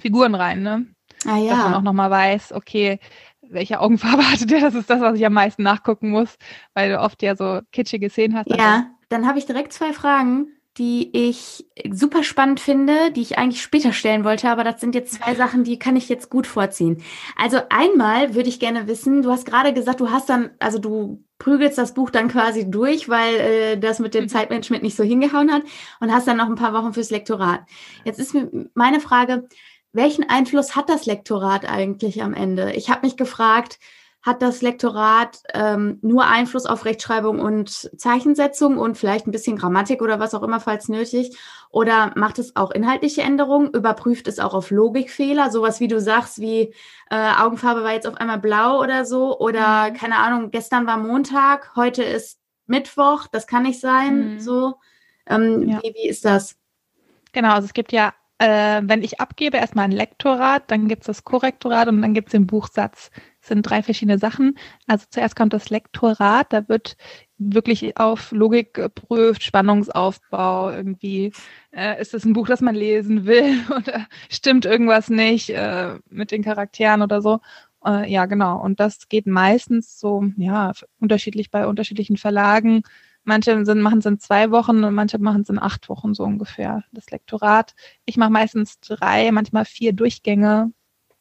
Figuren 0.00 0.34
rein, 0.34 0.62
ne? 0.62 0.86
Ah 1.24 1.38
ja. 1.38 1.54
Dass 1.54 1.64
man 1.64 1.74
auch 1.74 1.82
nochmal 1.82 2.10
weiß, 2.10 2.52
okay, 2.52 3.00
welche 3.40 3.80
Augenfarbe 3.80 4.22
hatte 4.30 4.46
der? 4.46 4.60
Das 4.60 4.74
ist 4.74 4.90
das, 4.90 5.00
was 5.00 5.18
ich 5.18 5.26
am 5.26 5.32
meisten 5.32 5.62
nachgucken 5.62 6.10
muss, 6.10 6.36
weil 6.74 6.90
du 6.90 7.00
oft 7.00 7.22
ja 7.22 7.34
so 7.34 7.60
kitschige 7.72 8.10
Szenen 8.10 8.36
hast. 8.36 8.50
Ja, 8.50 8.90
dann 9.08 9.26
habe 9.26 9.38
ich 9.38 9.46
direkt 9.46 9.72
zwei 9.72 9.92
Fragen 9.92 10.52
die 10.78 11.10
ich 11.12 11.66
super 11.90 12.22
spannend 12.22 12.60
finde, 12.60 13.10
die 13.10 13.22
ich 13.22 13.36
eigentlich 13.36 13.62
später 13.62 13.92
stellen 13.92 14.24
wollte, 14.24 14.48
aber 14.48 14.62
das 14.62 14.80
sind 14.80 14.94
jetzt 14.94 15.14
zwei 15.14 15.34
Sachen, 15.34 15.64
die 15.64 15.78
kann 15.78 15.96
ich 15.96 16.08
jetzt 16.08 16.30
gut 16.30 16.46
vorziehen. 16.46 17.02
Also 17.36 17.58
einmal 17.68 18.34
würde 18.34 18.48
ich 18.48 18.60
gerne 18.60 18.86
wissen, 18.86 19.22
du 19.22 19.30
hast 19.30 19.44
gerade 19.44 19.72
gesagt, 19.72 20.00
du 20.00 20.10
hast 20.10 20.28
dann, 20.28 20.50
also 20.60 20.78
du 20.78 21.24
prügelst 21.38 21.78
das 21.78 21.94
Buch 21.94 22.10
dann 22.10 22.28
quasi 22.28 22.70
durch, 22.70 23.08
weil 23.08 23.34
äh, 23.34 23.78
das 23.78 23.98
mit 23.98 24.14
dem 24.14 24.24
mhm. 24.24 24.28
Zeitmanagement 24.28 24.82
nicht 24.82 24.96
so 24.96 25.02
hingehauen 25.02 25.52
hat 25.52 25.62
und 26.00 26.12
hast 26.12 26.28
dann 26.28 26.36
noch 26.36 26.48
ein 26.48 26.54
paar 26.54 26.72
Wochen 26.72 26.92
fürs 26.92 27.10
Lektorat. 27.10 27.60
Jetzt 28.04 28.20
ist 28.20 28.36
meine 28.74 29.00
Frage, 29.00 29.48
welchen 29.92 30.28
Einfluss 30.28 30.76
hat 30.76 30.88
das 30.88 31.06
Lektorat 31.06 31.68
eigentlich 31.68 32.22
am 32.22 32.34
Ende? 32.34 32.72
Ich 32.72 32.90
habe 32.90 33.06
mich 33.06 33.16
gefragt, 33.16 33.78
hat 34.22 34.42
das 34.42 34.62
Lektorat 34.62 35.38
ähm, 35.54 35.98
nur 36.02 36.26
Einfluss 36.26 36.66
auf 36.66 36.84
Rechtschreibung 36.84 37.38
und 37.38 37.70
Zeichensetzung 37.98 38.76
und 38.76 38.98
vielleicht 38.98 39.26
ein 39.26 39.30
bisschen 39.30 39.56
Grammatik 39.56 40.02
oder 40.02 40.18
was 40.18 40.34
auch 40.34 40.42
immer, 40.42 40.60
falls 40.60 40.88
nötig? 40.88 41.36
Oder 41.70 42.12
macht 42.16 42.38
es 42.38 42.56
auch 42.56 42.70
inhaltliche 42.70 43.22
Änderungen? 43.22 43.70
Überprüft 43.70 44.26
es 44.26 44.38
auch 44.38 44.54
auf 44.54 44.70
Logikfehler? 44.70 45.50
Sowas 45.50 45.80
wie 45.80 45.88
du 45.88 46.00
sagst, 46.00 46.40
wie 46.40 46.74
äh, 47.10 47.32
Augenfarbe 47.38 47.84
war 47.84 47.92
jetzt 47.92 48.06
auf 48.06 48.16
einmal 48.16 48.40
blau 48.40 48.80
oder 48.80 49.04
so? 49.04 49.38
Oder 49.38 49.90
mhm. 49.90 49.94
keine 49.94 50.16
Ahnung, 50.16 50.50
gestern 50.50 50.86
war 50.86 50.98
Montag, 50.98 51.76
heute 51.76 52.02
ist 52.02 52.40
Mittwoch, 52.66 53.28
das 53.28 53.46
kann 53.46 53.62
nicht 53.62 53.80
sein. 53.80 54.34
Mhm. 54.34 54.40
So, 54.40 54.74
ähm, 55.26 55.68
ja. 55.68 55.80
wie, 55.82 55.94
wie 55.94 56.08
ist 56.08 56.24
das? 56.24 56.56
Genau, 57.32 57.52
also 57.52 57.66
es 57.66 57.72
gibt 57.72 57.92
ja 57.92 58.14
äh, 58.38 58.80
wenn 58.84 59.02
ich 59.02 59.20
abgebe, 59.20 59.56
erstmal 59.56 59.86
ein 59.86 59.92
Lektorat, 59.92 60.70
dann 60.70 60.88
gibt 60.88 61.02
es 61.02 61.06
das 61.06 61.24
Korrektorat 61.24 61.88
und 61.88 62.02
dann 62.02 62.14
gibt 62.14 62.28
es 62.28 62.32
den 62.32 62.46
Buchsatz 62.46 63.10
sind 63.48 63.62
drei 63.62 63.82
verschiedene 63.82 64.18
Sachen. 64.18 64.56
Also 64.86 65.06
zuerst 65.10 65.34
kommt 65.34 65.52
das 65.52 65.70
Lektorat, 65.70 66.52
da 66.52 66.68
wird 66.68 66.96
wirklich 67.38 67.96
auf 67.96 68.30
Logik 68.30 68.74
geprüft, 68.74 69.42
Spannungsaufbau, 69.42 70.70
irgendwie 70.70 71.32
äh, 71.72 72.00
ist 72.00 72.14
es 72.14 72.24
ein 72.24 72.32
Buch, 72.32 72.46
das 72.46 72.60
man 72.60 72.74
lesen 72.74 73.26
will 73.26 73.58
oder 73.76 74.06
stimmt 74.28 74.64
irgendwas 74.64 75.08
nicht 75.08 75.50
äh, 75.50 75.98
mit 76.10 76.30
den 76.30 76.44
Charakteren 76.44 77.02
oder 77.02 77.20
so. 77.22 77.40
Äh, 77.84 78.10
ja, 78.10 78.26
genau. 78.26 78.60
Und 78.60 78.80
das 78.80 79.08
geht 79.08 79.26
meistens 79.26 79.98
so, 79.98 80.24
ja, 80.36 80.72
unterschiedlich 81.00 81.50
bei 81.50 81.66
unterschiedlichen 81.66 82.16
Verlagen. 82.16 82.82
Manche 83.28 83.64
sind, 83.64 83.80
machen 83.80 84.00
es 84.00 84.06
in 84.06 84.18
zwei 84.18 84.50
Wochen 84.50 84.82
und 84.84 84.94
manche 84.94 85.18
machen 85.18 85.42
es 85.42 85.48
in 85.48 85.58
acht 85.58 85.88
Wochen 85.88 86.14
so 86.14 86.24
ungefähr, 86.24 86.84
das 86.92 87.10
Lektorat. 87.10 87.74
Ich 88.04 88.16
mache 88.16 88.30
meistens 88.30 88.80
drei, 88.80 89.30
manchmal 89.30 89.64
vier 89.64 89.92
Durchgänge, 89.92 90.72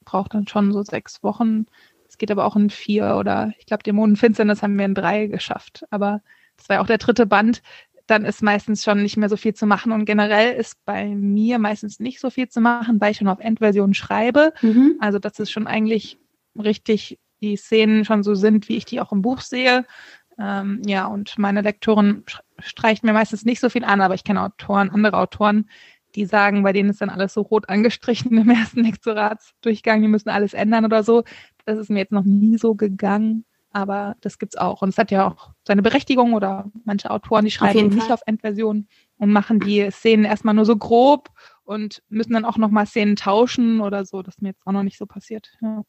braucht 0.06 0.34
dann 0.34 0.48
schon 0.48 0.72
so 0.72 0.84
sechs 0.84 1.22
Wochen 1.22 1.66
es 2.08 2.18
geht 2.18 2.32
aber 2.32 2.46
auch 2.46 2.56
in 2.56 2.70
vier 2.70 3.16
oder 3.18 3.54
ich 3.60 3.66
glaube, 3.66 3.84
Dämonenfinsternis 3.84 4.64
haben 4.64 4.78
wir 4.78 4.86
in 4.86 4.96
drei 4.96 5.28
geschafft. 5.28 5.86
Aber 5.90 6.22
das 6.56 6.70
war 6.70 6.78
ja 6.78 6.82
auch 6.82 6.88
der 6.88 6.98
dritte 6.98 7.26
Band. 7.26 7.62
Dann 8.08 8.26
ist 8.26 8.42
meistens 8.42 8.84
schon 8.84 9.04
nicht 9.04 9.18
mehr 9.18 9.30
so 9.30 9.36
viel 9.36 9.54
zu 9.54 9.66
machen. 9.66 9.92
Und 9.92 10.06
generell 10.06 10.54
ist 10.56 10.84
bei 10.86 11.06
mir 11.06 11.60
meistens 11.60 12.00
nicht 12.00 12.20
so 12.20 12.30
viel 12.30 12.48
zu 12.48 12.62
machen, 12.62 13.02
weil 13.02 13.12
ich 13.12 13.18
schon 13.18 13.28
auf 13.28 13.40
Endversion 13.40 13.94
schreibe. 13.94 14.54
Mhm. 14.62 14.96
Also, 15.00 15.20
dass 15.20 15.40
es 15.40 15.52
schon 15.52 15.68
eigentlich 15.68 16.18
richtig 16.58 17.20
die 17.42 17.58
Szenen 17.58 18.06
schon 18.06 18.24
so 18.24 18.34
sind, 18.34 18.68
wie 18.70 18.78
ich 18.78 18.86
die 18.86 19.02
auch 19.02 19.12
im 19.12 19.22
Buch 19.22 19.42
sehe. 19.42 19.86
Ähm, 20.40 20.82
ja, 20.86 21.06
und 21.08 21.38
meine 21.38 21.62
Lektoren 21.62 22.24
streichen 22.60 23.08
mir 23.08 23.14
meistens 23.14 23.46
nicht 23.46 23.60
so 23.60 23.70
viel 23.70 23.84
an, 23.84 24.02
aber 24.02 24.14
ich 24.14 24.24
kenne 24.24 24.44
Autoren, 24.44 24.90
andere 24.90 25.18
Autoren, 25.18 25.70
die 26.16 26.26
sagen, 26.26 26.64
bei 26.64 26.74
denen 26.74 26.90
ist 26.90 27.02
dann 27.02 27.10
alles 27.10 27.34
so 27.34 27.42
rot 27.42 27.70
angestrichen 27.70 28.38
im 28.38 28.50
ersten 28.50 28.84
Lektoratsdurchgang, 28.84 30.02
die 30.02 30.08
müssen 30.08 30.30
alles 30.30 30.54
ändern 30.54 30.86
oder 30.86 31.04
so. 31.04 31.24
Das 31.66 31.78
ist 31.78 31.90
mir 31.90 32.00
jetzt 32.00 32.12
noch 32.12 32.24
nie 32.24 32.58
so 32.58 32.76
gegangen, 32.76 33.46
aber 33.72 34.16
das 34.22 34.40
gibt's 34.40 34.58
auch. 34.58 34.82
Und 34.82 34.90
es 34.90 34.98
hat 34.98 35.12
ja 35.12 35.28
auch 35.28 35.52
seine 35.66 35.82
Berechtigung 35.82 36.34
oder 36.34 36.72
manche 36.86 37.12
Autoren, 37.12 37.46
die 37.46 37.52
schreiben 37.52 37.90
nicht 37.90 38.04
Fall. 38.04 38.14
auf 38.14 38.22
Endversion 38.26 38.88
und 39.18 39.32
machen 39.32 39.60
die 39.60 39.90
Szenen 39.92 40.26
erstmal 40.26 40.54
nur 40.54 40.66
so 40.66 40.78
grob 40.78 41.30
und 41.64 42.02
müssen 42.10 42.34
dann 42.34 42.46
auch 42.46 42.58
nochmal 42.58 42.86
Szenen 42.86 43.16
tauschen 43.16 43.82
oder 43.82 44.06
so. 44.06 44.22
Das 44.22 44.36
ist 44.36 44.42
mir 44.42 44.50
jetzt 44.50 44.66
auch 44.66 44.72
noch 44.72 44.84
nicht 44.84 44.98
so 44.98 45.06
passiert. 45.06 45.52
Ja. 45.62 45.84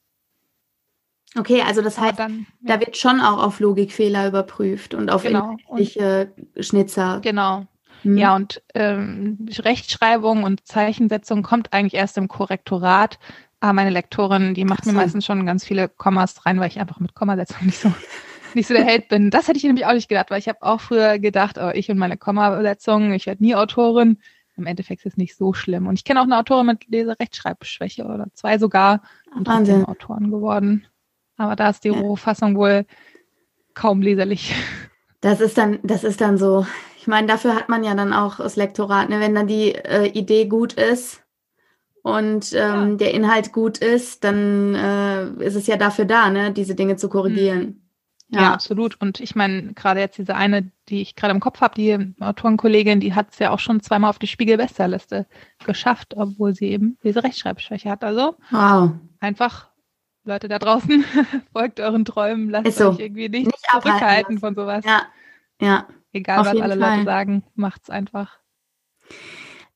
Okay, 1.37 1.63
also 1.67 1.83
das 1.83 1.99
heißt, 1.99 2.19
dann, 2.19 2.47
ja. 2.63 2.77
da 2.77 2.81
wird 2.81 2.97
schon 2.97 3.21
auch 3.21 3.43
auf 3.43 3.61
Logikfehler 3.61 4.29
überprüft 4.29 4.95
und 4.95 5.11
auf 5.11 5.23
genau. 5.23 5.57
inhaltliche 5.59 6.33
Schnitzer. 6.59 7.21
Genau. 7.23 7.67
Mhm. 8.03 8.17
Ja, 8.17 8.35
und 8.35 8.63
ähm, 8.75 9.47
Rechtschreibung 9.59 10.45
und 10.45 10.67
Zeichensetzung 10.67 11.43
kommt 11.43 11.73
eigentlich 11.73 11.95
erst 11.95 12.17
im 12.17 12.29
Korrektorat, 12.29 13.19
aber 13.61 13.73
meine 13.73 13.91
Lektorin, 13.91 14.55
die 14.55 14.65
macht 14.65 14.85
so. 14.85 14.91
mir 14.91 14.97
meistens 14.97 15.27
schon 15.27 15.45
ganz 15.45 15.65
viele 15.65 15.89
Kommas 15.89 16.47
rein, 16.47 16.61
weil 16.61 16.69
ich 16.69 16.81
einfach 16.81 17.01
mit 17.01 17.15
Kommasetzung 17.15 17.59
nicht 17.67 17.79
so 17.79 17.93
nicht 18.55 18.67
so 18.67 18.75
der 18.75 18.85
Held 18.85 19.09
bin. 19.09 19.31
Das 19.31 19.47
hätte 19.47 19.59
ich 19.59 19.65
nämlich 19.65 19.87
auch 19.87 19.93
nicht 19.93 20.09
gedacht, 20.09 20.31
weil 20.31 20.39
ich 20.39 20.49
habe 20.49 20.63
auch 20.63 20.81
früher 20.81 21.19
gedacht, 21.19 21.59
oh, 21.59 21.71
ich 21.75 21.91
und 21.91 21.99
meine 21.99 22.17
Kommasetzung, 22.17 23.13
ich 23.13 23.27
werde 23.27 23.43
nie 23.43 23.55
Autorin. 23.55 24.19
Im 24.57 24.67
Endeffekt 24.67 25.05
ist 25.05 25.13
es 25.13 25.17
nicht 25.17 25.37
so 25.37 25.53
schlimm. 25.53 25.87
Und 25.87 25.95
ich 25.95 26.05
kenne 26.05 26.21
auch 26.21 26.25
eine 26.25 26.39
Autorin 26.39 26.67
mit 26.67 26.89
Leserechtschreibschwäche 26.89 28.05
oder 28.05 28.27
zwei 28.35 28.59
sogar 28.59 29.03
und 29.37 29.47
Wahnsinn. 29.47 29.85
Autoren 29.85 30.31
geworden. 30.31 30.87
Aber 31.39 31.57
da 31.57 31.71
ist 31.71 31.85
die 31.85 31.89
ja. 31.89 31.99
Rohfassung 31.99 32.57
wohl 32.57 32.85
kaum 33.75 34.03
leserlich. 34.03 34.55
Das 35.21 35.41
ist 35.41 35.57
dann, 35.57 35.79
das 35.83 36.05
ist 36.05 36.21
dann 36.21 36.37
so. 36.37 36.67
Ich 36.99 37.07
meine, 37.07 37.27
dafür 37.27 37.55
hat 37.55 37.69
man 37.69 37.83
ja 37.83 37.95
dann 37.95 38.13
auch 38.13 38.37
das 38.37 38.57
Lektorat, 38.57 39.09
ne? 39.09 39.19
wenn 39.19 39.35
dann 39.35 39.47
die 39.47 39.75
äh, 39.75 40.07
Idee 40.09 40.45
gut 40.45 40.75
ist, 40.75 41.23
und 42.03 42.53
ähm, 42.55 42.91
ja. 42.91 42.95
der 42.95 43.15
Inhalt 43.15 43.53
gut 43.53 43.79
ist, 43.79 44.25
dann 44.25 44.75
äh, 44.75 45.45
ist 45.45 45.57
es 45.57 45.67
ja 45.67 45.77
dafür 45.77 46.05
da, 46.05 46.31
ne, 46.31 46.53
diese 46.53 46.75
Dinge 46.75 46.97
zu 46.97 47.09
korrigieren. 47.09 47.61
Mhm. 47.61 47.83
Ja. 48.31 48.43
ja. 48.43 48.53
absolut. 48.55 49.01
Und 49.01 49.21
ich 49.21 49.35
meine, 49.35 49.75
gerade 49.75 50.01
jetzt 50.01 50.19
diese 50.19 50.35
eine, 50.35 50.71
die 50.89 51.03
ich 51.03 51.17
gerade 51.17 51.35
im 51.35 51.41
Kopf 51.41 51.61
habe, 51.61 51.75
die 51.75 52.15
Autorenkollegin, 52.21 53.01
die 53.01 53.15
hat 53.15 53.33
es 53.33 53.39
ja 53.39 53.51
auch 53.51 53.59
schon 53.59 53.81
zweimal 53.81 54.11
auf 54.11 54.19
die 54.19 54.27
Spiegel-Bestsellerliste 54.27 55.27
geschafft, 55.65 56.15
obwohl 56.17 56.55
sie 56.55 56.69
eben 56.69 56.99
diese 57.03 57.23
Rechtschreibschwäche 57.23 57.91
hat. 57.91 58.05
Also 58.05 58.37
wow. 58.51 58.93
einfach, 59.21 59.69
Leute 60.29 60.49
da 60.49 60.59
draußen, 60.59 61.05
folgt 61.53 61.81
euren 61.81 62.05
Träumen, 62.05 62.51
lasst 62.51 62.79
so. 62.79 62.91
euch 62.91 63.01
irgendwie 63.01 63.29
nicht, 63.29 63.47
nicht 63.47 63.67
zurückhalten 63.71 64.39
von 64.39 64.55
sowas. 64.55 64.85
Ja, 64.85 65.03
ja. 65.61 65.87
Egal, 66.13 66.41
was 66.41 66.49
alle 66.49 66.61
Fall. 66.61 66.79
Leute 66.79 67.05
sagen, 67.05 67.43
macht's 67.55 67.91
einfach. 67.91 68.39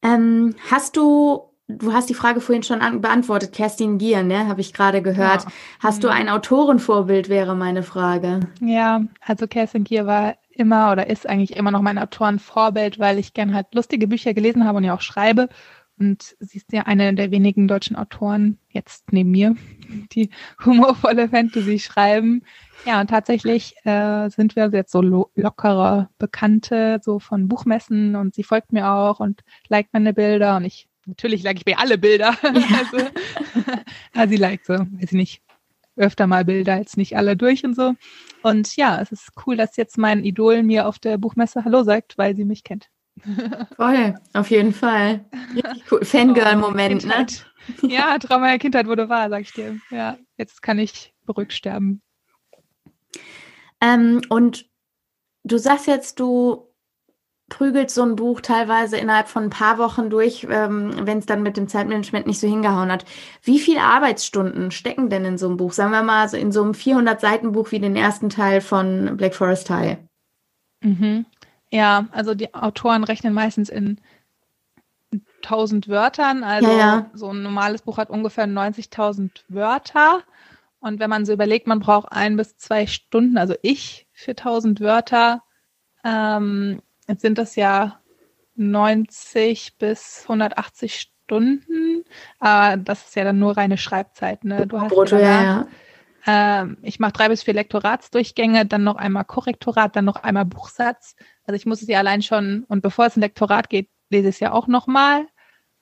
Ähm, 0.02 0.54
hast 0.70 0.96
du 0.96 1.48
Du 1.68 1.92
hast 1.92 2.10
die 2.10 2.14
Frage 2.14 2.40
vorhin 2.40 2.64
schon 2.64 2.80
an, 2.80 3.00
beantwortet, 3.00 3.52
Kerstin 3.52 3.96
Gier, 3.96 4.22
ne? 4.22 4.46
Habe 4.46 4.60
ich 4.60 4.74
gerade 4.74 5.00
gehört. 5.00 5.44
Ja. 5.44 5.50
Hast 5.80 6.04
du 6.04 6.08
mhm. 6.08 6.14
ein 6.14 6.28
Autorenvorbild, 6.28 7.28
wäre 7.28 7.54
meine 7.54 7.82
Frage. 7.82 8.40
Ja, 8.60 9.02
also 9.20 9.46
Kerstin 9.46 9.84
Gier 9.84 10.04
war 10.04 10.34
immer 10.50 10.92
oder 10.92 11.08
ist 11.08 11.26
eigentlich 11.26 11.56
immer 11.56 11.70
noch 11.70 11.80
mein 11.80 11.98
Autorenvorbild, 11.98 12.98
weil 12.98 13.18
ich 13.18 13.32
gern 13.32 13.54
halt 13.54 13.74
lustige 13.74 14.06
Bücher 14.06 14.34
gelesen 14.34 14.66
habe 14.66 14.78
und 14.78 14.84
ja 14.84 14.94
auch 14.94 15.00
schreibe. 15.00 15.48
Und 15.98 16.36
sie 16.40 16.58
ist 16.58 16.72
ja 16.72 16.82
eine 16.82 17.14
der 17.14 17.30
wenigen 17.30 17.68
deutschen 17.68 17.96
Autoren, 17.96 18.58
jetzt 18.70 19.12
neben 19.12 19.30
mir, 19.30 19.54
die 20.12 20.30
humorvolle 20.64 21.28
Fantasy 21.28 21.78
schreiben. 21.78 22.42
Ja, 22.86 23.00
und 23.00 23.10
tatsächlich 23.10 23.74
äh, 23.84 24.28
sind 24.30 24.56
wir 24.56 24.70
jetzt 24.72 24.90
so 24.90 25.00
lo 25.00 25.30
lockere 25.34 26.08
Bekannte, 26.18 27.00
so 27.02 27.18
von 27.18 27.46
Buchmessen 27.46 28.16
und 28.16 28.34
sie 28.34 28.42
folgt 28.42 28.72
mir 28.72 28.88
auch 28.88 29.20
und 29.20 29.42
liked 29.68 29.92
meine 29.92 30.12
Bilder 30.12 30.56
und 30.56 30.64
ich 30.64 30.88
natürlich 31.06 31.42
like 31.42 31.58
ich 31.58 31.66
mir 31.66 31.78
alle 31.78 31.98
Bilder. 31.98 32.34
Ja. 32.42 32.78
also, 32.78 33.10
also 34.14 34.30
sie 34.30 34.36
liked 34.36 34.66
so, 34.66 34.74
weiß 34.74 34.88
ich 35.00 35.12
nicht, 35.12 35.42
öfter 35.96 36.26
mal 36.26 36.44
Bilder, 36.44 36.78
jetzt 36.78 36.96
nicht 36.96 37.16
alle 37.16 37.36
durch 37.36 37.64
und 37.64 37.74
so. 37.74 37.94
Und 38.42 38.76
ja, 38.76 39.00
es 39.00 39.12
ist 39.12 39.30
cool, 39.46 39.56
dass 39.56 39.76
jetzt 39.76 39.98
mein 39.98 40.24
Idol 40.24 40.62
mir 40.62 40.88
auf 40.88 40.98
der 40.98 41.18
Buchmesse 41.18 41.64
Hallo 41.64 41.84
sagt, 41.84 42.18
weil 42.18 42.34
sie 42.34 42.44
mich 42.44 42.64
kennt. 42.64 42.88
Voll, 43.76 44.14
auf 44.32 44.50
jeden 44.50 44.72
Fall. 44.72 45.24
Richtig 45.54 45.84
cool. 45.90 46.04
Fangirl-Moment, 46.04 47.04
oh, 47.04 47.08
ne? 47.08 47.26
Ja, 47.82 48.18
Trauma 48.18 48.48
der 48.48 48.58
Kindheit 48.58 48.86
wurde 48.86 49.08
wahr, 49.08 49.28
sag 49.28 49.42
ich 49.42 49.52
dir. 49.52 49.78
Ja, 49.90 50.18
jetzt 50.36 50.62
kann 50.62 50.78
ich 50.78 51.14
beruhigt 51.24 51.52
sterben. 51.52 52.02
Ähm, 53.80 54.22
und 54.28 54.66
du 55.44 55.58
sagst 55.58 55.86
jetzt, 55.86 56.18
du 56.18 56.68
prügelt 57.48 57.90
so 57.90 58.02
ein 58.02 58.16
Buch 58.16 58.40
teilweise 58.40 58.96
innerhalb 58.96 59.28
von 59.28 59.44
ein 59.44 59.50
paar 59.50 59.76
Wochen 59.76 60.08
durch, 60.08 60.46
ähm, 60.48 61.06
wenn 61.06 61.18
es 61.18 61.26
dann 61.26 61.42
mit 61.42 61.58
dem 61.58 61.68
Zeitmanagement 61.68 62.26
nicht 62.26 62.40
so 62.40 62.48
hingehauen 62.48 62.90
hat. 62.90 63.04
Wie 63.42 63.58
viele 63.58 63.82
Arbeitsstunden 63.82 64.70
stecken 64.70 65.10
denn 65.10 65.26
in 65.26 65.36
so 65.36 65.48
einem 65.48 65.58
Buch? 65.58 65.72
Sagen 65.72 65.90
wir 65.90 66.02
mal 66.02 66.28
so 66.30 66.38
in 66.38 66.50
so 66.50 66.62
einem 66.62 66.72
400 66.72 67.20
Seiten 67.20 67.52
Buch 67.52 67.70
wie 67.70 67.78
den 67.78 67.94
ersten 67.94 68.30
Teil 68.30 68.62
von 68.62 69.18
Black 69.18 69.34
Forest 69.34 69.68
High. 69.68 69.98
Mhm. 70.82 71.26
Ja, 71.72 72.06
also 72.12 72.34
die 72.34 72.52
Autoren 72.52 73.02
rechnen 73.02 73.32
meistens 73.32 73.70
in 73.70 73.98
1000 75.42 75.88
Wörtern. 75.88 76.44
Also 76.44 76.70
ja, 76.70 76.78
ja. 76.78 77.10
so 77.14 77.32
ein 77.32 77.42
normales 77.42 77.82
Buch 77.82 77.96
hat 77.96 78.10
ungefähr 78.10 78.46
90.000 78.46 79.30
Wörter. 79.48 80.22
Und 80.80 81.00
wenn 81.00 81.08
man 81.08 81.24
so 81.24 81.32
überlegt, 81.32 81.66
man 81.66 81.80
braucht 81.80 82.12
ein 82.12 82.36
bis 82.36 82.58
zwei 82.58 82.86
Stunden, 82.86 83.38
also 83.38 83.54
ich 83.62 84.06
für 84.12 84.32
1000 84.32 84.80
Wörter, 84.80 85.42
ähm, 86.04 86.82
jetzt 87.08 87.22
sind 87.22 87.38
das 87.38 87.56
ja 87.56 88.00
90 88.56 89.78
bis 89.78 90.24
180 90.24 91.00
Stunden. 91.00 92.04
Aber 92.38 92.76
das 92.76 93.06
ist 93.06 93.16
ja 93.16 93.24
dann 93.24 93.38
nur 93.38 93.56
reine 93.56 93.78
Schreibzeit. 93.78 94.44
Ne? 94.44 94.66
Du 94.66 94.78
hast 94.78 94.90
Brutto, 94.90 95.16
ja, 95.16 95.42
ja. 95.42 95.66
Ähm, 96.26 96.78
ich 96.82 97.00
mache 97.00 97.12
drei 97.12 97.28
bis 97.28 97.42
vier 97.42 97.54
Lektoratsdurchgänge, 97.54 98.66
dann 98.66 98.84
noch 98.84 98.96
einmal 98.96 99.24
Korrektorat, 99.24 99.96
dann 99.96 100.04
noch 100.04 100.16
einmal 100.16 100.44
Buchsatz. 100.44 101.16
Also 101.44 101.56
ich 101.56 101.66
muss 101.66 101.82
es 101.82 101.88
ja 101.88 101.98
allein 101.98 102.22
schon, 102.22 102.64
und 102.68 102.82
bevor 102.82 103.06
es 103.06 103.16
ein 103.16 103.20
Lektorat 103.20 103.68
geht, 103.68 103.88
lese 104.10 104.28
ich 104.28 104.36
es 104.36 104.40
ja 104.40 104.52
auch 104.52 104.68
nochmal. 104.68 105.26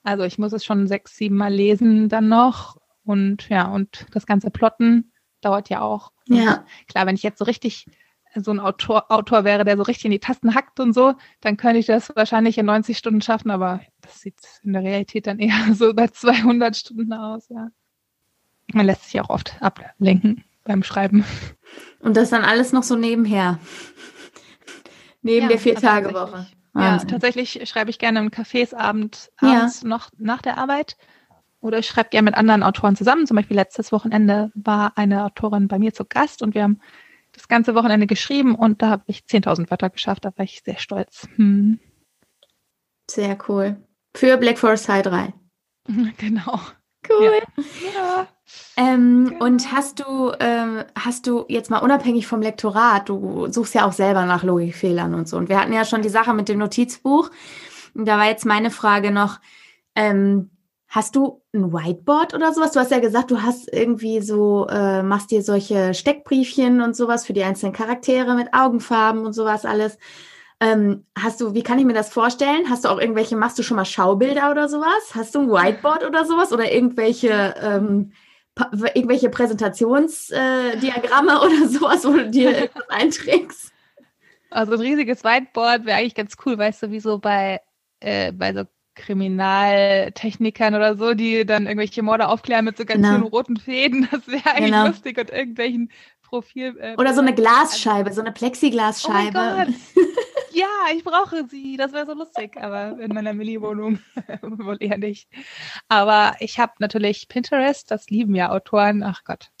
Also 0.03 0.23
ich 0.23 0.39
muss 0.39 0.53
es 0.53 0.65
schon 0.65 0.87
sechs, 0.87 1.15
sieben 1.15 1.37
Mal 1.37 1.53
lesen 1.53 2.09
dann 2.09 2.27
noch. 2.27 2.77
Und 3.03 3.49
ja, 3.49 3.67
und 3.67 4.05
das 4.11 4.25
ganze 4.25 4.51
Plotten 4.51 5.11
dauert 5.41 5.69
ja 5.69 5.81
auch. 5.81 6.11
Ja. 6.25 6.65
Klar, 6.87 7.05
wenn 7.05 7.15
ich 7.15 7.23
jetzt 7.23 7.39
so 7.39 7.45
richtig 7.45 7.85
so 8.35 8.51
ein 8.51 8.59
Autor, 8.59 9.11
Autor 9.11 9.43
wäre, 9.43 9.65
der 9.65 9.75
so 9.75 9.83
richtig 9.83 10.05
in 10.05 10.11
die 10.11 10.19
Tasten 10.19 10.55
hackt 10.55 10.79
und 10.79 10.93
so, 10.93 11.15
dann 11.41 11.57
könnte 11.57 11.79
ich 11.79 11.87
das 11.87 12.15
wahrscheinlich 12.15 12.57
in 12.57 12.65
90 12.65 12.97
Stunden 12.97 13.21
schaffen, 13.21 13.51
aber 13.51 13.81
das 13.99 14.21
sieht 14.21 14.39
in 14.63 14.73
der 14.73 14.83
Realität 14.83 15.27
dann 15.27 15.39
eher 15.39 15.53
so 15.73 15.93
bei 15.93 16.07
200 16.07 16.75
Stunden 16.75 17.13
aus, 17.13 17.49
ja. 17.49 17.69
Man 18.73 18.85
lässt 18.85 19.05
sich 19.05 19.19
auch 19.21 19.29
oft 19.29 19.61
ablenken 19.61 20.43
beim 20.63 20.83
Schreiben. 20.83 21.25
Und 21.99 22.17
das 22.17 22.29
dann 22.29 22.43
alles 22.43 22.71
noch 22.73 22.83
so 22.83 22.95
nebenher. 22.95 23.59
Neben 25.21 25.43
ja, 25.43 25.47
der 25.49 25.59
Vier-Tage-Woche. 25.59 26.47
Ja, 26.73 26.97
tatsächlich 26.99 27.67
schreibe 27.69 27.89
ich 27.89 27.99
gerne 27.99 28.19
im 28.19 28.29
Cafés 28.29 28.73
abend, 28.73 29.29
abends 29.37 29.81
ja. 29.81 29.87
noch 29.87 30.09
nach 30.17 30.41
der 30.41 30.57
Arbeit. 30.57 30.95
Oder 31.59 31.79
ich 31.79 31.87
schreibe 31.87 32.09
gerne 32.09 32.25
mit 32.25 32.35
anderen 32.35 32.63
Autoren 32.63 32.95
zusammen. 32.95 33.27
Zum 33.27 33.35
Beispiel 33.35 33.55
letztes 33.55 33.91
Wochenende 33.91 34.51
war 34.55 34.97
eine 34.97 35.25
Autorin 35.25 35.67
bei 35.67 35.77
mir 35.77 35.93
zu 35.93 36.05
Gast 36.05 36.41
und 36.41 36.55
wir 36.55 36.63
haben 36.63 36.79
das 37.33 37.47
ganze 37.47 37.75
Wochenende 37.75 38.07
geschrieben 38.07 38.55
und 38.55 38.81
da 38.81 38.89
habe 38.89 39.03
ich 39.07 39.19
10.000 39.19 39.69
Wörter 39.69 39.89
geschafft. 39.89 40.25
Da 40.25 40.31
war 40.35 40.43
ich 40.43 40.61
sehr 40.63 40.79
stolz. 40.79 41.27
Hm. 41.35 41.79
Sehr 43.09 43.37
cool. 43.47 43.77
Für 44.15 44.37
Black 44.37 44.57
Forest 44.57 44.89
High 44.89 45.03
3. 45.03 45.33
Genau. 46.17 46.59
Cool. 47.09 47.41
Ja. 47.55 47.63
ja. 47.95 48.27
Ähm, 48.77 49.29
genau. 49.29 49.45
Und 49.45 49.71
hast 49.71 49.99
du, 49.99 50.31
ähm, 50.39 50.83
hast 50.95 51.27
du 51.27 51.45
jetzt 51.47 51.69
mal 51.69 51.79
unabhängig 51.79 52.27
vom 52.27 52.41
Lektorat, 52.41 53.09
du 53.09 53.47
suchst 53.51 53.75
ja 53.75 53.85
auch 53.87 53.93
selber 53.93 54.25
nach 54.25 54.43
Logikfehlern 54.43 55.13
und 55.13 55.27
so. 55.27 55.37
Und 55.37 55.49
wir 55.49 55.59
hatten 55.59 55.73
ja 55.73 55.85
schon 55.85 56.01
die 56.01 56.09
Sache 56.09 56.33
mit 56.33 56.49
dem 56.49 56.59
Notizbuch. 56.59 57.29
Und 57.93 58.05
da 58.05 58.17
war 58.17 58.25
jetzt 58.25 58.45
meine 58.45 58.71
Frage 58.71 59.11
noch, 59.11 59.39
ähm, 59.95 60.51
hast 60.87 61.15
du 61.15 61.41
ein 61.53 61.71
Whiteboard 61.71 62.33
oder 62.33 62.53
sowas? 62.53 62.73
Du 62.73 62.79
hast 62.79 62.91
ja 62.91 62.99
gesagt, 62.99 63.31
du 63.31 63.41
hast 63.41 63.71
irgendwie 63.73 64.21
so, 64.21 64.67
äh, 64.67 65.03
machst 65.03 65.31
dir 65.31 65.41
solche 65.41 65.93
Steckbriefchen 65.93 66.81
und 66.81 66.95
sowas 66.95 67.25
für 67.25 67.33
die 67.33 67.43
einzelnen 67.43 67.73
Charaktere 67.73 68.35
mit 68.35 68.53
Augenfarben 68.53 69.25
und 69.25 69.33
sowas 69.33 69.65
alles. 69.65 69.97
Ähm, 70.61 71.05
hast 71.17 71.41
du, 71.41 71.55
wie 71.55 71.63
kann 71.63 71.79
ich 71.79 71.85
mir 71.85 71.93
das 71.93 72.09
vorstellen? 72.09 72.69
Hast 72.69 72.85
du 72.85 72.89
auch 72.89 72.99
irgendwelche, 72.99 73.35
machst 73.35 73.57
du 73.57 73.63
schon 73.63 73.77
mal 73.77 73.85
Schaubilder 73.85 74.51
oder 74.51 74.69
sowas? 74.69 75.15
Hast 75.15 75.33
du 75.33 75.39
ein 75.39 75.49
Whiteboard 75.49 76.05
oder 76.05 76.23
sowas? 76.23 76.53
Oder 76.53 76.71
irgendwelche, 76.71 77.55
ähm, 77.59 78.11
irgendwelche 78.93 79.29
Präsentationsdiagramme 79.29 81.31
äh, 81.31 81.35
oder 81.45 81.67
sowas, 81.67 82.05
wo 82.05 82.11
du 82.11 82.29
dir 82.29 82.55
irgendwas 82.55 82.89
einträgst? 82.89 83.71
Also 84.51 84.73
ein 84.73 84.81
riesiges 84.81 85.23
Whiteboard 85.23 85.85
wäre 85.85 85.97
eigentlich 85.97 86.13
ganz 86.13 86.35
cool, 86.45 86.59
weißt 86.59 86.83
du, 86.83 86.91
wie 86.91 86.99
so 86.99 87.17
bei, 87.17 87.59
äh, 87.99 88.31
bei 88.31 88.53
so 88.53 88.65
Kriminaltechnikern 88.93 90.75
oder 90.75 90.95
so, 90.95 91.15
die 91.15 91.43
dann 91.43 91.65
irgendwelche 91.65 92.03
Morde 92.03 92.27
aufklären 92.27 92.65
mit 92.65 92.77
so 92.77 92.85
ganz 92.85 93.01
genau. 93.01 93.25
roten 93.29 93.57
Fäden. 93.57 94.07
Das 94.11 94.27
wäre 94.27 94.51
eigentlich 94.51 94.65
genau. 94.65 94.87
lustig 94.87 95.17
und 95.17 95.31
irgendwelchen 95.31 95.89
Profil. 96.31 96.77
Äh, 96.79 96.95
oder 96.97 97.13
so 97.13 97.19
eine 97.19 97.35
Glasscheibe, 97.35 98.13
so 98.13 98.21
eine 98.21 98.31
Plexiglasscheibe. 98.31 99.37
Oh 99.37 99.57
mein 99.57 99.67
Gott. 99.67 99.75
ja, 100.53 100.67
ich 100.95 101.03
brauche 101.03 101.45
sie. 101.49 101.75
Das 101.75 101.91
wäre 101.91 102.05
so 102.05 102.13
lustig, 102.13 102.55
aber 102.55 102.97
in 102.99 103.13
meiner 103.13 103.33
Milli-Wohnung 103.33 103.99
wohl 104.41 104.77
eher 104.79 104.97
nicht. 104.97 105.27
Aber 105.89 106.37
ich 106.39 106.57
habe 106.57 106.71
natürlich 106.79 107.27
Pinterest, 107.27 107.91
das 107.91 108.09
lieben 108.09 108.33
ja 108.33 108.49
Autoren. 108.49 109.03
Ach 109.03 109.25
Gott. 109.25 109.51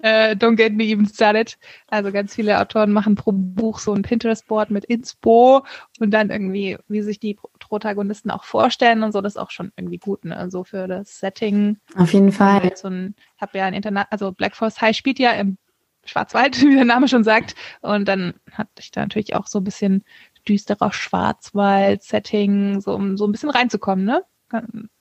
Uh, 0.00 0.36
don't 0.36 0.54
get 0.54 0.74
me 0.74 0.84
even 0.84 1.08
started. 1.08 1.58
Also 1.88 2.12
ganz 2.12 2.32
viele 2.32 2.60
Autoren 2.60 2.92
machen 2.92 3.16
pro 3.16 3.32
Buch 3.32 3.80
so 3.80 3.92
ein 3.92 4.02
Pinterest-Board 4.02 4.70
mit 4.70 4.84
Inspo 4.84 5.64
und 5.98 6.12
dann 6.12 6.30
irgendwie, 6.30 6.78
wie 6.86 7.02
sich 7.02 7.18
die 7.18 7.36
Protagonisten 7.58 8.30
auch 8.30 8.44
vorstellen 8.44 9.02
und 9.02 9.10
so, 9.10 9.20
das 9.20 9.32
ist 9.32 9.42
auch 9.42 9.50
schon 9.50 9.72
irgendwie 9.74 9.98
gut, 9.98 10.24
ne? 10.24 10.36
Also 10.36 10.62
für 10.62 10.86
das 10.86 11.18
Setting. 11.18 11.78
Auf 11.96 12.12
jeden 12.12 12.30
Fall. 12.30 12.70
So 12.76 12.86
ein, 12.86 13.16
hab 13.40 13.52
ja 13.56 13.64
ein 13.64 13.74
Internet, 13.74 14.06
also 14.10 14.30
Black 14.30 14.54
Force 14.54 14.80
High 14.80 14.96
spielt 14.96 15.18
ja 15.18 15.32
im 15.32 15.58
Schwarzwald, 16.08 16.60
wie 16.62 16.74
der 16.74 16.84
Name 16.84 17.08
schon 17.08 17.24
sagt. 17.24 17.54
Und 17.80 18.06
dann 18.06 18.34
hatte 18.52 18.70
ich 18.78 18.90
da 18.90 19.02
natürlich 19.02 19.34
auch 19.34 19.46
so 19.46 19.60
ein 19.60 19.64
bisschen 19.64 20.04
düsterer 20.48 20.92
Schwarzwald-Setting, 20.92 22.80
so 22.80 22.94
um 22.94 23.16
so 23.16 23.26
ein 23.26 23.32
bisschen 23.32 23.50
reinzukommen, 23.50 24.04
ne? 24.04 24.24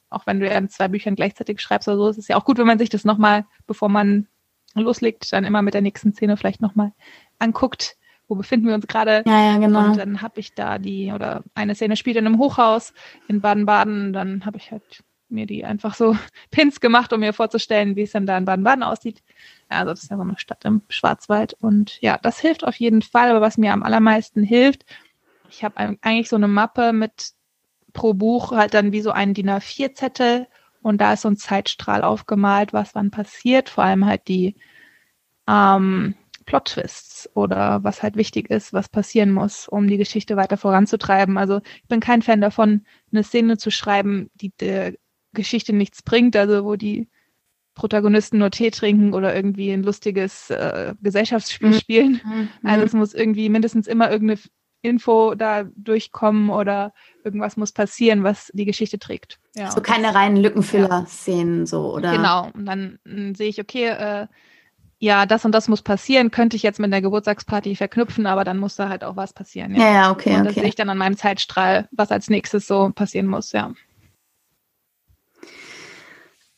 Auch 0.09 0.25
wenn 0.25 0.39
du 0.39 0.47
ja 0.47 0.57
in 0.57 0.69
zwei 0.69 0.87
Büchern 0.87 1.15
gleichzeitig 1.15 1.61
schreibst 1.61 1.87
oder 1.87 1.97
so, 1.97 2.09
ist 2.09 2.17
es 2.17 2.27
ja 2.27 2.37
auch 2.37 2.45
gut, 2.45 2.57
wenn 2.57 2.67
man 2.67 2.79
sich 2.79 2.89
das 2.89 3.05
nochmal, 3.05 3.45
bevor 3.65 3.89
man 3.89 4.27
loslegt, 4.75 5.31
dann 5.33 5.45
immer 5.45 5.61
mit 5.61 5.73
der 5.73 5.81
nächsten 5.81 6.13
Szene 6.13 6.37
vielleicht 6.37 6.61
nochmal 6.61 6.93
anguckt, 7.39 7.97
wo 8.27 8.35
befinden 8.35 8.67
wir 8.67 8.75
uns 8.75 8.87
gerade. 8.87 9.23
Ja, 9.25 9.53
ja, 9.53 9.57
genau. 9.57 9.85
Und 9.85 9.97
dann 9.97 10.21
habe 10.21 10.39
ich 10.39 10.53
da 10.53 10.77
die, 10.77 11.11
oder 11.11 11.43
eine 11.55 11.75
Szene 11.75 11.95
spielt 11.95 12.17
in 12.17 12.25
einem 12.25 12.39
Hochhaus 12.39 12.93
in 13.27 13.41
Baden-Baden, 13.41 14.13
dann 14.13 14.45
habe 14.45 14.57
ich 14.57 14.71
halt 14.71 15.03
mir 15.29 15.45
die 15.45 15.65
einfach 15.65 15.95
so 15.95 16.17
Pins 16.51 16.79
gemacht, 16.79 17.13
um 17.13 17.19
mir 17.19 17.33
vorzustellen, 17.33 17.95
wie 17.95 18.03
es 18.03 18.11
dann 18.11 18.25
da 18.25 18.37
in 18.37 18.45
Baden-Baden 18.45 18.83
aussieht. 18.83 19.23
Also 19.69 19.91
das 19.91 20.03
ist 20.03 20.11
ja 20.11 20.17
so 20.17 20.23
eine 20.23 20.37
Stadt 20.37 20.63
im 20.65 20.81
Schwarzwald. 20.89 21.53
Und 21.53 22.01
ja, 22.01 22.17
das 22.21 22.39
hilft 22.39 22.63
auf 22.63 22.75
jeden 22.75 23.01
Fall. 23.01 23.29
Aber 23.29 23.41
was 23.41 23.57
mir 23.57 23.73
am 23.73 23.83
allermeisten 23.83 24.43
hilft, 24.43 24.85
ich 25.49 25.63
habe 25.63 25.77
eigentlich 25.77 26.29
so 26.29 26.35
eine 26.35 26.47
Mappe 26.47 26.93
mit 26.93 27.31
pro 27.93 28.13
Buch 28.13 28.51
halt 28.51 28.73
dann 28.73 28.91
wie 28.91 29.01
so 29.01 29.11
einen 29.11 29.33
DIN 29.33 29.49
A4-Zettel 29.49 30.47
und 30.81 31.01
da 31.01 31.13
ist 31.13 31.21
so 31.21 31.29
ein 31.29 31.37
Zeitstrahl 31.37 32.03
aufgemalt, 32.03 32.73
was 32.73 32.95
wann 32.95 33.11
passiert. 33.11 33.69
Vor 33.69 33.83
allem 33.83 34.05
halt 34.05 34.27
die 34.27 34.55
ähm, 35.47 36.15
Plot-Twists 36.45 37.29
oder 37.33 37.83
was 37.83 38.03
halt 38.03 38.15
wichtig 38.15 38.49
ist, 38.49 38.73
was 38.73 38.89
passieren 38.89 39.31
muss, 39.31 39.67
um 39.67 39.87
die 39.87 39.97
Geschichte 39.97 40.37
weiter 40.37 40.57
voranzutreiben. 40.57 41.37
Also 41.37 41.61
ich 41.81 41.87
bin 41.87 41.99
kein 41.99 42.21
Fan 42.21 42.41
davon, 42.41 42.85
eine 43.11 43.23
Szene 43.23 43.57
zu 43.57 43.71
schreiben, 43.71 44.29
die 44.35 44.51
der 44.59 44.93
Geschichte 45.37 45.71
nichts 45.71 46.01
bringt, 46.01 46.35
also 46.35 46.65
wo 46.65 46.75
die 46.75 47.07
Protagonisten 47.77 48.39
nur 48.39 48.51
Tee 48.51 48.71
trinken 48.71 49.13
oder 49.13 49.33
irgendwie 49.33 49.71
ein 49.71 49.83
lustiges 49.83 50.49
äh, 50.49 50.95
Gesellschaftsspiel 51.01 51.69
mhm. 51.69 51.73
spielen. 51.73 52.21
Mhm. 52.25 52.49
Also 52.63 52.85
es 52.85 52.93
muss 52.93 53.13
irgendwie 53.13 53.47
mindestens 53.49 53.87
immer 53.87 54.11
irgendeine 54.11 54.39
Info 54.81 55.35
da 55.35 55.65
durchkommen 55.75 56.49
oder 56.49 56.93
irgendwas 57.23 57.55
muss 57.55 57.71
passieren, 57.71 58.23
was 58.23 58.51
die 58.53 58.65
Geschichte 58.65 58.99
trägt. 58.99 59.39
Ja, 59.55 59.71
so 59.71 59.81
keine 59.81 60.13
reinen 60.15 60.37
Lückenfüller-Szenen 60.37 61.65
so, 61.65 61.93
oder? 61.93 62.11
Genau. 62.11 62.49
Und 62.53 62.65
dann 62.65 62.99
äh, 63.05 63.33
sehe 63.35 63.49
ich, 63.49 63.61
okay, 63.61 63.87
äh, 63.87 64.27
ja, 64.99 65.27
das 65.27 65.45
und 65.45 65.51
das 65.51 65.67
muss 65.67 65.83
passieren, 65.83 66.31
könnte 66.31 66.55
ich 66.55 66.63
jetzt 66.63 66.79
mit 66.79 66.91
der 66.91 67.01
Geburtstagsparty 67.01 67.75
verknüpfen, 67.75 68.25
aber 68.25 68.43
dann 68.43 68.57
muss 68.57 68.75
da 68.75 68.89
halt 68.89 69.03
auch 69.03 69.15
was 69.15 69.33
passieren. 69.33 69.75
Ja, 69.75 69.81
ja, 69.81 69.93
ja 69.93 70.11
okay. 70.11 70.35
Und 70.35 70.45
das 70.45 70.53
okay. 70.53 70.61
sehe 70.61 70.69
ich 70.69 70.75
dann 70.75 70.89
an 70.89 70.97
meinem 70.97 71.17
Zeitstrahl, 71.17 71.87
was 71.91 72.11
als 72.11 72.29
nächstes 72.29 72.65
so 72.65 72.91
passieren 72.93 73.27
muss, 73.27 73.51
ja. 73.51 73.73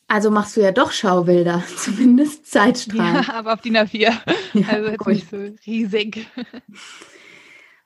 Also 0.10 0.32
machst 0.32 0.58
du 0.58 0.62
ja 0.62 0.72
doch 0.72 0.92
Schaubilder, 0.92 1.64
zumindest 1.78 2.52
Zeitstrahlen. 2.52 3.24
Ja, 3.28 3.34
aber 3.36 3.54
auf 3.54 3.62
DIN 3.62 3.78
A4. 3.78 4.12
Ja, 4.54 4.68
also 4.68 4.90
jetzt 4.90 5.06
cool. 5.06 5.14
nicht 5.14 5.30
so 5.30 5.38
riesig. 5.66 6.28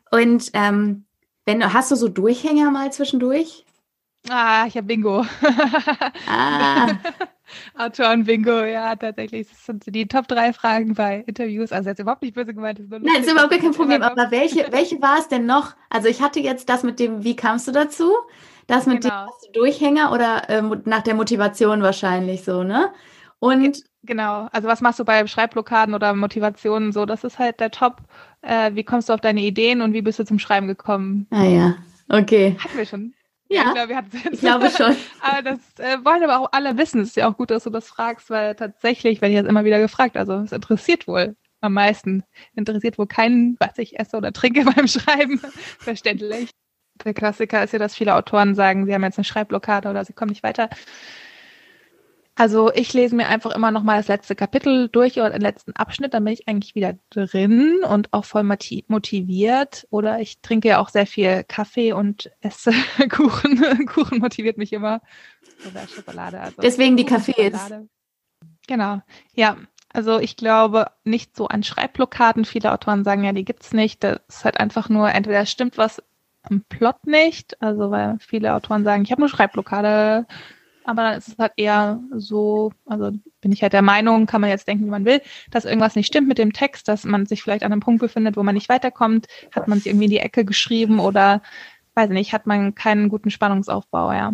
Und 0.10 0.50
ähm, 0.54 1.06
wenn 1.46 1.74
hast 1.74 1.92
du 1.92 1.96
so 1.96 2.08
Durchhänger 2.08 2.72
mal 2.72 2.92
zwischendurch? 2.94 3.66
Ah, 4.30 4.66
ich 4.68 4.78
habe 4.78 4.88
Bingo. 4.88 5.26
Ah. 6.28 6.88
Autoren-Bingo, 7.78 8.64
ja, 8.64 8.96
tatsächlich. 8.96 9.48
Das 9.50 9.66
sind 9.66 9.84
die 9.94 10.08
Top 10.08 10.28
3 10.28 10.54
Fragen 10.54 10.94
bei 10.94 11.24
Interviews. 11.28 11.72
Also 11.72 11.90
jetzt 11.90 12.00
überhaupt 12.00 12.22
nicht 12.22 12.34
böse 12.34 12.54
gemeint. 12.54 12.80
Ist 12.80 12.90
Nein, 12.90 13.22
ist 13.22 13.30
überhaupt 13.30 13.52
kein 13.52 13.74
Problem. 13.74 14.02
Aber 14.02 14.32
welche, 14.32 14.72
welche 14.72 15.02
war 15.02 15.20
es 15.20 15.28
denn 15.28 15.46
noch? 15.46 15.76
Also 15.90 16.08
ich 16.08 16.22
hatte 16.22 16.40
jetzt 16.40 16.70
das 16.70 16.84
mit 16.84 17.00
dem, 17.00 17.24
wie 17.24 17.36
kamst 17.36 17.68
du 17.68 17.72
dazu? 17.72 18.12
Das 18.68 18.86
mit 18.86 19.02
genau. 19.02 19.26
dem 19.26 19.54
Durchhänger 19.54 20.12
oder 20.12 20.50
äh, 20.50 20.62
nach 20.86 21.02
der 21.02 21.16
Motivation 21.16 21.82
wahrscheinlich 21.82 22.44
so, 22.44 22.64
ne? 22.64 22.92
Und 23.40 23.84
genau, 24.04 24.48
also 24.52 24.68
was 24.68 24.80
machst 24.80 25.00
du 25.00 25.06
bei 25.06 25.28
Schreibblockaden 25.28 25.94
oder 25.94 26.14
Motivationen 26.14 26.94
so? 26.94 27.06
Das 27.06 27.24
ist 27.24 27.40
halt 27.40 27.60
der 27.60 27.72
Top. 27.72 27.98
Äh, 28.42 28.72
wie 28.74 28.86
kommst 28.86 29.10
du 29.10 29.14
auf 29.14 29.22
deine 29.22 29.42
Ideen 29.42 29.82
und 29.82 29.94
wie 29.94 30.02
bist 30.02 30.20
du 30.20 30.24
zum 30.24 30.40
Schreiben 30.40 30.68
gekommen? 30.68 31.28
Ah 31.30 31.44
ja, 31.44 31.76
okay. 32.10 32.56
Hatten 32.58 32.78
wir 32.78 32.86
schon. 32.86 33.14
Ja, 33.50 33.66
ich 33.68 33.74
glaube, 33.74 34.08
ich 34.32 34.40
glaube 34.40 34.70
schon. 34.70 34.96
aber 35.22 35.42
das 35.42 35.60
äh, 35.78 36.04
wollen 36.04 36.24
aber 36.24 36.40
auch 36.40 36.50
alle 36.54 36.78
wissen. 36.78 37.02
Es 37.02 37.10
ist 37.10 37.18
ja 37.18 37.30
auch 37.30 37.38
gut, 37.38 37.52
dass 37.52 37.66
du 37.66 37.70
das 37.70 37.88
fragst, 37.88 38.30
weil 38.30 38.56
tatsächlich 38.56 39.22
werde 39.22 39.34
ich 39.34 39.38
jetzt 39.38 39.50
immer 39.50 39.66
wieder 39.66 39.80
gefragt. 39.80 40.18
Also 40.18 40.34
es 40.36 40.52
interessiert 40.52 41.08
wohl 41.08 41.36
am 41.62 41.74
meisten. 41.74 42.24
Interessiert 42.56 42.98
wohl 42.98 43.08
keinen, 43.08 43.58
was 43.60 43.78
ich 43.78 44.00
esse 44.00 44.18
oder 44.18 44.34
trinke 44.34 44.64
beim 44.76 44.88
Schreiben. 44.88 45.40
Verständlich. 45.80 46.50
Der 47.04 47.14
Klassiker 47.14 47.64
ist 47.64 47.74
ja, 47.74 47.80
dass 47.80 47.96
viele 47.96 48.16
Autoren 48.16 48.56
sagen, 48.56 48.86
sie 48.86 48.94
haben 48.94 49.04
jetzt 49.04 49.18
eine 49.18 49.26
Schreibblockade 49.26 49.90
oder 49.90 50.06
sie 50.06 50.14
kommen 50.14 50.30
nicht 50.30 50.44
weiter. 50.44 50.70
Also 52.36 52.74
ich 52.74 52.92
lese 52.94 53.16
mir 53.16 53.28
einfach 53.28 53.52
immer 53.52 53.70
noch 53.70 53.84
mal 53.84 53.98
das 53.98 54.08
letzte 54.08 54.36
Kapitel 54.36 54.90
durch 54.90 55.18
oder 55.18 55.30
den 55.30 55.42
letzten 55.42 55.74
Abschnitt, 55.74 56.16
dann 56.16 56.24
bin 56.24 56.34
ich 56.34 56.48
eigentlich 56.48 56.74
wieder 56.74 56.96
drin 57.12 57.82
und 57.88 58.12
auch 58.12 58.26
voll 58.26 58.44
motiviert. 58.44 59.88
Oder 59.92 60.20
ich 60.20 60.42
trinke 60.42 60.70
ja 60.70 60.80
auch 60.80 60.90
sehr 60.90 61.06
viel 61.06 61.44
Kaffee 61.44 61.94
und 61.94 62.32
esse 62.42 62.72
Kuchen. 63.10 63.86
Kuchen 63.86 64.18
motiviert 64.18 64.58
mich 64.58 64.74
immer. 64.74 65.02
Oder 65.70 65.88
Schokolade. 65.88 66.40
Also 66.40 66.60
Deswegen 66.60 66.98
die 66.98 67.06
Kaffees. 67.06 67.72
Genau. 68.68 69.02
Ja, 69.36 69.58
also 69.90 70.18
ich 70.18 70.36
glaube 70.36 70.88
nicht 71.04 71.38
so 71.38 71.48
an 71.48 71.62
Schreibblockaden. 71.62 72.46
Viele 72.46 72.72
Autoren 72.72 73.04
sagen 73.04 73.24
ja, 73.24 73.34
die 73.34 73.46
gibt's 73.46 73.74
nicht. 73.74 74.04
Das 74.04 74.22
ist 74.28 74.44
halt 74.44 74.60
einfach 74.60 74.90
nur, 74.90 75.12
entweder 75.12 75.46
stimmt 75.46 75.78
was 75.78 76.02
am 76.44 76.62
Plot 76.70 77.08
nicht, 77.08 77.62
also 77.62 77.92
weil 77.92 78.18
viele 78.20 78.54
Autoren 78.54 78.84
sagen, 78.84 79.04
ich 79.04 79.12
habe 79.12 79.22
eine 79.22 79.30
Schreibblockade, 79.30 80.26
aber 80.86 81.04
dann 81.04 81.18
ist 81.18 81.30
es 81.30 81.38
halt 81.38 81.54
eher 81.56 82.00
so, 82.14 82.72
also 82.86 83.12
bin 83.42 83.52
ich 83.52 83.62
halt 83.62 83.74
der 83.74 83.82
Meinung, 83.82 84.26
kann 84.26 84.42
man 84.42 84.50
jetzt 84.50 84.68
denken, 84.68 84.86
wie 84.86 84.90
man 84.90 85.06
will, 85.06 85.22
dass 85.52 85.66
irgendwas 85.66 85.96
nicht 85.96 86.08
stimmt 86.08 86.28
mit 86.28 86.38
dem 86.38 86.54
Text, 86.54 86.88
dass 86.88 87.06
man 87.06 87.26
sich 87.26 87.42
vielleicht 87.42 87.64
an 87.64 87.72
einem 87.72 87.82
Punkt 87.82 88.02
befindet, 88.02 88.36
wo 88.38 88.44
man 88.44 88.56
nicht 88.56 88.70
weiterkommt, 88.70 89.28
hat 89.54 89.68
man 89.68 89.78
sich 89.78 89.88
irgendwie 89.88 90.06
in 90.06 90.12
die 90.12 90.20
Ecke 90.20 90.46
geschrieben 90.46 91.00
oder 91.00 91.42
weiß 91.96 92.10
nicht, 92.10 92.34
hat 92.34 92.48
man 92.48 92.76
keinen 92.76 93.10
guten 93.10 93.30
Spannungsaufbau, 93.30 94.12
ja. 94.12 94.34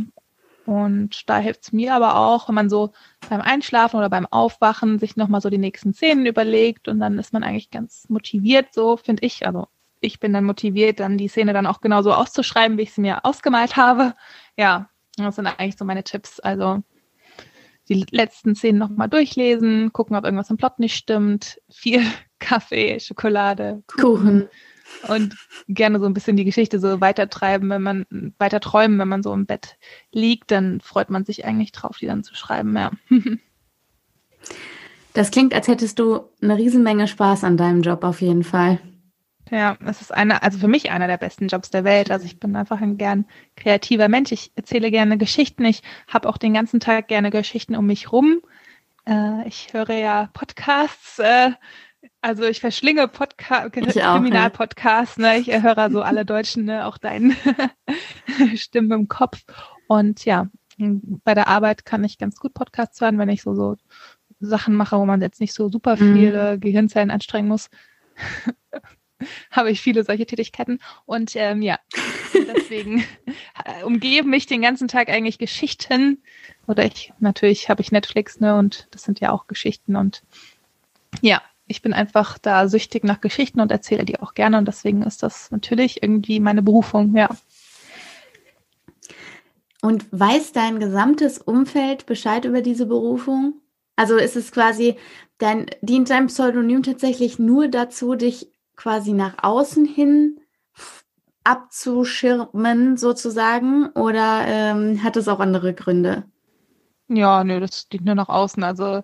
Und 0.65 1.27
da 1.27 1.39
hilft 1.39 1.63
es 1.63 1.71
mir 1.73 1.95
aber 1.95 2.15
auch, 2.15 2.47
wenn 2.47 2.55
man 2.55 2.69
so 2.69 2.91
beim 3.27 3.41
Einschlafen 3.41 3.97
oder 3.97 4.09
beim 4.09 4.27
Aufwachen 4.27 4.99
sich 4.99 5.15
nochmal 5.15 5.41
so 5.41 5.49
die 5.49 5.57
nächsten 5.57 5.93
Szenen 5.93 6.27
überlegt 6.27 6.87
und 6.87 6.99
dann 6.99 7.17
ist 7.17 7.33
man 7.33 7.43
eigentlich 7.43 7.71
ganz 7.71 8.07
motiviert, 8.07 8.67
so 8.71 8.95
finde 8.95 9.25
ich. 9.25 9.47
Also 9.47 9.67
ich 9.99 10.19
bin 10.19 10.33
dann 10.33 10.43
motiviert, 10.43 10.99
dann 10.99 11.17
die 11.17 11.27
Szene 11.27 11.53
dann 11.53 11.65
auch 11.65 11.81
genauso 11.81 12.13
auszuschreiben, 12.13 12.77
wie 12.77 12.83
ich 12.83 12.93
sie 12.93 13.01
mir 13.01 13.25
ausgemalt 13.25 13.75
habe. 13.75 14.13
Ja, 14.57 14.89
das 15.17 15.35
sind 15.35 15.47
eigentlich 15.47 15.77
so 15.77 15.85
meine 15.85 16.03
Tipps. 16.03 16.39
Also 16.39 16.83
die 17.89 18.05
letzten 18.11 18.55
Szenen 18.55 18.79
nochmal 18.79 19.09
durchlesen, 19.09 19.91
gucken, 19.91 20.15
ob 20.15 20.23
irgendwas 20.23 20.49
im 20.49 20.57
Plot 20.57 20.79
nicht 20.79 20.95
stimmt. 20.95 21.59
Viel 21.69 22.01
Kaffee, 22.39 22.99
Schokolade, 22.99 23.83
Kuchen. 23.87 24.01
Kuchen. 24.03 24.49
Und 25.07 25.35
gerne 25.67 25.99
so 25.99 26.05
ein 26.05 26.13
bisschen 26.13 26.35
die 26.35 26.45
Geschichte 26.45 26.79
so 26.79 26.99
weitertreiben, 26.99 27.69
wenn 27.69 27.81
man 27.81 28.05
weiter 28.39 28.59
träumen, 28.59 28.97
wenn 28.97 29.07
man 29.07 29.21
so 29.21 29.31
im 29.33 29.45
Bett 29.45 29.77
liegt, 30.11 30.49
dann 30.49 30.81
freut 30.81 31.11
man 31.11 31.25
sich 31.25 31.45
eigentlich 31.45 31.71
drauf, 31.71 31.97
die 31.97 32.07
dann 32.07 32.23
zu 32.23 32.35
schreiben, 32.35 32.75
ja. 32.75 32.91
Das 35.13 35.31
klingt, 35.31 35.53
als 35.53 35.67
hättest 35.67 35.99
du 35.99 36.29
eine 36.41 36.55
Riesenmenge 36.55 37.07
Spaß 37.07 37.43
an 37.43 37.57
deinem 37.57 37.81
Job 37.81 38.03
auf 38.03 38.21
jeden 38.21 38.43
Fall. 38.43 38.79
Ja, 39.51 39.77
es 39.85 40.01
ist 40.01 40.13
einer, 40.13 40.43
also 40.43 40.59
für 40.59 40.67
mich 40.67 40.91
einer 40.91 41.07
der 41.07 41.17
besten 41.17 41.47
Jobs 41.47 41.69
der 41.69 41.83
Welt. 41.83 42.11
Also 42.11 42.25
ich 42.25 42.39
bin 42.39 42.55
einfach 42.55 42.81
ein 42.81 42.97
gern 42.97 43.25
kreativer 43.55 44.07
Mensch. 44.07 44.31
Ich 44.31 44.51
erzähle 44.55 44.91
gerne 44.91 45.17
Geschichten. 45.17 45.65
Ich 45.65 45.81
habe 46.07 46.29
auch 46.29 46.37
den 46.37 46.53
ganzen 46.53 46.79
Tag 46.79 47.07
gerne 47.07 47.31
Geschichten 47.31 47.75
um 47.75 47.85
mich 47.85 48.11
rum. 48.11 48.41
Äh, 49.07 49.47
ich 49.47 49.73
höre 49.73 49.93
ja 49.93 50.29
Podcasts. 50.33 51.19
Äh, 51.19 51.51
also 52.21 52.43
ich 52.43 52.59
verschlinge 52.59 53.07
Podca 53.07 53.69
Kriminalpodcasts. 53.69 55.17
Ne? 55.17 55.39
Ich 55.39 55.51
höre 55.51 55.89
so 55.89 56.01
alle 56.01 56.25
Deutschen, 56.25 56.65
ne? 56.65 56.85
auch 56.85 56.97
deine 56.97 57.35
Stimmen 58.55 58.91
im 58.91 59.07
Kopf. 59.07 59.43
Und 59.87 60.25
ja, 60.25 60.47
bei 60.77 61.33
der 61.33 61.47
Arbeit 61.47 61.85
kann 61.85 62.03
ich 62.03 62.17
ganz 62.17 62.37
gut 62.37 62.53
Podcasts 62.53 63.01
hören, 63.01 63.17
wenn 63.17 63.29
ich 63.29 63.41
so, 63.41 63.53
so 63.53 63.77
Sachen 64.39 64.75
mache, 64.75 64.97
wo 64.97 65.05
man 65.05 65.21
jetzt 65.21 65.41
nicht 65.41 65.53
so 65.53 65.69
super 65.69 65.95
mhm. 65.95 66.13
viele 66.13 66.55
mhm. 66.55 66.59
Gehirnzellen 66.59 67.11
anstrengen 67.11 67.47
muss. 67.47 67.69
habe 69.51 69.71
ich 69.71 69.81
viele 69.81 70.03
solche 70.03 70.25
Tätigkeiten. 70.25 70.79
Und 71.05 71.35
ähm, 71.35 71.61
ja, 71.61 71.79
deswegen 72.55 73.03
umgeben 73.85 74.29
mich 74.29 74.45
den 74.45 74.61
ganzen 74.61 74.87
Tag 74.87 75.09
eigentlich 75.09 75.37
Geschichten. 75.37 76.23
Oder 76.67 76.85
ich, 76.85 77.13
natürlich 77.19 77.69
habe 77.69 77.81
ich 77.81 77.91
Netflix, 77.91 78.39
ne, 78.39 78.55
und 78.55 78.87
das 78.91 79.03
sind 79.03 79.19
ja 79.19 79.31
auch 79.31 79.47
Geschichten. 79.47 79.95
Und 79.95 80.23
ja, 81.21 81.41
ich 81.67 81.81
bin 81.81 81.93
einfach 81.93 82.37
da 82.37 82.67
süchtig 82.67 83.03
nach 83.03 83.21
Geschichten 83.21 83.61
und 83.61 83.71
erzähle 83.71 84.05
die 84.05 84.19
auch 84.19 84.33
gerne. 84.33 84.57
Und 84.57 84.67
deswegen 84.67 85.03
ist 85.03 85.23
das 85.23 85.51
natürlich 85.51 86.01
irgendwie 86.03 86.39
meine 86.39 86.61
Berufung, 86.61 87.15
ja. 87.15 87.29
Und 89.81 90.05
weiß 90.11 90.51
dein 90.51 90.79
gesamtes 90.79 91.37
Umfeld 91.37 92.05
Bescheid 92.05 92.43
über 92.43 92.61
diese 92.61 92.85
Berufung? 92.85 93.61
Also 93.95 94.17
ist 94.17 94.35
es 94.35 94.51
quasi, 94.51 94.95
dein, 95.37 95.67
dient 95.81 96.09
dein 96.09 96.27
Pseudonym 96.27 96.83
tatsächlich 96.83 97.39
nur 97.39 97.67
dazu, 97.67 98.15
dich 98.15 98.51
quasi 98.79 99.11
nach 99.11 99.35
außen 99.43 99.85
hin 99.85 100.39
abzuschirmen 101.43 102.95
sozusagen 102.95 103.87
oder 103.87 104.45
ähm, 104.47 105.03
hat 105.03 105.17
es 105.17 105.27
auch 105.27 105.41
andere 105.41 105.73
Gründe? 105.73 106.23
Ja, 107.09 107.43
nö, 107.43 107.59
das 107.59 107.89
dient 107.89 108.05
nur 108.05 108.15
nach 108.15 108.29
außen. 108.29 108.63
Also 108.63 109.03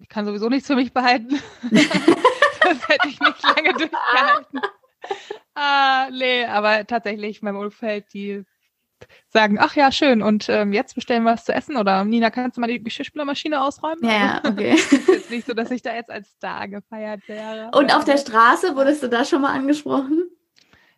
ich 0.00 0.08
kann 0.08 0.26
sowieso 0.26 0.50
nichts 0.50 0.66
für 0.66 0.74
mich 0.74 0.92
behalten. 0.92 1.38
das 1.70 2.88
hätte 2.88 3.08
ich 3.08 3.18
nicht 3.20 3.42
lange 3.42 3.72
durchgehalten. 3.72 4.60
Ah, 5.54 6.08
nee, 6.12 6.44
aber 6.44 6.86
tatsächlich, 6.86 7.42
mein 7.42 7.56
Umfeld, 7.56 8.12
die 8.14 8.44
sagen, 9.28 9.58
ach 9.58 9.76
ja, 9.76 9.92
schön, 9.92 10.22
und 10.22 10.48
ähm, 10.48 10.72
jetzt 10.72 10.94
bestellen 10.94 11.24
wir 11.24 11.32
was 11.32 11.44
zu 11.44 11.52
essen 11.52 11.76
oder 11.76 12.04
Nina, 12.04 12.30
kannst 12.30 12.56
du 12.56 12.60
mal 12.60 12.66
die 12.66 12.82
Geschirrspülermaschine 12.82 13.62
ausräumen? 13.62 14.04
Ja, 14.04 14.42
okay. 14.46 14.74
ist 14.90 15.08
jetzt 15.08 15.30
nicht 15.30 15.46
so, 15.46 15.54
dass 15.54 15.70
ich 15.70 15.82
da 15.82 15.94
jetzt 15.94 16.10
als 16.10 16.28
Star 16.30 16.68
gefeiert 16.68 17.26
wäre. 17.28 17.70
Und 17.74 17.94
auf 17.94 18.04
der 18.04 18.18
Straße 18.18 18.76
wurdest 18.76 19.02
du 19.02 19.08
da 19.08 19.24
schon 19.24 19.42
mal 19.42 19.52
angesprochen? 19.52 20.24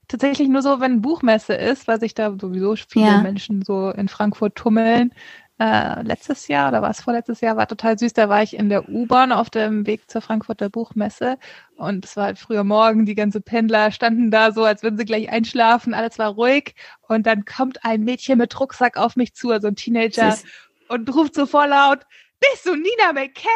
Tatsächlich 0.08 0.48
nur 0.48 0.62
so, 0.62 0.80
wenn 0.80 1.00
Buchmesse 1.00 1.54
ist, 1.54 1.88
weil 1.88 1.98
sich 1.98 2.12
da 2.12 2.36
sowieso 2.38 2.74
viele 2.76 3.06
ja. 3.06 3.22
Menschen 3.22 3.62
so 3.62 3.90
in 3.90 4.08
Frankfurt 4.08 4.56
tummeln, 4.56 5.14
äh, 5.62 6.02
letztes 6.02 6.48
Jahr 6.48 6.70
oder 6.70 6.82
war 6.82 6.90
es 6.90 7.02
vorletztes 7.02 7.40
Jahr, 7.40 7.56
war 7.56 7.68
total 7.68 7.97
süß. 7.97 8.14
Da 8.14 8.28
war 8.28 8.43
ich 8.43 8.56
in 8.56 8.68
der 8.68 8.89
U-Bahn 8.89 9.30
auf 9.30 9.48
dem 9.48 9.86
Weg 9.86 10.10
zur 10.10 10.20
Frankfurter 10.20 10.68
Buchmesse 10.68 11.39
und 11.76 12.05
es 12.05 12.16
war 12.16 12.24
halt 12.24 12.40
früher 12.40 12.64
Morgen, 12.64 13.06
die 13.06 13.14
ganze 13.14 13.40
Pendler 13.40 13.93
standen 13.93 14.32
da 14.32 14.51
so, 14.51 14.64
als 14.64 14.82
würden 14.82 14.98
sie 14.98 15.05
gleich 15.05 15.30
einschlafen, 15.30 15.94
alles 15.94 16.18
war 16.18 16.30
ruhig 16.30 16.74
und 17.02 17.26
dann 17.28 17.44
kommt 17.44 17.84
ein 17.84 18.02
Mädchen 18.02 18.39
mit 18.39 18.59
Rucksack 18.59 18.97
auf 18.97 19.14
mich 19.14 19.34
zu, 19.34 19.52
also 19.52 19.68
ein 19.68 19.76
Teenager 19.76 20.32
süß. 20.32 20.44
und 20.89 21.14
ruft 21.14 21.36
so 21.36 21.47
vorlaut, 21.47 22.01
bist 22.40 22.66
du 22.66 22.74
Nina 22.74 23.12
McKay? 23.12 23.47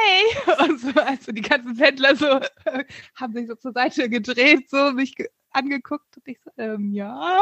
Und 0.68 0.78
so, 0.78 1.00
also 1.00 1.32
die 1.32 1.42
ganzen 1.42 1.76
Pendler 1.76 2.14
so 2.14 2.38
haben 3.16 3.32
sich 3.32 3.48
so 3.48 3.56
zur 3.56 3.72
Seite 3.72 4.08
gedreht, 4.08 4.70
so 4.70 4.92
mich 4.92 5.16
angeguckt 5.50 6.16
und 6.16 6.28
ich 6.28 6.38
so, 6.44 6.52
ähm, 6.56 6.92
ja 6.92 7.40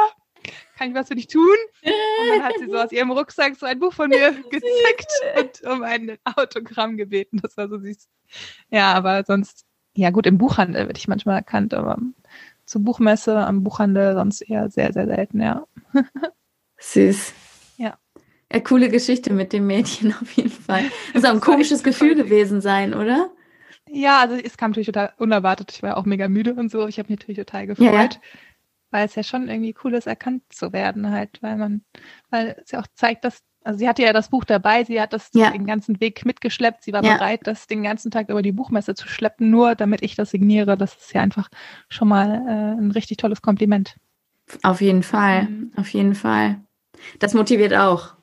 kann 0.76 0.89
ich 0.90 0.94
was 0.94 1.09
für 1.09 1.14
dich 1.14 1.26
tun? 1.26 1.56
Und 1.82 2.28
dann 2.31 2.43
hat 2.44 2.55
sie 2.59 2.66
so 2.66 2.76
aus 2.78 2.93
ihrem 2.93 3.10
Rucksack 3.10 3.56
so 3.56 3.66
ein 3.66 3.78
Buch 3.78 3.93
von 3.93 4.09
mir 4.09 4.32
gezickt 4.51 5.12
und 5.39 5.70
um 5.70 5.82
ein 5.82 6.16
Autogramm 6.36 6.97
gebeten. 6.97 7.40
Das 7.43 7.56
war 7.56 7.68
so 7.68 7.78
süß. 7.78 8.09
Ja, 8.70 8.93
aber 8.93 9.24
sonst, 9.24 9.64
ja 9.94 10.10
gut, 10.10 10.26
im 10.26 10.39
Buchhandel 10.39 10.86
werde 10.86 10.98
ich 10.98 11.09
manchmal 11.09 11.36
erkannt, 11.36 11.74
aber 11.74 11.98
zur 12.66 12.82
Buchmesse, 12.82 13.36
am 13.36 13.62
Buchhandel 13.62 14.14
sonst 14.14 14.40
eher 14.43 14.70
sehr, 14.70 14.93
sehr 14.93 15.06
selten, 15.06 15.40
ja. 15.40 15.66
Süß. 16.78 17.32
Ja. 17.76 17.98
ja. 18.52 18.60
Coole 18.60 18.89
Geschichte 18.89 19.32
mit 19.32 19.52
dem 19.52 19.66
Mädchen 19.66 20.14
auf 20.20 20.32
jeden 20.32 20.51
Fall. 20.51 20.85
Das 21.12 21.24
auch 21.24 21.31
ein 21.31 21.40
komisches 21.40 21.82
Gefühl 21.82 22.14
gewesen 22.14 22.60
sein, 22.60 22.94
oder? 22.94 23.31
Ja, 23.89 24.20
also 24.20 24.35
es 24.35 24.56
kam 24.56 24.70
natürlich 24.70 24.86
total 24.86 25.12
unerwartet. 25.18 25.72
Ich 25.72 25.82
war 25.82 25.90
ja 25.90 25.97
auch 25.97 26.05
mega 26.05 26.28
müde 26.28 26.55
und 26.55 26.70
so. 26.70 26.86
Ich 26.89 26.98
habe 26.98 27.12
mich 27.12 27.20
natürlich 27.20 27.39
total 27.39 27.66
gefreut. 27.66 27.86
Ja, 27.86 28.02
ja 28.02 28.10
weil 28.95 29.07
es 29.07 29.16
ja 29.16 29.25
schon 29.25 29.49
irgendwie 29.49 29.75
cool 29.83 29.93
ist, 29.95 30.07
erkannt 30.07 30.45
zu 30.51 30.73
werden 30.73 31.11
halt, 31.11 31.43
weil 31.43 31.57
man, 31.57 31.83
weil 32.31 32.55
es 32.62 32.71
ja 32.71 32.79
auch 32.79 32.87
zeigt, 32.95 33.25
dass, 33.25 33.41
also 33.65 33.81
sie 33.81 33.89
hatte 33.89 34.05
ja 34.05 34.12
das 34.12 34.29
Buch 34.29 34.45
dabei, 34.45 34.85
sie 34.85 35.01
hat 35.01 35.12
das 35.12 35.31
ja. 35.35 35.51
den 35.51 35.66
ganzen 35.66 36.01
Weg 36.01 36.25
mitgeschleppt, 36.25 36.85
sie 36.85 36.93
war 36.93 37.03
ja. 37.03 37.15
bereit, 37.15 37.41
das 37.43 37.66
den 37.66 37.83
ganzen 37.83 38.12
Tag 38.12 38.29
über 38.29 38.41
die 38.41 38.53
Buchmesse 38.53 38.95
zu 38.95 39.09
schleppen, 39.09 39.51
nur 39.51 39.75
damit 39.75 40.03
ich 40.03 40.15
das 40.15 40.31
signiere. 40.31 40.77
Das 40.77 40.95
ist 40.95 41.12
ja 41.12 41.23
einfach 41.23 41.49
schon 41.89 42.07
mal 42.07 42.35
äh, 42.47 42.81
ein 42.81 42.93
richtig 42.93 43.16
tolles 43.16 43.43
Kompliment. 43.43 43.97
Auf 44.62 44.81
jeden 44.81 45.03
Fall, 45.03 45.49
mhm. 45.49 45.73
auf 45.75 45.89
jeden 45.89 46.15
Fall. 46.15 46.61
Das 47.19 47.35
motiviert 47.35 47.75
auch, 47.75 48.15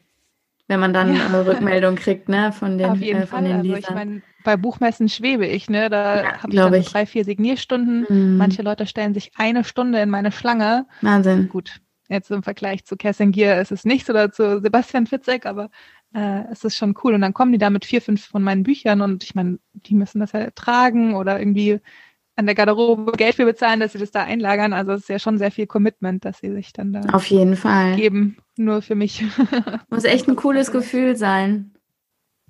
wenn 0.69 0.79
man 0.79 0.93
dann 0.93 1.13
ja. 1.13 1.25
eine 1.25 1.45
Rückmeldung 1.45 1.95
kriegt, 1.95 2.29
ne, 2.29 2.53
von 2.53 2.77
den, 2.77 2.91
auf 2.91 3.01
jeden 3.01 3.23
äh, 3.23 3.27
von 3.27 3.39
Fall. 3.39 3.61
den 3.61 3.63
Lesern. 3.63 3.75
Also 3.75 3.89
ich 3.89 3.95
mein, 3.95 4.23
bei 4.43 4.57
Buchmessen 4.57 5.09
schwebe 5.09 5.45
ich, 5.45 5.69
ne? 5.69 5.89
Da 5.89 6.23
ja, 6.23 6.43
habe 6.43 6.53
ich 6.53 6.59
dann 6.59 6.73
ich. 6.73 6.87
drei, 6.87 7.05
vier 7.05 7.25
Signierstunden. 7.25 8.05
Mhm. 8.09 8.37
Manche 8.37 8.61
Leute 8.61 8.85
stellen 8.87 9.13
sich 9.13 9.31
eine 9.35 9.63
Stunde 9.63 9.99
in 9.99 10.09
meine 10.09 10.31
Schlange. 10.31 10.85
Wahnsinn. 11.01 11.49
Gut, 11.49 11.81
jetzt 12.09 12.31
im 12.31 12.43
Vergleich 12.43 12.85
zu 12.85 12.95
Kerstin 12.97 13.31
Gier 13.31 13.59
ist 13.59 13.71
es 13.71 13.85
nichts 13.85 14.09
oder 14.09 14.31
zu 14.31 14.59
Sebastian 14.61 15.07
Fitzek, 15.07 15.45
aber 15.45 15.69
äh, 16.13 16.43
es 16.51 16.63
ist 16.63 16.75
schon 16.75 16.95
cool. 17.03 17.13
Und 17.13 17.21
dann 17.21 17.33
kommen 17.33 17.51
die 17.51 17.57
da 17.57 17.69
mit 17.69 17.85
vier, 17.85 18.01
fünf 18.01 18.25
von 18.25 18.43
meinen 18.43 18.63
Büchern 18.63 19.01
und 19.01 19.23
ich 19.23 19.35
meine, 19.35 19.59
die 19.73 19.95
müssen 19.95 20.19
das 20.19 20.33
ja 20.33 20.49
tragen 20.51 21.15
oder 21.15 21.39
irgendwie 21.39 21.79
an 22.35 22.45
der 22.45 22.55
Garderobe 22.55 23.11
Geld 23.13 23.35
für 23.35 23.45
bezahlen, 23.45 23.79
dass 23.79 23.93
sie 23.93 23.99
das 23.99 24.11
da 24.11 24.23
einlagern. 24.23 24.73
Also 24.73 24.93
es 24.93 25.01
ist 25.01 25.09
ja 25.09 25.19
schon 25.19 25.37
sehr 25.37 25.51
viel 25.51 25.67
Commitment, 25.67 26.25
dass 26.25 26.39
sie 26.39 26.51
sich 26.51 26.73
dann 26.73 26.93
da 26.93 27.01
auf 27.11 27.25
jeden 27.27 27.55
Fall 27.55 27.95
geben, 27.95 28.37
nur 28.57 28.81
für 28.81 28.95
mich. 28.95 29.23
Muss 29.89 30.05
echt 30.05 30.27
ein 30.27 30.35
cooles 30.35 30.71
Gefühl 30.71 31.15
sein. 31.15 31.70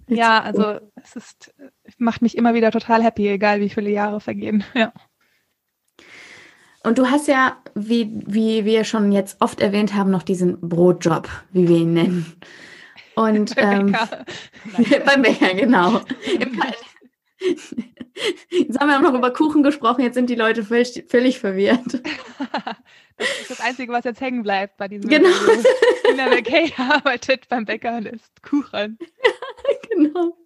Ja, 0.07 0.41
also 0.41 0.79
es 0.95 1.15
ist, 1.15 1.53
macht 1.97 2.21
mich 2.21 2.37
immer 2.37 2.53
wieder 2.53 2.71
total 2.71 3.03
happy, 3.03 3.27
egal 3.27 3.59
wie 3.61 3.69
viele 3.69 3.89
Jahre 3.89 4.19
vergehen. 4.19 4.63
Ja. 4.73 4.91
Und 6.83 6.97
du 6.97 7.11
hast 7.11 7.27
ja, 7.27 7.57
wie, 7.75 8.09
wie 8.25 8.65
wir 8.65 8.85
schon 8.85 9.11
jetzt 9.11 9.39
oft 9.39 9.61
erwähnt 9.61 9.93
haben, 9.93 10.09
noch 10.09 10.23
diesen 10.23 10.59
Brotjob, 10.61 11.29
wie 11.51 11.67
wir 11.67 11.77
ihn 11.77 11.93
nennen. 11.93 12.35
Und 13.13 13.55
beim 13.55 13.91
Bäcker, 13.91 14.25
ähm, 14.77 14.85
beim 15.05 15.21
Bäcker 15.21 15.53
genau. 15.53 16.01
Jetzt 18.49 18.79
haben 18.79 18.89
wir 18.89 18.97
auch 18.97 19.01
noch 19.01 19.13
über 19.13 19.31
Kuchen 19.31 19.61
gesprochen, 19.61 20.01
jetzt 20.01 20.15
sind 20.15 20.29
die 20.29 20.35
Leute 20.35 20.63
völlig, 20.63 21.05
völlig 21.07 21.39
verwirrt. 21.39 22.01
Das 23.17 23.41
ist 23.41 23.51
das 23.51 23.59
Einzige, 23.61 23.93
was 23.93 24.03
jetzt 24.03 24.21
hängen 24.21 24.41
bleibt 24.41 24.77
bei 24.77 24.87
diesem 24.87 25.07
Genau. 25.07 25.29
Tina 26.03 26.29
McKay 26.29 26.73
arbeitet 26.77 27.47
beim 27.47 27.65
Bäcker 27.65 27.97
und 27.97 28.07
isst 28.07 28.41
Kuchen. 28.41 28.97
Genau. 29.95 30.37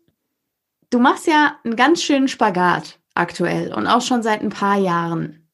Du 0.89 0.99
machst 0.99 1.27
ja 1.27 1.59
einen 1.63 1.75
ganz 1.75 2.01
schönen 2.01 2.27
Spagat 2.27 2.99
aktuell 3.13 3.73
und 3.73 3.87
auch 3.87 4.01
schon 4.01 4.23
seit 4.23 4.41
ein 4.41 4.49
paar 4.49 4.77
Jahren. 4.77 5.49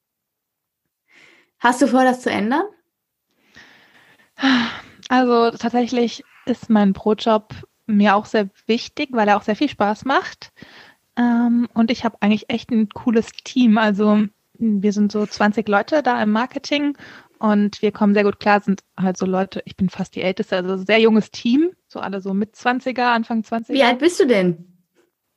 Hast 1.59 1.81
du 1.81 1.87
vor, 1.87 2.03
das 2.03 2.21
zu 2.21 2.31
ändern? 2.31 2.63
Also 5.09 5.51
tatsächlich 5.51 6.23
ist 6.45 6.69
mein 6.69 6.93
Brotjob 6.93 7.53
mir 7.85 8.15
auch 8.15 8.25
sehr 8.25 8.49
wichtig, 8.65 9.09
weil 9.11 9.27
er 9.27 9.37
auch 9.37 9.43
sehr 9.43 9.55
viel 9.55 9.69
Spaß 9.69 10.05
macht. 10.05 10.51
Ähm, 11.17 11.67
und 11.73 11.91
ich 11.91 12.03
habe 12.03 12.17
eigentlich 12.21 12.49
echt 12.49 12.71
ein 12.71 12.89
cooles 12.89 13.31
Team. 13.43 13.77
Also 13.77 14.23
wir 14.57 14.93
sind 14.93 15.11
so 15.11 15.25
20 15.25 15.67
Leute 15.67 16.01
da 16.01 16.21
im 16.21 16.31
Marketing 16.31 16.97
und 17.41 17.81
wir 17.81 17.91
kommen 17.91 18.13
sehr 18.13 18.23
gut 18.23 18.39
klar, 18.39 18.61
sind 18.61 18.83
halt 18.95 19.17
so 19.17 19.25
Leute, 19.25 19.63
ich 19.65 19.75
bin 19.75 19.89
fast 19.89 20.15
die 20.15 20.21
Älteste, 20.21 20.57
also 20.57 20.77
sehr 20.77 20.99
junges 20.99 21.31
Team, 21.31 21.71
so 21.87 21.99
alle 21.99 22.21
so 22.21 22.35
mit 22.35 22.53
20er, 22.53 23.13
Anfang 23.13 23.41
20er. 23.41 23.69
Wie 23.69 23.81
alt 23.81 23.97
bist 23.97 24.19
du 24.19 24.27
denn? 24.27 24.67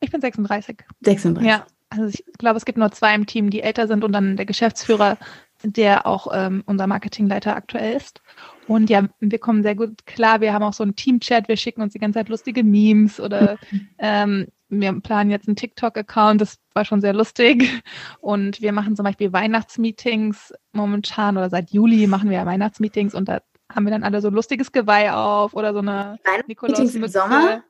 Ich 0.01 0.11
bin 0.11 0.21
36. 0.21 0.85
36. 1.01 1.49
Ja, 1.49 1.65
also 1.89 2.07
ich 2.07 2.23
glaube, 2.37 2.59
es 2.59 2.67
gibt 2.67 2.77
nur 2.77 2.93
zwei 2.93 3.15
im 3.15 3.25
Team, 3.25 3.49
die 3.49 3.63
älter 3.63 3.87
sind 3.87 4.05
und 4.05 4.13
dann 4.13 4.37
der 4.37 4.45
Geschäftsführer, 4.45 5.17
der 5.63 6.07
auch 6.07 6.29
ähm, 6.35 6.63
unser 6.67 6.87
Marketingleiter 6.87 7.57
aktuell 7.57 7.97
ist. 7.97 8.21
Und 8.69 8.91
ja, 8.91 9.09
wir 9.21 9.39
kommen 9.39 9.63
sehr 9.63 9.75
gut 9.75 10.05
klar. 10.05 10.43
Wir 10.43 10.53
haben 10.53 10.63
auch 10.63 10.75
so 10.75 10.83
einen 10.83 10.97
Team-Chat, 10.97 11.49
wir 11.49 11.57
schicken 11.57 11.81
uns 11.81 11.95
die 11.95 11.99
ganze 11.99 12.19
Zeit 12.19 12.29
lustige 12.29 12.65
Memes 12.65 13.19
oder 13.19 13.57
ähm, 13.99 14.49
wir 14.69 15.01
planen 15.01 15.31
jetzt 15.31 15.49
einen 15.49 15.57
TikTok-Account, 15.57 16.41
das 16.41 16.59
war 16.73 16.85
schon 16.85 17.01
sehr 17.01 17.13
lustig. 17.13 17.83
Und 18.21 18.61
wir 18.61 18.73
machen 18.73 18.97
zum 18.97 19.05
Beispiel 19.05 19.33
Weihnachtsmeetings 19.33 20.53
momentan 20.73 21.37
oder 21.37 21.51
seit 21.51 21.71
Juli 21.71 22.07
machen 22.07 22.31
wir 22.31 22.45
Weihnachtsmeetings 22.45 23.15
und 23.15 23.29
da 23.29 23.41
haben 23.73 23.85
wir 23.85 23.91
dann 23.91 24.05
alle 24.05 24.21
so 24.21 24.29
ein 24.29 24.35
lustiges 24.35 24.73
Geweih 24.73 25.13
auf 25.13 25.55
oder 25.55 25.73
so 25.73 25.81
eine 25.81 26.19
Nikolaus 26.47 26.95
im 26.95 27.07
Sommer. 27.09 27.63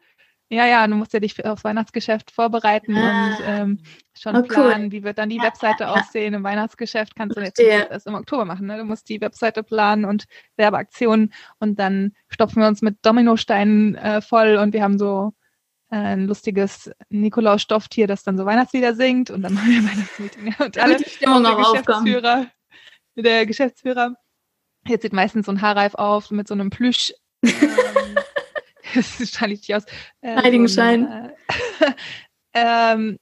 Ja, 0.50 0.66
ja, 0.66 0.86
du 0.86 0.94
musst 0.94 1.12
ja 1.14 1.20
dich 1.20 1.44
aufs 1.44 1.64
Weihnachtsgeschäft 1.64 2.30
vorbereiten 2.30 2.96
ah. 2.96 3.26
und 3.26 3.36
ähm, 3.46 3.78
schon 4.16 4.36
oh, 4.36 4.42
planen, 4.42 4.84
cool. 4.84 4.92
wie 4.92 5.02
wird 5.02 5.18
dann 5.18 5.30
die 5.30 5.38
ja, 5.38 5.44
Webseite 5.44 5.84
ja, 5.84 5.94
aussehen. 5.94 6.34
Im 6.34 6.44
Weihnachtsgeschäft 6.44 7.16
kannst 7.16 7.36
du 7.36 7.40
jetzt 7.40 7.58
erst 7.58 8.06
im 8.06 8.14
Oktober 8.14 8.44
machen. 8.44 8.66
Ne? 8.66 8.76
Du 8.76 8.84
musst 8.84 9.08
die 9.08 9.20
Webseite 9.20 9.62
planen 9.62 10.04
und 10.04 10.26
Werbeaktionen 10.56 11.32
und 11.60 11.78
dann 11.78 12.12
stopfen 12.28 12.60
wir 12.60 12.68
uns 12.68 12.82
mit 12.82 12.98
Dominosteinen 13.02 13.94
äh, 13.94 14.20
voll 14.20 14.56
und 14.56 14.74
wir 14.74 14.82
haben 14.82 14.98
so 14.98 15.32
ein 15.94 16.26
lustiges 16.26 16.90
Nikolaus-Stofftier, 17.10 18.06
das 18.06 18.24
dann 18.24 18.36
so 18.36 18.44
Weihnachtslieder 18.44 18.94
singt 18.94 19.30
und 19.30 19.42
dann 19.42 19.54
machen 19.54 19.70
wir 19.70 19.90
Weihnachtsmeeting. 19.90 20.54
Und 20.58 20.78
alle 20.78 20.96
die 20.96 21.08
Stimmung 21.08 21.44
der 21.44 21.56
Geschäftsführer, 21.56 22.46
der 23.16 23.46
Geschäftsführer, 23.46 24.14
jetzt 24.86 25.02
sieht 25.02 25.12
meistens 25.12 25.46
so 25.46 25.52
ein 25.52 25.62
Haarreif 25.62 25.94
auf 25.94 26.30
mit 26.30 26.48
so 26.48 26.54
einem 26.54 26.70
Plüsch. 26.70 27.12
ähm, 27.42 27.52
das 28.94 29.18
sieht 29.18 29.40
nicht 29.42 29.74
aus. 29.74 29.84
Äh, 30.20 30.36
Heiligenschein. 30.36 31.32
So 31.78 31.86
äh, 31.86 31.92
ähm, 32.54 33.18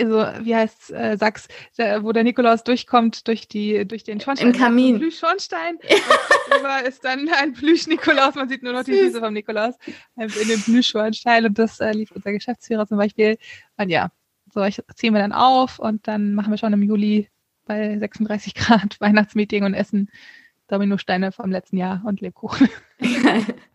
also 0.00 0.44
wie 0.44 0.54
heißt 0.54 0.92
äh, 0.92 1.16
Sachs, 1.16 1.48
der, 1.78 2.02
wo 2.02 2.12
der 2.12 2.24
Nikolaus 2.24 2.64
durchkommt 2.64 3.28
durch 3.28 3.48
die 3.48 3.86
durch 3.86 4.04
den 4.04 4.20
Schornstein. 4.20 4.50
Im 4.50 4.56
Kamin. 4.56 4.98
Plüschschornstein. 4.98 5.78
Ja. 5.88 6.78
ist 6.86 7.04
dann 7.04 7.28
ein 7.28 7.52
Plüsch-Nikolaus. 7.52 8.34
Man 8.34 8.48
sieht 8.48 8.62
nur 8.62 8.72
noch 8.72 8.84
die 8.84 8.92
Füße 8.92 9.20
vom 9.20 9.32
Nikolaus 9.32 9.74
in 10.16 10.28
dem 10.28 10.62
Plüschschornstein 10.62 11.46
und 11.46 11.58
das 11.58 11.80
äh, 11.80 11.92
lief 11.92 12.10
unser 12.12 12.32
Geschäftsführer 12.32 12.86
zum 12.86 12.98
Beispiel. 12.98 13.38
Und 13.76 13.88
ja, 13.88 14.10
so 14.52 14.62
ich, 14.64 14.80
ziehen 14.94 15.14
wir 15.14 15.20
dann 15.20 15.32
auf 15.32 15.78
und 15.78 16.06
dann 16.08 16.34
machen 16.34 16.50
wir 16.50 16.58
schon 16.58 16.72
im 16.72 16.82
Juli 16.82 17.28
bei 17.66 17.98
36 17.98 18.54
Grad 18.54 18.96
Weihnachtsmeeting 19.00 19.64
und 19.64 19.74
essen 19.74 20.10
Dominosteine 20.68 21.32
vom 21.32 21.50
letzten 21.50 21.76
Jahr 21.76 22.02
und 22.04 22.20
Lebkuchen. 22.20 22.68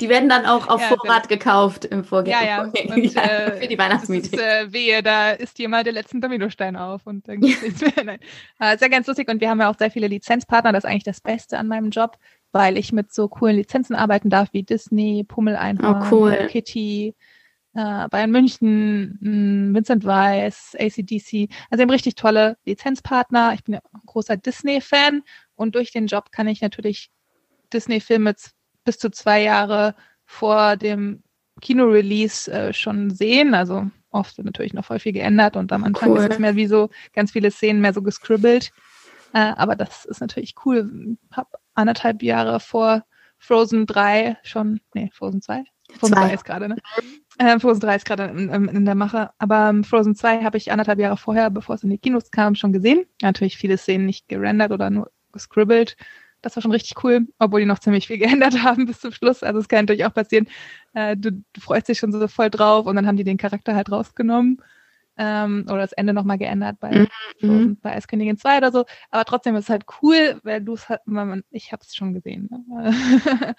Die 0.00 0.08
werden 0.08 0.28
dann 0.28 0.44
auch 0.44 0.68
auf 0.68 0.80
ja, 0.80 0.88
Vorrat 0.88 1.28
gekauft 1.28 1.84
im 1.84 2.04
Vorgehen. 2.04 2.36
Ja, 2.40 2.46
ja. 2.46 2.62
Und, 2.94 3.16
äh, 3.16 3.60
für 3.60 3.66
die 3.66 3.78
Weihnachtsmeeting. 3.78 4.38
Äh, 4.38 4.72
wehe, 4.72 5.02
da 5.02 5.30
isst 5.30 5.58
jemand 5.58 5.86
der 5.86 5.94
letzten 5.94 6.20
Dominostein 6.20 6.76
auf 6.76 7.06
und 7.06 7.26
dann 7.28 7.40
geht's 7.40 7.62
nichts 7.62 7.80
mehr. 7.80 8.04
Nein. 8.04 8.18
Äh, 8.60 8.74
ist 8.74 8.82
ja 8.82 8.88
ganz 8.88 9.06
lustig 9.06 9.28
und 9.30 9.40
wir 9.40 9.48
haben 9.48 9.60
ja 9.60 9.70
auch 9.70 9.78
sehr 9.78 9.90
viele 9.90 10.08
Lizenzpartner. 10.08 10.72
Das 10.72 10.84
ist 10.84 10.90
eigentlich 10.90 11.04
das 11.04 11.20
Beste 11.20 11.58
an 11.58 11.66
meinem 11.66 11.90
Job, 11.90 12.18
weil 12.52 12.76
ich 12.76 12.92
mit 12.92 13.12
so 13.12 13.28
coolen 13.28 13.56
Lizenzen 13.56 13.94
arbeiten 13.94 14.30
darf 14.30 14.48
wie 14.52 14.62
Disney, 14.62 15.24
Pummel 15.24 15.56
Einhorn, 15.56 16.02
oh, 16.02 16.14
cool. 16.14 16.48
Kitty, 16.50 17.14
äh, 17.74 18.08
Bayern 18.08 18.30
München, 18.30 19.18
mh, 19.20 19.30
hm, 19.30 19.74
Vincent 19.74 20.04
Weiss, 20.04 20.76
ACDC. 20.78 21.48
Also 21.70 21.82
eben 21.82 21.90
richtig 21.90 22.14
tolle 22.14 22.56
Lizenzpartner. 22.64 23.52
Ich 23.54 23.64
bin 23.64 23.74
ja 23.74 23.80
ein 23.92 24.00
großer 24.06 24.36
Disney-Fan 24.36 25.22
und 25.54 25.74
durch 25.74 25.92
den 25.92 26.06
Job 26.06 26.32
kann 26.32 26.48
ich 26.48 26.60
natürlich 26.60 27.10
Disney-Filme 27.72 28.34
bis 28.86 28.98
zu 28.98 29.10
zwei 29.10 29.42
Jahre 29.42 29.94
vor 30.24 30.76
dem 30.76 31.22
Kino-Release 31.60 32.50
äh, 32.50 32.72
schon 32.72 33.10
sehen. 33.10 33.52
Also 33.52 33.90
oft 34.10 34.38
wird 34.38 34.46
natürlich 34.46 34.72
noch 34.72 34.86
voll 34.86 34.98
viel 34.98 35.12
geändert 35.12 35.56
und 35.56 35.72
am 35.72 35.84
Anfang 35.84 36.10
cool. 36.10 36.18
ist 36.18 36.32
es 36.32 36.38
mehr 36.38 36.56
wie 36.56 36.66
so 36.66 36.88
ganz 37.12 37.32
viele 37.32 37.50
Szenen 37.50 37.82
mehr 37.82 37.92
so 37.92 38.02
gescribbelt. 38.02 38.70
Äh, 39.34 39.52
aber 39.56 39.76
das 39.76 40.04
ist 40.06 40.20
natürlich 40.20 40.54
cool. 40.64 41.18
Hab 41.30 41.60
anderthalb 41.74 42.22
Jahre 42.22 42.60
vor 42.60 43.04
Frozen 43.38 43.86
3 43.86 44.38
schon, 44.42 44.80
nee, 44.94 45.10
Frozen 45.12 45.42
2? 45.42 45.64
Frozen 45.98 46.16
2 46.16 46.34
ist 46.34 46.44
gerade, 46.44 46.68
ne? 46.68 46.76
Äh, 47.38 47.58
Frozen 47.60 47.80
3 47.80 47.96
ist 47.96 48.06
gerade 48.06 48.24
in, 48.24 48.68
in, 48.68 48.84
der 48.84 48.94
Mache. 48.94 49.30
Aber 49.38 49.68
ähm, 49.68 49.84
Frozen 49.84 50.14
2 50.14 50.42
habe 50.42 50.56
ich 50.56 50.72
anderthalb 50.72 50.98
Jahre 50.98 51.16
vorher, 51.16 51.50
bevor 51.50 51.74
es 51.74 51.84
in 51.84 51.90
die 51.90 51.98
Kinos 51.98 52.30
kam, 52.30 52.54
schon 52.54 52.72
gesehen. 52.72 53.04
Natürlich 53.22 53.56
viele 53.56 53.76
Szenen 53.76 54.06
nicht 54.06 54.28
gerendert 54.28 54.72
oder 54.72 54.90
nur 54.90 55.10
gescribbelt. 55.32 55.96
Das 56.46 56.54
war 56.54 56.62
schon 56.62 56.70
richtig 56.70 57.02
cool, 57.02 57.26
obwohl 57.40 57.58
die 57.58 57.66
noch 57.66 57.80
ziemlich 57.80 58.06
viel 58.06 58.18
geändert 58.40 58.62
haben 58.62 58.86
bis 58.86 59.00
zum 59.00 59.10
Schluss. 59.10 59.42
Also 59.42 59.58
es 59.58 59.66
kann 59.66 59.84
natürlich 59.84 60.04
auch 60.04 60.14
passieren, 60.14 60.46
äh, 60.94 61.16
du, 61.16 61.32
du, 61.32 61.60
freust 61.60 61.88
dich 61.88 61.98
schon 61.98 62.12
so 62.12 62.28
voll 62.28 62.50
drauf 62.50 62.86
und 62.86 62.94
dann 62.94 63.04
haben 63.04 63.16
die 63.16 63.24
den 63.24 63.36
Charakter 63.36 63.74
halt 63.74 63.90
rausgenommen. 63.90 64.62
Ähm, 65.18 65.64
oder 65.66 65.78
das 65.78 65.92
Ende 65.92 66.12
nochmal 66.12 66.36
geändert 66.36 66.76
bei, 66.78 67.08
mhm. 67.40 67.78
bei 67.80 67.96
Eiskönigin 67.96 68.36
2 68.36 68.58
oder 68.58 68.70
so. 68.70 68.84
Aber 69.10 69.24
trotzdem 69.24 69.56
ist 69.56 69.64
es 69.64 69.70
halt 69.70 69.86
cool, 70.02 70.38
weil 70.44 70.60
du 70.60 70.74
es 70.74 70.88
halt, 70.88 71.00
man, 71.06 71.42
ich 71.50 71.72
habe 71.72 71.82
es 71.84 71.96
schon 71.96 72.12
gesehen. 72.12 72.48
Ne? 72.50 72.94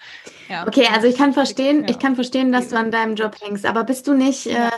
ja. 0.48 0.66
Okay, 0.66 0.86
also 0.94 1.08
ich 1.08 1.16
kann 1.16 1.34
verstehen, 1.34 1.84
ich 1.88 1.98
kann 1.98 2.14
verstehen, 2.14 2.52
dass 2.52 2.68
du 2.68 2.78
an 2.78 2.90
deinem 2.90 3.16
Job 3.16 3.36
hängst, 3.42 3.66
aber 3.66 3.84
bist 3.84 4.06
du 4.06 4.14
nicht, 4.14 4.46
äh, 4.46 4.70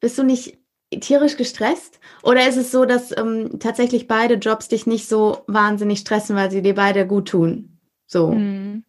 bist 0.00 0.18
du 0.18 0.24
nicht 0.24 0.58
tierisch 0.90 1.36
gestresst? 1.36 2.00
Oder 2.22 2.48
ist 2.48 2.56
es 2.56 2.70
so, 2.70 2.84
dass 2.84 3.16
ähm, 3.16 3.58
tatsächlich 3.60 4.06
beide 4.06 4.34
Jobs 4.34 4.68
dich 4.68 4.86
nicht 4.86 5.08
so 5.08 5.44
wahnsinnig 5.46 6.00
stressen, 6.00 6.36
weil 6.36 6.50
sie 6.50 6.62
dir 6.62 6.74
beide 6.74 7.06
gut 7.06 7.28
tun? 7.28 7.78
So. 8.06 8.32
Hm. 8.32 8.84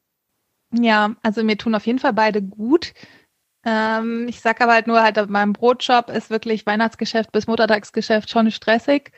Ja, 0.74 1.16
also 1.24 1.44
mir 1.44 1.58
tun 1.58 1.76
auf 1.76 1.86
jeden 1.86 2.00
Fall 2.00 2.14
beide 2.14 2.42
gut. 2.42 2.94
Ähm, 3.66 4.28
ich 4.28 4.42
sage 4.42 4.64
aber 4.64 4.74
halt 4.74 4.88
nur, 4.88 5.02
halt, 5.02 5.30
mein 5.30 5.54
Brotjob 5.54 6.10
ist 6.10 6.30
wirklich 6.30 6.66
Weihnachtsgeschäft 6.66 7.32
bis 7.32 7.48
Muttertagsgeschäft 7.48 8.30
schon 8.30 8.52
stressig. 8.52 9.12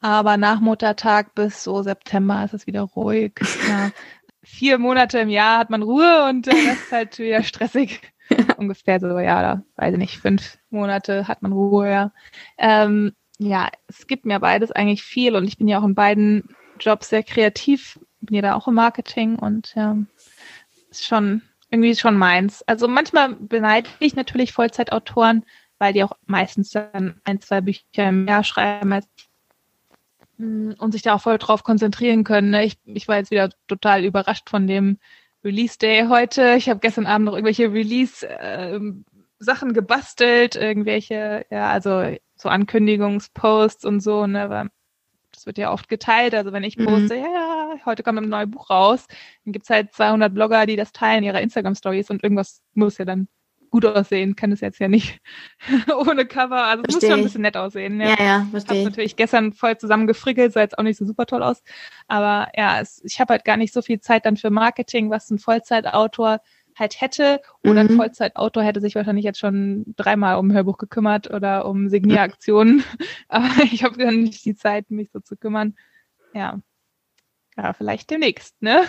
Aber 0.00 0.36
nach 0.36 0.60
Muttertag 0.60 1.34
bis 1.34 1.64
so 1.64 1.82
September 1.82 2.44
ist 2.44 2.54
es 2.54 2.66
wieder 2.66 2.82
ruhig. 2.82 3.32
Ja. 3.68 3.90
Vier 4.42 4.78
Monate 4.78 5.18
im 5.18 5.28
Jahr 5.28 5.58
hat 5.58 5.70
man 5.70 5.82
Ruhe 5.82 6.28
und 6.28 6.46
dann 6.46 6.56
ist 6.56 6.92
halt 6.92 7.18
wieder 7.18 7.42
stressig. 7.42 8.00
ungefähr 8.56 9.00
so, 9.00 9.18
ja, 9.18 9.42
da, 9.42 9.62
weiß 9.76 9.94
ich 9.94 9.98
nicht, 9.98 10.18
fünf 10.18 10.58
Monate 10.70 11.28
hat 11.28 11.42
man 11.42 11.52
Ruhe, 11.52 11.90
ja. 11.90 12.12
Ähm, 12.58 13.12
ja, 13.38 13.68
es 13.86 14.06
gibt 14.06 14.24
mir 14.24 14.40
beides 14.40 14.72
eigentlich 14.72 15.02
viel 15.02 15.36
und 15.36 15.44
ich 15.44 15.58
bin 15.58 15.68
ja 15.68 15.78
auch 15.78 15.84
in 15.84 15.94
beiden 15.94 16.44
Jobs 16.80 17.08
sehr 17.08 17.22
kreativ, 17.22 17.98
bin 18.20 18.36
ja 18.36 18.42
da 18.42 18.54
auch 18.54 18.68
im 18.68 18.74
Marketing 18.74 19.36
und 19.36 19.74
ja, 19.74 19.96
ist 20.90 21.06
schon 21.06 21.42
irgendwie 21.70 21.94
schon 21.96 22.16
meins. 22.16 22.62
Also 22.62 22.88
manchmal 22.88 23.34
beneide 23.34 23.88
ich 23.98 24.14
natürlich 24.14 24.52
Vollzeitautoren, 24.52 25.44
weil 25.78 25.92
die 25.92 26.04
auch 26.04 26.12
meistens 26.26 26.70
dann 26.70 27.20
ein, 27.24 27.40
zwei 27.40 27.60
Bücher 27.60 28.08
im 28.08 28.26
Jahr 28.26 28.44
schreiben 28.44 29.00
mm, 30.38 30.72
und 30.78 30.92
sich 30.92 31.02
da 31.02 31.14
auch 31.14 31.22
voll 31.22 31.38
drauf 31.38 31.64
konzentrieren 31.64 32.24
können. 32.24 32.50
Ne? 32.50 32.64
Ich, 32.64 32.78
ich 32.84 33.08
war 33.08 33.16
jetzt 33.16 33.30
wieder 33.30 33.50
total 33.68 34.04
überrascht 34.04 34.48
von 34.48 34.66
dem 34.66 34.98
Release 35.46 35.78
Day 35.78 36.06
heute. 36.08 36.56
Ich 36.56 36.68
habe 36.68 36.80
gestern 36.80 37.06
Abend 37.06 37.26
noch 37.26 37.34
irgendwelche 37.34 37.72
Release 37.72 38.28
äh, 38.28 38.80
Sachen 39.38 39.72
gebastelt, 39.72 40.56
irgendwelche, 40.56 41.46
ja, 41.50 41.70
also 41.70 42.16
so 42.34 42.48
Ankündigungsposts 42.48 43.84
und 43.84 44.00
so, 44.00 44.26
ne, 44.26 44.50
weil 44.50 44.68
das 45.30 45.46
wird 45.46 45.58
ja 45.58 45.72
oft 45.72 45.88
geteilt. 45.88 46.34
Also 46.34 46.52
wenn 46.52 46.64
ich 46.64 46.76
mhm. 46.76 46.86
poste, 46.86 47.16
mhm. 47.16 47.22
ja, 47.22 47.28
ja, 47.28 47.86
heute 47.86 48.02
kommt 48.02 48.18
ein 48.18 48.28
neues 48.28 48.50
Buch 48.50 48.70
raus, 48.70 49.06
dann 49.44 49.52
gibt's 49.52 49.70
halt 49.70 49.92
200 49.92 50.34
Blogger, 50.34 50.66
die 50.66 50.76
das 50.76 50.92
teilen, 50.92 51.22
ihre 51.22 51.40
Instagram-Stories 51.40 52.10
und 52.10 52.24
irgendwas 52.24 52.60
muss 52.74 52.98
ja 52.98 53.04
dann 53.04 53.28
gut 53.70 53.84
aussehen, 53.84 54.36
kann 54.36 54.52
es 54.52 54.60
jetzt 54.60 54.78
ja 54.78 54.88
nicht 54.88 55.20
ohne 55.96 56.26
Cover. 56.26 56.64
Also 56.64 56.84
es 56.86 56.94
muss 56.94 57.04
schon 57.04 57.18
ein 57.18 57.24
bisschen 57.24 57.42
nett 57.42 57.56
aussehen. 57.56 58.00
Ja, 58.00 58.08
ja, 58.08 58.24
ja 58.24 58.46
verstehe. 58.50 58.78
Ich 58.78 58.84
natürlich 58.84 59.16
gestern 59.16 59.52
voll 59.52 59.76
zusammengefrickelt, 59.78 60.52
sah 60.52 60.60
jetzt 60.60 60.78
auch 60.78 60.82
nicht 60.82 60.98
so 60.98 61.04
super 61.04 61.26
toll 61.26 61.42
aus. 61.42 61.62
Aber 62.08 62.48
ja, 62.56 62.80
es, 62.80 63.02
ich 63.04 63.20
habe 63.20 63.32
halt 63.32 63.44
gar 63.44 63.56
nicht 63.56 63.72
so 63.72 63.82
viel 63.82 64.00
Zeit 64.00 64.26
dann 64.26 64.36
für 64.36 64.50
Marketing, 64.50 65.10
was 65.10 65.30
ein 65.30 65.38
Vollzeitautor 65.38 66.40
halt 66.76 67.00
hätte. 67.00 67.40
Oder 67.64 67.84
mhm. 67.84 67.90
ein 67.90 67.96
Vollzeitautor 67.96 68.62
hätte 68.62 68.80
sich 68.80 68.94
wahrscheinlich 68.94 69.24
jetzt 69.24 69.38
schon 69.38 69.84
dreimal 69.96 70.36
um 70.36 70.48
ein 70.48 70.54
Hörbuch 70.54 70.78
gekümmert 70.78 71.30
oder 71.32 71.66
um 71.66 71.88
Signieraktionen. 71.88 72.84
Aber 73.28 73.48
ich 73.64 73.82
habe 73.82 73.96
dann 73.98 74.22
nicht 74.22 74.44
die 74.44 74.54
Zeit, 74.54 74.90
mich 74.90 75.10
so 75.10 75.20
zu 75.20 75.36
kümmern. 75.36 75.76
Ja. 76.34 76.60
Ja, 77.56 77.72
vielleicht 77.72 78.10
demnächst, 78.10 78.60
ne? 78.60 78.84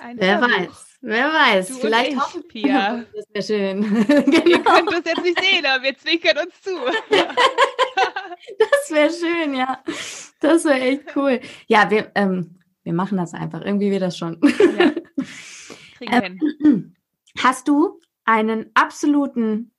Ein 0.00 0.18
wer 0.18 0.40
Hörbuch. 0.40 0.58
weiß, 0.58 0.91
wer 1.02 1.26
weiß. 1.26 1.68
Du 1.68 1.74
vielleicht 1.74 2.16
hoffen 2.16 2.44
wir. 2.50 3.06
Das 3.14 3.26
wäre 3.32 3.44
schön. 3.44 3.82
genau. 4.06 4.46
Ihr 4.46 4.62
könnt 4.62 4.92
das 4.92 5.04
jetzt 5.04 5.22
nicht 5.22 5.40
sehen, 5.40 5.66
aber 5.66 5.82
wir 5.82 5.96
zwinkern 5.96 6.38
uns 6.38 6.62
zu. 6.62 6.70
das 8.58 8.90
wäre 8.90 9.10
schön, 9.10 9.54
ja. 9.54 9.82
Das 10.40 10.64
wäre 10.64 10.80
echt 10.80 11.16
cool. 11.16 11.40
Ja, 11.66 11.90
wir, 11.90 12.10
ähm, 12.14 12.58
wir 12.84 12.92
machen 12.92 13.18
das 13.18 13.34
einfach. 13.34 13.60
Irgendwie 13.60 13.90
wird 13.90 14.02
das 14.02 14.16
schon. 14.16 14.40
Ja. 14.42 14.92
Kriegen 15.98 16.12
ähm, 16.12 16.40
hin. 16.62 16.96
Hast 17.38 17.68
du 17.68 18.00
einen 18.24 18.70
absoluten 18.74 19.72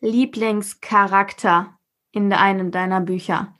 Lieblingscharakter 0.00 1.78
in 2.12 2.32
einem 2.32 2.70
deiner 2.70 3.00
Bücher? 3.00 3.54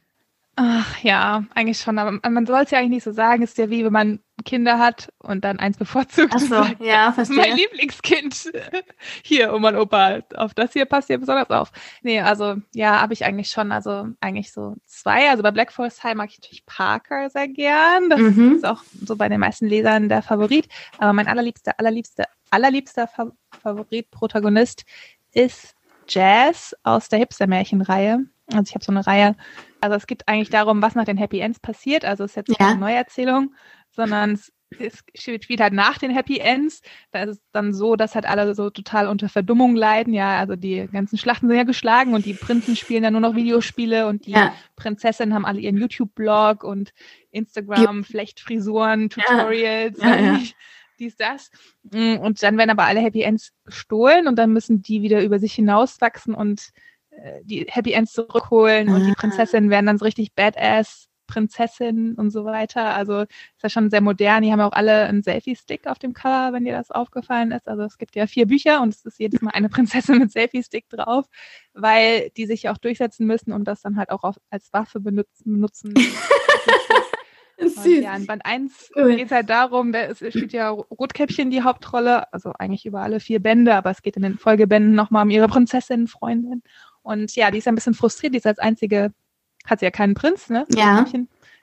Ach 0.57 0.99
ja, 1.03 1.45
eigentlich 1.55 1.79
schon. 1.79 1.99
Aber 1.99 2.13
man 2.29 2.47
soll 2.47 2.63
es 2.63 2.71
ja 2.71 2.79
eigentlich 2.79 2.91
nicht 2.91 3.05
so 3.05 3.13
sagen. 3.13 3.43
Es 3.43 3.51
ist 3.51 3.59
ja 3.59 3.71
wie, 3.71 3.85
wenn 3.85 3.93
man 3.93 4.21
Kinder 4.45 4.79
hat 4.79 5.13
und 5.19 5.45
dann 5.45 5.59
eins 5.59 5.77
bevorzugt. 5.79 6.33
Ach 6.35 6.41
so, 6.41 6.85
ja, 6.85 7.13
verstehe. 7.13 7.37
Mein 7.37 7.57
Lieblingskind. 7.57 8.53
Hier, 9.23 9.53
oh 9.55 9.59
mein 9.59 9.77
Opa, 9.77 10.21
auf 10.35 10.55
das 10.55 10.73
hier 10.73 10.85
passt 10.85 11.09
ja 11.09 11.17
besonders 11.17 11.51
auf. 11.51 11.73
Nee, 12.03 12.21
also 12.21 12.57
ja, 12.75 13.01
habe 13.01 13.15
ich 13.15 13.25
eigentlich 13.25 13.49
schon. 13.49 13.73
Also 13.73 14.09
eigentlich 14.21 14.53
so 14.53 14.77
zwei. 14.85 15.31
Also 15.31 15.43
bei 15.43 15.51
Black 15.51 15.73
Forest 15.73 16.05
High 16.05 16.15
mag 16.15 16.31
ich 16.31 16.39
natürlich 16.39 16.67
Parker 16.67 17.31
sehr 17.31 17.49
gern. 17.49 18.11
Das 18.11 18.21
mhm. 18.21 18.57
ist 18.57 18.67
auch 18.67 18.83
so 19.05 19.17
bei 19.17 19.29
den 19.29 19.41
meisten 19.41 19.67
Lesern 19.67 20.09
der 20.09 20.23
Favorit. 20.23 20.69
Aber 20.99 21.13
mein 21.13 21.29
allerliebster, 21.29 21.79
allerliebster, 21.79 22.25
allerliebster 22.51 23.09
Fa 23.09 23.33
Favorit-Protagonist 23.63 24.85
ist 25.33 25.75
Jazz 26.09 26.77
aus 26.83 27.09
der 27.09 27.19
Hipster-Märchenreihe. 27.19 28.27
Also 28.53 28.69
ich 28.69 28.75
habe 28.75 28.85
so 28.85 28.93
eine 28.93 29.07
Reihe, 29.07 29.35
also 29.81 29.97
es 29.97 30.07
geht 30.07 30.29
eigentlich 30.29 30.51
darum, 30.51 30.81
was 30.83 30.95
nach 30.95 31.05
den 31.05 31.17
Happy 31.17 31.41
Ends 31.41 31.59
passiert. 31.59 32.05
Also 32.05 32.25
es 32.25 32.33
ist 32.33 32.37
jetzt 32.37 32.59
keine 32.59 32.79
Neuerzählung, 32.79 33.55
sondern 33.97 34.33
es, 34.33 34.53
es 34.79 35.03
spielt 35.43 35.61
halt 35.61 35.73
nach 35.73 35.99
den 35.99 36.11
Happy 36.11 36.39
Ends. 36.39 36.83
Da 37.11 37.23
ist 37.25 37.31
es 37.31 37.43
dann 37.53 37.73
so, 37.73 37.97
dass 37.97 38.15
halt 38.15 38.27
alle 38.27 38.55
so 38.55 38.71
total 38.71 39.09
unter 39.09 39.29
Verdummung 39.29 39.77
leiden. 39.77 40.13
Ja, 40.13 40.39
also 40.39 40.57
die 40.57 40.89
ganzen 40.93 41.19
Schlachten 41.19 41.49
sind 41.49 41.57
ja 41.57 41.65
geschlagen 41.65 42.15
und 42.15 42.27
die 42.27 42.35
Prinzen 42.35 42.77
spielen 42.77 43.03
dann 43.03 43.13
nur 43.13 43.23
noch 43.23 43.35
Videospiele 43.35 44.07
und 44.07 44.27
die 44.27 44.33
ja. 44.33 44.53
Prinzessinnen 44.77 45.35
haben 45.35 45.45
alle 45.45 45.61
ihren 45.61 45.77
YouTube-Blog 45.77 46.65
und 46.65 46.93
Instagram, 47.31 48.05
Flechtfrisuren, 48.05 49.11
Tutorials. 49.11 49.99
Ja. 50.01 50.17
Ja, 50.17 50.41
dies, 50.99 51.17
das. 51.17 51.51
Mm, 51.85 52.17
und 52.17 52.43
dann 52.43 52.59
werden 52.59 52.71
aber 52.71 52.85
alle 52.85 53.01
Happy 53.01 53.23
Ends 53.23 53.53
gestohlen 53.65 54.27
und 54.27 54.37
dann 54.37 54.53
müssen 54.53 54.83
die 54.83 55.03
wieder 55.03 55.23
über 55.23 55.39
sich 55.39 55.55
hinauswachsen 55.55 56.35
und 56.35 56.71
äh, 57.11 57.41
die 57.45 57.67
Happy 57.69 57.93
Ends 57.93 58.13
zurückholen 58.13 58.89
und 58.89 59.05
die 59.05 59.13
ah. 59.13 59.17
Prinzessinnen 59.17 59.71
werden 59.71 59.87
dann 59.87 59.99
so 59.99 60.05
richtig 60.05 60.35
Badass 60.35 61.09
Prinzessin 61.27 62.15
und 62.15 62.31
so 62.31 62.45
weiter. 62.45 62.95
Also 62.95 63.23
ist 63.23 63.63
ja 63.63 63.69
schon 63.69 63.91
sehr 63.91 64.01
modern. 64.01 64.43
Die 64.43 64.53
haben 64.53 64.61
ja 64.61 64.67
auch 64.67 64.73
alle 64.73 65.05
einen 65.05 65.23
Selfie-Stick 65.23 65.87
auf 65.87 65.99
dem 65.99 66.13
Cover, 66.13 66.53
wenn 66.53 66.65
dir 66.65 66.73
das 66.73 66.91
aufgefallen 66.91 67.53
ist. 67.53 67.69
Also 67.69 67.83
es 67.83 67.99
gibt 67.99 68.17
ja 68.17 68.27
vier 68.27 68.47
Bücher 68.47 68.83
und 68.83 68.91
es 68.91 69.05
ist 69.05 69.19
jedes 69.19 69.41
Mal 69.41 69.53
eine 69.53 69.69
Prinzessin 69.71 70.19
mit 70.19 70.33
Selfie-Stick 70.33 70.89
drauf, 70.89 71.27
weil 71.75 72.31
die 72.37 72.47
sich 72.47 72.65
ja 72.65 72.73
auch 72.73 72.79
durchsetzen 72.79 73.27
müssen 73.27 73.53
und 73.53 73.65
das 73.65 73.83
dann 73.83 73.97
halt 73.97 74.11
auch 74.11 74.25
auf, 74.25 74.37
als 74.51 74.73
Waffe 74.73 75.01
benutzen. 75.01 75.53
benutzen. 75.53 75.95
Und 77.59 77.87
ja, 77.87 78.15
in 78.15 78.27
Band 78.27 78.45
1 78.45 78.91
cool. 78.97 79.17
geht 79.17 79.27
es 79.27 79.33
halt 79.33 79.49
darum, 79.49 79.93
da 79.93 80.15
spielt 80.15 80.53
ja 80.53 80.69
Rotkäppchen 80.69 81.51
die 81.51 81.63
Hauptrolle, 81.63 82.31
also 82.33 82.53
eigentlich 82.59 82.85
über 82.85 83.01
alle 83.01 83.19
vier 83.19 83.41
Bände, 83.41 83.75
aber 83.75 83.91
es 83.91 84.03
geht 84.03 84.17
in 84.17 84.23
den 84.23 84.39
Folgebänden 84.39 84.95
nochmal 84.95 85.23
um 85.23 85.31
ihre 85.31 85.49
Prinzessin-Freundin. 85.49 86.63
Und 87.03 87.35
ja, 87.35 87.51
die 87.51 87.59
ist 87.59 87.69
ein 87.69 87.75
bisschen 87.75 87.95
frustriert, 87.95 88.35
die 88.35 88.39
ist 88.39 88.47
als 88.47 88.59
einzige, 88.59 89.13
hat 89.67 89.81
sie 89.81 89.85
ja 89.85 89.91
keinen 89.91 90.15
Prinz, 90.15 90.49
ne? 90.49 90.65
Ja. 90.71 91.05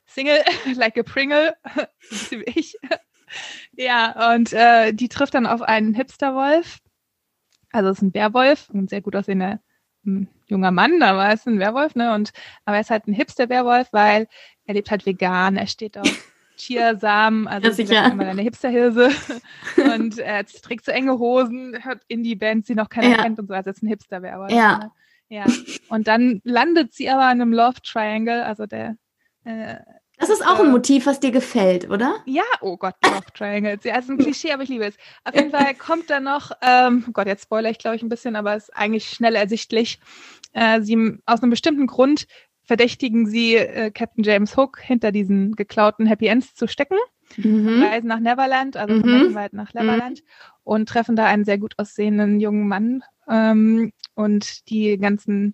Single, 0.05 0.39
like 0.75 0.97
a 0.97 1.03
Pringle, 1.03 1.55
so 2.09 2.37
wie 2.37 2.43
ich. 2.55 2.75
ja, 3.73 4.33
und 4.33 4.53
äh, 4.53 4.93
die 4.93 5.09
trifft 5.09 5.33
dann 5.33 5.47
auf 5.47 5.61
einen 5.61 5.93
Hipsterwolf. 5.93 6.79
Also 7.71 7.89
es 7.89 7.97
ist 7.97 8.03
ein 8.03 8.13
Werwolf, 8.13 8.69
ein 8.69 8.87
sehr 8.87 9.01
gut 9.01 9.15
aussehender 9.15 9.59
ein 10.05 10.15
hm, 10.15 10.27
junger 10.47 10.71
Mann, 10.71 11.01
aber 11.01 11.25
er 11.25 11.33
ist 11.33 11.47
ein 11.47 11.59
Werwolf, 11.59 11.95
ne? 11.95 12.13
Und 12.13 12.31
aber 12.65 12.77
er 12.77 12.81
ist 12.81 12.89
halt 12.89 13.07
ein 13.07 13.13
Hipster-Werwolf, 13.13 13.87
weil 13.91 14.27
er 14.65 14.73
lebt 14.73 14.91
halt 14.91 15.05
vegan, 15.05 15.55
er 15.55 15.67
steht 15.67 15.97
auf 15.97 16.07
Chiasamen, 16.57 17.47
also 17.47 17.81
ja, 17.81 18.07
immer 18.07 18.27
eine 18.27 18.41
Hipsterhilse 18.41 19.09
und 19.95 20.19
er 20.19 20.45
trägt 20.45 20.85
so 20.85 20.91
enge 20.91 21.17
Hosen, 21.17 21.83
hört 21.83 22.01
Indie-Bands, 22.07 22.67
die 22.67 22.75
noch 22.75 22.89
keiner 22.89 23.17
ja. 23.17 23.23
kennt 23.23 23.39
und 23.39 23.47
so, 23.47 23.53
also 23.53 23.69
ist 23.69 23.81
ein 23.81 23.87
Hipster-Werwolf. 23.87 24.51
Ja. 24.51 24.77
Ne? 24.77 24.91
Ja. 25.33 25.45
Und 25.89 26.07
dann 26.07 26.41
landet 26.43 26.93
sie 26.93 27.09
aber 27.09 27.23
in 27.31 27.41
einem 27.41 27.53
Love 27.53 27.81
Triangle, 27.81 28.45
also 28.45 28.67
der 28.67 28.97
äh, 29.45 29.77
das 30.19 30.29
ist 30.29 30.45
auch 30.45 30.59
ein 30.59 30.69
Motiv, 30.69 31.07
was 31.07 31.19
dir 31.19 31.31
gefällt, 31.31 31.89
oder? 31.89 32.17
Ja, 32.25 32.43
oh 32.61 32.77
Gott, 32.77 32.93
Love 33.03 33.33
Triangles. 33.33 33.83
Ja, 33.83 33.97
ist 33.97 34.11
ein 34.11 34.19
Klischee, 34.19 34.53
aber 34.53 34.61
ich 34.61 34.69
liebe 34.69 34.85
es. 34.85 34.95
Auf 35.23 35.33
jeden 35.33 35.49
Fall 35.49 35.73
kommt 35.73 36.09
da 36.11 36.19
noch, 36.19 36.51
ähm, 36.61 37.03
oh 37.09 37.11
Gott, 37.11 37.25
jetzt 37.25 37.43
spoilere 37.43 37.71
ich, 37.71 37.79
glaube 37.79 37.95
ich, 37.95 38.03
ein 38.03 38.09
bisschen, 38.09 38.35
aber 38.35 38.55
es 38.55 38.65
ist 38.65 38.77
eigentlich 38.77 39.09
schnell 39.09 39.35
ersichtlich. 39.35 39.99
Äh, 40.53 40.81
sie 40.81 41.17
aus 41.25 41.41
einem 41.41 41.49
bestimmten 41.49 41.87
Grund 41.87 42.27
verdächtigen 42.61 43.25
sie 43.25 43.55
äh, 43.55 43.89
Captain 43.89 44.23
James 44.23 44.55
Hook 44.55 44.79
hinter 44.79 45.11
diesen 45.11 45.53
geklauten 45.55 46.05
Happy 46.05 46.27
Ends 46.27 46.53
zu 46.53 46.67
stecken. 46.67 46.97
Mhm. 47.37 47.83
Reisen 47.83 48.07
nach 48.07 48.19
Neverland, 48.19 48.77
also 48.77 49.01
von 49.01 49.29
mhm. 49.29 49.33
Wald 49.33 49.53
nach 49.53 49.73
Neverland 49.73 50.19
mhm. 50.19 50.51
und 50.63 50.87
treffen 50.87 51.15
da 51.15 51.25
einen 51.25 51.43
sehr 51.43 51.57
gut 51.57 51.73
aussehenden 51.77 52.39
jungen 52.39 52.67
Mann. 52.67 53.03
Ähm, 53.27 53.91
und 54.15 54.69
die 54.69 54.97
ganzen 54.97 55.53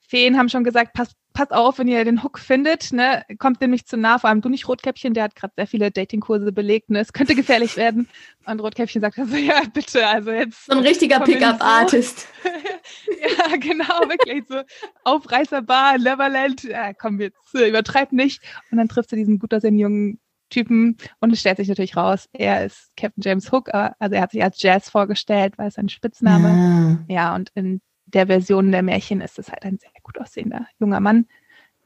Feen 0.00 0.38
haben 0.38 0.48
schon 0.48 0.64
gesagt, 0.64 0.94
passt 0.94 1.18
passt 1.38 1.52
auf, 1.52 1.78
wenn 1.78 1.86
ihr 1.86 2.04
den 2.04 2.24
Hook 2.24 2.40
findet, 2.40 2.92
ne, 2.92 3.22
kommt 3.38 3.62
dem 3.62 3.70
nicht 3.70 3.86
zu 3.86 3.96
nah, 3.96 4.18
vor 4.18 4.28
allem 4.28 4.40
du 4.40 4.48
nicht 4.48 4.66
Rotkäppchen, 4.66 5.14
der 5.14 5.22
hat 5.22 5.36
gerade 5.36 5.52
sehr 5.56 5.68
viele 5.68 5.92
Datingkurse 5.92 6.50
belegt, 6.50 6.90
ne, 6.90 6.98
es 6.98 7.12
könnte 7.12 7.36
gefährlich 7.36 7.76
werden. 7.76 8.08
Und 8.44 8.58
Rotkäppchen 8.58 9.00
sagt 9.00 9.20
also, 9.20 9.36
ja, 9.36 9.62
bitte, 9.72 10.04
also 10.04 10.32
jetzt. 10.32 10.66
So 10.66 10.72
ein 10.72 10.78
richtiger 10.80 11.20
Pickup-Artist. 11.20 12.26
ja, 13.38 13.56
genau, 13.56 14.08
wirklich, 14.08 14.46
so 14.48 14.62
Aufreißerbar, 15.04 15.98
Neverland, 15.98 16.64
ja, 16.64 16.92
komm 16.92 17.20
jetzt, 17.20 17.38
übertreib 17.54 18.10
nicht. 18.10 18.42
Und 18.72 18.78
dann 18.78 18.88
triffst 18.88 19.12
du 19.12 19.16
diesen 19.16 19.38
gut 19.38 19.54
aussehenden 19.54 19.80
jungen 19.80 20.20
Typen 20.50 20.96
und 21.20 21.32
es 21.32 21.38
stellt 21.38 21.58
sich 21.58 21.68
natürlich 21.68 21.96
raus, 21.96 22.28
er 22.32 22.64
ist 22.64 22.90
Captain 22.96 23.22
James 23.22 23.52
Hook, 23.52 23.68
also 23.72 24.16
er 24.16 24.22
hat 24.22 24.32
sich 24.32 24.42
als 24.42 24.60
Jazz 24.60 24.90
vorgestellt, 24.90 25.56
weil 25.56 25.68
es 25.68 25.74
sein 25.74 25.88
Spitzname. 25.88 26.48
Ah. 26.48 27.12
Ja, 27.12 27.34
und 27.36 27.52
in 27.54 27.80
der 28.14 28.26
Version 28.26 28.72
der 28.72 28.82
Märchen 28.82 29.20
ist 29.20 29.38
es 29.38 29.50
halt 29.50 29.64
ein 29.64 29.78
sehr 29.78 29.90
gut 30.02 30.18
aussehender 30.18 30.66
junger 30.78 31.00
Mann, 31.00 31.26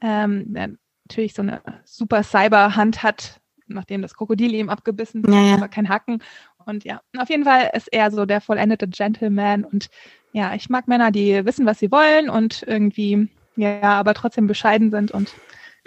ähm, 0.01 0.53
der 0.53 0.71
natürlich 1.05 1.33
so 1.33 1.41
eine 1.41 1.61
super 1.83 2.23
Cyber-Hand 2.23 3.03
hat, 3.03 3.41
nachdem 3.67 4.01
das 4.01 4.15
Krokodil 4.15 4.53
ihm 4.53 4.69
abgebissen 4.69 5.23
hat, 5.23 5.33
ja, 5.33 5.55
aber 5.55 5.67
kein 5.67 5.89
Hacken. 5.89 6.21
Und 6.65 6.83
ja, 6.85 7.01
auf 7.17 7.29
jeden 7.29 7.43
Fall 7.43 7.69
ist 7.73 7.91
er 7.91 8.11
so 8.11 8.25
der 8.25 8.41
vollendete 8.41 8.87
Gentleman. 8.87 9.65
Und 9.65 9.89
ja, 10.31 10.53
ich 10.55 10.69
mag 10.69 10.87
Männer, 10.87 11.11
die 11.11 11.45
wissen, 11.45 11.65
was 11.65 11.79
sie 11.79 11.91
wollen 11.91 12.29
und 12.29 12.63
irgendwie, 12.63 13.29
ja, 13.55 13.81
aber 13.81 14.13
trotzdem 14.13 14.47
bescheiden 14.47 14.91
sind. 14.91 15.11
Und 15.11 15.33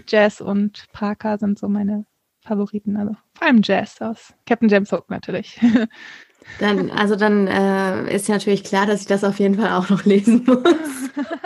Jazz 0.06 0.40
und 0.40 0.86
Parker 0.92 1.38
sind 1.38 1.58
so 1.58 1.68
meine 1.68 2.04
Favoriten. 2.40 2.96
Also 2.96 3.16
vor 3.34 3.46
allem 3.46 3.60
Jazz 3.62 4.00
aus 4.00 4.34
Captain 4.46 4.68
James 4.68 4.92
Hook 4.92 5.08
natürlich. 5.10 5.58
Dann, 6.58 6.90
also 6.90 7.16
dann 7.16 7.46
äh, 7.46 8.14
ist 8.14 8.28
natürlich 8.28 8.64
klar, 8.64 8.86
dass 8.86 9.02
ich 9.02 9.06
das 9.06 9.24
auf 9.24 9.38
jeden 9.38 9.56
Fall 9.56 9.72
auch 9.72 9.90
noch 9.90 10.04
lesen 10.04 10.44
muss. 10.46 11.10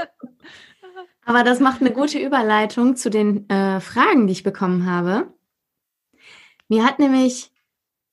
Aber 1.24 1.44
das 1.44 1.60
macht 1.60 1.81
eine 1.81 1.93
gute 1.93 2.18
Überleitung 2.18 2.97
zu 2.97 3.10
den 3.10 3.48
äh, 3.48 3.81
Fragen, 3.81 4.27
die 4.27 4.32
ich 4.32 4.43
bekommen 4.43 4.86
habe. 4.86 5.32
Mir 6.68 6.85
hat 6.85 6.98
nämlich 6.98 7.51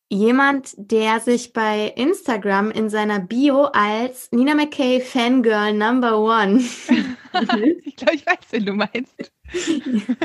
jemand, 0.09 0.73
der 0.77 1.19
sich 1.19 1.53
bei 1.53 1.93
Instagram 1.95 2.72
in 2.72 2.89
seiner 2.89 3.19
Bio 3.19 3.65
als 3.65 4.31
Nina 4.31 4.55
McKay 4.55 5.01
Fangirl 5.01 5.73
Number 5.73 6.18
One. 6.19 6.59
ich 7.84 7.95
glaube, 7.95 8.15
ich 8.15 8.26
weiß, 8.26 8.38
wen 8.51 8.65
du 8.65 8.73
meinst. 8.73 9.31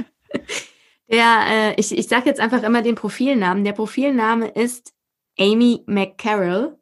Der, 1.10 1.44
äh, 1.46 1.74
ich, 1.76 1.96
ich 1.96 2.08
sage 2.08 2.26
jetzt 2.26 2.40
einfach 2.40 2.62
immer 2.62 2.80
den 2.80 2.94
Profilnamen. 2.94 3.64
Der 3.64 3.74
Profilname 3.74 4.48
ist 4.48 4.94
Amy 5.38 5.82
McCarroll. 5.86 6.78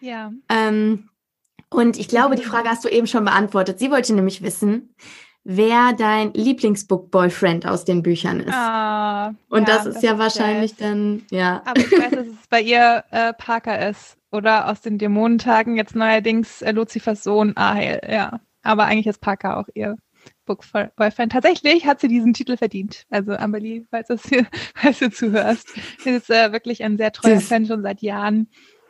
Ja. 0.00 0.32
Ähm, 0.48 1.10
und 1.70 1.98
ich 1.98 2.08
glaube, 2.08 2.36
die 2.36 2.44
Frage 2.44 2.68
hast 2.68 2.84
du 2.84 2.88
eben 2.88 3.06
schon 3.06 3.24
beantwortet. 3.24 3.78
Sie 3.78 3.90
wollte 3.90 4.14
nämlich 4.14 4.42
wissen, 4.42 4.94
wer 5.44 5.92
dein 5.92 6.32
Lieblingsbook-Boyfriend 6.34 7.66
aus 7.66 7.84
den 7.84 8.02
Büchern 8.02 8.40
ist. 8.40 8.54
Ah, 8.54 9.34
Und 9.48 9.68
ja, 9.68 9.76
das 9.76 9.86
ist 9.86 10.02
ja 10.02 10.18
wahrscheinlich 10.18 10.76
dann, 10.76 11.22
ja. 11.30 11.62
Aber 11.64 11.80
ich 11.80 11.92
weiß, 11.92 12.10
dass 12.10 12.26
es 12.26 12.46
bei 12.48 12.60
ihr 12.60 13.04
äh, 13.10 13.32
Parker 13.34 13.88
ist. 13.88 14.16
Oder 14.32 14.68
aus 14.68 14.80
den 14.80 14.98
Dämonentagen 14.98 15.76
jetzt 15.76 15.96
neuerdings 15.96 16.62
äh, 16.62 16.70
Luzifers 16.70 17.24
Sohn 17.24 17.56
Ahel, 17.56 18.00
ja. 18.08 18.40
Aber 18.62 18.84
eigentlich 18.84 19.08
ist 19.08 19.20
Parker 19.20 19.56
auch 19.56 19.68
ihr 19.74 19.96
Book-Boyfriend. 20.50 21.32
Tatsächlich 21.32 21.86
hat 21.86 22.00
sie 22.00 22.08
diesen 22.08 22.32
Titel 22.32 22.56
verdient. 22.56 23.06
Also 23.10 23.32
Amelie, 23.32 23.86
falls, 23.90 24.08
das 24.08 24.24
hier, 24.24 24.46
falls 24.74 24.98
du 24.98 25.10
zuhörst, 25.10 25.68
sie 25.98 26.10
ist 26.10 26.28
äh, 26.30 26.52
wirklich 26.52 26.82
ein 26.82 26.96
sehr 26.96 27.12
treuer. 27.12 27.40
Fan 27.40 27.66
schon 27.66 27.82
seit 27.82 28.02
Jahren. 28.02 28.48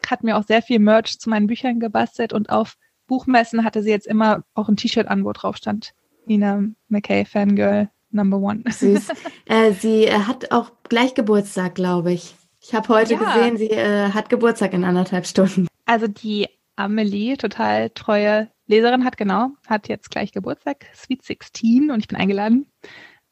Hat 0.09 0.25
mir 0.25 0.39
auch 0.39 0.45
sehr 0.47 0.63
viel 0.63 0.79
Merch 0.79 1.19
zu 1.19 1.29
meinen 1.29 1.47
Büchern 1.47 1.79
gebastelt 1.79 2.33
und 2.33 2.49
auf 2.49 2.77
Buchmessen 3.07 3.65
hatte 3.65 3.83
sie 3.83 3.91
jetzt 3.91 4.07
immer 4.07 4.45
auch 4.55 4.69
ein 4.69 4.77
T-Shirt 4.77 5.09
an, 5.09 5.25
wo 5.25 5.33
drauf 5.33 5.57
stand. 5.57 5.93
Nina 6.27 6.65
McKay, 6.89 7.25
Fangirl 7.25 7.91
Number 8.11 8.39
One. 8.39 8.63
Süß. 8.69 9.09
äh, 9.47 9.73
sie 9.73 10.07
äh, 10.07 10.13
hat 10.21 10.51
auch 10.53 10.71
gleich 10.89 11.15
Geburtstag, 11.15 11.75
glaube 11.75 12.13
ich. 12.13 12.35
Ich 12.61 12.75
habe 12.75 12.89
heute 12.89 13.15
Ja. 13.15 13.35
gesehen, 13.35 13.57
sie 13.59 13.71
äh, 13.71 14.11
hat 14.11 14.31
Geburtstag 14.31 14.73
in 14.73 14.85
anderthalb 14.85 15.27
Stunden. 15.27 15.67
Also 15.87 16.07
die 16.07 16.49
Amelie, 16.77 17.37
total 17.37 17.91
treue 17.91 18.49
Leserin, 18.71 19.05
hat 19.05 19.17
genau, 19.17 19.51
hat 19.67 19.89
jetzt 19.89 20.11
gleich 20.11 20.33
Geburtstag, 20.33 20.87
Sweet 20.95 21.23
16 21.23 21.91
und 21.91 22.01
ich 22.01 22.09
bin 22.09 22.19
eingeladen. 22.19 22.67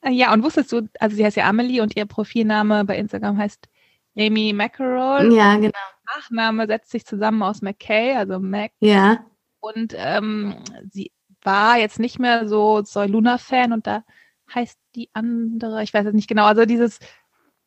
Äh, 0.03 0.11
ja, 0.11 0.33
und 0.33 0.43
wusstest 0.43 0.73
du, 0.73 0.89
also 1.01 1.17
sie 1.17 1.25
heißt 1.25 1.37
ja 1.37 1.49
Amelie 1.49 1.81
und 1.81 1.97
ihr 1.97 2.07
Profilname 2.07 2.85
bei 2.85 2.97
Instagram 2.97 3.39
heißt 3.39 3.69
Amy 4.17 4.53
Mackerel. 4.53 5.33
Ja, 5.33 5.57
genau. 5.57 5.73
Nachname 6.17 6.67
setzt 6.67 6.91
sich 6.91 7.07
zusammen 7.07 7.43
aus 7.43 7.63
McKay, 7.63 8.17
also 8.17 8.39
Mac. 8.39 8.73
Ja. 8.81 9.25
Und 9.61 9.95
ähm, 9.97 10.57
sie 10.91 11.13
war 11.43 11.79
jetzt 11.79 11.99
nicht 11.99 12.19
mehr 12.19 12.49
so 12.49 12.83
Soy-Luna-Fan 12.83 13.73
und 13.73 13.87
da 13.87 14.05
heißt 14.55 14.79
die 14.95 15.11
andere, 15.13 15.83
ich 15.83 15.93
weiß 15.93 16.07
es 16.07 16.15
nicht 16.15 16.29
genau, 16.29 16.47
also 16.47 16.65
dieses 16.65 16.99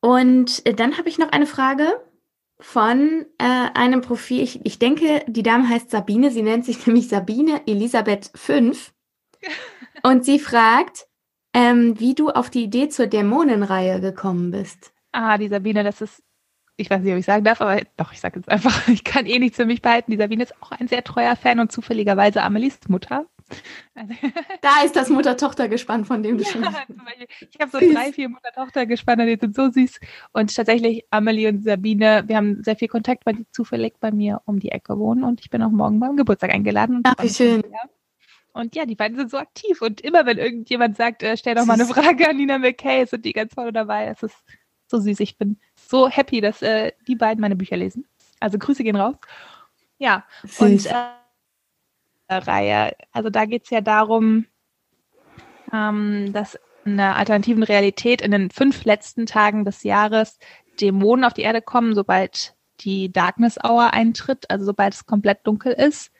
Und 0.00 0.64
äh, 0.66 0.74
dann 0.74 0.98
habe 0.98 1.08
ich 1.08 1.18
noch 1.18 1.32
eine 1.32 1.46
Frage 1.46 2.00
von 2.60 3.26
äh, 3.38 3.68
einem 3.74 4.00
Profil. 4.00 4.42
Ich, 4.42 4.64
ich 4.64 4.78
denke, 4.78 5.24
die 5.26 5.42
Dame 5.42 5.68
heißt 5.68 5.90
Sabine. 5.90 6.30
Sie 6.30 6.42
nennt 6.42 6.64
sich 6.64 6.86
nämlich 6.86 7.08
Sabine 7.08 7.62
Elisabeth 7.66 8.30
5. 8.34 8.92
Und 10.02 10.24
sie 10.24 10.38
fragt, 10.38 11.06
ähm, 11.54 11.98
wie 11.98 12.14
du 12.14 12.30
auf 12.30 12.50
die 12.50 12.64
Idee 12.64 12.88
zur 12.88 13.06
Dämonenreihe 13.06 14.00
gekommen 14.00 14.50
bist. 14.50 14.92
Ah, 15.12 15.38
die 15.38 15.48
Sabine, 15.48 15.84
das 15.84 16.00
ist, 16.00 16.22
ich 16.76 16.90
weiß 16.90 17.02
nicht, 17.02 17.12
ob 17.12 17.18
ich 17.18 17.24
sagen 17.24 17.44
darf, 17.44 17.60
aber 17.60 17.80
doch, 17.96 18.12
ich 18.12 18.20
sage 18.20 18.38
jetzt 18.38 18.48
einfach, 18.48 18.86
ich 18.88 19.04
kann 19.04 19.26
eh 19.26 19.38
nichts 19.38 19.56
für 19.56 19.66
mich 19.66 19.82
behalten. 19.82 20.10
Die 20.10 20.16
Sabine 20.16 20.44
ist 20.44 20.54
auch 20.62 20.72
ein 20.72 20.88
sehr 20.88 21.02
treuer 21.04 21.36
Fan 21.36 21.60
und 21.60 21.72
zufälligerweise 21.72 22.42
Amelies 22.42 22.78
Mutter. 22.88 23.26
Also, 23.94 24.14
Da 24.60 24.82
ist 24.84 24.96
das 24.96 25.08
Mutter-Tochter-Gespann, 25.08 26.04
von 26.04 26.22
dem 26.22 26.38
du 26.38 26.44
schon. 26.44 26.62
Ja, 26.62 26.70
Beispiel. 26.88 27.26
ich 27.50 27.60
habe 27.60 27.70
so 27.70 27.78
Süß. 27.78 27.94
drei, 27.94 28.12
vier 28.12 28.28
Mutter-Tochter-Gespanne, 28.28 29.26
die 29.26 29.40
sind 29.40 29.54
so 29.54 29.70
süß. 29.70 30.00
Und 30.32 30.54
tatsächlich, 30.54 31.04
Amelie 31.10 31.48
und 31.48 31.64
Sabine, 31.64 32.24
wir 32.26 32.36
haben 32.36 32.62
sehr 32.62 32.76
viel 32.76 32.88
Kontakt, 32.88 33.24
weil 33.24 33.34
die 33.34 33.50
zufällig 33.52 33.94
bei 34.00 34.10
mir 34.10 34.42
um 34.44 34.58
die 34.58 34.70
Ecke 34.70 34.98
wohnen 34.98 35.24
und 35.24 35.40
ich 35.40 35.50
bin 35.50 35.62
auch 35.62 35.70
morgen 35.70 36.00
beim 36.00 36.16
Geburtstag 36.16 36.52
eingeladen. 36.52 36.96
Und 36.96 37.06
Ach, 37.06 37.22
wie 37.22 37.28
schon 37.28 37.46
schön. 37.62 37.62
Und 38.52 38.74
ja, 38.74 38.86
die 38.86 38.94
beiden 38.96 39.18
sind 39.18 39.30
so 39.30 39.36
aktiv. 39.36 39.82
Und 39.82 40.00
immer 40.00 40.24
wenn 40.24 40.38
irgendjemand 40.38 40.96
sagt, 40.96 41.22
äh, 41.22 41.36
stell 41.36 41.54
doch 41.54 41.66
mal 41.66 41.74
eine. 41.74 41.84
Frage 41.84 42.28
an 42.28 42.38
Nina 42.38 42.56
McKay, 42.58 43.04
sind 43.04 43.24
die 43.24 43.34
ganz 43.34 43.52
vorne 43.52 43.72
dabei. 43.72 44.06
Es 44.06 44.22
ist 44.22 44.36
so 44.86 44.98
süß. 44.98 45.20
Ich 45.20 45.36
bin 45.36 45.58
so 45.88 46.08
happy, 46.08 46.40
dass 46.40 46.62
äh, 46.62 46.92
die 47.06 47.16
beiden 47.16 47.40
meine 47.40 47.56
Bücher 47.56 47.76
lesen. 47.76 48.06
Also 48.40 48.58
Grüße 48.58 48.84
gehen 48.84 48.96
raus. 48.96 49.16
Ja, 49.98 50.24
und 50.58 50.82
Süß. 50.82 50.86
äh, 50.86 52.34
Reihe. 52.34 52.92
Also 53.12 53.30
da 53.30 53.44
geht 53.44 53.64
es 53.64 53.70
ja 53.70 53.80
darum, 53.80 54.46
ähm, 55.72 56.32
dass 56.32 56.58
in 56.84 56.96
der 56.96 57.16
alternativen 57.16 57.62
Realität 57.62 58.20
in 58.20 58.30
den 58.30 58.50
fünf 58.50 58.84
letzten 58.84 59.26
Tagen 59.26 59.64
des 59.64 59.82
Jahres 59.82 60.38
Dämonen 60.80 61.24
auf 61.24 61.34
die 61.34 61.42
Erde 61.42 61.62
kommen, 61.62 61.94
sobald 61.94 62.54
die 62.80 63.10
Darkness 63.10 63.58
Hour 63.64 63.92
eintritt, 63.92 64.50
also 64.50 64.64
sobald 64.64 64.94
es 64.94 65.06
komplett 65.06 65.46
dunkel 65.46 65.72
ist 65.72 66.12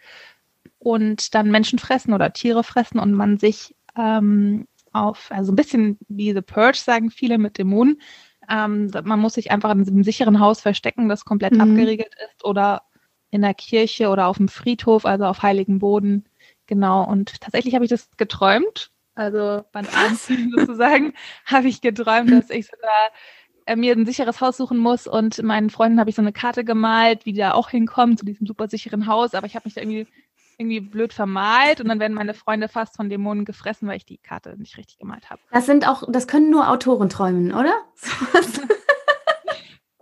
und 0.79 1.35
dann 1.35 1.51
Menschen 1.51 1.79
fressen 1.79 2.15
oder 2.15 2.33
Tiere 2.33 2.65
fressen 2.65 2.99
und 2.99 3.13
man 3.13 3.39
sich 3.39 3.75
ähm, 3.97 4.67
auf, 4.93 5.31
also 5.31 5.53
ein 5.53 5.57
bisschen 5.57 5.99
wie 6.09 6.33
The 6.33 6.41
Purge 6.41 6.79
sagen 6.79 7.11
viele 7.11 7.39
mit 7.39 7.59
Dämonen, 7.59 8.01
ähm, 8.51 8.91
man 9.05 9.21
muss 9.21 9.35
sich 9.35 9.51
einfach 9.51 9.71
in 9.71 9.87
einem 9.87 10.05
sicheren 10.05 10.41
Haus 10.41 10.61
verstecken, 10.61 11.09
das 11.09 11.25
komplett 11.25 11.55
Mhm. 11.55 11.61
abgeriegelt 11.61 12.15
ist 12.31 12.45
oder 12.45 12.83
in 13.31 13.43
der 13.43 13.55
Kirche 13.55 14.09
oder 14.09 14.27
auf 14.29 14.37
dem 14.39 14.49
Friedhof, 14.49 15.05
also 15.05 15.25
auf 15.25 15.43
heiligem 15.43 15.79
Boden. 15.79 16.25
Genau. 16.67 17.05
Und 17.05 17.41
tatsächlich 17.41 17.75
habe 17.75 17.85
ich 17.85 17.91
das 17.91 18.09
geträumt. 18.17 18.91
Also 19.15 19.65
Band 19.73 19.89
1 19.97 20.29
sozusagen 20.57 21.15
habe 21.47 21.69
ich 21.69 21.81
geträumt, 21.81 22.31
dass 22.31 22.51
ich 22.51 22.67
sogar 22.67 22.91
äh, 23.67 23.77
mir 23.77 23.95
ein 23.95 24.07
sicheres 24.07 24.41
Haus 24.41 24.57
suchen 24.57 24.79
muss 24.79 25.07
und 25.07 25.43
meinen 25.43 25.71
Freunden 25.71 25.99
habe 26.01 26.11
ich 26.11 26.17
so 26.17 26.23
eine 26.23 26.33
Karte 26.33 26.65
gemalt, 26.65 27.27
wie 27.27 27.33
die 27.33 27.41
da 27.41 27.53
auch 27.53 27.71
hinkommen 27.71 28.17
zu 28.17 28.25
diesem 28.25 28.47
super 28.47 28.69
sicheren 28.69 29.07
Haus, 29.07 29.35
aber 29.35 29.47
ich 29.47 29.55
habe 29.57 29.67
mich 29.67 29.75
da 29.75 29.81
irgendwie 29.81 30.07
irgendwie 30.59 30.81
blöd 30.81 31.13
vermalt 31.13 31.81
und 31.81 31.89
dann 31.89 32.01
werden 32.01 32.15
meine 32.15 32.35
Freunde 32.35 32.69
fast 32.69 32.97
von 32.97 33.09
Dämonen 33.11 33.45
gefressen, 33.45 33.89
weil 33.89 33.99
ich 33.99 34.07
die 34.07 34.19
Karte 34.19 34.57
nicht 34.59 34.77
richtig 34.79 34.99
gemalt 34.99 35.29
habe. 35.31 35.41
Das 35.53 35.67
sind 35.67 35.87
auch, 35.87 36.05
das 36.09 36.27
können 36.27 36.51
nur 36.51 36.71
Autoren 36.71 37.09
träumen, 37.09 37.53
oder? 37.53 37.75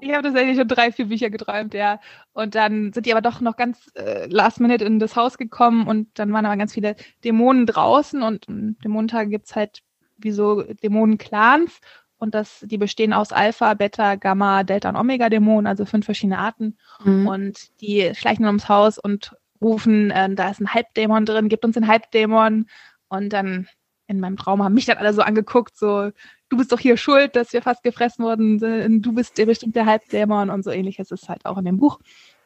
Ich 0.05 0.13
habe 0.13 0.23
tatsächlich 0.23 0.59
schon 0.59 0.69
drei, 0.69 0.93
vier 0.93 1.07
Bücher 1.07 1.31
geträumt, 1.31 1.73
ja. 1.73 1.99
Und 2.35 2.55
dann 2.55 2.93
sind 2.93 3.07
die 3.07 3.13
aber 3.13 3.23
doch 3.23 3.41
noch 3.41 3.57
ganz 3.57 3.91
äh, 3.95 4.27
last 4.27 4.61
minute 4.61 4.85
in 4.85 4.99
das 4.99 5.17
Haus 5.17 5.39
gekommen 5.39 5.87
und 5.87 6.19
dann 6.19 6.31
waren 6.31 6.45
aber 6.45 6.59
ganz 6.59 6.75
viele 6.75 6.95
Dämonen 7.25 7.65
draußen 7.65 8.23
und 8.23 8.45
Dämonentage 8.85 9.31
gibt's 9.31 9.57
halt 9.57 9.83
wie 10.19 10.31
so 10.31 10.63
Dämonen-Clans 10.63 11.81
und 12.19 12.35
das, 12.35 12.61
die 12.67 12.77
bestehen 12.77 13.15
aus 13.15 13.33
Alpha, 13.33 13.73
Beta, 13.75 14.17
Gamma, 14.17 14.63
Delta 14.63 14.91
und 14.91 14.97
Omega-Dämonen, 14.97 15.67
also 15.67 15.87
fünf 15.87 16.05
verschiedene 16.05 16.39
Arten. 16.39 16.77
Mhm. 17.03 17.27
Und 17.27 17.81
die 17.81 18.13
schleichen 18.15 18.43
dann 18.43 18.51
ums 18.51 18.69
Haus 18.69 18.99
und 18.99 19.35
rufen, 19.65 20.11
äh, 20.11 20.33
da 20.35 20.51
ist 20.51 20.61
ein 20.61 20.73
Halbdämon 20.73 21.25
drin, 21.27 21.49
gibt 21.49 21.65
uns 21.65 21.75
den 21.75 21.89
Halbdämon. 21.89 22.67
Und 23.09 23.33
dann 23.33 23.69
in 24.07 24.21
meinem 24.21 24.37
Traum 24.37 24.63
haben 24.63 24.75
mich 24.75 24.87
dann 24.87 24.99
alle 24.99 25.13
so 25.13 25.23
angeguckt, 25.23 25.77
so, 25.77 26.11
du 26.49 26.57
bist 26.57 26.71
doch 26.73 26.79
hier 26.79 26.97
schuld, 26.97 27.37
dass 27.37 27.53
wir 27.53 27.63
fast 27.63 27.83
gefressen 27.83 28.25
wurden, 28.25 29.03
du 29.03 29.13
bist 29.13 29.39
der 29.39 29.47
bestimmte 29.47 29.87
Halbdämon 29.87 30.51
und 30.51 30.63
so 30.63 30.71
ähnlich 30.71 30.99
ist 30.99 31.29
halt 31.29 31.47
auch 31.47 31.59
in 31.59 31.65
dem 31.65 31.79
Buch. 31.79 31.99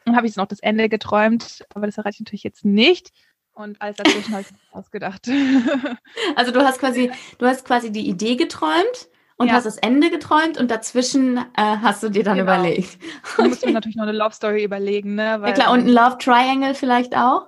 Dann 0.05 0.15
habe 0.15 0.25
ich 0.25 0.35
noch 0.35 0.47
das 0.47 0.59
Ende 0.59 0.89
geträumt, 0.89 1.65
aber 1.75 1.85
das 1.85 1.97
erreiche 1.97 2.15
ich 2.15 2.19
natürlich 2.21 2.43
jetzt 2.43 2.65
nicht. 2.65 3.11
Und 3.53 3.81
alles 3.81 3.97
dazwischen 3.97 4.31
habe 4.31 4.43
ich 4.43 4.73
ausgedacht. 4.73 5.27
Also 6.35 6.51
du 6.51 6.61
hast 6.61 6.79
quasi, 6.79 7.11
du 7.37 7.45
hast 7.45 7.65
quasi 7.65 7.91
die 7.91 8.07
Idee 8.07 8.35
geträumt 8.35 9.08
und 9.39 9.47
Ja. 9.47 9.53
hast 9.53 9.65
das 9.65 9.77
Ende 9.77 10.09
geträumt 10.11 10.57
und 10.59 10.69
dazwischen 10.69 11.37
äh, 11.37 11.41
hast 11.57 12.03
du 12.03 12.09
dir 12.09 12.23
dann 12.23 12.37
Genau. 12.37 12.53
überlegt. 12.53 12.97
Du 13.37 13.47
musst 13.47 13.65
mir 13.65 13.71
natürlich 13.71 13.95
noch 13.95 14.03
eine 14.03 14.11
Love 14.17 14.33
Story 14.35 14.63
überlegen, 14.63 15.15
ne? 15.15 15.23
Ja 15.43 15.51
klar, 15.53 15.71
und 15.71 15.79
ein 15.79 15.87
Love 15.87 16.17
Triangle 16.19 16.75
vielleicht 16.75 17.15
auch? 17.15 17.47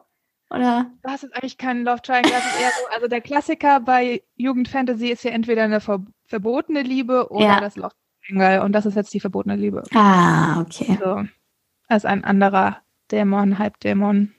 Oder? 0.50 0.88
Du 1.04 1.10
hast 1.10 1.24
jetzt 1.24 1.36
eigentlich 1.36 1.58
keinen 1.58 1.86
Love 1.86 2.02
Triangle, 2.02 2.32
das 2.32 2.46
ist 2.46 2.62
eher 2.62 2.72
so, 2.72 2.96
also 2.96 3.08
der 3.08 3.22
Klassiker 3.22 3.80
bei 3.80 4.22
Jugendfantasy 4.36 5.08
ist 5.10 5.24
ja 5.24 5.32
entweder 5.32 5.64
eine 5.64 5.80
ver 5.82 6.04
verbotene 6.26 6.82
Liebe 6.82 7.30
oder 7.30 7.46
Ja. 7.46 7.60
das 7.60 7.76
Love 7.76 7.94
Triangle 8.26 8.62
und 8.64 8.72
das 8.74 8.86
ist 8.86 8.96
jetzt 8.96 9.14
die 9.14 9.20
verbotene 9.20 9.56
Liebe. 9.58 9.84
Ah, 9.94 10.62
okay. 10.62 10.98
So, 11.02 11.24
als 11.88 12.06
ein 12.06 12.24
anderer 12.24 12.78
Dämon, 13.12 13.60
Halbdämon, 13.60 14.34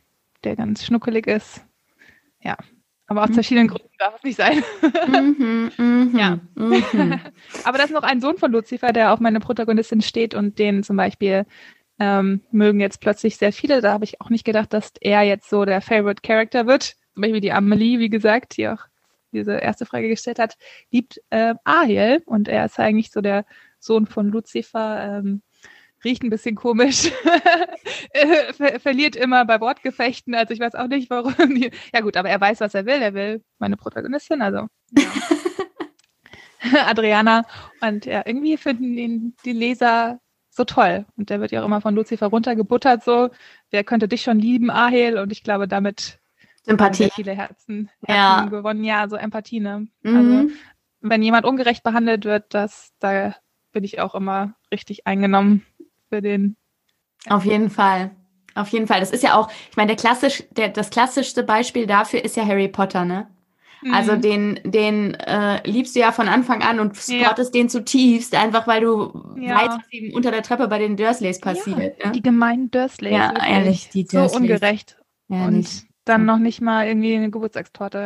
der 0.44 0.56
ganz 0.56 0.84
schnuckelig 0.84 1.26
ist. 1.26 1.62
Ja, 2.40 2.56
aber 3.12 3.22
aus 3.24 3.30
Mhm. 3.30 3.34
verschiedenen 3.34 3.68
Gründen 3.68 3.88
darf 3.98 4.14
es 4.16 4.22
nicht 4.24 4.36
sein. 4.36 4.62
mhm, 5.06 5.70
mhm, 5.78 6.16
Ja. 6.16 6.38
Mhm. 6.54 7.20
aber 7.64 7.78
da 7.78 7.84
ist 7.84 7.92
noch 7.92 8.02
ein 8.02 8.20
Sohn 8.20 8.36
von 8.38 8.50
Lucifer, 8.52 8.92
der 8.92 9.12
auf 9.12 9.20
meine 9.20 9.40
Protagonistin 9.40 10.00
steht 10.02 10.34
und 10.34 10.58
den 10.58 10.82
zum 10.82 10.96
Beispiel 10.96 11.44
ähm, 11.98 12.40
mögen 12.50 12.80
jetzt 12.80 13.00
plötzlich 13.00 13.36
sehr 13.36 13.52
viele. 13.52 13.80
Da 13.80 13.92
habe 13.92 14.04
ich 14.04 14.20
auch 14.20 14.30
nicht 14.30 14.44
gedacht, 14.44 14.72
dass 14.72 14.92
er 15.00 15.22
jetzt 15.22 15.48
so 15.48 15.64
der 15.64 15.80
Favorite 15.80 16.22
Character 16.22 16.66
wird. 16.66 16.94
Zum 17.14 17.20
Beispiel 17.22 17.40
die 17.40 17.52
Amelie, 17.52 17.98
wie 17.98 18.08
gesagt, 18.10 18.56
die 18.56 18.68
auch 18.68 18.78
diese 19.32 19.56
erste 19.56 19.86
Frage 19.86 20.08
gestellt 20.08 20.38
hat, 20.38 20.56
liebt 20.90 21.20
äh, 21.30 21.54
Ariel 21.64 22.22
und 22.26 22.48
er 22.48 22.64
ist 22.66 22.78
eigentlich 22.78 23.10
so 23.10 23.20
der 23.20 23.44
Sohn 23.78 24.06
von 24.06 24.28
Lucifer. 24.28 25.18
Ähm, 25.18 25.42
riecht 26.04 26.22
ein 26.22 26.30
bisschen 26.30 26.54
komisch, 26.56 27.10
Äh, 28.14 28.52
ver 28.52 28.78
verliert 28.80 29.16
immer 29.16 29.44
bei 29.46 29.60
Wortgefechten. 29.60 30.34
Also 30.34 30.52
ich 30.52 30.60
weiß 30.60 30.74
auch 30.74 30.86
nicht, 30.88 31.08
warum. 31.08 31.34
Die, 31.54 31.70
ja 31.94 32.00
gut, 32.00 32.16
aber 32.16 32.28
er 32.28 32.40
weiß, 32.40 32.60
was 32.60 32.74
er 32.74 32.84
will. 32.84 33.00
Er 33.00 33.14
will 33.14 33.42
meine 33.58 33.76
Protagonistin, 33.76 34.42
also 34.42 34.66
ja. 34.98 35.04
Adriana. 36.86 37.44
Und 37.80 38.04
ja, 38.06 38.22
irgendwie 38.24 38.56
finden 38.56 38.96
ihn 38.98 39.34
die 39.44 39.52
Leser 39.52 40.20
so 40.50 40.64
toll. 40.64 41.06
Und 41.16 41.30
der 41.30 41.40
wird 41.40 41.52
ja 41.52 41.62
auch 41.62 41.66
immer 41.66 41.80
von 41.80 41.94
Lucifer 41.94 42.26
runtergebuttert, 42.26 43.02
so, 43.02 43.30
wer 43.70 43.84
könnte 43.84 44.08
dich 44.08 44.22
schon 44.22 44.38
lieben, 44.38 44.70
Ahel? 44.70 45.18
Und 45.18 45.32
ich 45.32 45.42
glaube, 45.42 45.66
damit 45.66 46.18
Sympathie. 46.62 47.10
viele 47.10 47.32
Herzen, 47.32 47.90
Herzen 48.06 48.44
Ja. 48.44 48.46
gewonnen. 48.50 48.84
Ja, 48.84 49.08
so 49.08 49.16
Empathie, 49.16 49.60
ne? 49.60 49.88
Mhm. 50.02 50.16
Also, 50.16 50.50
wenn 51.00 51.22
jemand 51.22 51.46
ungerecht 51.46 51.82
behandelt 51.82 52.24
wird, 52.24 52.52
das, 52.54 52.92
da 53.00 53.34
bin 53.72 53.82
ich 53.84 54.00
auch 54.00 54.14
immer 54.14 54.54
richtig 54.70 55.06
eingenommen 55.06 55.64
für 56.12 56.20
den. 56.20 56.56
Auf 57.28 57.44
jeden 57.46 57.70
Fall. 57.70 58.10
Auf 58.54 58.68
jeden 58.68 58.86
Fall. 58.86 59.00
Das 59.00 59.10
ist 59.12 59.22
ja 59.22 59.34
auch, 59.34 59.50
ich 59.70 59.76
meine, 59.76 59.88
der 59.88 59.96
klassisch, 59.96 60.44
der, 60.50 60.68
das 60.68 60.90
klassischste 60.90 61.42
Beispiel 61.42 61.86
dafür 61.86 62.22
ist 62.22 62.36
ja 62.36 62.44
Harry 62.44 62.68
Potter, 62.68 63.04
ne? 63.06 63.28
Also 63.92 64.12
Mhm. 64.12 64.20
den, 64.20 64.60
den 64.64 65.14
äh, 65.14 65.66
liebst 65.68 65.96
du 65.96 66.00
ja 66.00 66.12
von 66.12 66.28
Anfang 66.28 66.62
an 66.62 66.78
und 66.78 66.94
Ja. 66.96 67.02
supportest 67.24 67.54
den 67.54 67.68
zutiefst, 67.68 68.34
einfach 68.34 68.66
weil 68.66 68.82
du 68.82 69.36
Ja. 69.40 69.56
weißt, 69.56 69.78
was 69.78 69.90
eben 69.92 70.14
unter 70.14 70.30
der 70.30 70.42
Treppe 70.42 70.68
bei 70.68 70.78
den 70.78 70.96
Dursleys 70.96 71.40
passiert. 71.40 71.98
ja, 71.98 72.06
ne? 72.06 72.12
die 72.12 72.22
gemeinen 72.22 72.70
Dursleys. 72.70 73.12
Ja, 73.12 73.32
ehrlich, 73.44 73.88
die 73.88 74.02
So 74.04 74.18
Dursleys. 74.18 74.40
ungerecht. 74.40 74.96
Ehrlich. 75.30 75.46
Und 75.48 75.86
dann 76.04 76.26
noch 76.26 76.38
nicht 76.38 76.60
mal 76.60 76.86
irgendwie 76.86 77.16
eine 77.16 77.30
Geburtstagstorte. 77.30 77.98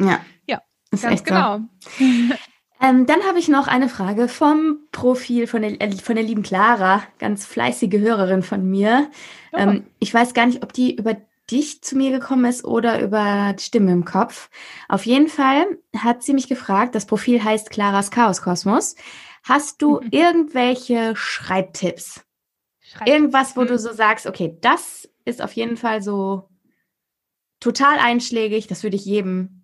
Ja. 0.00 0.06
ja. 0.06 0.18
Ja, 0.48 0.60
Ist 0.90 1.02
Ganz 1.02 1.14
echt 1.20 1.28
so. 1.28 1.34
Ähm, 2.84 3.06
dann 3.06 3.22
habe 3.24 3.38
ich 3.38 3.48
noch 3.48 3.66
eine 3.66 3.88
Frage 3.88 4.28
vom 4.28 4.80
Profil 4.92 5.46
von 5.46 5.62
der, 5.62 5.80
äh, 5.80 5.92
von 5.92 6.16
der 6.16 6.24
lieben 6.24 6.42
Clara, 6.42 7.02
ganz 7.18 7.46
fleißige 7.46 7.94
Hörerin 8.00 8.42
von 8.42 8.68
mir. 8.68 9.10
Oh. 9.52 9.56
Ähm, 9.58 9.86
ich 10.00 10.12
weiß 10.12 10.34
gar 10.34 10.44
nicht, 10.46 10.62
ob 10.62 10.72
die 10.74 10.94
über 10.96 11.16
dich 11.50 11.82
zu 11.82 11.96
mir 11.96 12.10
gekommen 12.10 12.44
ist 12.44 12.64
oder 12.64 13.00
über 13.00 13.54
die 13.58 13.62
Stimme 13.62 13.92
im 13.92 14.04
Kopf. 14.04 14.50
Auf 14.88 15.06
jeden 15.06 15.28
Fall 15.28 15.78
hat 15.96 16.22
sie 16.22 16.34
mich 16.34 16.48
gefragt, 16.48 16.94
das 16.94 17.06
Profil 17.06 17.42
heißt 17.42 17.70
Claras 17.70 18.10
Chaos 18.10 18.42
Kosmos. 18.42 18.96
Hast 19.44 19.80
du 19.80 20.00
Mhm. 20.00 20.08
irgendwelche 20.10 21.16
Schreibtipps? 21.16 22.22
Schreib- 22.80 23.08
Irgendwas, 23.08 23.56
wo 23.56 23.62
Mhm. 23.62 23.66
du 23.68 23.78
so 23.78 23.92
sagst, 23.92 24.26
okay, 24.26 24.56
das 24.60 25.08
ist 25.24 25.40
auf 25.42 25.52
jeden 25.52 25.76
Fall 25.78 26.02
so 26.02 26.48
total 27.60 27.98
einschlägig, 27.98 28.66
das 28.66 28.82
würde 28.82 28.96
ich 28.96 29.04
jedem 29.06 29.62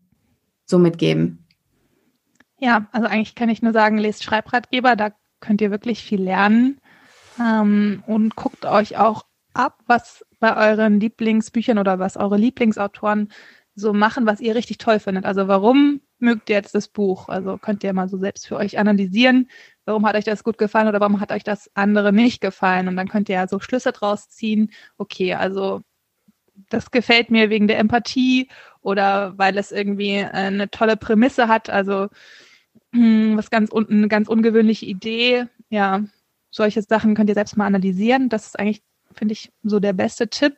so 0.65 0.79
mitgeben. 0.79 1.47
Ja, 2.61 2.87
also 2.93 3.09
eigentlich 3.09 3.35
kann 3.35 3.49
ich 3.49 3.63
nur 3.63 3.73
sagen, 3.73 3.99
lest 3.99 4.23
Schreibratgeber, 4.23 4.95
da 4.95 5.13
könnt 5.41 5.63
ihr 5.63 5.71
wirklich 5.71 6.03
viel 6.03 6.23
lernen. 6.23 6.79
Ähm, 7.41 8.03
und 8.07 8.37
guckt 8.37 8.67
euch 8.67 8.99
auch 8.99 9.25
ab, 9.55 9.79
was 9.87 10.25
bei 10.41 10.71
euren 10.71 11.01
Lieblingsbüchern 11.01 11.79
oder 11.79 11.99
was 11.99 12.17
eure 12.19 12.37
Lieblingsautoren 12.37 13.33
so 13.75 13.95
machen, 13.95 14.27
was 14.27 14.41
ihr 14.41 14.55
richtig 14.55 14.79
toll 14.79 15.01
findet. 15.01 15.25
Also 15.25 15.49
warum 15.49 16.03
mögt 16.19 16.51
ihr 16.51 16.57
jetzt 16.57 16.75
das 16.75 16.89
Buch? 16.89 17.29
Also 17.29 17.57
könnt 17.57 17.83
ihr 17.83 17.95
mal 17.95 18.09
so 18.09 18.19
selbst 18.19 18.47
für 18.47 18.57
euch 18.57 18.79
analysieren, 18.79 19.49
warum 19.87 20.07
hat 20.07 20.17
euch 20.17 20.25
das 20.25 20.45
gut 20.45 20.59
gefallen 20.59 20.89
oder 20.89 21.01
warum 21.01 21.21
hat 21.21 21.33
euch 21.33 21.45
das 21.45 21.71
andere 21.75 22.13
nicht 22.13 22.43
gefallen? 22.43 22.89
Und 22.89 22.97
dann 22.97 23.09
könnt 23.09 23.31
ihr 23.31 23.37
ja 23.37 23.49
so 23.49 23.59
Schlüsse 23.59 23.93
draus 23.93 24.29
ziehen. 24.29 24.71
Okay, 24.99 25.35
also 25.35 25.81
das 26.69 26.91
gefällt 26.91 27.31
mir 27.31 27.49
wegen 27.49 27.69
der 27.69 27.79
Empathie 27.79 28.51
oder 28.83 29.39
weil 29.39 29.57
es 29.57 29.73
irgendwie 29.73 30.17
äh, 30.17 30.29
eine 30.29 30.71
tolle 30.71 30.97
Prämisse 30.97 31.49
hat. 31.49 31.71
Also 31.71 32.09
was 32.93 33.51
ganz 33.51 33.71
un 33.73 33.89
eine 33.89 34.09
ganz 34.09 34.29
ungewöhnliche 34.29 34.87
Idee. 34.87 35.47
Ja, 35.69 36.03
solche 36.51 36.83
Sachen 36.83 37.15
könnt 37.15 37.29
ihr 37.31 37.35
selbst 37.35 37.57
mal 37.57 37.67
analysieren. 37.67 38.29
Das 38.29 38.47
ist 38.47 38.59
eigentlich, 38.59 38.83
finde 39.13 39.33
ich, 39.33 39.53
so 39.63 39.81
der 39.81 39.93
beste 39.93 40.29
Tipp. 40.29 40.55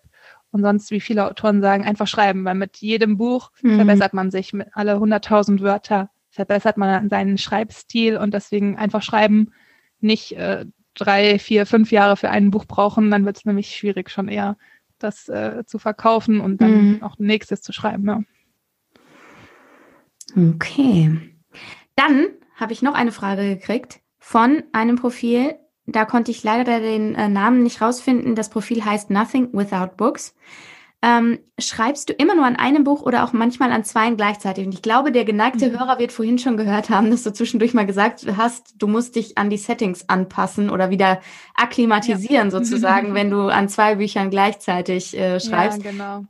Und 0.50 0.62
sonst, 0.62 0.90
wie 0.90 1.00
viele 1.00 1.26
Autoren 1.30 1.62
sagen, 1.62 1.84
einfach 1.84 2.06
schreiben, 2.06 2.44
weil 2.44 2.54
mit 2.54 2.76
jedem 2.78 3.16
Buch 3.16 3.50
Mhm. 3.62 3.76
verbessert 3.76 4.12
man 4.14 4.30
sich. 4.30 4.52
Mit 4.52 4.68
alle 4.72 4.98
100.000 4.98 5.60
Wörter 5.62 6.10
verbessert 6.30 6.76
man 6.76 7.08
seinen 7.08 7.38
Schreibstil 7.38 8.16
und 8.16 8.32
deswegen 8.34 8.76
einfach 8.76 9.02
schreiben, 9.02 9.52
nicht 10.00 10.32
äh, 10.36 10.66
drei, 10.94 11.38
vier, 11.38 11.64
fünf 11.66 11.90
Jahre 11.90 12.16
für 12.16 12.28
ein 12.30 12.50
Buch 12.50 12.66
brauchen. 12.66 13.10
Dann 13.10 13.24
wird 13.24 13.38
es 13.38 13.44
nämlich 13.46 13.74
schwierig, 13.74 14.10
schon 14.10 14.28
eher 14.28 14.56
das 14.98 15.28
äh, 15.28 15.64
zu 15.66 15.78
verkaufen 15.78 16.40
und 16.40 16.60
dann 16.60 16.72
Mhm. 16.96 17.02
auch 17.02 17.18
nächstes 17.18 17.62
zu 17.62 17.72
schreiben. 17.72 18.06
Ja. 18.06 18.22
Okay. 20.36 21.18
Dann 21.96 22.26
habe 22.56 22.72
ich 22.72 22.82
noch 22.82 22.94
eine 22.94 23.12
Frage 23.12 23.56
gekriegt 23.56 24.00
von 24.18 24.62
einem 24.72 24.96
Profil. 24.96 25.56
Da 25.86 26.04
konnte 26.04 26.30
ich 26.30 26.44
leider 26.44 26.80
den 26.80 27.14
äh, 27.14 27.28
Namen 27.28 27.62
nicht 27.62 27.80
rausfinden. 27.80 28.34
Das 28.34 28.50
Profil 28.50 28.84
heißt 28.84 29.10
Nothing 29.10 29.48
Without 29.52 29.96
Books. 29.96 30.34
Ähm, 31.04 31.40
schreibst 31.58 32.08
du 32.08 32.12
immer 32.12 32.36
nur 32.36 32.46
an 32.46 32.54
einem 32.54 32.84
Buch 32.84 33.02
oder 33.02 33.24
auch 33.24 33.32
manchmal 33.32 33.72
an 33.72 33.82
zweien 33.82 34.16
gleichzeitig? 34.16 34.64
Und 34.64 34.72
ich 34.72 34.82
glaube, 34.82 35.10
der 35.10 35.24
geneigte 35.24 35.68
Mhm. 35.68 35.80
Hörer 35.80 35.98
wird 35.98 36.12
vorhin 36.12 36.38
schon 36.38 36.56
gehört 36.56 36.90
haben, 36.90 37.10
dass 37.10 37.24
du 37.24 37.32
zwischendurch 37.32 37.74
mal 37.74 37.86
gesagt 37.86 38.24
hast, 38.36 38.74
du 38.78 38.86
musst 38.86 39.16
dich 39.16 39.36
an 39.36 39.50
die 39.50 39.56
Settings 39.58 40.08
anpassen 40.08 40.70
oder 40.70 40.90
wieder 40.90 41.20
akklimatisieren 41.56 42.50
sozusagen, 42.52 43.14
wenn 43.14 43.30
du 43.30 43.48
an 43.48 43.68
zwei 43.68 43.96
Büchern 43.96 44.30
gleichzeitig 44.30 45.18
äh, 45.18 45.40
schreibst. 45.40 45.82
Ja, 45.82 45.90
genau. 45.90 46.24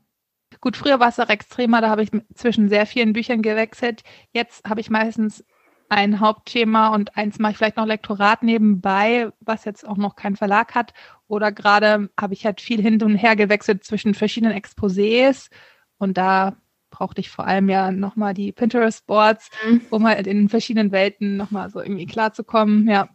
Gut, 0.62 0.78
früher 0.78 1.00
war 1.00 1.08
es 1.08 1.20
auch 1.20 1.28
extremer, 1.28 1.82
da 1.82 1.90
habe 1.90 2.02
ich 2.04 2.10
zwischen 2.34 2.70
sehr 2.70 2.86
vielen 2.86 3.12
Büchern 3.12 3.42
gewechselt. 3.42 4.02
Jetzt 4.32 4.66
habe 4.66 4.80
ich 4.80 4.88
meistens 4.88 5.44
ein 5.92 6.20
Hauptthema 6.20 6.88
und 6.94 7.16
eins 7.18 7.38
mache 7.38 7.52
ich 7.52 7.58
vielleicht 7.58 7.76
noch 7.76 7.84
Lektorat 7.86 8.42
nebenbei, 8.42 9.30
was 9.40 9.66
jetzt 9.66 9.86
auch 9.86 9.98
noch 9.98 10.16
keinen 10.16 10.36
Verlag 10.36 10.74
hat. 10.74 10.94
Oder 11.28 11.52
gerade 11.52 12.08
habe 12.18 12.32
ich 12.32 12.46
halt 12.46 12.62
viel 12.62 12.80
hin 12.80 13.02
und 13.02 13.16
her 13.16 13.36
gewechselt 13.36 13.84
zwischen 13.84 14.14
verschiedenen 14.14 14.56
Exposés 14.56 15.50
und 15.98 16.16
da 16.16 16.56
brauchte 16.90 17.20
ich 17.20 17.30
vor 17.30 17.46
allem 17.46 17.68
ja 17.68 17.90
nochmal 17.92 18.32
die 18.32 18.52
Pinterest-Boards, 18.52 19.50
Mhm. 19.66 19.80
um 19.90 20.06
halt 20.06 20.26
in 20.26 20.48
verschiedenen 20.48 20.92
Welten 20.92 21.36
nochmal 21.36 21.68
so 21.70 21.80
irgendwie 21.80 22.06
klarzukommen. 22.06 22.88
Ja, 22.88 23.08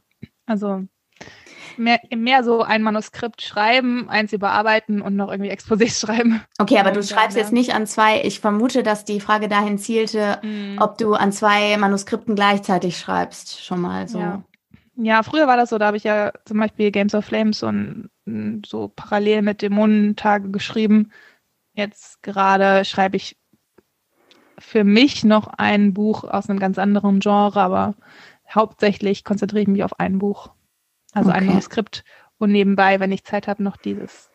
also 0.46 0.84
mehr, 1.78 2.00
mehr 2.16 2.44
so 2.44 2.62
ein 2.62 2.82
Manuskript 2.82 3.42
schreiben, 3.42 4.10
eins 4.10 4.34
überarbeiten 4.34 5.02
und 5.02 5.16
noch 5.16 5.32
irgendwie 5.32 5.52
Exposés 5.52 6.00
schreiben. 6.06 6.42
Okay, 6.60 6.78
aber 6.80 6.92
du 6.92 7.00
Und 7.00 7.08
schreibst 7.08 7.38
jetzt 7.38 7.54
nicht 7.54 7.74
an 7.74 7.88
zwei. 7.88 8.22
Ich 8.22 8.40
vermute, 8.40 8.84
dass 8.84 9.06
die 9.06 9.20
Frage 9.20 9.48
dahin 9.48 9.78
zielte, 9.78 10.40
ob 10.80 10.98
du 10.98 11.14
an 11.14 11.32
zwei 11.32 11.78
Manuskripten 11.78 12.36
gleichzeitig 12.36 12.98
schreibst, 12.98 13.64
schon 13.64 13.82
mal 13.82 14.08
so. 14.08 14.20
Ja. 14.20 14.44
Ja, 15.00 15.22
früher 15.22 15.46
war 15.46 15.58
das 15.58 15.70
so, 15.70 15.78
da 15.78 15.88
habe 15.88 15.98
ich 15.98 16.04
ja 16.04 16.32
zum 16.46 16.58
Beispiel 16.58 16.92
Games 16.92 17.14
of 17.14 17.24
Flames 17.24 17.60
so, 17.60 17.68
ein, 17.68 18.10
so 18.66 18.92
parallel 18.96 19.44
mit 19.44 19.62
Dämonentage 19.62 20.50
geschrieben. 20.50 21.12
Jetzt 21.74 22.24
gerade 22.24 22.84
schreibe 22.84 23.16
ich 23.16 23.38
für 24.58 24.84
mich 24.84 25.24
noch 25.24 25.48
ein 25.48 25.94
Buch 25.94 26.24
aus 26.24 26.50
einem 26.50 26.60
ganz 26.60 26.80
anderen 26.80 27.20
Genre, 27.20 27.62
aber 27.62 27.94
hauptsächlich 28.50 29.24
konzentriere 29.24 29.62
ich 29.62 29.68
mich 29.68 29.84
auf 29.84 30.00
ein 30.00 30.18
Buch. 30.18 30.50
Also 31.18 31.32
ein 31.32 31.44
Okay. 31.44 31.48
Manuskript 31.48 32.04
und 32.38 32.52
nebenbei, 32.52 33.00
wenn 33.00 33.12
ich 33.12 33.24
Zeit 33.24 33.48
habe, 33.48 33.64
noch 33.64 33.78
dieses 33.78 34.30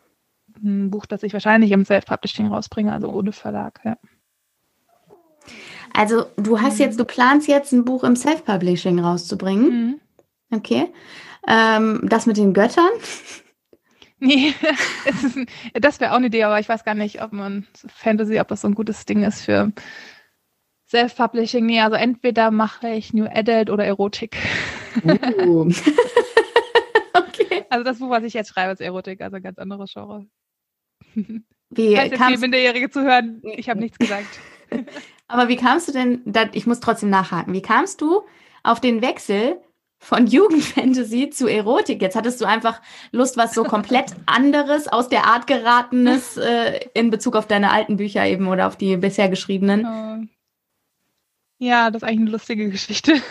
ein 0.63 0.91
Buch, 0.91 1.05
das 1.05 1.23
ich 1.23 1.33
wahrscheinlich 1.33 1.71
im 1.71 1.85
Self-Publishing 1.85 2.47
rausbringe, 2.47 2.91
also 2.91 3.09
ohne 3.09 3.31
Verlag. 3.31 3.79
Ja. 3.83 3.97
Also 5.93 6.25
du 6.37 6.61
hast 6.61 6.79
jetzt, 6.79 6.99
du 6.99 7.05
planst 7.05 7.47
jetzt 7.47 7.71
ein 7.71 7.85
Buch 7.85 8.03
im 8.03 8.15
Self-Publishing 8.15 8.99
rauszubringen. 8.99 9.69
Mhm. 9.69 10.01
Okay. 10.51 10.93
Ähm, 11.47 12.01
das 12.03 12.25
mit 12.25 12.37
den 12.37 12.53
Göttern. 12.53 12.89
Nee, 14.19 14.53
ein, 15.05 15.47
das 15.73 15.99
wäre 15.99 16.13
auch 16.13 16.15
eine 16.15 16.27
Idee, 16.27 16.45
aber 16.45 16.57
ich 16.57 16.69
weiß 16.69 16.85
gar 16.85 16.95
nicht, 16.95 17.21
ob 17.21 17.33
man 17.33 17.67
Fantasy, 17.93 18.39
ob 18.39 18.47
das 18.47 18.61
so 18.61 18.69
ein 18.69 18.73
gutes 18.73 19.05
Ding 19.05 19.21
ist 19.21 19.41
für 19.41 19.73
Self-Publishing. 20.87 21.65
Nee, 21.65 21.81
also 21.81 21.97
entweder 21.97 22.49
mache 22.49 22.87
ich 22.87 23.11
New 23.11 23.25
Adult 23.25 23.69
oder 23.69 23.83
Erotik. 23.83 24.37
Uh. 25.03 25.69
okay. 27.39 27.65
Also 27.69 27.83
das 27.83 27.99
Buch, 27.99 28.09
was 28.09 28.23
ich 28.23 28.33
jetzt 28.33 28.49
schreibe, 28.49 28.73
ist 28.73 28.81
Erotik, 28.81 29.21
also 29.21 29.37
ein 29.37 29.43
ganz 29.43 29.57
anderes 29.57 29.91
Genre. 29.93 30.25
Wie 31.75 31.95
Falls 31.95 32.11
jetzt 32.11 32.41
Minderjährige 32.41 32.89
zuhören, 32.89 33.41
ich 33.43 33.69
habe 33.69 33.79
nichts 33.79 33.97
gesagt. 33.97 34.39
aber 35.27 35.47
wie 35.47 35.55
kamst 35.55 35.87
du 35.87 35.91
denn, 35.91 36.21
ich 36.53 36.67
muss 36.67 36.79
trotzdem 36.79 37.09
nachhaken, 37.09 37.53
wie 37.53 37.61
kamst 37.61 38.01
du 38.01 38.23
auf 38.63 38.79
den 38.79 39.01
Wechsel 39.01 39.59
von 39.99 40.27
Jugendfantasy 40.27 41.29
zu 41.29 41.47
Erotik? 41.47 42.01
Jetzt 42.01 42.15
hattest 42.15 42.41
du 42.41 42.45
einfach 42.45 42.81
Lust, 43.11 43.37
was 43.37 43.53
so 43.53 43.63
komplett 43.63 44.13
anderes, 44.25 44.87
aus 44.87 45.09
der 45.09 45.25
Art 45.25 45.47
geratenes 45.47 46.37
äh, 46.37 46.79
in 46.93 47.09
Bezug 47.09 47.35
auf 47.35 47.47
deine 47.47 47.71
alten 47.71 47.97
Bücher 47.97 48.25
eben 48.25 48.47
oder 48.47 48.67
auf 48.67 48.75
die 48.75 48.97
bisher 48.97 49.29
geschriebenen. 49.29 50.29
Äh, 51.59 51.65
Ja, 51.65 51.89
das 51.89 52.01
ist 52.01 52.07
eigentlich 52.07 52.21
eine 52.21 52.31
lustige 52.31 52.69
Geschichte. 52.69 53.21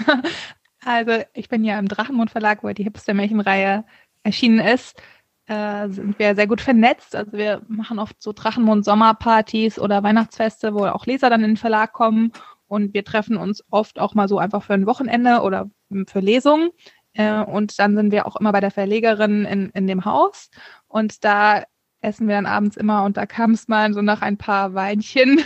Also 0.85 1.23
ich 1.35 1.49
bin 1.49 1.65
ja 1.65 1.79
im 1.79 1.89
Drachenmond 1.89 2.31
Verlag, 2.31 2.63
wo 2.63 2.71
die 2.71 2.85
Hipster-Märchenreihe 2.85 3.85
erschienen 4.23 4.59
ist. 4.59 5.01
Äh, 5.47 5.89
sind 5.89 6.19
wir 6.19 6.35
sehr 6.35 6.47
gut 6.47 6.61
vernetzt. 6.61 7.15
Also 7.15 7.33
wir 7.33 7.63
machen 7.69 7.99
oft 7.99 8.21
so 8.23 8.33
Drachenmond-Sommerpartys 8.33 9.79
oder 9.79 10.03
Weihnachtsfeste, 10.03 10.75
wo 10.75 10.87
auch 10.87 11.07
Leser 11.07 11.31
dann 11.31 11.43
in 11.43 11.53
den 11.53 11.57
Verlag 11.57 11.93
kommen. 11.93 12.33
Und 12.67 12.95
wir 12.95 13.05
treffen 13.05 13.37
uns 13.37 13.63
oft 13.71 13.99
auch 13.99 14.15
mal 14.15 14.29
so 14.29 14.39
einfach 14.39 14.63
für 14.63 14.75
ein 14.75 14.87
Wochenende 14.87 15.43
oder 15.43 15.71
für 16.09 16.21
Lesungen. 16.21 16.71
Äh, 17.15 17.43
und 17.43 17.79
dann 17.79 17.97
sind 17.97 18.13
wir 18.13 18.27
auch 18.27 18.37
immer 18.37 18.53
bei 18.53 18.61
der 18.61 18.71
Verlegerin 18.71 19.45
in, 19.45 19.71
in 19.71 19.87
dem 19.87 20.05
Haus. 20.05 20.51
Und 20.89 21.25
da 21.25 21.65
essen 22.01 22.27
wir 22.29 22.35
dann 22.35 22.47
abends 22.47 22.77
immer 22.77 23.05
und 23.05 23.17
da 23.17 23.27
kam 23.27 23.53
es 23.53 23.69
mal 23.69 23.93
so 23.95 24.03
nach 24.03 24.23
ein 24.23 24.37
paar 24.37 24.75
Weinchen 24.75 25.41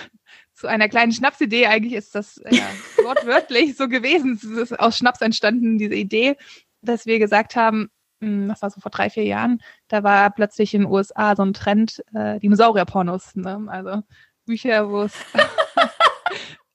zu 0.57 0.67
einer 0.67 0.89
kleinen 0.89 1.13
Schnapsidee. 1.13 1.67
Eigentlich 1.67 1.93
ist 1.93 2.15
das 2.15 2.41
ja, 2.51 2.67
wortwörtlich 3.05 3.77
so 3.77 3.89
gewesen. 3.89 4.33
Es 4.35 4.45
ist 4.45 4.81
aus 4.81 4.99
Schnaps 4.99 5.21
entstanden, 5.21 5.79
diese 5.79 5.95
Idee, 5.95 6.37
dass 6.81 7.07
wir 7.07 7.19
gesagt 7.19 7.55
haben, 7.55 7.91
hm, 8.21 8.49
das 8.49 8.63
war 8.63 8.71
so 8.71 8.81
vor 8.81 8.91
drei, 8.91 9.11
vier 9.11 9.25
Jahren, 9.25 9.63
da 9.89 10.03
war 10.03 10.31
plötzlich 10.31 10.73
in 10.75 10.83
den 10.83 10.91
USA 10.91 11.37
so 11.37 11.45
ein 11.45 11.53
Trend, 11.53 12.03
äh, 12.15 12.41
Dinosaurier-Pornos. 12.41 13.37
Ne? 13.37 13.67
Also 13.69 14.03
Bücher, 14.47 14.89
wo 14.91 15.03
es. 15.03 15.15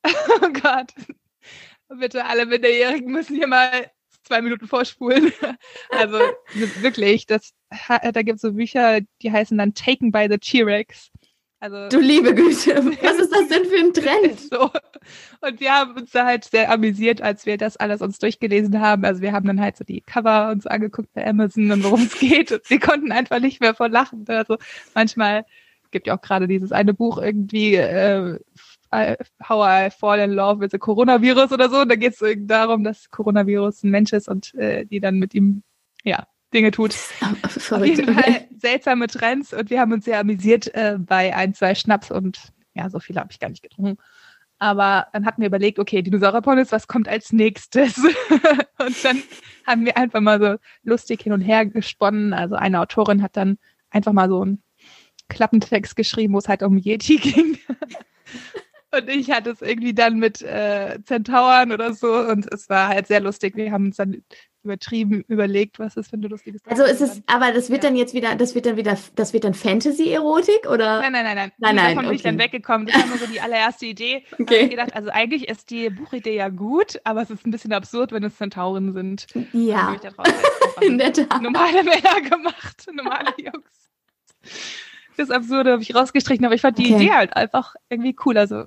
oh 0.41 0.49
Gott. 0.61 0.93
Bitte 1.89 2.25
alle 2.25 2.45
Minderjährigen 2.45 3.11
müssen 3.11 3.35
hier 3.35 3.47
mal 3.47 3.91
zwei 4.23 4.41
Minuten 4.41 4.67
vorspulen. 4.67 5.33
Also 5.89 6.19
wirklich, 6.79 7.25
das, 7.25 7.53
da 7.87 8.21
gibt 8.21 8.37
es 8.37 8.41
so 8.41 8.53
Bücher, 8.53 9.01
die 9.21 9.31
heißen 9.31 9.57
dann 9.57 9.73
Taken 9.73 10.11
by 10.11 10.27
the 10.29 10.37
T-Rex. 10.37 11.11
Also, 11.61 11.89
du 11.89 11.99
liebe 11.99 12.33
Güte, 12.33 12.75
was 13.03 13.19
ist 13.19 13.31
das 13.31 13.47
denn 13.47 13.65
für 13.65 13.77
ein 13.77 13.93
Trend? 13.93 14.39
So. 14.51 14.69
Und 15.41 15.59
wir 15.59 15.71
haben 15.71 15.95
uns 15.95 16.11
da 16.11 16.25
halt 16.25 16.43
sehr 16.43 16.71
amüsiert, 16.71 17.21
als 17.21 17.45
wir 17.45 17.57
das 17.57 17.77
alles 17.77 18.01
uns 18.01 18.19
durchgelesen 18.19 18.81
haben. 18.81 19.05
Also 19.05 19.21
wir 19.21 19.31
haben 19.31 19.47
dann 19.47 19.61
halt 19.61 19.77
so 19.77 19.83
die 19.83 20.01
Cover 20.01 20.49
uns 20.51 20.67
angeguckt 20.67 21.13
bei 21.13 21.25
Amazon 21.25 21.71
und 21.71 21.83
worum 21.83 22.01
es 22.01 22.13
geht. 22.19 22.51
Und 22.51 22.67
wir 22.69 22.79
konnten 22.79 23.11
einfach 23.11 23.39
nicht 23.39 23.61
mehr 23.61 23.75
vor 23.75 23.89
Lachen. 23.89 24.25
Also 24.27 24.57
manchmal 24.93 25.45
gibt 25.91 26.07
ja 26.07 26.17
auch 26.17 26.21
gerade 26.21 26.47
dieses 26.47 26.71
eine 26.71 26.93
Buch 26.93 27.19
irgendwie, 27.19 27.75
äh, 27.75 28.39
How 29.47 29.87
I 29.87 29.91
Fall 29.91 30.19
in 30.19 30.31
Love 30.31 30.59
with 30.59 30.71
the 30.71 30.79
Coronavirus 30.79 31.51
oder 31.51 31.69
so. 31.69 31.81
Und 31.81 31.89
da 31.89 31.95
geht 31.95 32.19
es 32.19 32.37
darum, 32.47 32.83
dass 32.83 33.09
Coronavirus 33.09 33.83
ein 33.83 33.91
Mensch 33.91 34.13
ist 34.13 34.27
und 34.27 34.53
äh, 34.55 34.85
die 34.85 34.99
dann 34.99 35.15
mit 35.17 35.33
ihm, 35.33 35.63
ja, 36.03 36.27
Dinge 36.53 36.71
tut. 36.71 36.95
Auf 37.71 37.85
jeden 37.85 38.13
Fall 38.13 38.47
seltsame 38.57 39.07
Trends 39.07 39.53
und 39.53 39.69
wir 39.69 39.79
haben 39.79 39.93
uns 39.93 40.05
sehr 40.05 40.19
amüsiert 40.19 40.73
äh, 40.75 40.97
bei 40.99 41.35
ein, 41.35 41.53
zwei 41.53 41.75
Schnaps 41.75 42.11
und 42.11 42.51
ja, 42.73 42.89
so 42.89 42.99
viel 42.99 43.15
habe 43.17 43.29
ich 43.31 43.39
gar 43.39 43.49
nicht 43.49 43.63
getrunken. 43.63 43.97
Aber 44.59 45.07
dann 45.11 45.25
hatten 45.25 45.41
wir 45.41 45.47
überlegt, 45.47 45.79
okay, 45.79 46.03
Dinosaurierpornos, 46.03 46.71
was 46.71 46.87
kommt 46.87 47.07
als 47.07 47.33
nächstes? 47.33 47.97
und 48.77 49.03
dann 49.03 49.23
haben 49.65 49.85
wir 49.85 49.97
einfach 49.97 50.21
mal 50.21 50.39
so 50.39 50.55
lustig 50.83 51.23
hin 51.23 51.33
und 51.33 51.41
her 51.41 51.65
gesponnen. 51.65 52.33
Also 52.33 52.55
eine 52.55 52.79
Autorin 52.79 53.23
hat 53.23 53.35
dann 53.35 53.57
einfach 53.89 54.13
mal 54.13 54.29
so 54.29 54.41
einen 54.41 54.61
Klappentext 55.29 55.95
geschrieben, 55.95 56.35
wo 56.35 56.37
es 56.37 56.47
halt 56.47 56.61
um 56.61 56.77
Yeti 56.77 57.15
ging. 57.17 57.57
Und 58.93 59.09
ich 59.09 59.31
hatte 59.31 59.49
es 59.49 59.61
irgendwie 59.61 59.93
dann 59.93 60.19
mit 60.19 60.41
äh, 60.43 60.99
Zentauren 61.05 61.71
oder 61.71 61.93
so 61.93 62.13
und 62.13 62.51
es 62.53 62.69
war 62.69 62.89
halt 62.89 63.07
sehr 63.07 63.21
lustig. 63.21 63.55
Wir 63.55 63.71
haben 63.71 63.85
uns 63.85 63.95
dann 63.95 64.23
übertrieben 64.63 65.23
überlegt, 65.27 65.79
was 65.79 65.95
das 65.95 66.09
für 66.09 66.17
ein 66.17 66.21
lustiges 66.21 66.61
Also 66.65 66.83
ist 66.83 67.01
es, 67.01 67.21
aber 67.27 67.51
das 67.51 67.69
wird 67.69 67.83
dann 67.83 67.95
jetzt 67.95 68.13
wieder, 68.13 68.35
das 68.35 68.55
wird 68.55 68.65
dann 68.65 68.77
wieder, 68.77 68.97
das 69.15 69.33
wird 69.33 69.43
dann 69.43 69.53
Fantasy-Erotik 69.53 70.67
oder? 70.69 71.01
Nein, 71.01 71.11
nein, 71.11 71.23
nein, 71.23 71.35
nein. 71.35 71.51
Nein, 71.57 71.75
nein. 71.75 71.95
Davon 71.95 71.97
okay. 71.99 72.07
bin 72.07 72.15
ich 72.15 72.23
dann 72.23 72.39
weggekommen. 72.39 72.87
Das 72.87 72.97
war 72.97 73.07
nur 73.07 73.17
so 73.17 73.27
die 73.27 73.41
allererste 73.41 73.85
Idee. 73.85 74.23
Okay. 74.41 74.63
Ich 74.63 74.69
gedacht, 74.71 74.95
also 74.95 75.09
eigentlich 75.09 75.47
ist 75.49 75.69
die 75.69 75.91
Buchidee 75.91 76.35
ja 76.35 76.49
gut, 76.49 76.99
aber 77.03 77.21
es 77.21 77.29
ist 77.29 77.45
ein 77.45 77.51
bisschen 77.51 77.73
absurd, 77.73 78.11
wenn 78.11 78.23
es 78.23 78.37
Zentauren 78.37 78.91
sind. 78.91 79.27
Ja. 79.53 79.95
In 80.81 80.97
der 80.97 81.13
Tat. 81.13 81.41
Normale 81.41 81.83
Männer 81.83 82.21
gemacht, 82.21 82.87
normale 82.91 83.33
Jungs. 83.37 83.91
Das 85.17 85.29
Absurde 85.29 85.73
habe 85.73 85.83
ich 85.83 85.93
rausgestrichen, 85.93 86.43
aber 86.43 86.55
ich 86.55 86.61
fand 86.61 86.79
die 86.79 86.91
okay. 86.91 87.03
Idee 87.03 87.11
halt 87.11 87.35
einfach 87.35 87.75
irgendwie 87.89 88.15
cool. 88.25 88.37
Also 88.37 88.65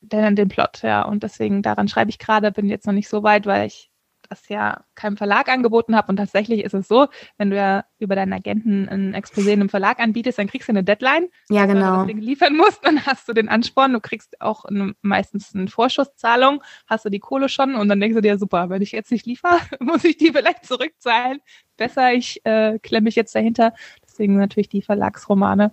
den, 0.00 0.36
den 0.36 0.48
Plot, 0.48 0.82
ja. 0.82 1.02
Und 1.02 1.22
deswegen 1.22 1.62
daran 1.62 1.88
schreibe 1.88 2.10
ich 2.10 2.18
gerade, 2.18 2.52
bin 2.52 2.68
jetzt 2.68 2.86
noch 2.86 2.94
nicht 2.94 3.08
so 3.08 3.22
weit, 3.22 3.46
weil 3.46 3.66
ich 3.66 3.90
das 4.28 4.48
ja 4.48 4.84
keinem 4.94 5.16
Verlag 5.16 5.48
angeboten 5.48 5.96
habe. 5.96 6.08
Und 6.08 6.16
tatsächlich 6.16 6.64
ist 6.64 6.74
es 6.74 6.88
so, 6.88 7.08
wenn 7.36 7.50
du 7.50 7.56
ja 7.56 7.84
über 7.98 8.14
deinen 8.14 8.32
Agenten 8.32 8.88
ein 8.88 9.14
Exposé 9.14 9.48
in 9.48 9.60
einem 9.60 9.68
Verlag 9.68 10.00
anbietest, 10.00 10.38
dann 10.38 10.48
kriegst 10.48 10.68
du 10.68 10.72
eine 10.72 10.84
Deadline. 10.84 11.28
Ja, 11.50 11.66
genau. 11.66 11.80
Wenn 11.80 11.92
du 11.92 11.96
das 11.96 12.06
Ding 12.06 12.18
liefern 12.18 12.56
musst, 12.56 12.80
dann 12.84 13.04
hast 13.06 13.28
du 13.28 13.32
den 13.32 13.48
Ansporn. 13.48 13.92
Du 13.92 14.00
kriegst 14.00 14.40
auch 14.40 14.64
eine, 14.64 14.94
meistens 15.02 15.54
eine 15.54 15.68
Vorschusszahlung, 15.68 16.62
hast 16.86 17.04
du 17.04 17.10
die 17.10 17.20
Kohle 17.20 17.48
schon 17.48 17.74
und 17.74 17.88
dann 17.88 18.00
denkst 18.00 18.16
du 18.16 18.22
dir, 18.22 18.38
super, 18.38 18.70
wenn 18.70 18.82
ich 18.82 18.92
jetzt 18.92 19.10
nicht 19.10 19.26
liefere, 19.26 19.58
muss 19.80 20.04
ich 20.04 20.16
die 20.16 20.32
vielleicht 20.32 20.64
zurückzahlen. 20.64 21.40
Besser, 21.76 22.12
ich 22.12 22.44
äh, 22.44 22.78
klemme 22.80 23.04
mich 23.04 23.16
jetzt 23.16 23.34
dahinter. 23.34 23.72
Deswegen 24.02 24.36
natürlich 24.36 24.68
die 24.68 24.82
Verlagsromane 24.82 25.72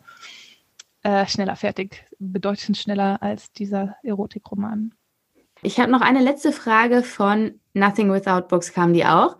äh, 1.06 1.27
schneller 1.27 1.56
fertig, 1.56 2.06
bedeutend 2.19 2.77
schneller 2.77 3.22
als 3.22 3.52
dieser 3.52 3.95
Erotikroman. 4.03 4.94
Ich 5.65 5.79
habe 5.79 5.91
noch 5.91 6.01
eine 6.01 6.21
letzte 6.21 6.51
Frage 6.51 7.01
von 7.01 7.59
Nothing 7.73 8.11
Without 8.11 8.47
Books, 8.47 8.71
kam 8.71 8.93
die 8.93 9.03
auch. 9.03 9.37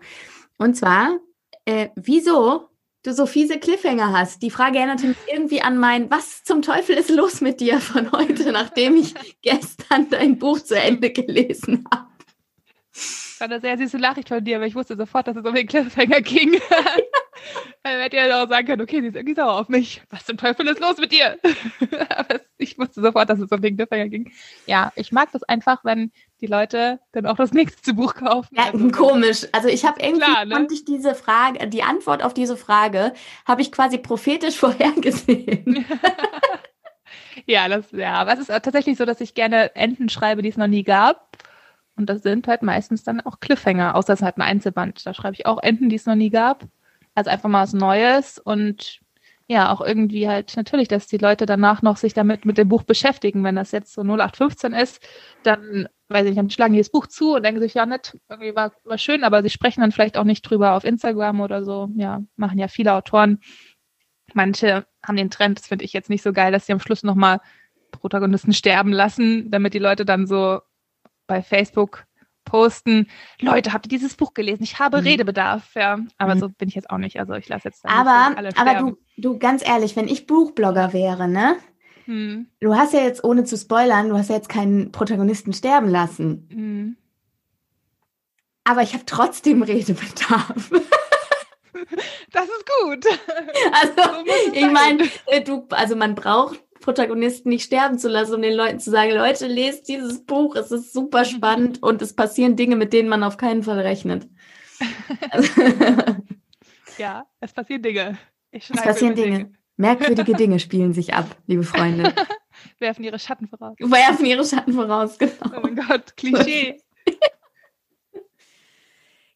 Und 0.58 0.76
zwar, 0.76 1.20
äh, 1.64 1.90
wieso 1.94 2.68
du 3.04 3.12
so 3.12 3.26
fiese 3.26 3.60
Cliffhanger 3.60 4.12
hast. 4.12 4.42
Die 4.42 4.50
Frage 4.50 4.78
erinnert 4.78 5.04
mich 5.04 5.16
irgendwie 5.32 5.62
an 5.62 5.78
mein, 5.78 6.10
was 6.10 6.42
zum 6.42 6.62
Teufel 6.62 6.96
ist 6.96 7.10
los 7.10 7.40
mit 7.40 7.60
dir 7.60 7.80
von 7.80 8.10
heute, 8.10 8.50
nachdem 8.50 8.96
ich 8.96 9.14
gestern 9.42 10.10
dein 10.10 10.38
Buch 10.38 10.58
zu 10.58 10.76
Ende 10.76 11.10
gelesen 11.10 11.84
habe. 11.92 12.08
Das 12.92 13.36
war 13.38 13.48
eine 13.48 13.60
sehr 13.60 13.78
süße 13.78 13.98
Nachricht 13.98 14.28
von 14.28 14.42
dir, 14.42 14.56
aber 14.56 14.66
ich 14.66 14.74
wusste 14.74 14.96
sofort, 14.96 15.28
dass 15.28 15.36
es 15.36 15.44
um 15.44 15.54
den 15.54 15.68
Cliffhanger 15.68 16.22
ging. 16.22 16.54
Dann 17.82 18.00
hätte 18.00 18.16
er 18.16 18.42
auch 18.42 18.48
sagen 18.48 18.66
können, 18.66 18.82
okay, 18.82 19.00
sie 19.00 19.08
ist 19.08 19.16
irgendwie 19.16 19.34
sauer 19.34 19.60
auf 19.60 19.68
mich. 19.68 20.02
Was 20.10 20.24
zum 20.24 20.36
Teufel 20.36 20.66
ist 20.66 20.80
los 20.80 20.98
mit 20.98 21.12
dir? 21.12 21.38
Aber 22.16 22.40
ich 22.58 22.78
wusste 22.78 23.00
sofort, 23.00 23.28
dass 23.30 23.38
es 23.38 23.50
um 23.50 23.60
den 23.60 23.76
Cliffhanger 23.76 24.08
ging. 24.08 24.32
Ja, 24.66 24.92
ich 24.96 25.12
mag 25.12 25.30
das 25.32 25.42
einfach, 25.44 25.84
wenn 25.84 26.10
die 26.40 26.46
Leute 26.46 27.00
dann 27.12 27.26
auch 27.26 27.36
das 27.36 27.52
nächste 27.52 27.94
Buch 27.94 28.14
kaufen. 28.14 28.54
Ja, 28.56 28.72
also, 28.72 28.90
komisch. 28.90 29.46
Also 29.52 29.68
ich 29.68 29.84
habe 29.84 30.00
irgendwie 30.00 30.24
klar, 30.24 30.44
ne? 30.44 30.54
konnte 30.54 30.74
ich 30.74 30.84
diese 30.84 31.14
Frage, 31.14 31.66
die 31.68 31.82
Antwort 31.82 32.22
auf 32.22 32.34
diese 32.34 32.56
Frage, 32.56 33.12
habe 33.46 33.62
ich 33.62 33.72
quasi 33.72 33.98
prophetisch 33.98 34.56
vorhergesehen. 34.58 35.84
ja, 37.46 37.68
das, 37.68 37.90
ja, 37.92 38.14
aber 38.14 38.34
es 38.34 38.40
ist 38.40 38.48
tatsächlich 38.48 38.98
so, 38.98 39.04
dass 39.04 39.20
ich 39.20 39.34
gerne 39.34 39.74
Enden 39.74 40.08
schreibe, 40.08 40.42
die 40.42 40.48
es 40.48 40.56
noch 40.56 40.66
nie 40.66 40.84
gab. 40.84 41.36
Und 41.96 42.10
das 42.10 42.22
sind 42.22 42.46
halt 42.46 42.62
meistens 42.62 43.04
dann 43.04 43.22
auch 43.22 43.40
Cliffhanger, 43.40 43.94
außer 43.94 44.12
es 44.12 44.20
ist 44.20 44.24
halt 44.24 44.36
ein 44.36 44.42
Einzelband. 44.42 45.06
Da 45.06 45.14
schreibe 45.14 45.34
ich 45.34 45.46
auch 45.46 45.62
Enden, 45.62 45.88
die 45.88 45.96
es 45.96 46.04
noch 46.04 46.14
nie 46.14 46.30
gab. 46.30 46.64
Also 47.16 47.30
einfach 47.30 47.48
mal 47.48 47.62
was 47.62 47.72
Neues 47.72 48.38
und 48.38 49.00
ja, 49.48 49.72
auch 49.72 49.80
irgendwie 49.80 50.28
halt 50.28 50.56
natürlich, 50.56 50.88
dass 50.88 51.06
die 51.06 51.18
Leute 51.18 51.46
danach 51.46 51.80
noch 51.80 51.96
sich 51.96 52.14
damit 52.14 52.44
mit 52.44 52.58
dem 52.58 52.68
Buch 52.68 52.82
beschäftigen. 52.82 53.42
Wenn 53.44 53.56
das 53.56 53.72
jetzt 53.72 53.94
so 53.94 54.02
0815 54.02 54.72
ist, 54.72 55.00
dann, 55.44 55.88
weiß 56.08 56.24
ich 56.24 56.30
nicht, 56.30 56.38
dann 56.38 56.50
schlagen 56.50 56.72
die 56.74 56.80
das 56.80 56.90
Buch 56.90 57.06
zu 57.06 57.34
und 57.36 57.44
denken 57.44 57.60
sich, 57.60 57.74
ja, 57.74 57.86
nett, 57.86 58.18
irgendwie 58.28 58.54
war, 58.54 58.72
war 58.84 58.98
schön, 58.98 59.24
aber 59.24 59.42
sie 59.42 59.50
sprechen 59.50 59.80
dann 59.80 59.92
vielleicht 59.92 60.18
auch 60.18 60.24
nicht 60.24 60.42
drüber 60.42 60.74
auf 60.74 60.84
Instagram 60.84 61.40
oder 61.40 61.64
so. 61.64 61.88
Ja, 61.96 62.22
machen 62.36 62.58
ja 62.58 62.68
viele 62.68 62.92
Autoren. 62.92 63.40
Manche 64.34 64.84
haben 65.02 65.16
den 65.16 65.30
Trend, 65.30 65.58
das 65.58 65.68
finde 65.68 65.84
ich 65.84 65.92
jetzt 65.92 66.10
nicht 66.10 66.22
so 66.22 66.32
geil, 66.32 66.52
dass 66.52 66.66
sie 66.66 66.72
am 66.72 66.80
Schluss 66.80 67.02
nochmal 67.02 67.40
Protagonisten 67.92 68.52
sterben 68.52 68.92
lassen, 68.92 69.50
damit 69.50 69.74
die 69.74 69.78
Leute 69.78 70.04
dann 70.04 70.26
so 70.26 70.60
bei 71.28 71.42
Facebook 71.42 72.04
posten, 72.46 73.08
Leute, 73.40 73.74
habt 73.74 73.84
ihr 73.84 73.90
dieses 73.90 74.14
Buch 74.14 74.32
gelesen? 74.32 74.62
Ich 74.62 74.78
habe 74.78 75.02
mhm. 75.02 75.06
Redebedarf, 75.06 75.74
ja. 75.74 75.98
Aber 76.16 76.34
mhm. 76.34 76.40
so 76.40 76.48
bin 76.48 76.68
ich 76.68 76.74
jetzt 76.74 76.88
auch 76.88 76.96
nicht. 76.96 77.20
Also 77.20 77.34
ich 77.34 77.48
lasse 77.50 77.68
jetzt 77.68 77.84
Aber, 77.84 78.34
aber 78.56 78.74
du, 78.80 78.96
du, 79.18 79.38
ganz 79.38 79.66
ehrlich, 79.66 79.96
wenn 79.96 80.08
ich 80.08 80.26
Buchblogger 80.26 80.94
wäre, 80.94 81.28
ne? 81.28 81.56
Mhm. 82.06 82.46
Du 82.60 82.74
hast 82.74 82.94
ja 82.94 83.00
jetzt, 83.00 83.22
ohne 83.24 83.44
zu 83.44 83.58
spoilern, 83.58 84.08
du 84.08 84.16
hast 84.16 84.30
ja 84.30 84.36
jetzt 84.36 84.48
keinen 84.48 84.92
Protagonisten 84.92 85.52
sterben 85.52 85.88
lassen. 85.88 86.48
Mhm. 86.50 86.96
Aber 88.64 88.82
ich 88.82 88.94
habe 88.94 89.04
trotzdem 89.04 89.62
Redebedarf. 89.62 90.70
Das 92.32 92.44
ist 92.44 92.66
gut. 92.82 93.04
Also, 93.72 93.94
so 93.94 94.52
ich 94.52 94.70
meine, 94.70 95.04
äh, 95.26 95.42
du, 95.42 95.66
also 95.70 95.96
man 95.96 96.14
braucht 96.14 96.62
Protagonisten 96.80 97.48
nicht 97.48 97.64
sterben 97.64 97.98
zu 97.98 98.08
lassen, 98.08 98.34
um 98.34 98.42
den 98.42 98.54
Leuten 98.54 98.78
zu 98.78 98.90
sagen, 98.90 99.12
Leute, 99.12 99.46
lest 99.46 99.88
dieses 99.88 100.24
Buch, 100.24 100.56
es 100.56 100.70
ist 100.70 100.92
super 100.92 101.24
spannend 101.24 101.82
und 101.82 102.02
es 102.02 102.14
passieren 102.14 102.56
Dinge, 102.56 102.76
mit 102.76 102.92
denen 102.92 103.08
man 103.08 103.22
auf 103.22 103.36
keinen 103.36 103.62
Fall 103.62 103.80
rechnet. 103.80 104.28
ja, 106.98 107.24
es 107.40 107.52
passieren 107.52 107.82
Dinge. 107.82 108.18
es 108.50 108.68
passieren 108.68 109.14
Dinge. 109.14 109.38
Dinge. 109.38 109.52
Merkwürdige 109.76 110.34
Dinge 110.34 110.58
spielen 110.58 110.94
sich 110.94 111.14
ab, 111.14 111.36
liebe 111.46 111.62
Freunde. 111.62 112.14
Werfen 112.78 113.04
ihre 113.04 113.18
Schatten 113.18 113.46
voraus. 113.46 113.76
Werfen 113.78 114.24
ihre 114.24 114.44
Schatten 114.44 114.72
voraus, 114.72 115.18
genau. 115.18 115.32
Oh 115.54 115.60
mein 115.62 115.76
Gott, 115.76 116.16
Klischee. 116.16 116.80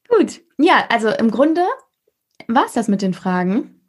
Gut, 0.09 0.41
ja, 0.59 0.87
also 0.89 1.11
im 1.11 1.31
Grunde 1.31 1.65
war 2.49 2.65
es 2.65 2.73
das 2.73 2.89
mit 2.89 3.03
den 3.03 3.15
Fragen. 3.15 3.81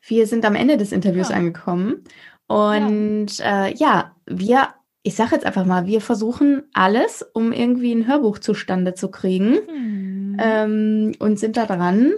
Wir 0.00 0.26
sind 0.26 0.44
am 0.44 0.54
Ende 0.54 0.76
des 0.76 0.92
Interviews 0.92 1.28
ja. 1.28 1.36
angekommen 1.36 2.04
und 2.48 3.38
ja, 3.38 3.66
äh, 3.66 3.74
ja 3.74 4.16
wir, 4.26 4.68
ich 5.02 5.14
sage 5.14 5.34
jetzt 5.34 5.46
einfach 5.46 5.64
mal, 5.64 5.86
wir 5.86 6.00
versuchen 6.00 6.64
alles, 6.72 7.22
um 7.34 7.52
irgendwie 7.52 7.92
ein 7.92 8.06
Hörbuch 8.06 8.38
zustande 8.38 8.94
zu 8.94 9.10
kriegen 9.10 9.54
hm. 9.66 10.36
ähm, 10.40 11.12
und 11.18 11.38
sind 11.38 11.56
da 11.56 11.66
dran 11.66 12.12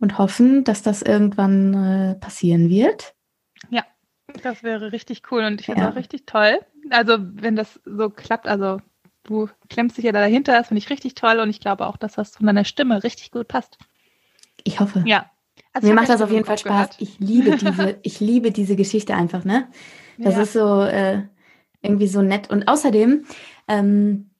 und 0.00 0.18
hoffen, 0.18 0.64
dass 0.64 0.82
das 0.82 1.02
irgendwann 1.02 1.74
äh, 1.74 2.14
passieren 2.16 2.68
wird. 2.68 3.14
Ja, 3.70 3.84
das 4.42 4.62
wäre 4.62 4.92
richtig 4.92 5.22
cool 5.30 5.44
und 5.44 5.60
ich 5.60 5.66
finde 5.66 5.82
es 5.82 5.84
ja. 5.86 5.92
auch 5.92 5.96
richtig 5.96 6.26
toll. 6.26 6.58
Also 6.90 7.16
wenn 7.18 7.56
das 7.56 7.80
so 7.84 8.10
klappt, 8.10 8.46
also 8.46 8.80
du 9.24 9.48
klemmst 9.68 9.96
dich 9.96 10.04
ja 10.04 10.12
da 10.12 10.20
dahinter, 10.20 10.52
das 10.52 10.68
finde 10.68 10.78
ich 10.78 10.90
richtig 10.90 11.14
toll 11.14 11.40
und 11.40 11.50
ich 11.50 11.60
glaube 11.60 11.86
auch, 11.86 11.96
dass 11.96 12.14
das 12.14 12.36
von 12.36 12.46
deiner 12.46 12.64
Stimme 12.64 13.02
richtig 13.02 13.30
gut 13.30 13.48
passt. 13.48 13.78
Ich 14.64 14.80
hoffe. 14.80 15.02
Ja, 15.06 15.30
also 15.76 15.88
Mir 15.88 15.94
macht 15.94 16.08
das 16.08 16.22
auf 16.22 16.30
jeden 16.30 16.46
Fall 16.46 16.56
Spaß. 16.56 16.72
Gehört. 16.72 16.96
Ich 17.00 17.18
liebe 17.18 17.50
diese, 17.56 17.98
ich 18.02 18.18
liebe 18.20 18.50
diese 18.50 18.76
Geschichte 18.76 19.14
einfach, 19.14 19.44
ne? 19.44 19.68
Das 20.16 20.36
ja. 20.36 20.42
ist 20.42 20.54
so 20.54 20.80
äh, 20.80 21.24
irgendwie 21.82 22.08
so 22.08 22.22
nett. 22.22 22.48
Und 22.48 22.66
außerdem, 22.66 23.26
ähm, 23.68 24.30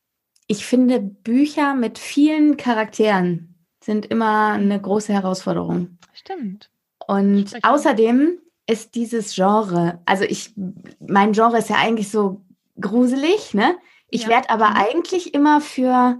ich 0.47 0.65
finde 0.65 0.99
Bücher 1.01 1.75
mit 1.75 1.99
vielen 1.99 2.57
Charakteren 2.57 3.55
sind 3.85 4.07
immer 4.07 4.53
eine 4.53 4.81
große 4.81 5.13
Herausforderung. 5.13 5.99
Stimmt. 6.15 6.71
Und 7.07 7.53
außerdem 7.63 8.39
ist 8.67 8.95
dieses 8.95 9.35
Genre, 9.35 10.01
also 10.07 10.25
ich, 10.25 10.55
mein 11.07 11.33
Genre 11.33 11.59
ist 11.59 11.69
ja 11.69 11.77
eigentlich 11.77 12.11
so 12.11 12.41
gruselig, 12.81 13.53
ne? 13.53 13.77
Ich 14.09 14.23
ja. 14.23 14.29
werde 14.29 14.49
aber 14.49 14.71
mhm. 14.71 14.77
eigentlich 14.77 15.35
immer 15.35 15.61
für 15.61 16.19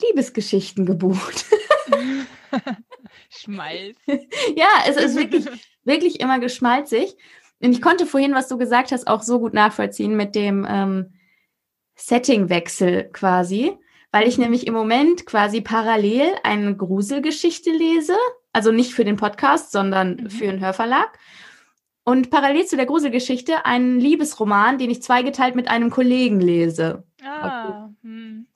Liebesgeschichten 0.00 0.86
gebucht. 0.86 1.44
Schmalz. 3.32 3.96
ja, 4.06 4.68
es 4.86 4.96
ist 4.96 5.16
wirklich, 5.16 5.46
wirklich 5.84 6.20
immer 6.20 6.38
geschmalzig. 6.38 7.16
Und 7.60 7.72
ich 7.72 7.80
konnte 7.80 8.06
vorhin, 8.06 8.34
was 8.34 8.48
du 8.48 8.58
gesagt 8.58 8.92
hast, 8.92 9.06
auch 9.06 9.22
so 9.22 9.38
gut 9.38 9.54
nachvollziehen 9.54 10.16
mit 10.16 10.34
dem 10.34 10.66
ähm, 10.68 11.12
Settingwechsel 11.94 13.10
quasi, 13.12 13.72
weil 14.10 14.26
ich 14.26 14.36
nämlich 14.36 14.66
im 14.66 14.74
Moment 14.74 15.26
quasi 15.26 15.60
parallel 15.60 16.34
eine 16.42 16.76
Gruselgeschichte 16.76 17.70
lese, 17.70 18.16
also 18.52 18.72
nicht 18.72 18.92
für 18.92 19.04
den 19.04 19.16
Podcast, 19.16 19.72
sondern 19.72 20.16
mhm. 20.16 20.30
für 20.30 20.48
einen 20.48 20.60
Hörverlag. 20.60 21.18
Und 22.04 22.30
parallel 22.30 22.66
zu 22.66 22.76
der 22.76 22.86
Gruselgeschichte 22.86 23.64
einen 23.64 24.00
Liebesroman, 24.00 24.76
den 24.78 24.90
ich 24.90 25.02
zweigeteilt 25.02 25.54
mit 25.54 25.68
einem 25.68 25.90
Kollegen 25.90 26.40
lese. 26.40 27.04
Ah, 27.22 27.84
okay. 27.84 27.94
hm. 28.02 28.46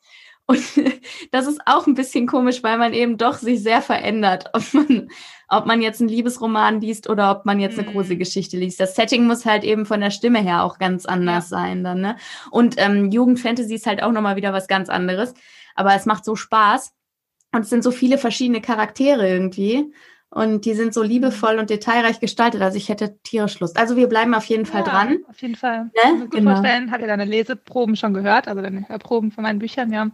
Und 0.47 0.62
das 1.32 1.47
ist 1.47 1.60
auch 1.66 1.86
ein 1.86 1.94
bisschen 1.94 2.27
komisch, 2.27 2.62
weil 2.62 2.78
man 2.78 2.93
eben 2.93 3.18
doch 3.18 3.35
sich 3.35 3.62
sehr 3.62 3.82
verändert, 3.82 4.51
ob 4.52 4.74
man, 4.74 5.09
ob 5.48 5.66
man 5.66 5.82
jetzt 5.82 6.01
einen 6.01 6.09
Liebesroman 6.09 6.81
liest 6.81 7.09
oder 7.09 7.31
ob 7.31 7.44
man 7.44 7.60
jetzt 7.60 7.78
eine 7.78 7.90
große 7.90 8.14
mhm. 8.14 8.18
Geschichte 8.18 8.56
liest. 8.56 8.81
Das 8.81 8.94
Setting 8.94 9.27
muss 9.27 9.44
halt 9.44 9.64
eben 9.64 9.86
von 9.86 10.01
der 10.01 10.10
Stimme 10.10 10.40
her 10.40 10.64
auch 10.64 10.78
ganz 10.78 11.06
anders 11.06 11.51
ja. 11.51 11.59
sein 11.59 11.85
dann, 11.85 12.01
ne? 12.01 12.16
Und 12.51 12.77
ähm, 12.78 13.10
Jugendfantasy 13.10 13.74
ist 13.74 13.86
halt 13.86 14.02
auch 14.02 14.12
nochmal 14.12 14.36
wieder 14.36 14.52
was 14.52 14.68
ganz 14.68 14.89
anderes. 14.89 15.35
Aber 15.74 15.94
es 15.94 16.06
macht 16.06 16.24
so 16.24 16.36
Spaß. 16.36 16.93
Und 17.52 17.62
es 17.62 17.70
sind 17.70 17.85
so 17.85 17.90
viele 17.90 18.18
verschiedene 18.18 18.60
Charaktere 18.60 19.28
irgendwie. 19.28 19.93
Und 20.31 20.65
die 20.65 20.74
sind 20.74 20.93
so 20.93 21.03
liebevoll 21.03 21.59
und 21.59 21.70
detailreich 21.70 22.20
gestaltet. 22.20 22.61
Also 22.61 22.77
ich 22.77 22.89
hätte 22.89 23.16
tierisch 23.23 23.61
Lust. 23.61 23.78
Also 23.78 23.97
wir 23.97 24.09
bleiben 24.09 24.35
auf 24.35 24.44
jeden 24.47 24.66
Fall 24.66 24.82
ja, 24.82 24.89
dran. 24.89 25.19
Auf 25.28 25.40
jeden 25.40 25.55
Fall. 25.55 25.85
Ne? 25.85 25.90
Ich 25.94 26.20
gut 26.20 26.31
genau. 26.32 26.53
vorstellen, 26.53 26.90
habt 26.90 27.01
ihr 27.01 27.07
deine 27.07 27.24
Leseproben 27.24 27.97
schon 27.97 28.12
gehört, 28.12 28.48
also 28.48 28.61
deine 28.61 28.89
Hörproben 28.89 29.31
von 29.31 29.43
meinen 29.43 29.61
Büchern, 29.61 29.93
ja. 29.93 30.11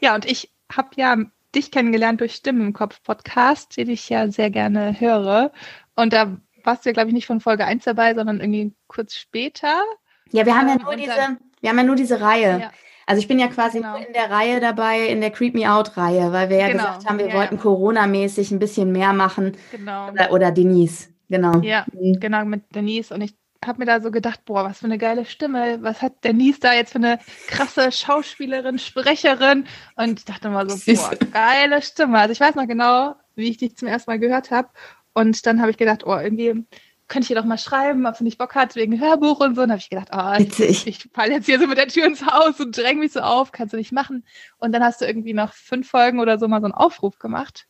Ja, 0.00 0.14
und 0.14 0.24
ich 0.24 0.50
habe 0.72 0.88
ja 0.96 1.16
dich 1.54 1.70
kennengelernt 1.70 2.20
durch 2.20 2.34
Stimmen 2.34 2.68
im 2.68 2.72
Kopf 2.72 3.02
Podcast, 3.02 3.76
den 3.76 3.90
ich 3.90 4.08
ja 4.08 4.30
sehr 4.30 4.50
gerne 4.50 4.98
höre. 4.98 5.52
Und 5.94 6.12
da 6.12 6.36
warst 6.64 6.84
du 6.84 6.88
ja, 6.88 6.92
glaube 6.92 7.08
ich, 7.08 7.14
nicht 7.14 7.26
von 7.26 7.40
Folge 7.40 7.64
1 7.64 7.84
dabei, 7.84 8.14
sondern 8.14 8.40
irgendwie 8.40 8.72
kurz 8.86 9.14
später. 9.14 9.82
Ja, 10.30 10.46
wir 10.46 10.56
haben 10.56 10.68
ja 10.68 10.74
ähm, 10.74 10.82
nur 10.82 10.96
diese, 10.96 11.38
wir 11.60 11.70
haben 11.70 11.78
ja 11.78 11.84
nur 11.84 11.96
diese 11.96 12.20
Reihe. 12.20 12.60
Ja. 12.60 12.72
Also 13.10 13.22
ich 13.22 13.26
bin 13.26 13.40
ja 13.40 13.48
quasi 13.48 13.78
genau. 13.78 13.96
in 13.96 14.12
der 14.12 14.30
Reihe 14.30 14.60
dabei, 14.60 15.08
in 15.08 15.20
der 15.20 15.32
Creep 15.32 15.52
Me 15.52 15.68
Out 15.68 15.96
Reihe, 15.96 16.30
weil 16.30 16.48
wir 16.48 16.58
ja 16.58 16.68
genau. 16.68 16.84
gesagt 16.84 17.06
haben, 17.08 17.18
wir 17.18 17.26
ja, 17.26 17.34
wollten 17.34 17.56
ja. 17.56 17.60
Corona-mäßig 17.60 18.52
ein 18.52 18.60
bisschen 18.60 18.92
mehr 18.92 19.12
machen. 19.12 19.56
Genau. 19.72 20.10
Oder, 20.12 20.30
oder 20.30 20.52
Denise, 20.52 21.08
genau. 21.28 21.58
Ja, 21.58 21.86
mhm. 21.92 22.20
genau, 22.20 22.44
mit 22.44 22.72
Denise. 22.72 23.12
Und 23.12 23.22
ich 23.22 23.34
habe 23.64 23.80
mir 23.80 23.86
da 23.86 24.00
so 24.00 24.12
gedacht, 24.12 24.44
boah, 24.44 24.62
was 24.62 24.78
für 24.78 24.84
eine 24.84 24.96
geile 24.96 25.24
Stimme. 25.24 25.82
Was 25.82 26.02
hat 26.02 26.22
Denise 26.22 26.60
da 26.60 26.72
jetzt 26.72 26.92
für 26.92 26.98
eine 26.98 27.18
krasse 27.48 27.90
Schauspielerin, 27.90 28.78
Sprecherin? 28.78 29.66
Und 29.96 30.20
ich 30.20 30.24
dachte 30.24 30.48
mal 30.48 30.70
so, 30.70 30.76
boah, 30.94 31.10
geile 31.32 31.82
Stimme. 31.82 32.16
Also 32.16 32.30
ich 32.30 32.40
weiß 32.40 32.54
noch 32.54 32.68
genau, 32.68 33.16
wie 33.34 33.50
ich 33.50 33.56
dich 33.56 33.76
zum 33.76 33.88
ersten 33.88 34.08
Mal 34.08 34.20
gehört 34.20 34.52
habe. 34.52 34.68
Und 35.14 35.44
dann 35.46 35.60
habe 35.60 35.72
ich 35.72 35.78
gedacht, 35.78 36.06
oh, 36.06 36.16
irgendwie 36.16 36.64
könnte 37.10 37.26
ich 37.26 37.30
ihr 37.30 37.36
doch 37.36 37.44
mal 37.44 37.58
schreiben, 37.58 38.06
ob 38.06 38.16
sie 38.16 38.24
nicht 38.24 38.38
Bock 38.38 38.54
hat 38.54 38.76
wegen 38.76 39.00
Hörbuch 39.00 39.40
und 39.40 39.56
so. 39.56 39.62
Und 39.62 39.70
habe 39.70 39.80
ich 39.80 39.90
gedacht, 39.90 40.08
oh, 40.12 40.60
ich, 40.62 40.86
ich 40.86 41.08
falle 41.12 41.32
jetzt 41.32 41.46
hier 41.46 41.58
so 41.58 41.66
mit 41.66 41.76
der 41.76 41.88
Tür 41.88 42.06
ins 42.06 42.24
Haus 42.24 42.58
und 42.60 42.76
dräng 42.76 43.00
mich 43.00 43.12
so 43.12 43.20
auf, 43.20 43.52
kannst 43.52 43.74
du 43.74 43.76
nicht 43.76 43.92
machen. 43.92 44.24
Und 44.58 44.72
dann 44.72 44.82
hast 44.82 45.00
du 45.00 45.06
irgendwie 45.06 45.34
nach 45.34 45.52
fünf 45.52 45.90
Folgen 45.90 46.20
oder 46.20 46.38
so 46.38 46.48
mal 46.48 46.60
so 46.60 46.66
einen 46.66 46.74
Aufruf 46.74 47.18
gemacht, 47.18 47.66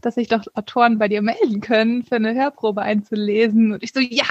dass 0.00 0.14
sich 0.14 0.28
doch 0.28 0.44
Autoren 0.54 0.98
bei 0.98 1.08
dir 1.08 1.22
melden 1.22 1.60
können, 1.60 2.04
für 2.04 2.16
eine 2.16 2.34
Hörprobe 2.34 2.82
einzulesen. 2.82 3.72
Und 3.72 3.82
ich 3.82 3.92
so, 3.92 4.00
ja, 4.00 4.26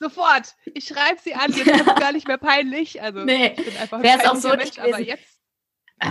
sofort, 0.00 0.56
ich 0.64 0.86
schreibe 0.86 1.20
sie 1.22 1.34
an, 1.34 1.52
jetzt 1.52 1.66
ist 1.66 1.86
es 1.86 1.94
gar 1.94 2.12
nicht 2.12 2.26
mehr 2.26 2.38
peinlich. 2.38 3.02
Also 3.02 3.20
nee, 3.24 3.54
ich 3.56 3.64
bin 3.64 3.76
einfach 3.76 4.02
wäre 4.02 4.18
es 4.18 4.26
auch 4.26 4.36
so 4.36 4.48
Mensch, 4.48 4.78
aber 4.78 5.00
jetzt 5.00 5.38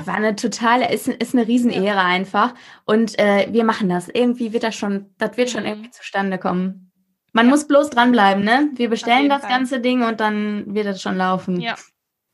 war 0.05 0.15
eine 0.15 0.35
totale, 0.35 0.93
ist, 0.93 1.07
ist 1.07 1.33
eine 1.33 1.47
Riesenehre 1.47 1.97
ja. 1.97 2.05
einfach. 2.05 2.53
Und 2.85 3.17
äh, 3.19 3.47
wir 3.51 3.63
machen 3.63 3.89
das. 3.89 4.07
Irgendwie 4.07 4.53
wird 4.53 4.63
das 4.63 4.75
schon, 4.75 5.13
das 5.17 5.35
wird 5.35 5.49
schon 5.49 5.63
mhm. 5.63 5.69
irgendwie 5.69 5.89
zustande 5.89 6.37
kommen. 6.37 6.90
Man 7.33 7.45
ja. 7.45 7.51
muss 7.51 7.67
bloß 7.67 7.89
dranbleiben, 7.89 8.43
ne? 8.43 8.69
Wir 8.75 8.89
bestellen 8.89 9.29
das 9.29 9.41
Fall. 9.41 9.49
ganze 9.49 9.79
Ding 9.79 10.03
und 10.03 10.19
dann 10.19 10.73
wird 10.73 10.87
es 10.87 11.01
schon 11.01 11.17
laufen. 11.17 11.59
Ja. 11.59 11.75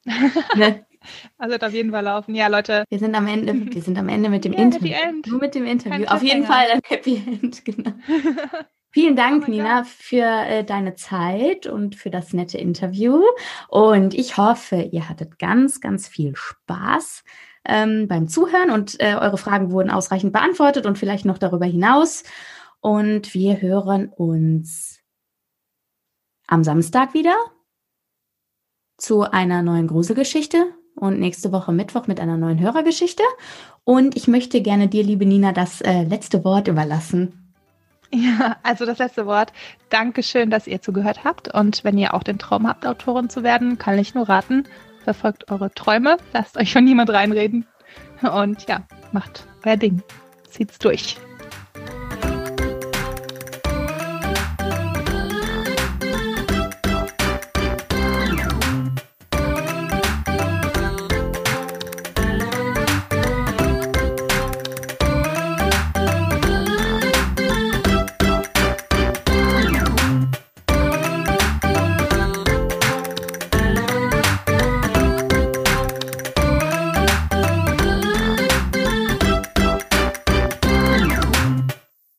ne? 0.56 0.86
Also 1.38 1.56
auf 1.56 1.74
jeden 1.74 1.92
Fall 1.92 2.04
laufen. 2.04 2.36
Ja, 2.36 2.48
Leute. 2.48 2.84
Wir 2.90 3.00
sind 3.00 3.16
am 3.16 3.28
Ende, 3.28 3.54
wir 3.74 3.82
sind 3.82 3.98
am 3.98 4.10
Ende 4.10 4.30
mit 4.30 4.46
dem 4.46 4.54
ja, 4.54 4.60
Interview. 4.60 4.96
Nur 5.26 5.40
mit 5.40 5.56
dem 5.56 5.66
Interview. 5.66 6.06
Kein 6.06 6.10
auf 6.10 6.24
jeden 6.24 6.46
Fall 6.46 6.66
ein 6.72 6.82
Happy 6.86 7.22
End, 7.26 7.64
genau. 7.66 7.92
Vielen 8.92 9.16
Dank, 9.16 9.46
oh 9.48 9.52
Nina, 9.52 9.82
God. 9.82 9.88
für 9.88 10.26
äh, 10.26 10.64
deine 10.64 10.96
Zeit 10.96 11.68
und 11.68 11.96
für 11.96 12.10
das 12.10 12.34
nette 12.34 12.58
Interview. 12.58 13.22
Und 13.68 14.14
ich 14.14 14.38
hoffe, 14.38 14.90
ihr 14.92 15.08
hattet 15.08 15.40
ganz, 15.40 15.82
ganz 15.82 16.08
viel 16.08 16.36
Spaß 16.36 17.24
ähm, 17.66 18.08
beim 18.08 18.28
Zuhören 18.28 18.72
und 18.72 19.00
äh, 19.00 19.16
eure 19.16 19.38
Fragen 19.38 19.72
wurden 19.72 19.92
ausreichend 19.92 20.34
beantwortet 20.34 20.86
und 20.86 20.98
vielleicht 20.98 21.26
noch 21.26 21.38
darüber 21.38 21.66
hinaus. 21.66 22.24
Und 22.80 23.34
wir 23.34 23.62
hören 23.62 24.10
uns 24.10 25.00
am 26.48 26.64
Samstag 26.64 27.14
wieder 27.14 27.36
zu 28.98 29.24
einer 29.24 29.62
neuen 29.62 29.88
Gruselgeschichte 29.88 30.74
und 30.96 31.20
nächste 31.20 31.52
Woche 31.52 31.72
Mittwoch 31.72 32.08
mit 32.08 32.20
einer 32.20 32.38
neuen 32.38 32.60
Hörergeschichte. 32.60 33.24
Und 33.84 34.16
ich 34.16 34.28
möchte 34.28 34.62
gerne 34.62 34.88
dir, 34.88 35.04
liebe 35.04 35.26
Nina, 35.26 35.52
das 35.52 35.82
äh, 35.82 36.04
letzte 36.04 36.44
Wort 36.44 36.68
überlassen. 36.68 37.54
Ja, 38.14 38.56
also 38.64 38.86
das 38.86 39.00
letzte 39.00 39.26
Wort. 39.26 39.52
Dankeschön, 39.90 40.50
dass 40.50 40.66
ihr 40.66 40.82
zugehört 40.82 41.24
habt. 41.24 41.54
Und 41.54 41.84
wenn 41.84 41.98
ihr 41.98 42.14
auch 42.14 42.24
den 42.24 42.40
Traum 42.40 42.68
habt, 42.68 42.86
Autorin 42.86 43.30
zu 43.30 43.44
werden, 43.44 43.78
kann 43.78 44.00
ich 44.00 44.16
nur 44.16 44.30
raten, 44.30 44.64
verfolgt 45.04 45.52
eure 45.52 45.72
Träume, 45.72 46.18
lasst 46.34 46.58
euch 46.58 46.72
von 46.72 46.84
niemand 46.84 47.10
reinreden 47.10 47.66
und 48.22 48.68
ja, 48.68 48.88
macht 49.12 49.46
euer 49.66 49.78
Ding. 49.78 50.02
Zieht's 50.50 50.80
durch. 50.80 51.18